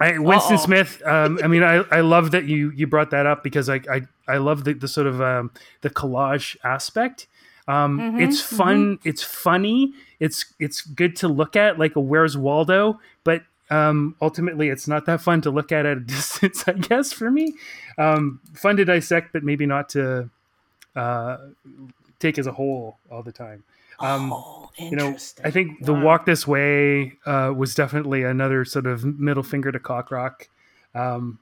I, 0.00 0.18
Winston 0.18 0.56
Uh-oh. 0.56 0.64
Smith. 0.64 1.02
Um, 1.06 1.38
I 1.42 1.46
mean, 1.46 1.62
I, 1.62 1.84
I 1.92 2.00
love 2.00 2.32
that 2.32 2.44
you 2.46 2.70
you 2.74 2.86
brought 2.88 3.10
that 3.10 3.26
up 3.26 3.42
because 3.44 3.68
I 3.68 3.80
I, 3.90 4.02
I 4.26 4.38
love 4.38 4.64
the, 4.64 4.72
the 4.74 4.88
sort 4.88 5.06
of 5.06 5.20
um, 5.20 5.50
the 5.82 5.90
collage 5.90 6.56
aspect. 6.64 7.26
Um, 7.68 8.00
Mm-hmm, 8.00 8.20
it's 8.20 8.40
fun. 8.40 8.98
It's 9.04 9.22
funny. 9.22 9.92
It's 10.18 10.46
it's 10.58 10.80
good 10.80 11.14
to 11.16 11.28
look 11.28 11.54
at, 11.54 11.78
like 11.78 11.94
a 11.94 12.00
Where's 12.00 12.36
Waldo. 12.36 12.98
But 13.24 13.42
um, 13.70 14.16
ultimately, 14.22 14.68
it's 14.70 14.88
not 14.88 15.04
that 15.06 15.20
fun 15.20 15.42
to 15.42 15.50
look 15.50 15.70
at 15.70 15.86
at 15.86 15.98
a 15.98 16.00
distance. 16.16 16.64
I 16.66 16.72
guess 16.72 17.12
for 17.12 17.30
me, 17.30 17.54
um, 17.98 18.40
fun 18.54 18.76
to 18.78 18.84
dissect, 18.84 19.32
but 19.32 19.44
maybe 19.44 19.66
not 19.66 19.90
to 19.90 20.30
uh, 20.96 21.36
take 22.18 22.38
as 22.38 22.46
a 22.46 22.52
whole 22.52 22.98
all 23.10 23.22
the 23.22 23.32
time. 23.32 23.62
Um, 24.00 24.32
Oh, 24.32 24.70
you 24.78 24.96
know. 24.96 25.16
I 25.44 25.50
think 25.50 25.84
the 25.84 25.92
walk 25.92 26.24
this 26.24 26.46
way 26.46 27.14
uh, 27.26 27.52
was 27.54 27.74
definitely 27.74 28.22
another 28.22 28.64
sort 28.64 28.86
of 28.86 29.04
middle 29.04 29.42
finger 29.42 29.70
to 29.72 29.78
cock 29.78 30.10
rock. 30.10 30.48
Um, 30.94 31.38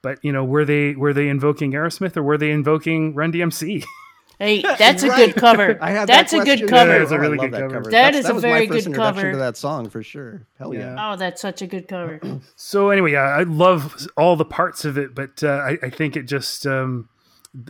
but 0.00 0.24
you 0.24 0.32
know, 0.32 0.44
were 0.44 0.64
they 0.64 0.94
were 0.94 1.12
they 1.12 1.28
invoking 1.28 1.72
Aerosmith 1.72 2.16
or 2.16 2.22
were 2.22 2.38
they 2.38 2.50
invoking 2.50 3.14
Run 3.14 3.32
DMC? 3.32 3.84
Hey, 4.40 4.62
that's 4.78 5.02
a 5.04 5.08
Right. 5.08 5.32
good 5.32 5.34
cover. 5.40 5.78
I 5.82 5.90
had 5.92 6.08
that's 6.08 6.32
that 6.32 6.40
a 6.40 6.44
good 6.44 6.58
question. 6.60 6.68
cover. 6.68 6.90
Yeah, 6.96 7.02
it's 7.02 7.12
a 7.12 7.14
I 7.14 7.18
really 7.18 7.36
love 7.36 7.50
good 7.52 7.60
cover. 7.60 7.82
That 7.84 7.90
That's- 7.90 8.16
is 8.16 8.24
that 8.24 8.30
a 8.32 8.34
was 8.34 8.42
very 8.42 8.60
my 8.66 8.66
first 8.66 8.86
good 8.86 8.86
introduction 8.92 9.16
cover. 9.22 9.32
to 9.32 9.38
that 9.38 9.56
song 9.56 9.88
for 9.90 10.02
sure. 10.02 10.46
Hell 10.58 10.74
yeah. 10.74 10.94
Yeah. 10.94 11.12
Oh, 11.12 11.16
that's 11.16 11.40
such 11.40 11.62
a 11.62 11.66
good 11.68 11.86
cover. 11.86 12.20
so 12.56 12.90
anyway, 12.90 13.12
yeah, 13.12 13.22
I 13.22 13.42
love 13.44 14.06
all 14.16 14.34
the 14.36 14.44
parts 14.46 14.84
of 14.84 14.98
it, 14.98 15.14
but 15.14 15.44
uh, 15.44 15.48
I, 15.50 15.78
I 15.82 15.90
think 15.90 16.16
it 16.16 16.22
just 16.24 16.66
um, 16.66 17.08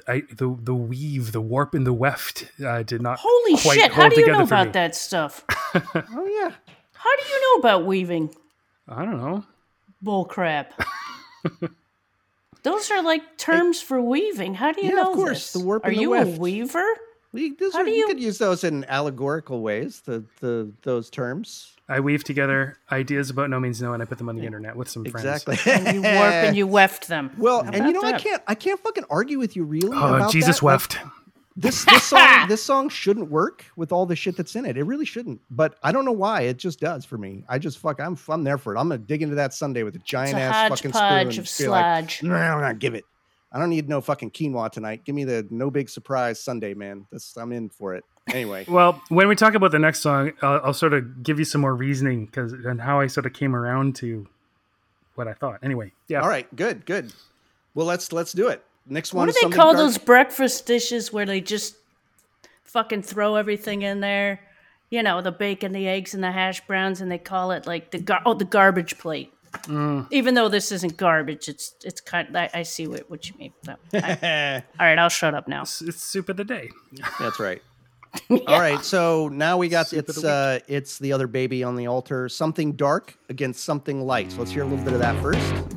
I, 0.06 0.22
the 0.34 0.56
the 0.62 0.74
weave, 0.74 1.32
the 1.32 1.40
warp, 1.40 1.74
and 1.74 1.86
the 1.86 1.92
weft 1.92 2.50
uh, 2.64 2.82
did 2.84 3.02
not. 3.02 3.18
Holy 3.20 3.56
quite 3.60 3.74
shit! 3.78 3.92
How 3.92 4.08
do 4.08 4.20
you 4.20 4.26
know 4.28 4.42
about 4.42 4.66
me. 4.68 4.72
that 4.72 4.94
stuff? 4.94 5.44
Oh 5.74 6.26
yeah. 6.26 6.52
How 6.92 7.16
do 7.16 7.22
you 7.28 7.40
know 7.56 7.60
about 7.60 7.86
weaving? 7.86 8.34
I 8.88 9.04
don't 9.04 9.18
know. 9.18 9.44
Bull 10.02 10.24
crap. 10.24 10.74
Those 12.62 12.90
are 12.90 13.02
like 13.02 13.36
terms 13.38 13.80
for 13.80 14.00
weaving. 14.00 14.54
How 14.54 14.72
do 14.72 14.82
you 14.82 14.90
Yeah, 14.90 14.96
know 14.96 15.10
of 15.12 15.16
course, 15.16 15.52
this? 15.52 15.52
the 15.54 15.60
warp 15.66 15.84
are 15.84 15.88
and 15.88 15.96
the 15.96 16.00
you 16.02 16.10
weft. 16.10 16.36
a 16.36 16.40
weaver? 16.40 16.84
We, 17.32 17.52
those 17.54 17.72
How 17.74 17.80
are, 17.80 17.84
do 17.84 17.90
you... 17.90 17.98
you- 17.98 18.06
could 18.08 18.20
use 18.20 18.38
those 18.38 18.64
in 18.64 18.84
allegorical 18.86 19.62
ways. 19.62 20.00
The 20.04 20.24
the 20.40 20.70
those 20.82 21.10
terms. 21.10 21.76
I 21.88 21.98
weave 22.00 22.22
together 22.22 22.76
ideas 22.92 23.30
about 23.30 23.50
no 23.50 23.58
means 23.58 23.82
no, 23.82 23.92
and 23.94 24.00
I 24.02 24.06
put 24.06 24.18
them 24.18 24.28
on 24.28 24.36
the 24.36 24.44
internet 24.44 24.76
with 24.76 24.88
some 24.88 25.04
friends. 25.04 25.24
Exactly. 25.26 25.58
And 25.72 25.94
you 25.94 26.02
warp 26.02 26.32
and 26.32 26.56
you 26.56 26.66
weft 26.66 27.08
them. 27.08 27.32
Well, 27.36 27.60
and 27.62 27.86
you 27.86 27.92
know, 27.92 28.00
about 28.00 28.14
I 28.14 28.18
can't 28.18 28.42
I 28.46 28.54
can't 28.54 28.78
fucking 28.80 29.04
argue 29.10 29.38
with 29.38 29.56
you 29.56 29.64
really. 29.64 29.96
Oh, 29.96 30.14
about 30.14 30.30
Jesus 30.32 30.58
that. 30.60 30.64
Like, 30.66 30.72
weft. 30.72 30.98
This 31.60 31.84
this 31.84 32.04
song 32.04 32.44
this 32.48 32.62
song 32.62 32.88
shouldn't 32.88 33.30
work 33.30 33.64
with 33.76 33.92
all 33.92 34.06
the 34.06 34.16
shit 34.16 34.36
that's 34.36 34.56
in 34.56 34.64
it. 34.64 34.76
It 34.76 34.84
really 34.84 35.04
shouldn't. 35.04 35.40
But 35.50 35.76
I 35.82 35.92
don't 35.92 36.04
know 36.04 36.12
why. 36.12 36.42
It 36.42 36.56
just 36.56 36.80
does 36.80 37.04
for 37.04 37.18
me. 37.18 37.44
I 37.48 37.58
just 37.58 37.78
fuck. 37.78 38.00
I'm 38.00 38.18
I'm 38.28 38.44
there 38.44 38.58
for 38.58 38.74
it. 38.74 38.78
I'm 38.78 38.88
gonna 38.88 38.98
dig 38.98 39.22
into 39.22 39.34
that 39.36 39.52
Sunday 39.54 39.82
with 39.82 39.94
a 39.96 40.00
giant 40.00 40.30
It's 40.30 40.38
a 40.38 40.42
ass 40.42 40.68
fucking 40.70 40.92
spoon. 40.92 41.02
hodgepodge 41.02 41.20
and 41.20 41.28
of 41.38 41.44
just 41.44 41.58
be 41.58 41.68
like, 41.68 42.10
sludge. 42.10 42.22
no, 42.22 42.60
no, 42.60 42.74
give 42.74 42.94
it. 42.94 43.04
I 43.52 43.58
don't 43.58 43.70
need 43.70 43.88
no 43.88 44.00
fucking 44.00 44.30
quinoa 44.30 44.70
tonight. 44.70 45.04
Give 45.04 45.14
me 45.14 45.24
the 45.24 45.46
no 45.50 45.70
big 45.70 45.88
surprise 45.90 46.40
Sunday, 46.40 46.72
man. 46.72 47.06
That's 47.10 47.36
I'm 47.36 47.52
in 47.52 47.68
for 47.68 47.94
it. 47.94 48.04
Anyway, 48.28 48.64
Well, 48.68 49.02
when 49.08 49.26
we 49.28 49.34
talk 49.34 49.54
about 49.54 49.72
the 49.72 49.78
next 49.78 50.00
song, 50.00 50.32
I'll, 50.40 50.60
I'll 50.66 50.72
sort 50.74 50.92
of 50.94 51.22
give 51.22 51.38
you 51.38 51.44
some 51.44 51.60
more 51.60 51.74
reasoning 51.74 52.26
because 52.26 52.52
and 52.52 52.80
how 52.80 53.00
I 53.00 53.08
sort 53.08 53.26
of 53.26 53.32
came 53.32 53.56
around 53.56 53.96
to 53.96 54.26
what 55.16 55.26
I 55.26 55.34
thought. 55.34 55.58
Anyway, 55.62 55.92
yeah. 56.08 56.20
all 56.20 56.28
right, 56.28 56.54
good, 56.54 56.86
good. 56.86 57.12
Well, 57.74 57.86
let's 57.86 58.12
let's 58.12 58.32
do 58.32 58.48
it. 58.48 58.64
Next 58.86 59.14
one. 59.14 59.26
What 59.26 59.34
do 59.34 59.48
they 59.48 59.54
call 59.54 59.72
dark- 59.72 59.76
those 59.76 59.98
breakfast 59.98 60.66
dishes 60.66 61.12
where 61.12 61.26
they 61.26 61.40
just 61.40 61.76
fucking 62.64 63.02
throw 63.02 63.36
everything 63.36 63.82
in 63.82 64.00
there? 64.00 64.40
You 64.90 65.02
know, 65.02 65.20
the 65.22 65.30
bacon, 65.32 65.72
the 65.72 65.86
eggs, 65.86 66.14
and 66.14 66.24
the 66.24 66.32
hash 66.32 66.66
browns, 66.66 67.00
and 67.00 67.10
they 67.10 67.18
call 67.18 67.52
it 67.52 67.66
like 67.66 67.92
the 67.92 67.98
gar- 67.98 68.22
oh 68.26 68.34
the 68.34 68.44
garbage 68.44 68.98
plate. 68.98 69.32
Mm. 69.64 70.06
Even 70.10 70.34
though 70.34 70.48
this 70.48 70.72
isn't 70.72 70.96
garbage, 70.96 71.48
it's 71.48 71.74
it's 71.84 72.00
kind. 72.00 72.36
I, 72.36 72.50
I 72.54 72.62
see 72.62 72.86
what, 72.86 73.08
what 73.10 73.28
you 73.28 73.36
mean. 73.38 73.52
So, 73.64 73.76
I- 73.94 74.62
all 74.80 74.86
right, 74.86 74.98
I'll 74.98 75.08
shut 75.08 75.34
up 75.34 75.46
now. 75.46 75.62
It's, 75.62 75.80
it's 75.82 76.02
soup 76.02 76.28
of 76.28 76.36
the 76.36 76.44
day. 76.44 76.70
That's 77.18 77.38
right. 77.38 77.62
All 78.48 78.58
right, 78.58 78.84
so 78.84 79.28
now 79.28 79.56
we 79.56 79.68
got 79.68 79.92
it's 79.92 80.24
uh 80.24 80.58
it's 80.66 80.98
the 80.98 81.12
other 81.12 81.28
baby 81.28 81.62
on 81.62 81.76
the 81.76 81.86
altar. 81.86 82.28
Something 82.28 82.72
dark 82.72 83.16
against 83.28 83.62
something 83.62 84.00
light. 84.04 84.32
So 84.32 84.38
let's 84.38 84.50
hear 84.50 84.64
a 84.64 84.66
little 84.66 84.84
bit 84.84 84.94
of 84.94 84.98
that 84.98 85.20
first. 85.22 85.76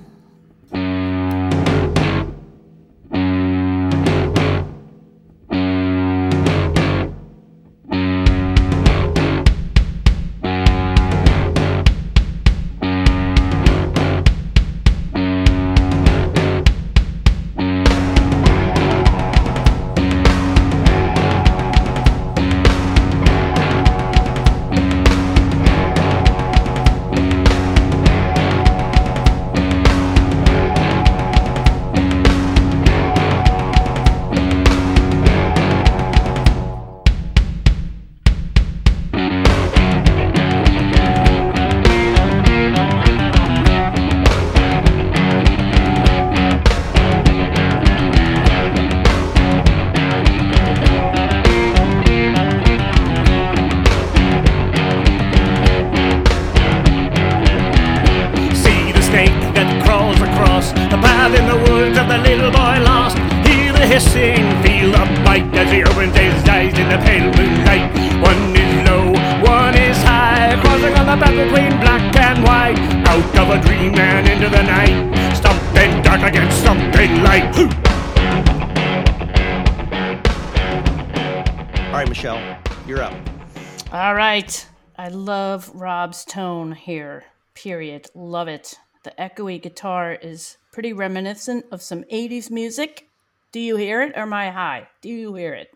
Love 88.13 88.47
it. 88.47 88.79
The 89.03 89.13
echoey 89.19 89.61
guitar 89.61 90.13
is 90.13 90.57
pretty 90.71 90.93
reminiscent 90.93 91.65
of 91.71 91.81
some 91.81 92.03
80s 92.03 92.49
music. 92.49 93.07
Do 93.51 93.59
you 93.59 93.75
hear 93.75 94.01
it 94.01 94.13
or 94.15 94.21
am 94.21 94.33
I 94.33 94.49
high? 94.49 94.87
Do 95.01 95.09
you 95.09 95.33
hear 95.35 95.53
it? 95.53 95.69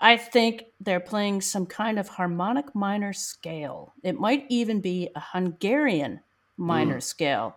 I 0.00 0.16
think 0.16 0.66
they're 0.80 1.00
playing 1.00 1.40
some 1.40 1.66
kind 1.66 1.98
of 1.98 2.08
harmonic 2.08 2.74
minor 2.74 3.12
scale. 3.12 3.92
It 4.02 4.18
might 4.18 4.46
even 4.48 4.80
be 4.80 5.10
a 5.14 5.20
Hungarian 5.20 6.20
minor 6.56 6.98
mm. 6.98 7.02
scale, 7.02 7.56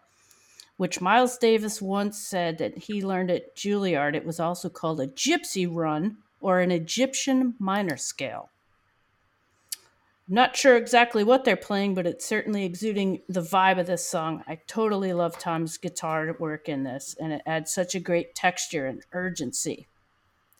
which 0.78 1.02
Miles 1.02 1.38
Davis 1.38 1.82
once 1.82 2.18
said 2.18 2.58
that 2.58 2.78
he 2.78 3.04
learned 3.04 3.30
at 3.30 3.56
Juilliard. 3.56 4.16
It 4.16 4.26
was 4.26 4.40
also 4.40 4.70
called 4.70 5.00
a 5.00 5.08
gypsy 5.08 5.68
run 5.70 6.18
or 6.40 6.60
an 6.60 6.72
Egyptian 6.72 7.56
minor 7.60 7.98
scale. 7.98 8.50
Not 10.34 10.56
sure 10.56 10.78
exactly 10.78 11.26
what 11.26 11.44
they're 11.44 11.58
playing, 11.58 11.94
but 11.94 12.08
it's 12.08 12.26
certainly 12.26 12.64
exuding 12.64 13.22
the 13.28 13.42
vibe 13.42 13.82
of 13.82 13.86
this 13.86 14.08
song. 14.08 14.46
I 14.48 14.60
totally 14.66 15.12
love 15.12 15.38
Tom's 15.38 15.78
guitar 15.78 16.34
work 16.40 16.70
in 16.70 16.84
this, 16.84 17.18
and 17.20 17.34
it 17.34 17.42
adds 17.46 17.74
such 17.74 17.96
a 17.96 18.00
great 18.00 18.34
texture 18.34 18.88
and 18.88 19.04
urgency. 19.12 19.90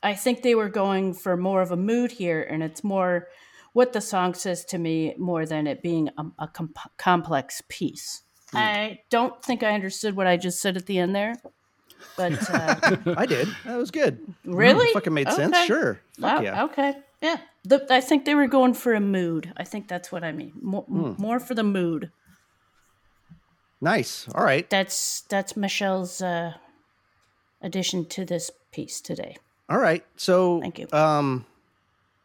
I 0.04 0.14
think 0.14 0.42
they 0.42 0.56
were 0.56 0.68
going 0.68 1.14
for 1.14 1.38
more 1.38 1.62
of 1.62 1.72
a 1.72 1.78
mood 1.78 2.12
here, 2.12 2.44
and 2.44 2.62
it's 2.62 2.84
more 2.84 3.30
what 3.72 3.94
the 3.94 4.02
song 4.02 4.34
says 4.34 4.66
to 4.66 4.78
me 4.78 5.16
more 5.18 5.46
than 5.46 5.68
it 5.68 5.82
being 5.82 6.10
a, 6.18 6.26
a 6.40 6.48
com- 6.50 6.74
complex 6.98 7.62
piece. 7.70 8.24
I 8.54 9.00
don't 9.10 9.42
think 9.42 9.64
I 9.64 9.74
understood 9.74 10.18
what 10.18 10.28
I 10.28 10.36
just 10.36 10.62
said 10.62 10.76
at 10.76 10.86
the 10.86 11.00
end 11.00 11.16
there, 11.16 11.36
but 12.18 12.34
uh, 12.54 12.98
I 13.16 13.26
did. 13.26 13.48
That 13.64 13.78
was 13.78 13.90
good. 13.90 14.20
really, 14.44 14.92
Fucking 14.92 15.14
made 15.14 15.32
sense. 15.32 15.58
Sure. 15.60 16.02
Fuck 16.20 16.40
Wow, 16.40 16.42
yeah. 16.42 16.64
Okay. 16.66 16.96
Yeah. 17.22 17.38
The, 17.64 17.86
I 17.90 18.02
think 18.02 18.26
they 18.26 18.34
were 18.36 18.48
going 18.48 18.74
for 18.74 18.94
a 18.94 19.00
mood. 19.00 19.54
I 19.58 19.64
think 19.64 19.88
that's 19.88 20.12
what 20.12 20.24
I 20.24 20.32
mean. 20.32 20.54
More, 20.62 20.84
Hmm. 20.84 21.14
more 21.18 21.40
for 21.40 21.54
the 21.54 21.64
mood. 21.64 22.12
Nice. 23.80 24.28
All 24.36 24.44
right. 24.44 24.70
That's 24.70 25.22
that's 25.30 25.56
Michelle's 25.58 26.22
uh, 26.22 26.54
addition 27.62 28.06
to 28.10 28.26
this 28.26 28.52
piece 28.72 29.02
today. 29.02 29.38
All 29.70 29.80
right. 29.80 30.04
So 30.18 30.60
Thank 30.62 30.80
you. 30.80 30.88
Um 30.92 31.46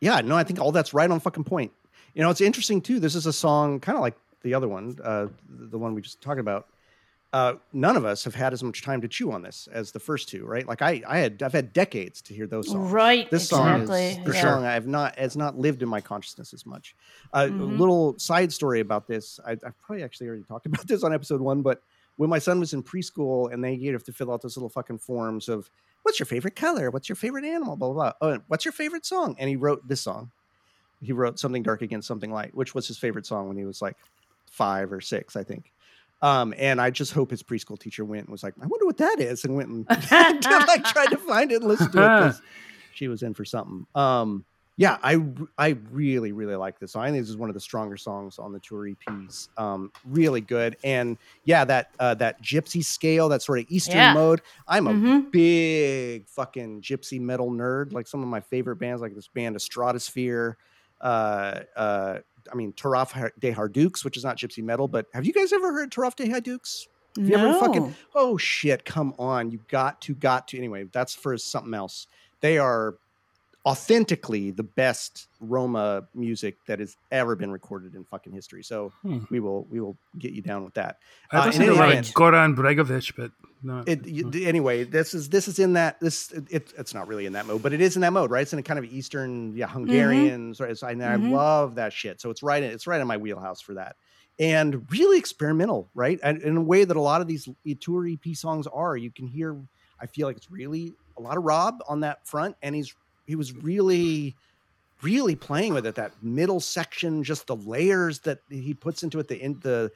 yeah, 0.01 0.20
no, 0.20 0.36
I 0.36 0.44
think 0.44 0.61
all 0.61 0.72
that's 0.72 0.92
right 0.92 1.11
on 1.11 1.20
fucking 1.20 1.44
point. 1.44 1.72
You 2.14 2.22
know, 2.22 2.30
it's 2.30 2.40
interesting 2.42 2.80
too. 2.82 3.01
This 3.01 3.14
is 3.14 3.26
a 3.26 3.32
song 3.32 3.80
kind 3.80 3.97
of 3.97 4.03
like 4.03 4.16
the 4.42 4.53
other 4.55 4.68
one, 4.68 4.99
uh 5.03 5.28
the 5.49 5.78
one 5.78 5.94
we 5.94 6.03
just 6.03 6.20
talked 6.20 6.40
about. 6.40 6.66
Uh 7.37 7.55
none 7.74 7.99
of 7.99 8.07
us 8.07 8.24
have 8.24 8.34
had 8.34 8.55
as 8.55 8.62
much 8.62 8.80
time 8.80 9.03
to 9.03 9.09
chew 9.09 9.30
on 9.30 9.43
this 9.43 9.68
as 9.70 9.93
the 9.93 10.01
first 10.01 10.26
two, 10.30 10.47
right? 10.47 10.66
Like 10.66 10.80
I 10.80 11.03
I 11.07 11.18
had 11.18 11.43
I've 11.43 11.53
had 11.53 11.74
decades 11.74 12.22
to 12.22 12.32
hear 12.34 12.47
those 12.47 12.68
songs. 12.68 12.91
Right. 12.91 13.30
This 13.30 13.47
song 13.47 13.82
exactly. 13.82 14.07
is 14.07 14.24
the 14.24 14.32
yeah. 14.32 14.41
song 14.41 14.64
I've 14.64 14.87
not 14.87 15.18
has 15.18 15.37
not 15.37 15.59
lived 15.59 15.82
in 15.82 15.89
my 15.89 16.01
consciousness 16.01 16.55
as 16.55 16.64
much. 16.64 16.97
A 17.34 17.41
Mhm. 17.43 17.78
little 17.78 18.18
side 18.18 18.55
story 18.55 18.80
about 18.80 19.07
this. 19.07 19.39
I, 19.47 19.57
probably 19.57 20.03
actually 20.03 20.28
already 20.28 20.45
talked 20.45 20.64
about 20.72 20.87
this 20.87 21.03
on 21.05 21.12
episode 21.12 21.43
one, 21.43 21.61
but 21.61 21.82
when 22.16 22.30
my 22.30 22.39
son 22.39 22.59
was 22.59 22.72
in 22.72 22.82
preschool 22.82 23.53
and 23.53 23.62
they 23.62 23.74
you 23.74 23.93
have 23.93 24.05
to 24.05 24.12
fill 24.14 24.32
out 24.32 24.41
those 24.41 24.57
little 24.57 24.70
fucking 24.70 24.97
forms 24.97 25.51
of 25.51 25.68
what's 26.05 26.18
your 26.18 26.26
favorite 26.26 26.57
color, 26.57 26.91
what's 26.91 27.11
your 27.11 27.16
favorite 27.16 27.45
animal, 27.45 27.76
blah 27.76 27.93
blah 27.93 28.12
blah. 28.12 28.12
Oh, 28.22 28.32
and 28.32 28.43
what's 28.49 28.64
your 28.64 28.72
favorite 28.72 29.05
song? 29.05 29.37
And 29.39 29.51
he 29.51 29.57
wrote 29.57 29.87
this 29.87 30.01
song. 30.01 30.30
He 31.03 31.12
wrote 31.12 31.39
something 31.39 31.62
dark 31.62 31.82
against 31.82 32.09
something 32.09 32.32
light, 32.32 32.55
which 32.55 32.74
was 32.74 32.89
his 32.89 32.97
favorite 32.97 33.26
song 33.26 33.49
when 33.49 33.59
he 33.59 33.66
was 33.66 33.82
like 33.82 33.99
five 34.51 34.91
or 34.91 35.03
six, 35.03 35.37
I 35.37 35.43
think. 35.43 35.72
Um, 36.23 36.55
and 36.57 36.81
I 36.81 36.91
just 36.91 37.12
hope 37.12 37.31
his 37.31 37.43
preschool 37.43 37.79
teacher 37.79 38.05
went 38.05 38.23
and 38.27 38.31
was 38.33 38.43
like, 38.43 38.55
I 38.61 38.67
wonder 38.67 38.87
what 38.87 38.97
that 38.99 39.21
is, 39.21 39.45
and 39.45 39.55
went 39.55 39.69
and 39.69 39.87
like 40.69 40.85
tried 40.85 41.11
to 41.11 41.19
find 41.19 41.53
it 41.53 41.57
and 41.57 41.64
listen 41.69 41.93
to 41.93 42.05
it 42.05 42.17
'cause 42.17 42.43
she 42.93 43.09
was 43.09 43.23
in 43.23 43.35
for 43.35 43.45
something. 43.45 43.87
Um, 43.95 44.47
yeah, 44.79 44.99
I 45.03 45.17
I 45.59 45.69
really 45.91 46.33
really 46.33 46.55
like 46.57 46.79
this 46.79 46.93
song. 46.93 47.05
I 47.05 47.11
think 47.11 47.23
this 47.23 47.31
is 47.31 47.37
one 47.37 47.49
of 47.51 47.55
the 47.55 47.61
stronger 47.61 47.97
songs 47.97 48.39
on 48.39 48.53
the 48.53 48.61
tour 48.61 48.87
EPs. 48.87 49.49
Um, 49.57 49.91
really 50.05 50.41
good, 50.43 50.77
and 50.85 51.17
yeah, 51.45 51.64
that 51.64 51.89
uh, 51.99 52.14
that 52.14 52.43
gypsy 52.43 52.85
scale, 52.85 53.29
that 53.31 53.43
sort 53.43 53.59
of 53.61 53.67
Eastern 53.69 54.01
Yeah. 54.01 54.12
mode. 54.14 54.43
I'm 54.69 54.87
a 54.87 54.93
Mhm. 54.95 55.31
big 55.33 56.29
fucking 56.29 56.83
gypsy 56.83 57.19
metal 57.21 57.51
nerd. 57.51 57.93
Like 57.93 58.07
some 58.07 58.23
of 58.23 58.29
my 58.29 58.41
favorite 58.41 58.77
bands, 58.77 59.01
like 59.03 59.14
this 59.14 59.29
band, 59.29 59.61
Stratosphere. 59.62 60.59
Uh, 61.01 61.61
uh, 61.77 62.19
I 62.53 62.57
mean, 62.57 62.72
Taraf 62.72 63.12
de 63.38 63.53
Haïdouks, 63.53 64.05
which 64.05 64.16
is 64.16 64.24
not 64.24 64.36
gypsy 64.38 64.62
metal, 64.62 64.88
but 64.88 65.07
have 65.14 65.24
you 65.26 65.32
guys 65.32 65.53
ever 65.53 65.72
heard 65.72 65.90
Taraf 65.90 66.14
de 66.16 66.26
Haïdouks? 66.28 66.86
Have 67.16 67.28
you 67.28 67.34
ever 67.34 67.53
No. 67.53 67.61
fucking 67.61 67.94
oh 68.14 68.36
shit, 68.36 68.84
come 68.84 69.14
on. 69.18 69.51
You 69.51 69.61
got 69.68 70.01
to, 70.03 70.14
got 70.14 70.49
to. 70.49 70.59
Anyway, 70.59 70.84
that's 70.92 71.14
for 71.14 71.36
something 71.38 71.72
else. 71.74 72.07
They 72.40 72.59
are 72.59 72.97
authentically 73.67 74.53
the 74.53 74.62
best 74.62 75.27
Roma 75.41 76.07
music 76.14 76.57
that 76.69 76.79
has 76.79 76.97
ever 77.11 77.35
been 77.35 77.51
recorded 77.51 77.95
in 77.97 78.05
fucking 78.05 78.33
history. 78.33 78.62
So 78.62 78.93
Hmm. 79.03 79.19
we 79.29 79.41
will 79.41 79.67
we 79.69 79.81
will 79.81 79.99
get 80.19 80.33
you 80.33 80.41
down 80.41 80.64
with 80.64 80.75
that. 80.75 80.99
I 81.33 81.39
Uh, 81.39 81.47
listened 81.47 81.67
to 81.67 81.75
like 81.75 81.99
Goran 82.14 82.55
Bregovic, 82.55 83.14
but 83.17 83.33
not. 83.62 83.89
It, 83.89 84.07
you- 84.07 84.31
anyway, 84.45 84.85
this 84.85 85.14
is 85.14 85.29
this 85.29 85.49
is 85.49 85.59
in 85.59 85.73
that 85.73 85.99
this 86.01 86.31
it, 86.33 86.73
it's 86.79 86.95
not 86.95 87.09
really 87.09 87.27
in 87.27 87.33
that 87.33 87.47
mode, 87.47 87.62
but 87.62 87.73
it 87.73 87.81
is 87.81 87.97
in 87.97 88.03
that 88.03 88.12
mode, 88.12 88.31
right? 88.31 88.43
It's 88.43 88.53
in 88.53 88.59
a 88.61 88.62
kind 88.62 88.79
of 88.79 88.85
Eastern, 88.85 89.57
yeah, 89.57 89.67
Hungarians, 89.67 90.61
right? 90.61 90.77
So 90.79 90.87
I, 90.87 90.93
and 90.93 91.03
I 91.05 91.17
love 91.17 91.75
that 91.75 91.93
shit. 91.93 92.21
So 92.21 92.31
it's 92.31 92.45
right 92.45 92.62
in 92.62 92.71
it's 92.71 92.87
right 92.87 93.01
in 93.01 93.07
my 93.09 93.17
wheelhouse 93.17 93.61
for 93.61 93.75
that, 93.75 93.97
and 94.39 94.89
really 94.93 95.19
experimental, 95.19 95.91
right? 95.93 96.21
And 96.23 96.41
in 96.41 96.57
a 96.57 96.62
way 96.62 96.85
that 96.85 96.97
a 96.97 97.01
lot 97.01 97.21
of 97.21 97.27
these 97.27 97.49
tour 97.81 98.07
EP 98.07 98.35
songs 98.37 98.69
are. 98.69 98.97
You 98.97 99.11
can 99.11 99.27
hear, 99.27 99.61
I 100.01 100.07
feel 100.07 100.29
like 100.29 100.37
it's 100.37 100.51
really 100.53 100.95
a 101.19 101.21
lot 101.21 101.37
of 101.37 101.43
Rob 101.43 101.79
on 101.89 102.01
that 102.01 102.27
front, 102.29 102.55
and 102.62 102.75
he's 102.77 102.95
he 103.27 103.37
was 103.37 103.55
really 103.55 104.37
really 105.03 105.37
playing 105.37 105.74
with 105.74 105.87
it 105.87 105.95
that 105.95 106.12
middle 106.22 106.61
section 106.61 107.22
just 107.22 107.47
the 107.47 107.57
layers 107.57 108.20
that 108.20 108.39
he 108.49 108.72
puts 108.72 109.03
into 109.03 109.18
it 109.18 109.29
the 109.29 109.39
in 109.43 109.59
the 109.61 109.91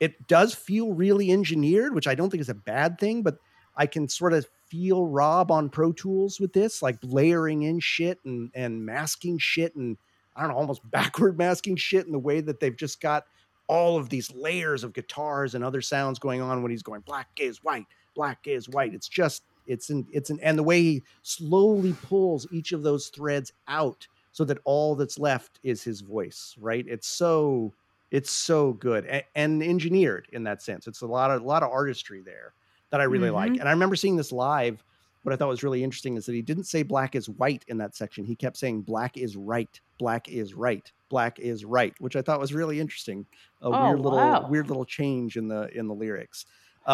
it 0.00 0.26
does 0.28 0.54
feel 0.54 0.92
really 0.92 1.32
engineered 1.32 1.94
which 1.94 2.06
i 2.06 2.14
don't 2.14 2.30
think 2.30 2.40
is 2.40 2.48
a 2.48 2.54
bad 2.54 2.98
thing 2.98 3.22
but 3.22 3.38
i 3.76 3.86
can 3.86 4.08
sort 4.08 4.32
of 4.32 4.46
feel 4.68 5.06
rob 5.06 5.50
on 5.50 5.68
pro 5.68 5.92
tools 5.92 6.38
with 6.38 6.52
this 6.52 6.82
like 6.82 6.98
layering 7.02 7.62
in 7.62 7.80
shit 7.80 8.18
and 8.24 8.50
and 8.54 8.84
masking 8.84 9.38
shit 9.38 9.74
and 9.74 9.96
i 10.36 10.42
don't 10.42 10.50
know 10.50 10.56
almost 10.56 10.88
backward 10.90 11.36
masking 11.36 11.76
shit 11.76 12.06
in 12.06 12.12
the 12.12 12.18
way 12.18 12.40
that 12.40 12.60
they've 12.60 12.76
just 12.76 13.00
got 13.00 13.24
all 13.66 13.96
of 13.96 14.10
these 14.10 14.32
layers 14.34 14.84
of 14.84 14.92
guitars 14.92 15.54
and 15.54 15.64
other 15.64 15.80
sounds 15.80 16.18
going 16.18 16.40
on 16.40 16.62
when 16.62 16.70
he's 16.70 16.82
going 16.82 17.00
black 17.00 17.28
is 17.38 17.64
white 17.64 17.86
black 18.14 18.46
is 18.46 18.68
white. 18.68 18.94
It's 18.94 19.08
just 19.08 19.42
it's 19.66 19.90
in 19.90 20.06
it's 20.12 20.30
in 20.30 20.40
and 20.40 20.58
the 20.58 20.62
way 20.62 20.80
he 20.82 21.04
slowly 21.22 21.94
pulls 22.02 22.46
each 22.50 22.72
of 22.72 22.82
those 22.82 23.08
threads 23.08 23.52
out 23.68 24.06
so 24.32 24.44
that 24.44 24.58
all 24.64 24.94
that's 24.96 25.18
left 25.18 25.60
is 25.62 25.82
his 25.82 26.00
voice 26.00 26.54
right 26.58 26.84
it's 26.88 27.06
so 27.08 27.74
it's 28.10 28.30
so 28.30 28.72
good 28.74 29.06
and, 29.06 29.24
and 29.34 29.62
engineered 29.62 30.28
in 30.32 30.44
that 30.44 30.62
sense 30.62 30.86
it's 30.86 31.00
a 31.02 31.06
lot 31.06 31.30
of 31.30 31.42
a 31.42 31.44
lot 31.44 31.62
of 31.62 31.70
artistry 31.70 32.22
there 32.22 32.54
that 32.90 33.00
i 33.00 33.04
really 33.04 33.30
like 33.30 33.54
Mhm. 33.54 33.60
and 33.60 33.68
i 33.68 33.72
remember 33.72 33.96
seeing 33.96 34.16
this 34.16 34.32
live 34.32 34.84
what 35.22 35.32
i 35.32 35.36
thought 35.36 35.48
was 35.48 35.62
really 35.62 35.82
interesting 35.82 36.16
is 36.16 36.26
that 36.26 36.34
he 36.34 36.42
didn't 36.42 36.64
say 36.64 36.82
black 36.82 37.14
is 37.14 37.28
white 37.28 37.64
in 37.68 37.78
that 37.78 37.94
section 37.94 38.24
he 38.24 38.36
kept 38.36 38.56
saying 38.56 38.82
black 38.82 39.16
is 39.16 39.36
right 39.36 39.80
black 39.98 40.28
is 40.28 40.54
right 40.54 40.92
black 41.08 41.38
is 41.38 41.64
right 41.64 41.94
which 41.98 42.16
i 42.16 42.22
thought 42.22 42.40
was 42.40 42.52
really 42.54 42.80
interesting 42.80 43.26
a 43.62 43.70
Oh, 43.70 43.72
weird 43.72 44.00
little 44.00 44.40
wow. 44.40 44.48
weird 44.48 44.68
little 44.68 44.84
change 44.84 45.36
in 45.36 45.48
the 45.48 45.68
in 45.76 45.86
the 45.88 45.94
lyrics 45.94 46.46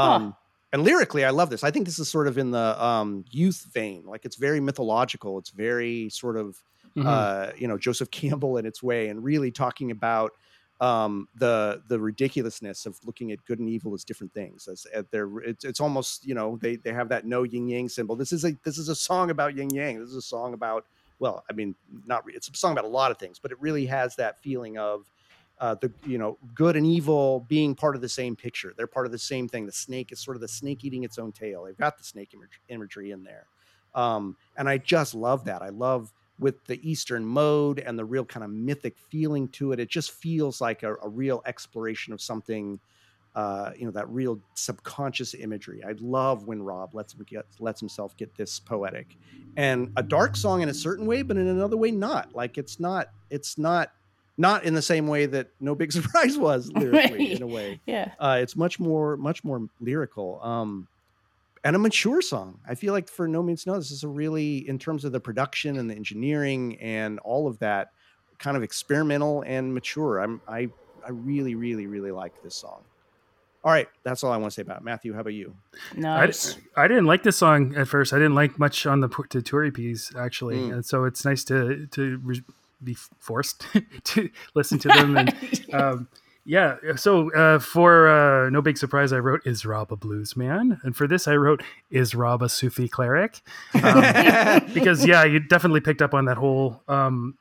Huh. 0.03 0.21
And 0.73 0.83
lyrically 0.83 1.25
i 1.25 1.31
love 1.31 1.51
this 1.51 1.65
i 1.65 1.71
think 1.71 1.87
this 1.87 1.99
is 1.99 2.09
sort 2.09 2.27
of 2.29 2.39
in 2.39 2.51
the 2.51 2.85
um 2.85 3.25
youth 3.31 3.67
vein 3.73 4.05
like 4.07 4.25
it's 4.25 4.37
very 4.37 4.61
mythological 4.61 5.39
it's 5.39 5.51
very 5.51 6.09
sort 6.11 6.37
of 6.37 6.63
Mhm. 6.97 7.07
uh, 7.07 7.53
you 7.57 7.69
know 7.69 7.79
Joseph 7.79 8.11
Campbell 8.11 8.57
in 8.57 8.67
its 8.67 8.83
way, 8.83 9.07
and 9.11 9.23
really 9.23 9.53
talking 9.53 9.93
about 9.93 10.33
um, 10.81 11.29
the 11.37 11.81
the 11.87 12.01
ridiculousness 12.01 12.85
of 12.85 12.99
looking 13.05 13.31
at 13.31 13.45
good 13.45 13.61
and 13.61 13.69
evil 13.69 13.95
as 13.95 14.03
different 14.03 14.35
things. 14.35 14.67
As 14.67 14.87
at 14.93 15.09
their, 15.13 15.39
it's, 15.39 15.65
it's 15.65 15.79
almost 15.79 16.27
you 16.27 16.35
know 16.35 16.59
they 16.61 16.75
they 16.75 16.93
have 16.93 17.09
that 17.11 17.25
no 17.27 17.45
yin 17.45 17.69
yang 17.69 17.89
symbol. 17.89 18.17
This 18.17 18.33
is 18.33 18.45
a 18.45 18.57
this 18.65 18.77
is 18.77 18.89
a 18.89 18.97
song 18.97 19.31
about 19.31 19.55
yin 19.55 19.71
yang. 19.71 20.01
This 20.01 20.09
is 20.09 20.17
a 20.17 20.23
song 20.23 20.53
about 20.53 20.85
well, 21.21 21.45
I 21.49 21.53
mean, 21.53 21.77
not 22.07 22.25
it's 22.27 22.49
a 22.49 22.57
song 22.57 22.73
about 22.73 22.85
a 22.85 22.89
lot 22.89 23.13
of 23.13 23.19
things, 23.19 23.39
but 23.39 23.53
it 23.53 23.61
really 23.61 23.87
has 23.87 24.17
that 24.17 24.41
feeling 24.41 24.77
of 24.79 25.13
uh, 25.61 25.75
the 25.75 25.93
you 26.07 26.19
know 26.19 26.39
good 26.55 26.75
and 26.75 26.87
evil 26.87 27.41
being 27.49 27.75
part 27.75 27.95
of 27.95 28.01
the 28.01 28.09
same 28.09 28.35
picture. 28.35 28.73
They're 28.77 28.87
part 28.87 29.07
of 29.07 29.13
the 29.13 29.19
same 29.19 29.47
thing. 29.47 29.67
The 29.67 29.73
snake 29.73 30.11
is 30.11 30.19
sort 30.19 30.37
of 30.37 30.41
the 30.41 30.49
snake 30.49 30.85
eating 30.85 31.05
its 31.05 31.19
own 31.19 31.33
tail. 31.33 31.65
They've 31.65 31.77
got 31.77 31.99
the 31.99 32.05
snake 32.05 32.33
image, 32.35 32.61
imagery 32.69 33.11
in 33.11 33.23
there, 33.23 33.47
um, 33.95 34.37
and 34.57 34.69
I 34.69 34.79
just 34.79 35.15
love 35.15 35.45
that. 35.45 35.63
I 35.63 35.69
love 35.69 36.13
with 36.39 36.65
the 36.65 36.81
Eastern 36.89 37.25
mode 37.25 37.79
and 37.79 37.99
the 37.99 38.05
real 38.05 38.25
kind 38.25 38.43
of 38.43 38.51
mythic 38.51 38.97
feeling 39.11 39.49
to 39.49 39.73
it. 39.73 39.79
It 39.79 39.91
just 39.91 40.13
feels 40.13 40.63
like 40.63 40.83
a, 40.83 40.95
a 41.03 41.09
real 41.09 41.43
exploration 41.47 42.13
of 42.13 42.21
something. 42.21 42.81
Uh, 43.33 43.71
you 43.77 43.85
know 43.85 43.93
that 43.93 44.09
real 44.09 44.41
subconscious 44.55 45.35
imagery. 45.35 45.85
I 45.85 45.95
love 46.01 46.49
when 46.49 46.61
Rob 46.63 46.97
lets 46.97 47.15
him 47.15 47.25
get 47.29 47.45
lets 47.61 47.79
himself 47.79 48.17
get 48.17 48.35
this 48.35 48.59
poetic, 48.59 49.19
and 49.57 49.93
a 49.97 50.03
dark 50.03 50.35
song 50.37 50.63
in 50.63 50.69
a 50.71 50.75
certain 50.75 51.07
way, 51.07 51.23
but 51.23 51.37
in 51.37 51.47
another 51.47 51.77
way 51.77 51.93
not. 51.93 52.35
Like 52.35 52.59
it's 52.59 52.81
not 52.81 53.09
it's 53.29 53.57
not 53.57 53.93
not 54.39 54.65
in 54.65 54.75
the 54.75 54.83
same 54.83 55.07
way 55.07 55.27
that 55.27 55.49
No 55.61 55.75
Big 55.75 55.93
Surprise 55.99 56.39
was 56.39 56.71
lyrically 56.75 57.33
in 57.33 57.43
a 57.43 57.47
way. 57.47 57.81
Yeah. 57.87 58.13
Uh, 58.19 58.39
it's 58.41 58.57
much 58.57 58.81
more 58.81 59.17
much 59.17 59.45
more 59.45 59.67
lyrical. 59.81 60.41
Um, 60.43 60.89
and 61.63 61.77
a 61.77 61.79
mature 61.79 62.23
song. 62.23 62.59
I 62.67 62.75
feel 62.75 62.95
like 62.95 63.09
for 63.09 63.29
No 63.29 63.43
Means 63.43 63.67
No, 63.67 63.75
this 63.77 63.91
is 63.91 64.03
a 64.03 64.09
really 64.09 64.67
in 64.69 64.79
terms 64.79 65.05
of 65.05 65.13
the 65.13 65.21
production 65.21 65.79
and 65.79 65.91
the 65.91 65.95
engineering 65.95 66.79
and 66.81 67.19
all 67.19 67.47
of 67.47 67.59
that, 67.59 67.91
kind 68.39 68.57
of 68.57 68.63
experimental 68.63 69.43
and 69.47 69.75
mature. 69.75 70.19
I'm 70.19 70.41
I 70.49 70.71
I 71.05 71.11
really 71.11 71.55
really 71.55 71.87
really 71.87 72.11
like 72.13 72.43
this 72.43 72.55
song. 72.55 72.81
All 73.63 73.71
right, 73.71 73.89
that's 74.05 74.25
all 74.25 74.33
I 74.33 74.39
want 74.39 74.53
to 74.53 74.55
say 74.55 74.63
about 74.63 74.79
it. 74.79 74.85
Matthew. 74.85 75.13
How 75.13 75.21
about 75.21 75.35
you? 75.35 75.55
I, 75.95 76.01
Nice. 76.01 76.57
I 76.77 76.89
didn't 76.89 77.05
like 77.05 77.23
this 77.25 77.37
song 77.37 77.75
at 77.77 77.89
first. 77.89 78.15
I 78.15 78.17
didn't 78.17 78.35
like 78.35 78.59
much 78.59 78.87
on 78.87 79.01
the, 79.01 79.09
p- 79.11 79.25
the 79.29 79.43
tour 79.43 79.71
EPs 79.71 80.17
actually, 80.17 80.57
Mm. 80.57 80.73
and 80.73 80.87
so 80.87 81.05
it's 81.05 81.27
nice 81.27 81.45
to 81.45 81.87
to 81.89 82.19
re- 82.25 82.43
be 82.83 82.95
forced 83.19 83.67
to 84.05 84.31
listen 84.55 84.79
to 84.81 84.89
them. 84.89 85.17
And 85.17 85.35
um, 85.73 86.09
yeah, 86.45 86.77
so 86.97 87.33
uh, 87.33 87.59
for 87.59 88.09
uh, 88.09 88.51
no 88.51 88.63
big 88.63 88.79
surprise, 88.79 89.13
I 89.13 89.19
wrote 89.19 89.43
"Is 89.45 89.67
Rob 89.67 89.93
a 89.93 89.97
blues 89.97 90.37
man?" 90.37 90.81
and 90.83 90.97
for 90.97 91.07
this, 91.07 91.29
I 91.29 91.37
wrote 91.37 91.63
"Is 91.91 92.15
Rob 92.15 92.43
a 92.43 92.49
Sufi 92.49 92.89
cleric?" 92.89 93.43
Um, 93.75 94.65
because 94.75 95.07
yeah, 95.07 95.25
you 95.25 95.39
definitely 95.41 95.81
picked 95.81 96.03
up 96.03 96.15
on 96.15 96.25
that 96.25 96.39
whole. 96.39 96.83
Um, 96.89 97.37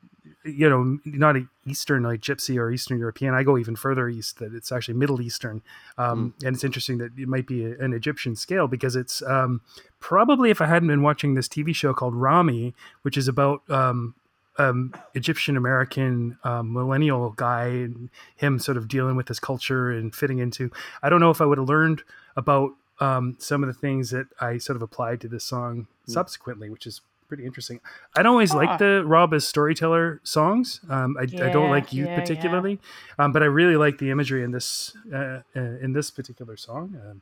you 0.45 0.69
know, 0.69 0.97
not 1.05 1.35
a 1.35 1.45
Eastern 1.65 2.03
like 2.03 2.21
Gypsy 2.21 2.57
or 2.57 2.71
Eastern 2.71 2.97
European. 2.97 3.33
I 3.33 3.43
go 3.43 3.57
even 3.57 3.75
further 3.75 4.07
east 4.07 4.39
that 4.39 4.53
it's 4.53 4.71
actually 4.71 4.93
Middle 4.95 5.21
Eastern, 5.21 5.61
um, 5.97 6.33
and 6.43 6.55
it's 6.55 6.63
interesting 6.63 6.97
that 6.99 7.11
it 7.17 7.27
might 7.27 7.45
be 7.45 7.65
a- 7.65 7.77
an 7.79 7.93
Egyptian 7.93 8.35
scale 8.35 8.67
because 8.67 8.95
it's 8.95 9.21
um, 9.23 9.61
probably 9.99 10.49
if 10.49 10.61
I 10.61 10.65
hadn't 10.65 10.87
been 10.87 11.01
watching 11.01 11.35
this 11.35 11.47
TV 11.47 11.73
show 11.75 11.93
called 11.93 12.15
Ramy, 12.15 12.73
which 13.01 13.17
is 13.17 13.27
about 13.27 13.61
um, 13.69 14.15
um, 14.59 14.93
Egyptian 15.15 15.57
American 15.57 16.37
um, 16.43 16.73
millennial 16.73 17.31
guy 17.31 17.65
and 17.65 18.09
him 18.35 18.59
sort 18.59 18.77
of 18.77 18.87
dealing 18.87 19.15
with 19.15 19.27
his 19.27 19.39
culture 19.39 19.91
and 19.91 20.13
fitting 20.13 20.39
into. 20.39 20.69
I 21.01 21.09
don't 21.09 21.19
know 21.19 21.31
if 21.31 21.41
I 21.41 21.45
would 21.45 21.57
have 21.57 21.67
learned 21.67 22.03
about 22.35 22.71
um, 22.99 23.35
some 23.39 23.63
of 23.63 23.67
the 23.67 23.73
things 23.73 24.11
that 24.11 24.27
I 24.39 24.57
sort 24.57 24.75
of 24.75 24.81
applied 24.81 25.21
to 25.21 25.27
this 25.27 25.43
song 25.43 25.87
subsequently, 26.05 26.69
which 26.69 26.85
is 26.85 27.01
pretty 27.29 27.45
interesting. 27.45 27.79
I 28.17 28.23
don't 28.23 28.31
always 28.31 28.53
like 28.53 28.79
the 28.79 29.03
Rob 29.05 29.33
as 29.33 29.47
storyteller 29.47 30.19
songs. 30.23 30.81
Um, 30.89 31.15
I, 31.17 31.23
I 31.23 31.49
don't 31.49 31.69
like 31.69 31.93
youth 31.93 32.07
yeah, 32.07 32.15
yeah. 32.15 32.19
particularly, 32.19 32.79
um, 33.17 33.31
but 33.31 33.43
I 33.43 33.45
really 33.45 33.77
like 33.77 33.99
the 33.99 34.09
imagery 34.09 34.43
in 34.43 34.51
this 34.51 34.97
uh, 35.13 35.41
uh, 35.55 35.59
in 35.81 35.93
this 35.93 36.11
particular 36.11 36.57
song. 36.57 36.99
Um, 37.07 37.21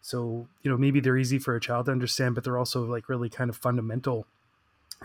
so 0.00 0.46
you 0.62 0.70
know 0.70 0.76
maybe 0.76 1.00
they're 1.00 1.16
easy 1.16 1.38
for 1.38 1.56
a 1.56 1.60
child 1.60 1.86
to 1.86 1.92
understand, 1.92 2.34
but 2.34 2.44
they're 2.44 2.58
also 2.58 2.84
like 2.84 3.08
really 3.08 3.28
kind 3.28 3.50
of 3.50 3.56
fundamental 3.56 4.26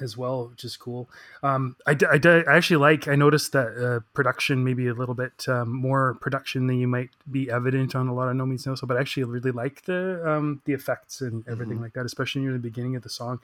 as 0.02 0.18
well, 0.18 0.48
which 0.48 0.64
is 0.64 0.76
cool. 0.78 1.10
Um, 1.44 1.76
I, 1.86 1.94
d- 1.94 2.06
I, 2.10 2.18
d- 2.18 2.30
I 2.48 2.56
actually 2.58 2.78
like. 2.78 3.08
I 3.08 3.16
noticed 3.16 3.52
that 3.54 3.68
uh, 3.78 4.00
production 4.14 4.64
maybe 4.64 4.88
a 4.88 4.94
little 4.94 5.16
bit 5.16 5.48
um, 5.48 5.72
more 5.72 6.16
production 6.22 6.68
than 6.68 6.80
you 6.80 6.88
might 6.88 7.10
be 7.32 7.50
evident 7.50 7.96
on 7.96 8.08
a 8.08 8.14
lot 8.14 8.28
of 8.30 8.36
No 8.36 8.46
Means 8.46 8.66
No. 8.66 8.76
So, 8.76 8.86
but 8.88 8.98
I 8.98 9.02
actually 9.02 9.24
really 9.26 9.52
like 9.52 9.84
the 9.86 10.22
um, 10.30 10.62
the 10.66 10.74
effects 10.74 11.22
and 11.22 11.48
everything 11.48 11.82
like 11.82 11.94
that, 11.94 12.06
especially 12.06 12.42
near 12.42 12.54
the 12.54 12.60
beginning 12.60 12.96
of 12.96 13.04
the 13.04 13.10
song. 13.10 13.40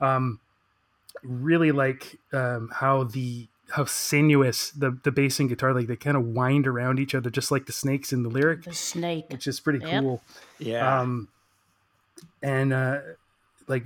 Um, 0.00 0.40
really 1.22 1.72
like 1.72 2.18
um, 2.32 2.70
how 2.74 3.04
the 3.04 3.46
how 3.70 3.84
sinuous 3.84 4.70
the 4.70 4.96
the 5.02 5.10
bass 5.10 5.40
and 5.40 5.48
guitar 5.48 5.72
like 5.74 5.86
they 5.88 5.96
kind 5.96 6.16
of 6.16 6.24
wind 6.24 6.66
around 6.68 7.00
each 7.00 7.14
other 7.16 7.30
just 7.30 7.50
like 7.50 7.66
the 7.66 7.72
snakes 7.72 8.12
in 8.12 8.22
the 8.22 8.28
lyric, 8.28 8.62
The 8.62 8.72
snake. 8.74 9.26
which 9.30 9.46
is 9.46 9.58
pretty 9.58 9.80
Yep. 9.84 10.02
cool. 10.02 10.22
Yeah. 10.58 11.00
Um, 11.00 11.28
and 12.42 12.72
uh, 12.72 12.98
like 13.66 13.84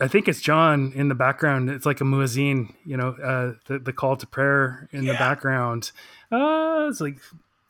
I 0.00 0.08
think 0.08 0.28
it's 0.28 0.40
John 0.40 0.92
in 0.94 1.08
the 1.08 1.14
background. 1.14 1.70
It's 1.70 1.86
like 1.86 2.00
a 2.00 2.04
muezzin, 2.04 2.74
you 2.84 2.96
know, 2.96 3.10
uh, 3.22 3.54
the 3.66 3.78
the 3.78 3.92
call 3.92 4.16
to 4.16 4.26
prayer 4.26 4.88
in 4.92 5.04
the 5.04 5.14
background. 5.14 5.92
Uh, 6.30 6.86
it's 6.88 7.00
like 7.00 7.18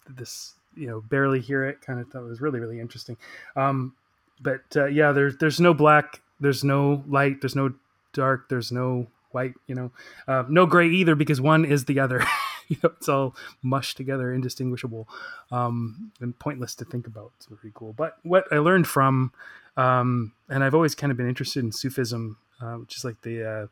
this, 0.08 0.54
you 0.76 0.86
know, 0.86 1.00
barely 1.00 1.40
hear 1.40 1.64
it 1.64 1.80
kind 1.80 2.00
of 2.00 2.08
thought 2.08 2.22
it 2.22 2.28
was 2.28 2.40
really 2.40 2.60
really 2.60 2.80
interesting. 2.80 3.16
Um, 3.56 3.94
but 4.40 4.62
uh, 4.76 4.86
yeah, 4.86 5.12
there's 5.12 5.36
there's 5.38 5.60
no 5.60 5.74
black, 5.74 6.20
there's 6.40 6.64
no 6.64 7.02
light, 7.08 7.40
there's 7.40 7.56
no 7.56 7.72
dark, 8.12 8.48
there's 8.48 8.72
no 8.72 9.06
white, 9.32 9.54
you 9.66 9.74
know, 9.74 9.90
uh, 10.26 10.44
no 10.48 10.66
gray 10.66 10.88
either 10.88 11.14
because 11.14 11.40
one 11.40 11.64
is 11.64 11.84
the 11.84 12.00
other. 12.00 12.24
you 12.70 12.76
know, 12.82 12.90
it's 12.96 13.08
all 13.08 13.34
mushed 13.62 13.96
together, 13.96 14.32
indistinguishable, 14.32 15.08
um, 15.50 16.12
and 16.20 16.38
pointless 16.38 16.74
to 16.76 16.84
think 16.84 17.06
about. 17.06 17.32
It's 17.36 17.46
pretty 17.46 17.72
cool. 17.74 17.92
But 17.92 18.18
what 18.22 18.44
I 18.52 18.58
learned 18.58 18.86
from, 18.86 19.32
um, 19.76 20.32
and 20.48 20.62
I've 20.62 20.74
always 20.74 20.94
kind 20.94 21.10
of 21.10 21.16
been 21.16 21.28
interested 21.28 21.64
in 21.64 21.72
Sufism, 21.72 22.36
uh, 22.60 22.74
which 22.74 22.96
is 22.96 23.04
like 23.04 23.22
the 23.22 23.44
uh, 23.44 23.66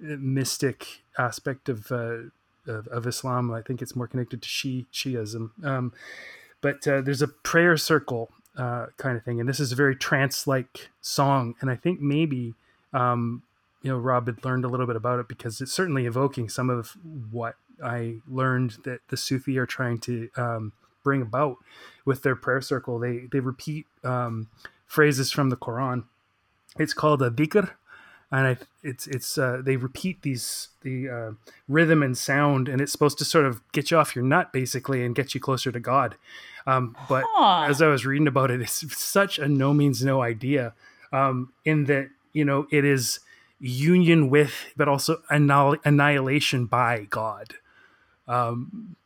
mystic 0.00 1.02
aspect 1.18 1.68
of, 1.68 1.90
uh, 1.90 2.18
of 2.66 2.86
of 2.88 3.06
Islam. 3.06 3.52
I 3.52 3.62
think 3.62 3.82
it's 3.82 3.96
more 3.96 4.06
connected 4.06 4.42
to 4.42 4.48
Shi 4.48 4.86
Shiism. 4.92 5.50
Um, 5.64 5.92
but 6.60 6.86
uh, 6.86 7.00
there's 7.00 7.22
a 7.22 7.28
prayer 7.28 7.76
circle 7.76 8.30
uh, 8.56 8.86
kind 8.96 9.16
of 9.16 9.24
thing, 9.24 9.40
and 9.40 9.48
this 9.48 9.60
is 9.60 9.72
a 9.72 9.76
very 9.76 9.94
trance-like 9.94 10.88
song. 11.00 11.54
And 11.60 11.70
I 11.70 11.76
think 11.76 12.00
maybe 12.00 12.54
um, 12.92 13.42
you 13.82 13.90
know 13.90 13.98
Rob 13.98 14.26
had 14.26 14.44
learned 14.44 14.64
a 14.64 14.68
little 14.68 14.86
bit 14.86 14.96
about 14.96 15.20
it 15.20 15.28
because 15.28 15.60
it's 15.60 15.72
certainly 15.72 16.06
evoking 16.06 16.48
some 16.48 16.70
of 16.70 16.96
what 17.30 17.56
I 17.82 18.16
learned 18.28 18.78
that 18.84 19.00
the 19.08 19.16
Sufi 19.16 19.58
are 19.58 19.66
trying 19.66 19.98
to 20.00 20.28
um, 20.36 20.72
bring 21.02 21.22
about 21.22 21.58
with 22.04 22.22
their 22.22 22.36
prayer 22.36 22.60
circle. 22.60 22.98
They 22.98 23.28
they 23.30 23.40
repeat 23.40 23.86
um, 24.04 24.48
phrases 24.86 25.30
from 25.32 25.50
the 25.50 25.56
Quran. 25.56 26.04
It's 26.78 26.94
called 26.94 27.22
a 27.22 27.30
dhikr, 27.30 27.70
and 28.30 28.46
I, 28.46 28.56
it's 28.82 29.06
it's 29.06 29.38
uh, 29.38 29.60
they 29.64 29.76
repeat 29.76 30.22
these 30.22 30.68
the 30.82 31.08
uh, 31.08 31.30
rhythm 31.68 32.02
and 32.02 32.16
sound, 32.16 32.68
and 32.68 32.80
it's 32.80 32.92
supposed 32.92 33.18
to 33.18 33.24
sort 33.24 33.46
of 33.46 33.60
get 33.72 33.90
you 33.90 33.98
off 33.98 34.14
your 34.14 34.24
nut 34.24 34.52
basically 34.52 35.04
and 35.04 35.14
get 35.14 35.34
you 35.34 35.40
closer 35.40 35.72
to 35.72 35.80
God. 35.80 36.16
Um, 36.66 36.96
but 37.08 37.24
Huh. 37.28 37.66
as 37.70 37.80
I 37.80 37.86
was 37.86 38.04
reading 38.04 38.26
about 38.26 38.50
it, 38.50 38.60
it's 38.60 38.96
such 39.00 39.38
a 39.38 39.48
no 39.48 39.72
means 39.72 40.04
no 40.04 40.22
idea. 40.22 40.74
Um, 41.12 41.52
in 41.64 41.84
that 41.84 42.10
you 42.32 42.44
know 42.44 42.66
it 42.70 42.84
is 42.84 43.20
union 43.58 44.28
with, 44.28 44.52
but 44.76 44.88
also 44.88 45.22
annihil- 45.30 45.78
annihilation 45.84 46.66
by 46.66 47.06
God. 47.08 47.54
Um, 48.28 48.96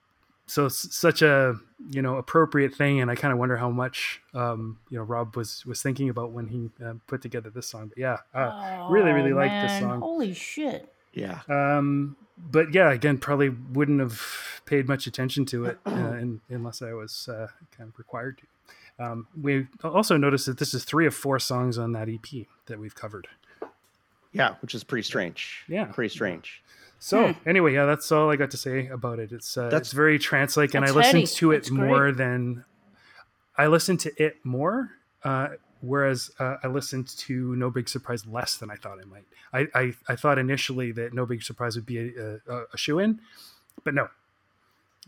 so 0.46 0.66
it's 0.66 0.94
such 0.96 1.22
a 1.22 1.54
you 1.90 2.02
know 2.02 2.16
appropriate 2.16 2.74
thing, 2.74 3.00
and 3.00 3.10
I 3.10 3.14
kind 3.14 3.32
of 3.32 3.38
wonder 3.38 3.56
how 3.56 3.70
much 3.70 4.20
um, 4.34 4.78
you 4.90 4.98
know 4.98 5.04
Rob 5.04 5.36
was 5.36 5.64
was 5.64 5.80
thinking 5.82 6.08
about 6.08 6.32
when 6.32 6.48
he 6.48 6.70
uh, 6.84 6.94
put 7.06 7.22
together 7.22 7.50
this 7.50 7.66
song. 7.68 7.88
But 7.88 7.98
yeah, 7.98 8.18
uh, 8.34 8.88
really 8.90 9.12
really 9.12 9.32
Oh, 9.32 9.36
like 9.36 9.50
this 9.68 9.78
song. 9.80 10.00
Holy 10.00 10.34
shit. 10.34 10.92
Yeah. 11.12 11.40
Um, 11.48 12.16
but 12.38 12.72
yeah, 12.74 12.90
again, 12.90 13.18
probably 13.18 13.50
wouldn't 13.50 14.00
have 14.00 14.20
paid 14.64 14.88
much 14.88 15.06
attention 15.06 15.44
to 15.46 15.66
it 15.66 15.78
uh, 15.86 15.90
in, 16.18 16.40
unless 16.48 16.82
I 16.82 16.92
was 16.94 17.28
uh, 17.28 17.48
kind 17.76 17.88
of 17.92 17.98
required 17.98 18.38
to. 18.38 19.04
Um, 19.04 19.26
we 19.40 19.66
also 19.82 20.16
noticed 20.16 20.46
that 20.46 20.58
this 20.58 20.74
is 20.74 20.84
three 20.84 21.06
of 21.06 21.14
four 21.14 21.38
songs 21.38 21.78
on 21.78 21.92
that 21.92 22.08
EP 22.08 22.46
that 22.66 22.78
we've 22.78 22.94
covered. 22.94 23.28
Yeah, 24.32 24.54
which 24.62 24.74
is 24.74 24.84
pretty 24.84 25.02
strange. 25.02 25.64
Yeah. 25.68 25.86
Pretty 25.86 26.12
strange. 26.12 26.62
So 27.02 27.34
anyway, 27.46 27.72
yeah, 27.72 27.86
that's 27.86 28.12
all 28.12 28.30
I 28.30 28.36
got 28.36 28.50
to 28.52 28.56
say 28.58 28.86
about 28.88 29.18
it. 29.18 29.32
It's 29.32 29.56
uh, 29.56 29.64
That's- 29.64 29.80
it's 29.88 29.92
very 29.92 30.18
trance-like, 30.18 30.74
and 30.74 30.84
I 30.84 30.90
listened 30.90 31.14
heady. 31.22 31.26
to 31.26 31.52
it 31.52 31.56
That's 31.56 31.70
great. 31.70 31.86
more 31.88 32.12
than 32.12 32.64
I 33.56 33.66
listened 33.68 34.00
to 34.00 34.22
it 34.22 34.36
more. 34.44 34.90
Uh, 35.24 35.48
whereas 35.80 36.30
uh, 36.38 36.56
I 36.62 36.68
listened 36.68 37.08
to 37.08 37.56
No 37.56 37.70
Big 37.70 37.88
Surprise 37.88 38.26
less 38.26 38.58
than 38.58 38.70
I 38.70 38.76
thought 38.76 38.98
I 39.00 39.04
might. 39.06 39.24
I 39.52 39.66
I, 39.74 39.92
I 40.12 40.16
thought 40.16 40.38
initially 40.38 40.92
that 40.92 41.14
No 41.14 41.24
Big 41.26 41.42
Surprise 41.42 41.74
would 41.74 41.86
be 41.86 41.98
a, 42.14 42.38
a, 42.46 42.64
a 42.74 42.76
shoe 42.76 42.98
in, 42.98 43.18
but 43.82 43.94
no, 43.94 44.08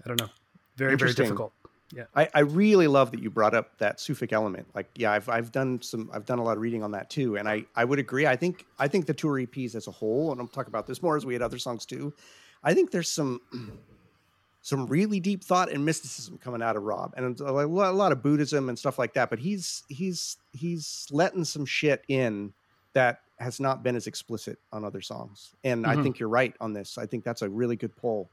I 0.05 0.09
don't 0.09 0.19
know. 0.21 0.29
Very 0.77 0.97
very 0.97 1.11
Interesting. 1.11 1.37
Difficult. 1.95 2.29
I, 2.35 2.39
I 2.39 2.41
really 2.41 2.87
love 2.87 3.11
that 3.13 3.23
you 3.23 3.31
brought 3.31 3.55
up 3.55 3.79
that 3.79 4.01
Suffolk 4.01 4.33
element. 4.33 4.67
Like, 4.75 4.91
yeah, 4.97 5.13
I've, 5.13 5.29
I've 5.29 5.53
done 5.53 5.81
some, 5.83 6.11
I've 6.13 6.25
done 6.25 6.39
a 6.39 6.43
lot 6.43 6.57
of 6.57 6.63
reading 6.63 6.83
on 6.83 6.93
that 6.93 7.11
too, 7.11 7.37
and 7.37 7.49
I, 7.49 7.65
I 7.77 7.85
would 7.85 7.99
agree. 7.99 8.27
I 8.27 8.37
think, 8.37 8.65
I 8.79 8.89
think 8.89 9.07
the 9.07 9.15
tour 9.15 9.35
EPs 9.41 9.75
as 9.75 9.87
a 9.87 9.91
whole, 9.91 10.33
and 10.33 10.41
I'm 10.41 10.49
talking 10.49 10.71
about 10.71 10.87
this 10.87 11.03
more 11.03 11.17
as 11.17 11.25
we 11.27 11.33
had 11.35 11.43
other 11.43 11.59
songs 11.59 11.87
too. 11.87 12.13
I 12.65 12.75
think 12.75 12.91
there's 12.91 13.11
some, 13.11 13.41
some 14.63 14.87
really 14.87 15.19
deep 15.21 15.43
thought 15.43 15.71
and 15.71 15.85
mysticism 15.85 16.39
coming 16.39 16.63
out 16.63 16.77
of 16.77 16.83
Rob, 16.85 17.15
and 17.17 17.39
a 17.41 17.53
lot, 17.53 17.91
a 17.91 17.97
lot 17.97 18.13
of 18.13 18.23
Buddhism 18.23 18.69
and 18.69 18.79
stuff 18.79 18.99
like 18.99 19.15
that. 19.15 19.29
But 19.31 19.41
he's, 19.41 19.83
he's, 19.89 20.37
he's 20.53 21.07
letting 21.11 21.45
some 21.45 21.67
shit 21.67 22.05
in 22.09 22.53
that 22.95 23.21
has 23.39 23.59
not 23.59 23.83
been 23.83 23.97
as 23.97 24.07
explicit 24.07 24.59
on 24.73 24.85
other 24.85 25.01
songs. 25.01 25.51
And 25.65 25.85
I 25.85 25.97
Mhm. 25.97 26.03
think 26.05 26.19
you're 26.21 26.29
right 26.29 26.55
on 26.61 26.73
this. 26.73 26.97
I 26.97 27.07
think 27.07 27.25
that's 27.25 27.43
a 27.43 27.49
really 27.49 27.75
good 27.75 27.97
pull 27.97 28.31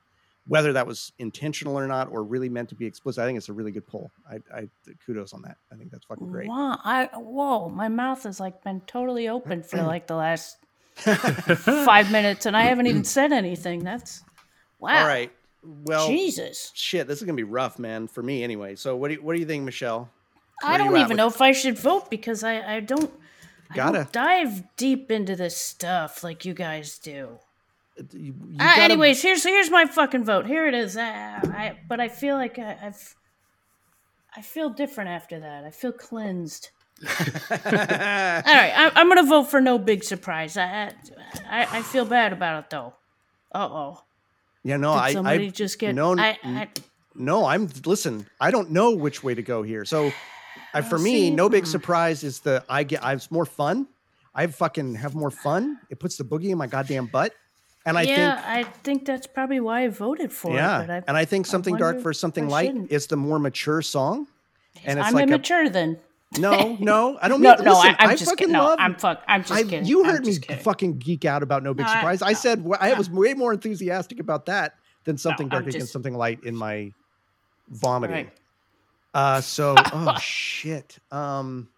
whether 0.49 0.73
that 0.73 0.85
was 0.85 1.13
intentional 1.19 1.77
or 1.79 1.87
not, 1.87 2.11
or 2.11 2.23
really 2.23 2.49
meant 2.49 2.67
to 2.69 2.75
be 2.75 2.85
explicit, 2.85 3.21
I 3.23 3.25
think 3.27 3.37
it's 3.37 3.47
a 3.49 3.53
really 3.53 3.71
good 3.71 3.87
pull. 3.87 4.11
I, 4.29 4.39
I 4.53 4.67
kudos 5.05 5.31
on 5.33 5.43
that. 5.43 5.55
I 5.71 5.75
think 5.75 5.91
that's 5.91 6.05
fucking 6.05 6.27
great. 6.27 6.49
Wow, 6.49 6.77
I 6.83 7.05
whoa, 7.13 7.69
my 7.69 7.87
mouth 7.87 8.23
has 8.23 8.39
like 8.39 8.61
been 8.63 8.81
totally 8.81 9.29
open 9.29 9.63
for 9.63 9.77
like 9.81 10.07
the 10.07 10.15
last 10.15 10.57
five 10.95 12.11
minutes, 12.11 12.45
and 12.45 12.57
I 12.57 12.63
haven't 12.63 12.87
even 12.87 13.03
said 13.05 13.31
anything. 13.31 13.83
That's 13.83 14.23
wow. 14.79 15.01
All 15.01 15.07
right. 15.07 15.31
Well, 15.63 16.07
Jesus, 16.07 16.71
shit, 16.73 17.07
this 17.07 17.19
is 17.19 17.23
gonna 17.25 17.35
be 17.35 17.43
rough, 17.43 17.79
man, 17.79 18.07
for 18.07 18.23
me 18.23 18.43
anyway. 18.43 18.75
So, 18.75 18.95
what 18.95 19.09
do 19.09 19.15
you, 19.15 19.21
what 19.21 19.33
do 19.35 19.39
you 19.39 19.45
think, 19.45 19.63
Michelle? 19.63 20.09
I 20.63 20.71
Where 20.71 20.79
you 20.79 20.85
don't 20.85 20.97
even 20.97 21.07
with- 21.09 21.17
know 21.17 21.27
if 21.27 21.41
I 21.41 21.51
should 21.51 21.77
vote 21.77 22.09
because 22.09 22.43
I 22.43 22.75
I 22.75 22.79
don't. 22.79 23.11
I 23.71 23.75
Gotta. 23.75 23.97
don't 23.99 24.11
dive 24.11 24.63
deep 24.77 25.11
into 25.11 25.35
this 25.35 25.55
stuff 25.55 26.23
like 26.23 26.43
you 26.43 26.53
guys 26.55 26.97
do. 26.97 27.37
You, 28.13 28.19
you 28.21 28.55
Uh, 28.55 28.63
gotta- 28.63 28.81
anyways, 28.81 29.21
here's 29.21 29.43
here's 29.43 29.69
my 29.69 29.85
fucking 29.85 30.23
vote. 30.23 30.45
Here 30.45 30.67
it 30.67 30.73
is. 30.73 30.97
Uh, 30.97 31.01
I 31.03 31.77
but 31.87 31.99
I 31.99 32.07
feel 32.07 32.35
like 32.35 32.57
I, 32.59 32.77
I've 32.81 33.15
I 34.35 34.41
feel 34.41 34.69
different 34.69 35.09
after 35.09 35.39
that. 35.39 35.63
I 35.65 35.71
feel 35.71 35.91
cleansed. 35.91 36.69
All 37.03 37.07
right, 37.09 38.43
I, 38.45 38.91
I'm 38.95 39.07
gonna 39.07 39.23
vote 39.23 39.45
for 39.45 39.61
no 39.61 39.77
big 39.77 40.03
surprise. 40.03 40.57
I 40.57 40.93
I, 41.49 41.77
I 41.77 41.81
feel 41.81 42.05
bad 42.05 42.33
about 42.33 42.65
it 42.65 42.69
though. 42.69 42.93
Uh 43.53 43.67
oh. 43.71 44.03
yeah, 44.63 44.77
no, 44.77 44.93
Did 44.93 44.99
I, 44.99 45.13
somebody 45.13 45.47
I 45.47 45.49
just 45.49 45.79
get? 45.79 45.95
no, 45.95 46.15
I, 46.17 46.37
I, 46.43 46.67
no. 47.15 47.45
I'm 47.45 47.69
listen. 47.85 48.27
I 48.39 48.51
don't 48.51 48.71
know 48.71 48.91
which 48.91 49.23
way 49.23 49.33
to 49.33 49.41
go 49.41 49.63
here. 49.63 49.85
So, 49.85 50.11
I, 50.73 50.81
for 50.81 50.99
me, 50.99 51.15
see, 51.15 51.31
no 51.31 51.49
big 51.49 51.63
hmm. 51.63 51.69
surprise 51.69 52.23
is 52.23 52.41
the 52.41 52.63
I 52.69 52.83
get. 52.83 53.03
I 53.03 53.11
have 53.11 53.31
more 53.31 53.45
fun. 53.45 53.87
I 54.35 54.47
fucking 54.47 54.95
have 54.95 55.15
more 55.15 55.31
fun. 55.31 55.79
It 55.89 55.99
puts 55.99 56.17
the 56.17 56.23
boogie 56.23 56.49
in 56.49 56.57
my 56.57 56.67
goddamn 56.67 57.07
butt, 57.07 57.33
and 57.85 57.97
I 57.97 58.05
think 58.05 58.17
yeah, 58.17 58.43
I 58.45 58.63
think 58.63 59.05
that's 59.05 59.27
probably 59.27 59.59
why 59.59 59.83
I 59.83 59.87
voted 59.87 60.31
for 60.31 60.53
yeah, 60.55 60.81
it. 60.83 60.89
I, 60.89 61.03
and 61.07 61.17
I 61.17 61.25
think 61.25 61.45
something 61.45 61.75
dark 61.77 62.01
for 62.01 62.13
something 62.13 62.47
light 62.49 62.73
is 62.89 63.07
the 63.07 63.17
more 63.17 63.39
mature 63.39 63.81
song. 63.81 64.27
And 64.85 64.99
it's 64.99 65.07
I'm 65.07 65.13
like 65.13 65.23
immature 65.23 65.69
then. 65.69 65.97
no, 66.37 66.77
no, 66.79 67.17
I 67.21 67.27
don't 67.27 67.41
No, 67.41 67.55
mean. 67.55 67.63
no, 67.65 67.71
listen, 67.73 67.95
I, 67.99 68.03
I'm 68.03 68.09
I 68.11 68.15
just 68.15 68.37
kidding. 68.37 68.53
No. 68.53 68.75
I'm 68.77 68.95
fuck. 68.95 69.23
I'm 69.27 69.41
just 69.41 69.51
I, 69.51 69.63
kidding. 69.63 69.85
you 69.85 70.03
heard 70.03 70.21
me 70.25 70.31
just 70.33 70.43
kidding. 70.43 70.61
fucking 70.63 70.97
geek 70.99 71.25
out 71.25 71.41
about 71.43 71.63
no 71.63 71.73
big 71.73 71.85
No, 71.85 71.91
surprise. 71.93 72.21
I, 72.21 72.29
no. 72.29 72.33
said 72.33 72.65
I 72.79 72.93
was 72.93 73.09
way 73.09 73.33
more 73.33 73.51
enthusiastic 73.53 74.19
about 74.19 74.45
that 74.45 74.75
than 75.05 75.17
something 75.17 75.47
dark 75.49 75.65
against 75.67 75.91
something 75.91 76.13
light 76.13 76.43
in 76.43 76.55
my 76.55 76.91
vomiting. 77.69 78.15
Right. 78.25 78.33
Uh, 79.13 79.41
so 79.41 79.75
oh 79.77 80.15
shit. 80.21 80.99
Um, 81.11 81.69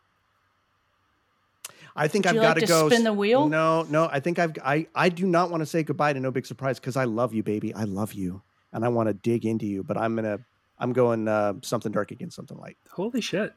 I 2.03 2.07
think 2.07 2.25
Would 2.25 2.29
I've 2.29 2.35
you 2.35 2.41
got 2.41 2.47
like 2.55 2.55
to 2.55 2.61
to 2.61 2.67
go. 2.67 2.89
spin 2.89 3.03
the 3.03 3.13
wheel? 3.13 3.47
No, 3.47 3.83
no. 3.83 4.09
I 4.11 4.19
think 4.19 4.39
I've. 4.39 4.57
I 4.63 4.87
I 4.95 5.09
do 5.09 5.25
not 5.25 5.51
want 5.51 5.61
to 5.61 5.65
say 5.65 5.83
goodbye 5.83 6.13
to 6.13 6.19
no 6.19 6.31
big 6.31 6.45
surprise 6.45 6.79
because 6.79 6.95
I 6.97 7.03
love 7.03 7.33
you, 7.33 7.43
baby. 7.43 7.73
I 7.75 7.83
love 7.83 8.13
you, 8.13 8.41
and 8.73 8.83
I 8.83 8.87
want 8.89 9.07
to 9.07 9.13
dig 9.13 9.45
into 9.45 9.65
you. 9.65 9.83
But 9.83 9.97
I'm 9.97 10.15
gonna. 10.15 10.39
I'm 10.79 10.93
going 10.93 11.27
uh, 11.27 11.53
something 11.61 11.91
dark 11.91 12.09
against 12.11 12.35
something 12.35 12.57
light. 12.57 12.77
Holy 12.91 13.21
shit. 13.21 13.53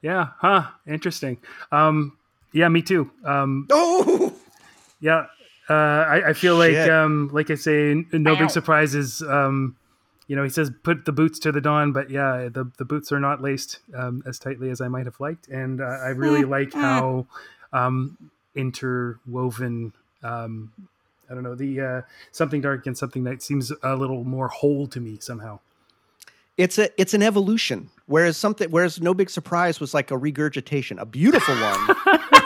Yeah, 0.00 0.28
huh? 0.38 0.68
Interesting. 0.86 1.36
Um, 1.70 2.16
yeah, 2.52 2.68
me 2.68 2.82
too. 2.82 3.10
Um, 3.24 3.66
Oh, 3.70 4.32
yeah, 5.00 5.26
uh, 5.68 5.74
I, 5.74 6.30
I 6.30 6.32
feel 6.32 6.56
like, 6.56 6.72
Shit. 6.72 6.90
um, 6.90 7.28
like 7.32 7.50
I 7.50 7.54
say, 7.56 8.04
no 8.12 8.32
Ow. 8.32 8.38
big 8.38 8.50
surprises. 8.50 9.22
Um, 9.22 9.76
you 10.32 10.36
know, 10.36 10.44
he 10.44 10.48
says 10.48 10.70
put 10.82 11.04
the 11.04 11.12
boots 11.12 11.38
to 11.40 11.52
the 11.52 11.60
dawn, 11.60 11.92
but 11.92 12.08
yeah, 12.08 12.48
the, 12.50 12.66
the 12.78 12.86
boots 12.86 13.12
are 13.12 13.20
not 13.20 13.42
laced 13.42 13.80
um, 13.94 14.22
as 14.24 14.38
tightly 14.38 14.70
as 14.70 14.80
I 14.80 14.88
might 14.88 15.04
have 15.04 15.20
liked, 15.20 15.46
and 15.48 15.78
uh, 15.78 15.84
I 15.84 16.08
really 16.08 16.42
like 16.56 16.72
how 16.72 17.26
um, 17.74 18.16
interwoven. 18.54 19.92
Um, 20.22 20.72
I 21.30 21.34
don't 21.34 21.42
know 21.42 21.54
the 21.54 21.80
uh, 21.82 22.02
something 22.30 22.62
dark 22.62 22.86
and 22.86 22.96
something 22.96 23.24
that 23.24 23.42
seems 23.42 23.72
a 23.82 23.94
little 23.94 24.24
more 24.24 24.48
whole 24.48 24.86
to 24.86 25.00
me 25.00 25.18
somehow. 25.20 25.60
it's 26.56 26.78
a 26.78 26.88
it's 26.98 27.12
an 27.12 27.22
evolution. 27.22 27.90
Whereas 28.06 28.38
something 28.38 28.70
whereas 28.70 29.02
no 29.02 29.12
big 29.12 29.28
surprise 29.28 29.80
was 29.80 29.92
like 29.92 30.10
a 30.10 30.16
regurgitation, 30.16 30.98
a 30.98 31.04
beautiful 31.04 31.54
one. 31.56 31.96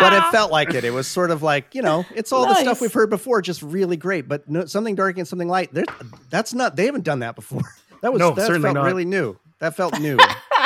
but 0.00 0.12
it 0.12 0.22
felt 0.32 0.50
like 0.50 0.74
it. 0.74 0.84
It 0.84 0.90
was 0.92 1.06
sort 1.06 1.30
of 1.30 1.42
like 1.42 1.74
you 1.74 1.82
know, 1.82 2.04
it's 2.14 2.32
all 2.32 2.46
the 2.46 2.54
stuff 2.54 2.80
we've 2.80 2.92
heard 2.92 3.10
before, 3.10 3.40
just 3.42 3.62
really 3.62 3.96
great. 3.96 4.26
But 4.28 4.48
no, 4.48 4.64
something 4.66 4.94
dark 4.94 5.18
and 5.18 5.28
something 5.28 5.48
light. 5.48 5.72
there- 5.72 5.84
That's 6.30 6.52
not. 6.54 6.76
They 6.76 6.86
haven't 6.86 7.04
done 7.04 7.20
that 7.20 7.34
before. 7.36 7.62
That 8.02 8.14
was 8.14 8.20
No, 8.20 8.30
that 8.30 8.46
certainly 8.46 8.68
felt 8.68 8.76
not. 8.76 8.86
really 8.86 9.04
new. 9.04 9.36
That 9.58 9.76
felt 9.76 10.00
new. 10.00 10.16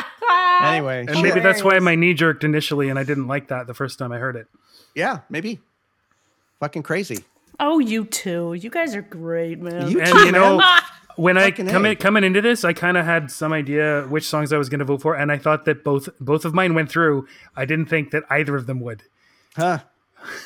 anyway, 0.63 1.05
And 1.09 1.21
maybe 1.21 1.41
that's 1.41 1.65
why 1.65 1.79
my 1.81 1.97
knee 1.97 2.15
jerked 2.15 2.45
initially, 2.45 2.89
and 2.89 2.97
I 2.99 3.03
didn't 3.03 3.27
like 3.27 3.49
that 3.49 3.67
the 3.67 3.75
first 3.75 3.99
time 3.99 4.13
I 4.13 4.19
heard 4.19 4.37
it. 4.37 4.47
yeah, 4.95 5.21
maybe. 5.29 5.59
Fucking 6.61 6.85
crazy. 6.85 7.25
Oh, 7.61 7.79
you 7.79 8.05
too. 8.05 8.55
You 8.55 8.71
guys 8.71 8.95
are 8.95 9.03
great, 9.03 9.59
man. 9.61 9.91
You 9.91 10.01
And 10.01 10.13
too, 10.13 10.27
you 10.27 10.33
know, 10.33 10.59
man. 10.59 10.83
when 11.17 11.37
I 11.37 11.51
Fucking 11.51 11.67
come 11.69 11.87
in, 11.87 11.97
coming 11.97 12.25
into 12.25 12.41
this, 12.41 12.65
I 12.65 12.73
kind 12.73 12.97
of 12.97 13.05
had 13.05 13.31
some 13.31 13.53
idea 13.53 14.03
which 14.09 14.29
songs 14.29 14.53
I 14.53 14.59
was 14.59 14.69
going 14.69 14.79
to 14.81 14.85
vote 14.85 15.03
for, 15.03 15.15
and 15.17 15.31
I 15.33 15.39
thought 15.39 15.65
that 15.65 15.83
both 15.85 16.09
both 16.21 16.45
of 16.45 16.55
mine 16.55 16.75
went 16.75 16.91
through. 16.91 17.27
I 17.57 17.65
didn't 17.65 17.87
think 17.87 18.11
that 18.13 18.23
either 18.31 18.55
of 18.57 18.67
them 18.67 18.81
would. 18.81 19.03
Huh? 19.57 19.79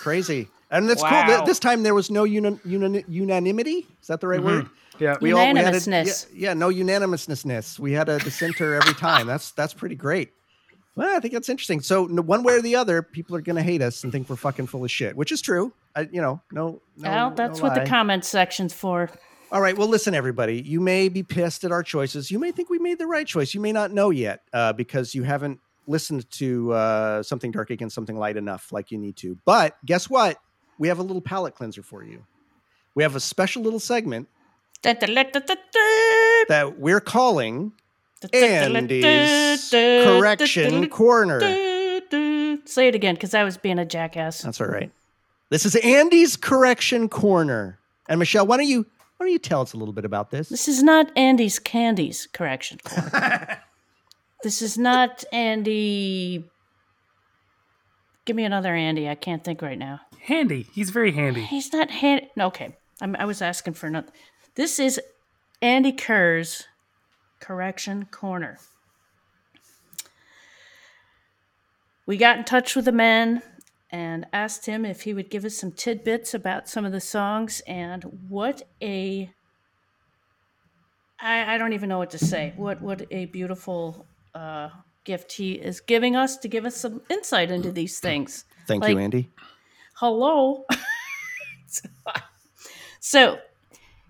Crazy. 0.01 0.49
And 0.71 0.89
that's 0.89 1.03
cool. 1.03 1.11
Wow. 1.11 1.27
Th- 1.27 1.45
This 1.47 1.59
time 1.59 1.83
there 1.83 1.95
was 1.95 2.11
no 2.11 2.25
uni- 2.25 2.59
uni- 2.65 3.05
unanimity. 3.09 3.87
Is 4.03 4.09
that 4.09 4.21
the 4.21 4.29
right 4.29 4.43
word? 4.43 4.69
Yeah, 4.99 5.17
We 5.21 5.33
all- 5.33 5.39
we 5.39 5.47
had 5.47 5.57
a- 5.57 5.59
Unanimousness. 5.61 6.27
yeah, 6.35 6.49
yeah, 6.51 6.55
no 6.55 6.69
unanimousness. 6.71 7.79
We 7.79 7.93
had 7.93 8.09
a 8.09 8.19
dissenter 8.19 8.75
every 8.75 8.95
time. 8.95 9.27
That's 9.27 9.53
that's 9.53 9.73
pretty 9.73 9.95
great. 9.95 10.33
Well, 10.97 11.17
I 11.17 11.21
think 11.21 11.33
that's 11.33 11.49
interesting. 11.49 11.81
So 11.81 12.07
n- 12.07 12.27
one 12.27 12.43
way 12.43 12.55
or 12.55 12.61
the 12.63 12.75
other, 12.75 13.03
people 13.03 13.37
are 13.37 13.41
going 13.41 13.55
to 13.57 13.63
hate 13.63 13.81
us 13.81 14.03
and 14.03 14.11
think 14.13 14.29
we're 14.29 14.35
fucking 14.37 14.67
full 14.67 14.85
of 14.85 14.91
shit, 14.91 15.17
which 15.17 15.31
is 15.31 15.41
true. 15.41 15.73
I, 15.95 16.09
you 16.11 16.21
know, 16.21 16.41
no, 16.51 16.81
no. 16.97 17.09
well, 17.09 17.31
that's 17.31 17.61
no 17.61 17.69
what 17.69 17.75
the 17.77 17.87
comment 17.87 18.25
section's 18.25 18.75
for. 18.75 19.09
All 19.53 19.61
right. 19.63 19.79
Well, 19.79 19.89
listen, 19.89 20.13
everybody. 20.15 20.61
You 20.61 20.81
may 20.81 21.09
be 21.09 21.23
pissed 21.23 21.63
at 21.65 21.71
our 21.73 21.85
choices. 21.85 22.31
You 22.33 22.39
may 22.41 22.51
think 22.51 22.69
we 22.69 22.79
made 22.81 22.99
the 22.99 23.07
right 23.07 23.27
choice. 23.27 23.55
You 23.55 23.61
may 23.61 23.73
not 23.73 23.93
know 23.93 24.11
yet 24.11 24.43
uh, 24.53 24.73
because 24.75 25.15
you 25.15 25.23
haven't 25.23 25.61
listened 25.89 26.31
to 26.31 26.73
uh, 26.73 27.23
something 27.23 27.51
dark 27.51 27.71
against 27.71 27.95
something 27.95 28.17
light 28.17 28.37
enough 28.37 28.71
like 28.71 28.91
you 28.91 28.99
need 28.99 29.17
to. 29.17 29.37
But 29.45 29.77
guess 29.85 30.09
what? 30.09 30.39
We 30.79 30.89
have 30.89 30.99
a 30.99 31.03
little 31.03 31.23
palate 31.23 31.55
cleanser 31.55 31.83
for 31.83 32.05
you. 32.05 32.25
We 32.95 33.03
have 33.03 33.17
a 33.17 33.21
special 33.21 33.63
little 33.63 33.81
segment 33.81 34.29
that 34.83 36.75
we're 36.79 37.01
calling 37.01 37.73
Andy's 38.33 39.71
Correction 39.71 40.89
Corner. 40.89 41.41
Say 42.65 42.89
it 42.89 42.95
again, 42.95 43.15
because 43.15 43.35
I 43.35 43.45
was 43.45 43.57
being 43.57 43.79
a 43.79 43.85
jackass. 43.85 44.43
That's 44.43 44.61
all 44.61 44.69
right. 44.69 44.93
This 45.51 45.65
is 45.65 45.75
Andy's 45.77 46.37
Correction 46.37 47.09
Corner. 47.09 47.79
And 48.09 48.19
Michelle, 48.19 48.47
why 48.47 48.57
don't 48.57 48.67
you 48.67 48.87
why 49.17 49.27
don't 49.27 49.33
you 49.33 49.39
tell 49.39 49.63
us 49.63 49.73
a 49.73 49.77
little 49.77 49.95
bit 49.95 50.05
about 50.05 50.31
this? 50.31 50.49
This 50.49 50.69
is 50.69 50.83
not 50.83 51.11
Andy's 51.17 51.59
Candies 51.59 52.29
correction. 52.33 52.79
corner. 52.85 53.63
This 54.43 54.63
is 54.63 54.79
not 54.79 55.25
Andy. 55.33 56.45
Give 58.25 58.37
me 58.37 58.45
another 58.45 58.75
Andy. 58.75 59.09
I 59.09 59.15
can't 59.15 59.43
think 59.43 59.63
right 59.63 59.79
now. 59.79 60.01
Handy. 60.21 60.67
He's 60.75 60.91
very 60.91 61.13
handy. 61.13 61.43
He's 61.43 61.73
not 61.73 61.91
hand. 61.91 62.23
Okay, 62.39 62.77
I'm, 63.01 63.17
I 63.17 63.25
was 63.25 63.41
asking 63.43 63.75
for 63.75 63.87
another. 63.87 64.09
This 64.55 64.79
is 64.79 65.01
Andy 65.63 65.93
Kerr's 65.93 66.65
correction 67.41 68.07
corner. 68.11 68.59
We 72.07 72.17
got 72.17 72.39
in 72.39 72.45
touch 72.45 72.75
with 72.75 72.85
the 72.85 72.93
man 72.93 73.43
and 73.91 74.27
asked 74.33 74.67
him 74.67 74.85
if 74.85 75.03
he 75.03 75.15
would 75.15 75.31
give 75.31 75.45
us 75.45 75.57
some 75.57 75.73
tidbits 75.73 76.35
about 76.35 76.69
some 76.69 76.85
of 76.85 76.93
the 76.93 77.01
songs 77.01 77.63
and 77.67 78.05
what 78.29 78.63
a 78.83 79.31
I, 81.21 81.55
I 81.55 81.59
don't 81.59 81.73
even 81.73 81.89
know 81.89 81.99
what 81.99 82.11
to 82.11 82.19
say. 82.19 82.53
What 82.57 82.81
what 82.81 83.07
a 83.11 83.27
beautiful 83.27 84.07
uh, 84.35 84.71
gift 85.05 85.33
he 85.33 85.53
is 85.53 85.81
giving 85.81 86.17
us 86.17 86.37
to 86.39 86.49
give 86.49 86.65
us 86.65 86.77
some 86.77 87.03
insight 87.11 87.51
into 87.51 87.73
these 87.73 88.01
things. 88.01 88.45
Thank 88.67 88.83
Like- 88.83 88.91
you, 88.93 88.99
Andy. 88.99 89.31
Hello. 89.95 90.65
so 93.01 93.39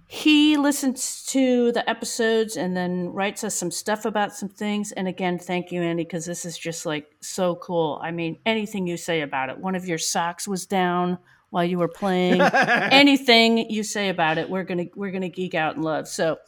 he 0.06 0.56
listens 0.56 1.24
to 1.26 1.70
the 1.72 1.88
episodes 1.88 2.56
and 2.56 2.76
then 2.76 3.10
writes 3.12 3.44
us 3.44 3.54
some 3.54 3.70
stuff 3.70 4.04
about 4.04 4.34
some 4.34 4.48
things. 4.48 4.90
And 4.92 5.06
again, 5.06 5.38
thank 5.38 5.70
you, 5.70 5.82
Andy, 5.82 6.02
because 6.04 6.24
this 6.24 6.44
is 6.44 6.56
just 6.58 6.86
like 6.86 7.10
so 7.20 7.56
cool. 7.56 8.00
I 8.02 8.10
mean, 8.10 8.38
anything 8.46 8.86
you 8.86 8.96
say 8.96 9.20
about 9.20 9.50
it. 9.50 9.58
One 9.58 9.74
of 9.74 9.86
your 9.86 9.98
socks 9.98 10.48
was 10.48 10.66
down 10.66 11.18
while 11.50 11.64
you 11.64 11.78
were 11.78 11.88
playing. 11.88 12.40
anything 12.90 13.70
you 13.70 13.82
say 13.82 14.08
about 14.08 14.38
it, 14.38 14.48
we're 14.48 14.64
gonna 14.64 14.86
we're 14.94 15.10
gonna 15.10 15.28
geek 15.28 15.54
out 15.54 15.76
and 15.76 15.84
love. 15.84 16.08
So 16.08 16.38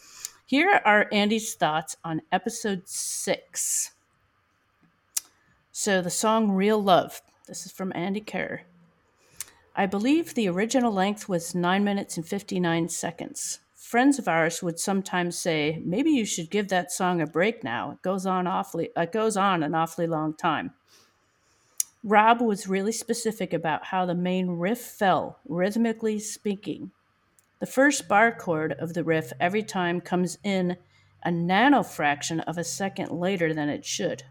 here 0.50 0.80
are 0.84 1.06
Andy's 1.12 1.54
thoughts 1.54 1.96
on 2.04 2.22
episode 2.32 2.82
six. 2.86 3.92
So 5.70 6.02
the 6.02 6.10
song 6.10 6.50
Real 6.50 6.82
Love. 6.82 7.22
This 7.46 7.66
is 7.66 7.70
from 7.70 7.92
Andy 7.94 8.20
Kerr. 8.20 8.62
I 9.76 9.86
believe 9.86 10.34
the 10.34 10.48
original 10.48 10.92
length 10.92 11.28
was 11.28 11.54
9 11.54 11.84
minutes 11.84 12.16
and 12.16 12.26
59 12.26 12.88
seconds. 12.88 13.60
Friends 13.76 14.18
of 14.18 14.26
ours 14.26 14.60
would 14.60 14.80
sometimes 14.80 15.38
say, 15.38 15.80
"Maybe 15.84 16.10
you 16.10 16.24
should 16.24 16.50
give 16.50 16.66
that 16.70 16.90
song 16.90 17.20
a 17.20 17.28
break 17.28 17.62
now. 17.62 17.92
It 17.92 18.02
goes 18.02 18.26
on 18.26 18.48
awfully 18.48 18.90
it 18.96 19.12
goes 19.12 19.36
on 19.36 19.62
an 19.62 19.76
awfully 19.76 20.08
long 20.08 20.34
time." 20.34 20.74
Rob 22.02 22.40
was 22.40 22.66
really 22.66 22.90
specific 22.90 23.52
about 23.52 23.84
how 23.84 24.04
the 24.04 24.16
main 24.16 24.50
riff 24.50 24.80
fell, 24.80 25.38
rhythmically 25.44 26.18
speaking. 26.18 26.90
The 27.60 27.66
first 27.66 28.08
bar 28.08 28.32
chord 28.32 28.72
of 28.72 28.94
the 28.94 29.04
riff 29.04 29.34
every 29.38 29.62
time 29.62 30.00
comes 30.00 30.38
in 30.42 30.78
a 31.22 31.28
nanofraction 31.28 32.42
of 32.44 32.56
a 32.56 32.64
second 32.64 33.10
later 33.10 33.52
than 33.52 33.68
it 33.68 33.84
should. 33.84 34.22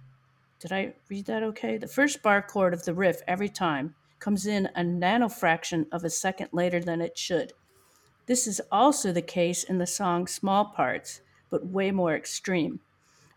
Did 0.60 0.72
I 0.72 0.96
read 1.10 1.28
that 1.28 1.44
okay? 1.44 1.78
The 1.78 1.88
first 1.88 2.24
bar 2.24 2.42
chord 2.42 2.74
of 2.74 2.86
the 2.86 2.94
riff 2.96 3.22
every 3.28 3.48
time 3.48 3.94
comes 4.20 4.48
in 4.48 4.66
a 4.76 4.82
nanofraction 4.82 5.86
of 5.92 6.04
a 6.04 6.10
second 6.10 6.50
later 6.54 6.80
than 6.80 7.02
it 7.02 7.20
should. 7.20 7.54
This 8.26 8.48
is 8.48 8.62
also 8.72 9.12
the 9.12 9.22
case 9.22 9.64
in 9.64 9.78
the 9.78 9.86
song 9.86 10.26
Small 10.26 10.66
Parts, 10.66 11.22
but 11.52 11.68
way 11.68 11.92
more 11.92 12.16
extreme. 12.16 12.80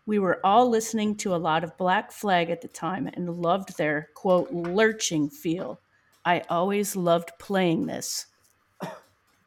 We 0.07 0.17
were 0.17 0.43
all 0.43 0.67
listening 0.67 1.17
to 1.17 1.35
a 1.35 1.37
lot 1.37 1.63
of 1.63 1.77
Black 1.77 2.11
Flag 2.11 2.49
at 2.49 2.61
the 2.61 2.67
time 2.67 3.07
and 3.13 3.37
loved 3.37 3.77
their, 3.77 4.09
quote, 4.15 4.51
lurching 4.51 5.29
feel. 5.29 5.79
I 6.25 6.41
always 6.49 6.95
loved 6.95 7.29
playing 7.37 7.85
this. 7.85 8.25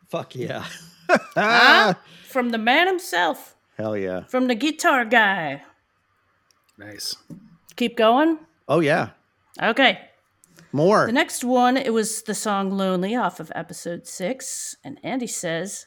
Fuck 0.08 0.34
yeah. 0.36 0.64
From 2.28 2.50
the 2.50 2.58
man 2.58 2.86
himself, 2.86 3.56
Hell 3.76 3.96
yeah. 3.96 4.24
from 4.24 4.46
the 4.48 4.54
guitar 4.54 5.04
guy. 5.04 5.62
Nice. 6.78 7.16
Keep 7.76 7.96
going? 7.96 8.38
Oh 8.68 8.80
yeah. 8.80 9.10
Okay. 9.62 10.00
More. 10.72 11.06
The 11.06 11.12
next 11.12 11.44
one, 11.44 11.76
it 11.76 11.92
was 11.92 12.22
the 12.22 12.34
song 12.34 12.70
Lonely 12.70 13.14
off 13.16 13.40
of 13.40 13.50
episode 13.54 14.06
six. 14.06 14.76
And 14.84 14.98
Andy 15.02 15.26
says, 15.26 15.86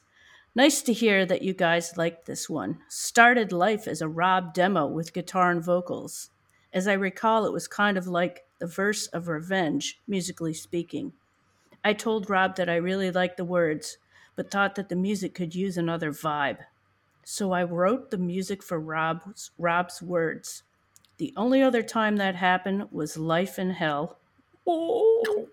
Nice 0.56 0.82
to 0.84 0.94
hear 0.94 1.26
that 1.26 1.44
you 1.44 1.54
guys 1.54 1.96
liked 1.98 2.26
this 2.26 2.50
one. 2.50 2.80
Started 2.88 3.52
life 3.52 3.88
as 3.88 4.02
a 4.02 4.08
Rob 4.08 4.54
demo 4.54 4.88
with 4.88 5.14
guitar 5.14 5.52
and 5.52 5.64
vocals. 5.64 6.32
As 6.74 6.88
I 6.88 6.94
recall, 6.94 7.46
it 7.46 7.54
was 7.54 7.68
kind 7.68 7.98
of 7.98 8.08
like 8.08 8.46
the 8.60 8.68
verse 8.68 9.08
of 9.08 9.28
Revenge, 9.28 10.00
musically 10.08 10.54
speaking. 10.54 11.14
I 11.84 11.94
told 11.94 12.30
Rob 12.30 12.56
that 12.56 12.70
I 12.70 12.76
really 12.76 13.12
liked 13.12 13.38
the 13.38 13.46
words, 13.46 13.98
but 14.40 14.50
thought 14.50 14.76
that 14.76 14.88
the 14.88 14.96
music 14.96 15.34
could 15.34 15.54
use 15.54 15.78
another 15.78 16.14
vibe. 16.14 16.60
So 17.26 17.52
I 17.52 17.64
wrote 17.64 18.10
the 18.10 18.18
music 18.18 18.64
for 18.64 18.80
Rob's, 18.80 19.52
Rob's 19.58 20.02
words. 20.02 20.64
The 21.18 21.34
only 21.36 21.62
other 21.62 21.84
time 21.84 22.16
that 22.16 22.38
happened 22.38 22.86
was 22.90 23.18
Life 23.18 23.60
in 23.60 23.72
Hell. 23.72 24.18
Oh, 24.66 25.44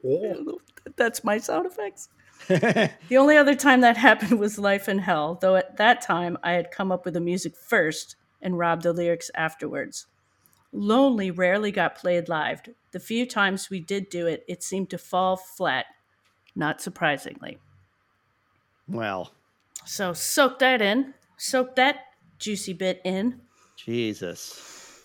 that's 0.95 1.25
my 1.25 1.39
sound 1.39 1.67
effects. 1.67 2.11
the 2.47 3.17
only 3.17 3.37
other 3.37 3.57
time 3.57 3.81
that 3.81 3.97
happened 3.97 4.39
was 4.39 4.57
Life 4.57 4.89
in 4.89 5.01
Hell, 5.01 5.37
though 5.41 5.57
at 5.57 5.79
that 5.79 6.01
time 6.01 6.39
I 6.45 6.53
had 6.53 6.71
come 6.71 6.93
up 6.93 7.05
with 7.05 7.15
the 7.15 7.21
music 7.21 7.57
first 7.57 8.15
and 8.41 8.57
Rob 8.57 8.83
the 8.83 8.93
lyrics 8.93 9.33
afterwards. 9.35 10.07
Lonely 10.71 11.33
rarely 11.33 11.73
got 11.73 11.97
played 11.97 12.29
live. 12.29 12.63
The 12.93 13.01
few 13.01 13.27
times 13.27 13.69
we 13.69 13.81
did 13.81 14.11
do 14.11 14.29
it, 14.29 14.45
it 14.47 14.63
seemed 14.63 14.91
to 14.91 14.99
fall 14.99 15.37
flat, 15.37 15.87
not 16.55 16.81
surprisingly. 16.81 17.59
Well, 18.89 19.33
So 19.85 20.13
soak 20.13 20.59
that 20.61 20.83
in, 20.83 21.15
soak 21.37 21.77
that 21.77 21.97
juicy 22.39 22.73
bit 22.73 23.01
in. 23.05 23.41
Jesus. 23.77 25.03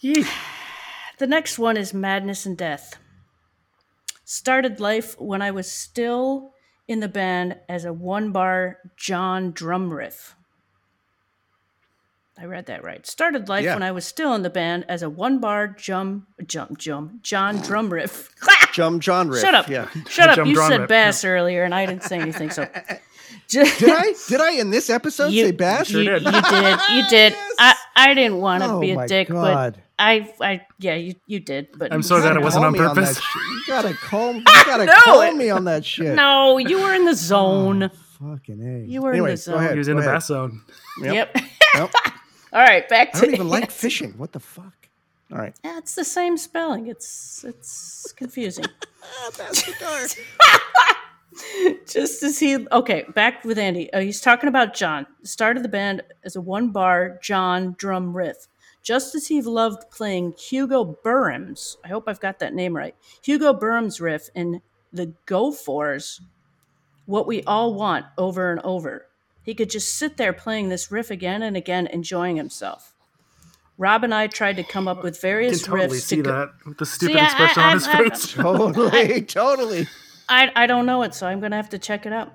Yee. 0.00 0.24
The 1.18 1.26
next 1.26 1.58
one 1.58 1.76
is 1.76 1.92
Madness 1.94 2.46
and 2.46 2.56
Death. 2.56 2.98
Started 4.24 4.80
life 4.80 5.18
when 5.20 5.40
I 5.42 5.50
was 5.50 5.70
still 5.70 6.52
in 6.86 7.00
the 7.00 7.08
band 7.08 7.58
as 7.68 7.84
a 7.84 7.92
one 7.92 8.32
bar 8.32 8.78
John 8.96 9.50
drum 9.52 9.92
riff. 9.92 10.35
I 12.38 12.44
read 12.44 12.66
that 12.66 12.84
right. 12.84 13.06
Started 13.06 13.48
life 13.48 13.64
Yeah. 13.64 13.74
when 13.74 13.82
I 13.82 13.92
was 13.92 14.04
still 14.04 14.34
in 14.34 14.42
the 14.42 14.50
band 14.50 14.84
as 14.88 15.02
a 15.02 15.08
one 15.08 15.38
bar 15.38 15.68
jum 15.68 16.26
jump 16.46 16.78
jump 16.78 17.22
John 17.22 17.58
drum 17.60 17.92
riff. 17.92 18.30
Jum 18.72 19.00
John 19.00 19.28
riff. 19.28 19.40
Shut 19.40 19.54
up. 19.54 19.68
Yeah. 19.68 19.88
Shut 20.06 20.28
up. 20.28 20.36
Jump 20.36 20.50
You 20.50 20.56
said 20.68 20.80
riff, 20.80 20.88
bass 20.90 21.24
earlier 21.24 21.64
and 21.64 21.74
I 21.74 21.86
didn't 21.86 22.02
say 22.02 22.18
anything. 22.20 22.50
So 22.50 22.68
Did 23.48 23.68
I? 23.88 24.12
Did 24.28 24.40
I 24.42 24.50
in 24.52 24.70
this 24.70 24.90
episode 24.90 25.28
you, 25.28 25.46
say 25.46 25.52
bass? 25.52 25.88
You, 25.90 26.04
did. 26.04 26.22
you 26.24 26.30
did. 26.30 26.78
You 26.90 27.08
did. 27.08 27.34
I, 27.58 27.74
I 27.96 28.12
didn't 28.14 28.38
want 28.38 28.62
to 28.64 28.70
Oh 28.70 28.80
be 28.80 28.90
a 28.90 28.96
my 28.96 29.06
dick, 29.06 29.28
God. 29.28 29.74
but 29.74 29.82
I 29.98 30.30
I 30.42 30.66
yeah, 30.78 30.94
you, 30.96 31.14
you 31.26 31.40
did. 31.40 31.68
But 31.78 31.90
I'm 31.92 32.02
so 32.02 32.16
You 32.16 32.22
glad 32.22 32.36
it 32.36 32.42
wasn't 32.42 32.66
on 32.66 32.72
me 32.74 32.80
that 32.80 32.94
purpose. 32.94 33.16
shit. 33.18 33.42
you 33.50 33.62
gotta 33.66 33.94
call. 33.94 34.34
You 34.34 34.42
gotta 34.44 34.84
No, 34.84 34.92
call 35.04 35.32
me 35.32 35.48
on 35.48 35.64
that 35.64 35.84
shit. 35.86 36.14
No, 36.14 36.58
you 36.58 36.80
were 36.82 36.92
in 36.92 37.04
the 37.06 37.12
oh, 37.12 37.14
zone. 37.14 37.90
Fucking 38.20 38.60
a. 38.84 38.86
You 38.90 39.00
were 39.00 39.10
in 39.12 39.16
anyway, 39.16 39.30
the 39.30 39.36
go 39.36 39.40
zone. 39.40 39.54
ahead, 39.58 39.72
He 39.72 39.78
was 39.78 39.88
in 39.88 39.96
go 39.96 40.02
the 40.02 40.06
ahead. 40.08 40.16
bass 40.16 40.26
zone. 40.26 40.62
Yep. 41.00 41.36
Yep. 41.76 41.94
All 42.56 42.62
right, 42.62 42.88
back 42.88 43.12
to 43.12 43.18
I 43.18 43.20
don't 43.20 43.34
even 43.34 43.48
like 43.50 43.70
fishing. 43.84 44.12
What 44.16 44.32
the 44.32 44.40
fuck? 44.40 44.88
All 45.30 45.36
right. 45.36 45.54
Yeah, 45.62 45.76
it's 45.76 45.94
the 45.94 46.04
same 46.04 46.38
spelling. 46.38 46.86
It's 46.86 47.44
it's 47.46 48.14
confusing. 48.16 48.64
Just 51.86 52.22
as 52.22 52.38
he 52.38 52.66
okay, 52.72 53.04
back 53.14 53.44
with 53.44 53.58
Andy. 53.58 53.92
Uh, 53.92 54.00
he's 54.00 54.22
talking 54.22 54.48
about 54.48 54.72
John. 54.72 55.06
Started 55.22 55.64
the 55.64 55.68
band 55.68 56.00
as 56.24 56.36
a 56.36 56.40
one 56.40 56.70
bar 56.70 57.18
John 57.22 57.74
drum 57.76 58.16
riff. 58.16 58.48
Just 58.82 59.14
as 59.14 59.26
he 59.26 59.42
loved 59.42 59.90
playing 59.90 60.32
Hugo 60.38 60.96
Burnham's, 61.04 61.76
I 61.84 61.88
hope 61.88 62.04
I've 62.06 62.20
got 62.20 62.38
that 62.38 62.54
name 62.54 62.74
right. 62.74 62.96
Hugo 63.22 63.52
Burnham's 63.52 64.00
riff 64.00 64.30
in 64.34 64.62
the 64.94 65.12
Go 65.26 65.52
Fours, 65.52 66.22
what 67.04 67.26
we 67.26 67.42
all 67.42 67.74
want 67.74 68.06
over 68.16 68.50
and 68.50 68.62
over. 68.62 69.08
He 69.46 69.54
could 69.54 69.70
just 69.70 69.94
sit 69.96 70.18
there 70.18 70.32
playing 70.34 70.68
this 70.68 70.90
riff 70.92 71.10
again 71.10 71.40
and 71.42 71.56
again, 71.56 71.86
enjoying 71.86 72.36
himself. 72.36 72.92
Rob 73.78 74.04
and 74.04 74.12
I 74.14 74.26
tried 74.26 74.56
to 74.56 74.62
come 74.64 74.88
up 74.88 75.02
with 75.02 75.16
I 75.18 75.20
various 75.20 75.62
can 75.64 75.72
totally 75.78 75.98
riffs 75.98 76.02
see 76.02 76.16
to 76.16 76.22
go- 76.22 76.30
that 76.32 76.48
with 76.66 76.78
the 76.78 76.86
stupid 76.86 77.16
I- 77.16 77.24
expression 77.24 77.62
I- 77.62 77.66
on 77.68 77.72
his 77.74 77.86
I- 77.86 77.96
face. 78.08 78.32
Totally. 78.34 79.22
totally. 79.22 79.86
I, 80.28 80.50
I 80.56 80.66
don't 80.66 80.84
know 80.86 81.02
it, 81.02 81.14
so 81.14 81.26
I'm 81.26 81.38
going 81.40 81.52
to 81.52 81.56
have 81.56 81.68
to 81.70 81.78
check 81.78 82.04
it 82.04 82.12
out. 82.12 82.32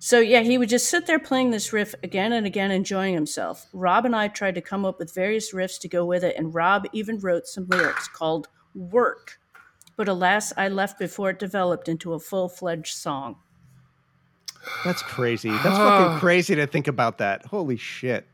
So 0.00 0.18
yeah, 0.18 0.40
he 0.40 0.58
would 0.58 0.68
just 0.68 0.90
sit 0.90 1.06
there 1.06 1.18
playing 1.18 1.50
this 1.50 1.72
riff 1.72 1.94
again 2.02 2.32
and 2.32 2.46
again, 2.46 2.70
enjoying 2.70 3.14
himself. 3.14 3.66
Rob 3.72 4.04
and 4.04 4.14
I 4.14 4.28
tried 4.28 4.54
to 4.56 4.60
come 4.60 4.84
up 4.84 4.98
with 4.98 5.14
various 5.14 5.54
riffs 5.54 5.78
to 5.80 5.88
go 5.88 6.04
with 6.04 6.22
it, 6.24 6.36
and 6.36 6.54
Rob 6.54 6.86
even 6.92 7.18
wrote 7.20 7.46
some 7.46 7.66
lyrics 7.68 8.08
called 8.08 8.48
"Work." 8.74 9.38
But 9.96 10.08
alas, 10.08 10.52
I 10.56 10.68
left 10.68 10.98
before 10.98 11.30
it 11.30 11.38
developed 11.38 11.86
into 11.88 12.14
a 12.14 12.18
full-fledged 12.20 12.94
song. 12.94 13.36
That's 14.84 15.02
crazy. 15.02 15.50
That's 15.50 15.64
fucking 15.64 15.76
ah. 15.76 16.18
crazy 16.20 16.54
to 16.56 16.66
think 16.66 16.88
about 16.88 17.18
that. 17.18 17.46
Holy 17.46 17.76
shit. 17.76 18.26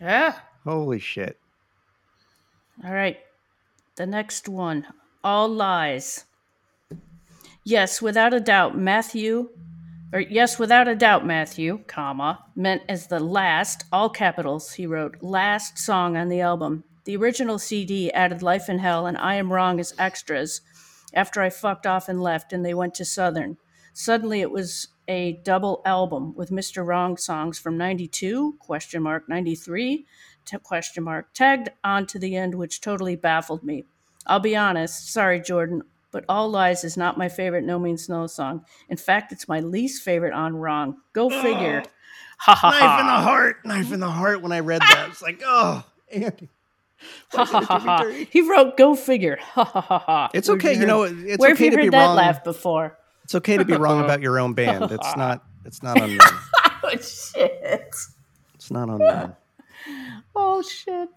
Yeah. 0.00 0.38
Holy 0.64 0.98
shit. 0.98 1.38
All 2.84 2.92
right. 2.92 3.18
The 3.96 4.06
next 4.06 4.48
one. 4.48 4.86
All 5.24 5.48
lies. 5.48 6.24
Yes, 7.64 8.00
without 8.00 8.32
a 8.32 8.40
doubt, 8.40 8.78
Matthew, 8.78 9.50
or 10.12 10.20
yes, 10.20 10.58
without 10.58 10.88
a 10.88 10.94
doubt, 10.94 11.26
Matthew, 11.26 11.80
comma, 11.86 12.44
meant 12.56 12.82
as 12.88 13.08
the 13.08 13.20
last, 13.20 13.84
all 13.92 14.08
capitals, 14.08 14.72
he 14.72 14.86
wrote, 14.86 15.16
last 15.20 15.78
song 15.78 16.16
on 16.16 16.28
the 16.28 16.40
album. 16.40 16.84
The 17.04 17.16
original 17.16 17.58
CD 17.58 18.10
added 18.12 18.42
Life 18.42 18.68
in 18.68 18.78
Hell 18.78 19.06
and 19.06 19.18
I 19.18 19.34
Am 19.34 19.52
Wrong 19.52 19.80
as 19.80 19.94
extras 19.98 20.60
after 21.12 21.42
I 21.42 21.50
fucked 21.50 21.86
off 21.86 22.08
and 22.08 22.22
left 22.22 22.52
and 22.52 22.64
they 22.64 22.74
went 22.74 22.94
to 22.94 23.04
Southern. 23.04 23.56
Suddenly 23.92 24.40
it 24.40 24.50
was 24.50 24.88
a 25.08 25.40
double 25.44 25.82
album 25.84 26.34
with 26.36 26.50
Mr. 26.50 26.86
Wrong 26.86 27.16
songs 27.16 27.58
from 27.58 27.76
92, 27.78 28.56
question 28.60 29.02
mark, 29.02 29.28
93, 29.28 30.06
t- 30.44 30.58
question 30.62 31.02
mark, 31.04 31.32
tagged 31.34 31.70
on 31.82 32.06
to 32.06 32.18
the 32.18 32.36
end, 32.36 32.54
which 32.54 32.80
totally 32.80 33.16
baffled 33.16 33.64
me. 33.64 33.86
I'll 34.26 34.40
be 34.40 34.54
honest, 34.54 35.10
sorry, 35.12 35.40
Jordan, 35.40 35.82
but 36.12 36.24
All 36.28 36.50
Lies 36.50 36.84
is 36.84 36.96
not 36.96 37.18
my 37.18 37.28
favorite 37.28 37.64
No 37.64 37.78
Means 37.78 38.08
No 38.08 38.26
song. 38.26 38.64
In 38.88 38.96
fact, 38.98 39.32
it's 39.32 39.48
my 39.48 39.60
least 39.60 40.02
favorite 40.02 40.34
on 40.34 40.56
Wrong. 40.56 40.98
Go 41.14 41.30
figure. 41.30 41.82
Ha 42.40 42.54
ha 42.54 42.70
Knife 42.70 43.00
in 43.00 43.06
the 43.06 43.12
heart. 43.12 43.56
Knife 43.64 43.92
in 43.92 44.00
the 44.00 44.10
heart 44.10 44.42
when 44.42 44.52
I 44.52 44.60
read 44.60 44.80
that. 44.82 45.08
It's 45.10 45.22
like, 45.22 45.42
oh, 45.44 45.84
Andy. 46.12 46.48
Ha 47.32 47.44
ha 47.44 47.60
ha 47.60 47.78
ha. 47.78 48.10
He 48.30 48.40
wrote 48.42 48.76
Go 48.76 48.94
figure. 48.94 49.38
Ha 49.40 49.64
ha 49.64 49.80
ha 49.80 49.98
ha. 49.98 50.30
It's 50.34 50.48
okay, 50.50 50.74
you 50.74 50.80
you 50.80 50.86
know, 50.86 51.02
it's 51.04 51.38
Where 51.38 51.52
okay 51.52 51.66
have 51.66 51.74
to 51.74 51.78
you 51.78 51.84
heard 51.86 51.92
that 51.92 52.06
wrong. 52.06 52.16
laugh 52.16 52.44
before? 52.44 52.97
It's 53.28 53.34
okay 53.34 53.58
to 53.58 53.64
be 53.66 53.74
wrong 53.74 54.02
about 54.02 54.22
your 54.22 54.38
own 54.40 54.54
band. 54.54 54.84
It's 54.90 55.14
not 55.14 55.44
it's 55.66 55.82
not 55.82 56.00
unknown. 56.00 56.18
Oh 56.82 56.96
shit. 56.96 57.94
It's 58.54 58.70
not 58.70 58.88
unknown. 58.88 59.36
Oh 60.34 60.62
shit. 60.62 61.10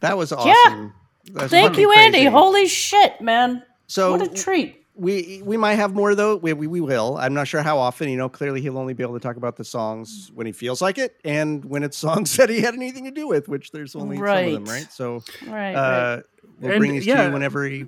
That 0.00 0.18
was 0.18 0.32
awesome. 0.32 0.92
That's 1.32 1.50
Thank 1.50 1.78
you, 1.78 1.90
Andy. 1.92 2.24
Holy 2.26 2.66
shit, 2.66 3.20
man. 3.22 3.62
So 3.86 4.10
what 4.10 4.20
a 4.22 4.28
treat. 4.28 4.84
we 4.94 5.40
we 5.42 5.56
might 5.56 5.76
have 5.76 5.94
more 5.94 6.14
though. 6.14 6.36
We, 6.36 6.52
we 6.52 6.66
we 6.66 6.82
will. 6.82 7.16
I'm 7.16 7.32
not 7.32 7.48
sure 7.48 7.62
how 7.62 7.78
often. 7.78 8.10
You 8.10 8.18
know, 8.18 8.28
clearly 8.28 8.60
he'll 8.60 8.76
only 8.76 8.92
be 8.92 9.02
able 9.02 9.14
to 9.14 9.20
talk 9.20 9.36
about 9.36 9.56
the 9.56 9.64
songs 9.64 10.30
when 10.34 10.46
he 10.46 10.52
feels 10.52 10.82
like 10.82 10.98
it, 10.98 11.16
and 11.24 11.64
when 11.64 11.82
it's 11.84 11.96
songs 11.96 12.36
that 12.36 12.50
he 12.50 12.60
had 12.60 12.74
anything 12.74 13.04
to 13.06 13.10
do 13.10 13.26
with, 13.26 13.48
which 13.48 13.70
there's 13.70 13.96
only 13.96 14.18
some 14.18 14.26
of 14.26 14.52
them, 14.52 14.64
Right. 14.66 14.72
right? 14.82 14.92
So 14.92 15.22
Right. 15.46 15.74
right. 15.74 15.74
uh, 15.74 16.22
we'll 16.60 16.72
And, 16.72 16.80
bring 16.80 16.92
these 16.92 17.06
to 17.06 17.10
you 17.24 17.32
whenever 17.32 17.64
he 17.64 17.86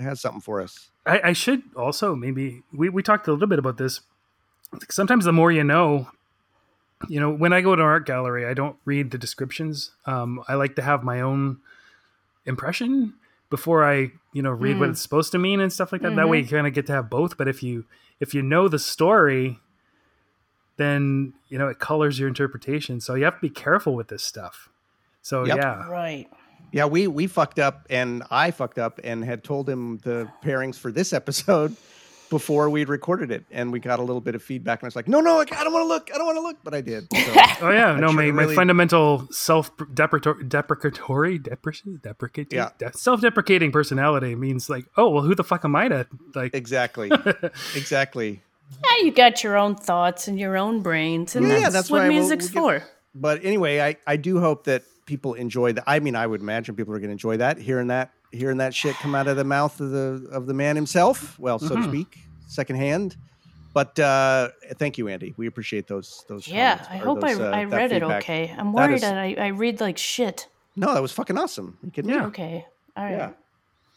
has 0.00 0.22
something 0.22 0.40
for 0.40 0.62
us. 0.62 0.88
I, 1.06 1.20
I 1.24 1.32
should 1.32 1.62
also 1.76 2.14
maybe 2.14 2.62
we, 2.72 2.88
we 2.88 3.02
talked 3.02 3.28
a 3.28 3.32
little 3.32 3.48
bit 3.48 3.58
about 3.58 3.76
this. 3.76 4.00
Sometimes 4.90 5.24
the 5.24 5.32
more 5.32 5.52
you 5.52 5.64
know, 5.64 6.08
you 7.08 7.20
know, 7.20 7.30
when 7.30 7.52
I 7.52 7.60
go 7.60 7.76
to 7.76 7.82
an 7.82 7.86
art 7.86 8.06
gallery, 8.06 8.46
I 8.46 8.54
don't 8.54 8.76
read 8.84 9.10
the 9.10 9.18
descriptions. 9.18 9.92
Um, 10.06 10.42
I 10.48 10.54
like 10.54 10.76
to 10.76 10.82
have 10.82 11.04
my 11.04 11.20
own 11.20 11.58
impression 12.46 13.14
before 13.50 13.84
I, 13.84 14.10
you 14.32 14.42
know, 14.42 14.50
read 14.50 14.78
what 14.78 14.88
it's 14.90 15.00
supposed 15.00 15.30
to 15.32 15.38
mean 15.38 15.60
and 15.60 15.72
stuff 15.72 15.92
like 15.92 16.02
that. 16.02 16.16
That 16.16 16.28
way 16.28 16.40
you 16.40 16.46
kind 16.46 16.66
of 16.66 16.74
get 16.74 16.86
to 16.86 16.92
have 16.92 17.10
both. 17.10 17.36
But 17.36 17.46
if 17.46 17.62
you 17.62 17.84
if 18.20 18.34
you 18.34 18.42
know 18.42 18.68
the 18.68 18.78
story, 18.78 19.60
then 20.76 21.34
you 21.48 21.58
know 21.58 21.68
it 21.68 21.78
colors 21.78 22.18
your 22.18 22.28
interpretation. 22.28 23.00
So 23.00 23.14
you 23.14 23.24
have 23.24 23.34
to 23.34 23.40
be 23.40 23.50
careful 23.50 23.94
with 23.94 24.08
this 24.08 24.22
stuff. 24.22 24.70
So 25.22 25.44
Yep. 25.44 25.56
yeah, 25.56 25.88
right. 25.88 26.28
Yeah, 26.74 26.86
we 26.86 27.06
we 27.06 27.28
fucked 27.28 27.60
up, 27.60 27.86
and 27.88 28.24
I 28.32 28.50
fucked 28.50 28.78
up, 28.80 28.98
and 29.04 29.24
had 29.24 29.44
told 29.44 29.68
him 29.70 29.98
the 29.98 30.28
pairings 30.42 30.74
for 30.76 30.90
this 30.90 31.12
episode 31.12 31.76
before 32.30 32.68
we'd 32.68 32.88
recorded 32.88 33.30
it, 33.30 33.44
and 33.52 33.70
we 33.70 33.78
got 33.78 34.00
a 34.00 34.02
little 34.02 34.20
bit 34.20 34.34
of 34.34 34.42
feedback, 34.42 34.80
and 34.80 34.86
I 34.86 34.88
was 34.88 34.96
like, 34.96 35.06
"No, 35.06 35.20
no, 35.20 35.38
I 35.38 35.44
don't 35.44 35.72
want 35.72 35.84
to 35.84 35.86
look. 35.88 36.10
I 36.12 36.18
don't 36.18 36.26
want 36.26 36.36
to 36.38 36.42
look," 36.42 36.56
but 36.64 36.74
I 36.74 36.80
did. 36.80 37.06
So, 37.14 37.32
Oh 37.62 37.70
yeah, 37.70 37.94
no, 37.94 38.10
my, 38.12 38.24
it 38.24 38.32
my 38.34 38.52
fundamental 38.56 39.28
self 39.30 39.70
deprecatory, 39.76 40.48
deprecatory, 40.48 41.38
deprec- 41.40 42.02
deprecating, 42.02 42.56
Yeah. 42.58 42.70
de- 42.78 42.92
self-deprecating 42.98 43.70
personality 43.70 44.34
means 44.34 44.68
like, 44.68 44.86
oh 44.96 45.10
well, 45.10 45.22
who 45.22 45.36
the 45.36 45.44
fuck 45.44 45.64
am 45.64 45.76
I 45.76 45.86
to 45.86 46.08
like? 46.34 46.54
exactly, 46.62 47.08
exactly. 47.76 48.42
Yeah, 48.82 49.04
you 49.04 49.12
got 49.12 49.44
your 49.44 49.56
own 49.56 49.76
thoughts 49.76 50.26
and 50.26 50.40
your 50.40 50.56
own 50.56 50.82
brains, 50.82 51.36
and 51.36 51.46
Yeah, 51.46 51.52
yeah, 51.54 51.60
that's, 51.60 51.74
that's 51.74 51.90
what 51.90 52.00
why 52.02 52.08
we'll- 52.08 52.18
music's 52.18 52.52
we'll 52.52 52.64
for. 52.64 52.78
get- 52.80 52.88
But 53.14 53.44
anyway, 53.44 53.80
I 53.80 53.96
I 54.06 54.16
do 54.16 54.40
hope 54.40 54.64
that 54.64 54.82
people 55.06 55.34
enjoy 55.34 55.72
that. 55.72 55.84
I 55.86 55.98
mean, 56.00 56.16
I 56.16 56.26
would 56.26 56.40
imagine 56.40 56.74
people 56.76 56.94
are 56.94 56.98
going 56.98 57.08
to 57.08 57.12
enjoy 57.12 57.36
that, 57.38 57.58
hearing 57.58 57.88
that, 57.88 58.10
hearing 58.32 58.58
that 58.58 58.74
shit 58.74 58.94
come 58.96 59.14
out 59.14 59.26
of 59.28 59.36
the 59.36 59.44
mouth 59.44 59.78
of 59.80 59.90
the 59.90 60.28
of 60.32 60.46
the 60.46 60.54
man 60.54 60.76
himself. 60.76 61.38
Well, 61.38 61.58
so 61.58 61.68
to 61.68 61.74
Mm-hmm. 61.74 61.90
speak, 61.90 62.18
secondhand. 62.46 63.16
But 63.72 63.98
uh, 63.98 64.50
thank 64.78 64.98
you, 64.98 65.08
Andy. 65.08 65.34
We 65.36 65.46
appreciate 65.48 65.88
those 65.88 66.24
those. 66.28 66.46
Yeah, 66.46 66.76
comments 66.76 66.88
I 66.92 66.96
hope 66.98 67.20
those, 67.20 67.40
I, 67.40 67.42
uh, 67.44 67.50
I 67.56 67.64
that 67.64 67.76
read 67.76 67.92
it 67.92 68.02
okay. 68.04 68.54
I'm 68.56 68.72
worried 68.72 68.94
is- 68.94 69.00
that 69.02 69.18
I, 69.18 69.34
I 69.38 69.46
read 69.48 69.80
like 69.80 69.98
shit. 69.98 70.48
No, 70.76 70.92
that 70.94 71.02
was 71.02 71.12
fucking 71.12 71.36
awesome. 71.38 71.76
You 71.84 71.90
kidding 71.90 72.10
me? 72.10 72.16
Yeah. 72.16 72.26
Okay. 72.26 72.66
All 72.96 73.04
right. 73.04 73.12
Yeah. 73.12 73.30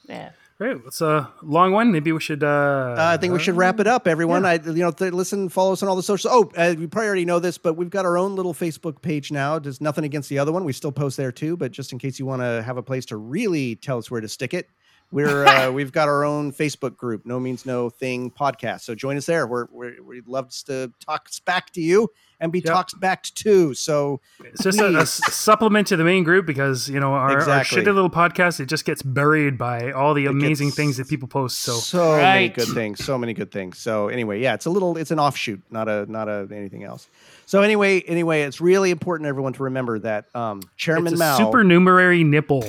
Yeah. 0.07 0.29
Great, 0.57 0.77
it's 0.87 1.01
a 1.01 1.31
long 1.43 1.71
one. 1.71 1.91
Maybe 1.91 2.11
we 2.11 2.19
should. 2.19 2.43
Uh, 2.43 2.95
Uh, 2.97 3.11
I 3.13 3.17
think 3.17 3.31
we 3.31 3.37
should 3.37 3.55
wrap 3.55 3.79
it 3.79 3.85
up, 3.85 4.07
everyone. 4.07 4.43
I, 4.43 4.55
you 4.55 4.73
know, 4.73 4.89
th- 4.89 5.13
listen, 5.13 5.49
follow 5.49 5.73
us 5.73 5.83
on 5.83 5.89
all 5.89 5.95
the 5.95 6.01
socials. 6.01 6.33
Oh, 6.33 6.51
uh, 6.59 6.73
you 6.75 6.87
probably 6.87 7.05
already 7.07 7.25
know 7.25 7.37
this, 7.37 7.59
but 7.59 7.75
we've 7.75 7.91
got 7.91 8.05
our 8.05 8.17
own 8.17 8.35
little 8.35 8.55
Facebook 8.55 9.03
page 9.03 9.31
now. 9.31 9.59
There's 9.59 9.79
nothing 9.81 10.03
against 10.03 10.29
the 10.29 10.39
other 10.39 10.51
one. 10.51 10.63
We 10.63 10.73
still 10.73 10.91
post 10.91 11.15
there 11.15 11.31
too, 11.31 11.57
but 11.57 11.71
just 11.71 11.93
in 11.93 11.99
case 11.99 12.17
you 12.17 12.25
want 12.25 12.41
to 12.41 12.63
have 12.63 12.77
a 12.77 12.81
place 12.81 13.05
to 13.07 13.17
really 13.17 13.75
tell 13.75 13.99
us 13.99 14.09
where 14.09 14.19
to 14.19 14.27
stick 14.27 14.55
it, 14.55 14.67
we're 15.11 15.45
uh, 15.45 15.71
we've 15.77 15.91
got 15.91 16.07
our 16.07 16.23
own 16.23 16.51
Facebook 16.51 16.97
group, 16.97 17.25
No 17.25 17.39
Means 17.39 17.65
No 17.65 17.89
Thing 17.89 18.31
podcast. 18.31 18.81
So 18.81 18.95
join 18.95 19.17
us 19.17 19.25
there. 19.25 19.47
We're, 19.47 19.67
we're 19.71 20.01
we'd 20.03 20.27
love 20.27 20.49
to 20.65 20.91
talk 20.99 21.29
back 21.45 21.71
to 21.73 21.81
you 21.81 22.09
and 22.39 22.51
be 22.51 22.59
Yep. 22.59 22.73
talked 22.73 22.99
back 22.99 23.23
to. 23.23 23.73
So 23.73 24.21
It's 24.43 24.63
just 24.63 24.79
a 24.79 25.05
supplement 25.05 25.87
to 25.87 25.97
the 25.97 26.03
main 26.03 26.23
group 26.23 26.45
because 26.45 26.89
you 26.89 26.99
know 26.99 27.13
our, 27.13 27.39
our 27.39 27.63
shitty 27.63 27.85
little 27.85 28.09
podcast 28.09 28.59
it 28.59 28.67
just 28.67 28.85
gets 28.85 29.01
buried 29.01 29.57
by 29.57 29.91
all 29.91 30.13
the 30.13 30.25
amazing 30.27 30.71
things 30.71 30.97
that 30.97 31.07
people 31.07 31.27
post. 31.27 31.59
So 31.59 31.73
so 31.73 32.17
many 32.17 32.49
good 32.49 32.67
things 32.67 33.03
so 33.03 33.17
many 33.17 33.33
good 33.33 33.51
things 33.51 33.77
so 33.77 34.07
anyway 34.09 34.41
yeah 34.41 34.53
it's 34.53 34.65
a 34.65 34.69
little 34.69 34.97
it's 34.97 35.11
an 35.11 35.19
offshoot 35.19 35.61
not 35.71 35.87
a 35.87 36.05
not 36.11 36.27
a 36.27 36.47
anything 36.51 36.83
else 36.83 37.07
so 37.45 37.61
anyway 37.61 38.01
anyway 38.01 38.41
it's 38.41 38.61
really 38.61 38.91
important 38.91 39.27
everyone 39.27 39.53
to 39.53 39.63
remember 39.63 39.99
that 39.99 40.25
um 40.35 40.61
chairman 40.75 41.13
it's 41.13 41.15
a 41.15 41.17
mao 41.17 41.37
supernumerary 41.37 42.23
nipple. 42.23 42.67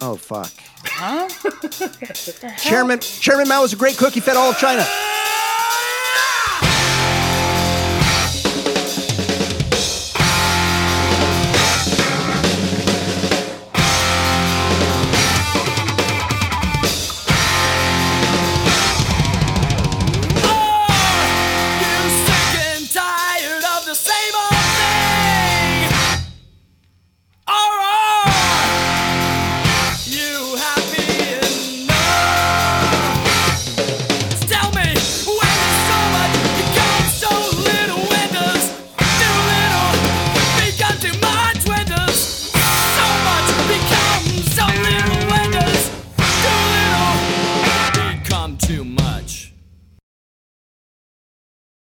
Oh 0.00 0.16
fuck. 0.16 0.52
Huh? 0.84 1.28
chairman 2.58 3.00
chairman 3.00 3.48
mao 3.48 3.62
was 3.62 3.72
a 3.72 3.76
great 3.76 3.96
cook. 3.96 4.14
He 4.14 4.20
fed 4.20 4.36
all 4.36 4.50
of 4.50 4.58
china 4.58 4.86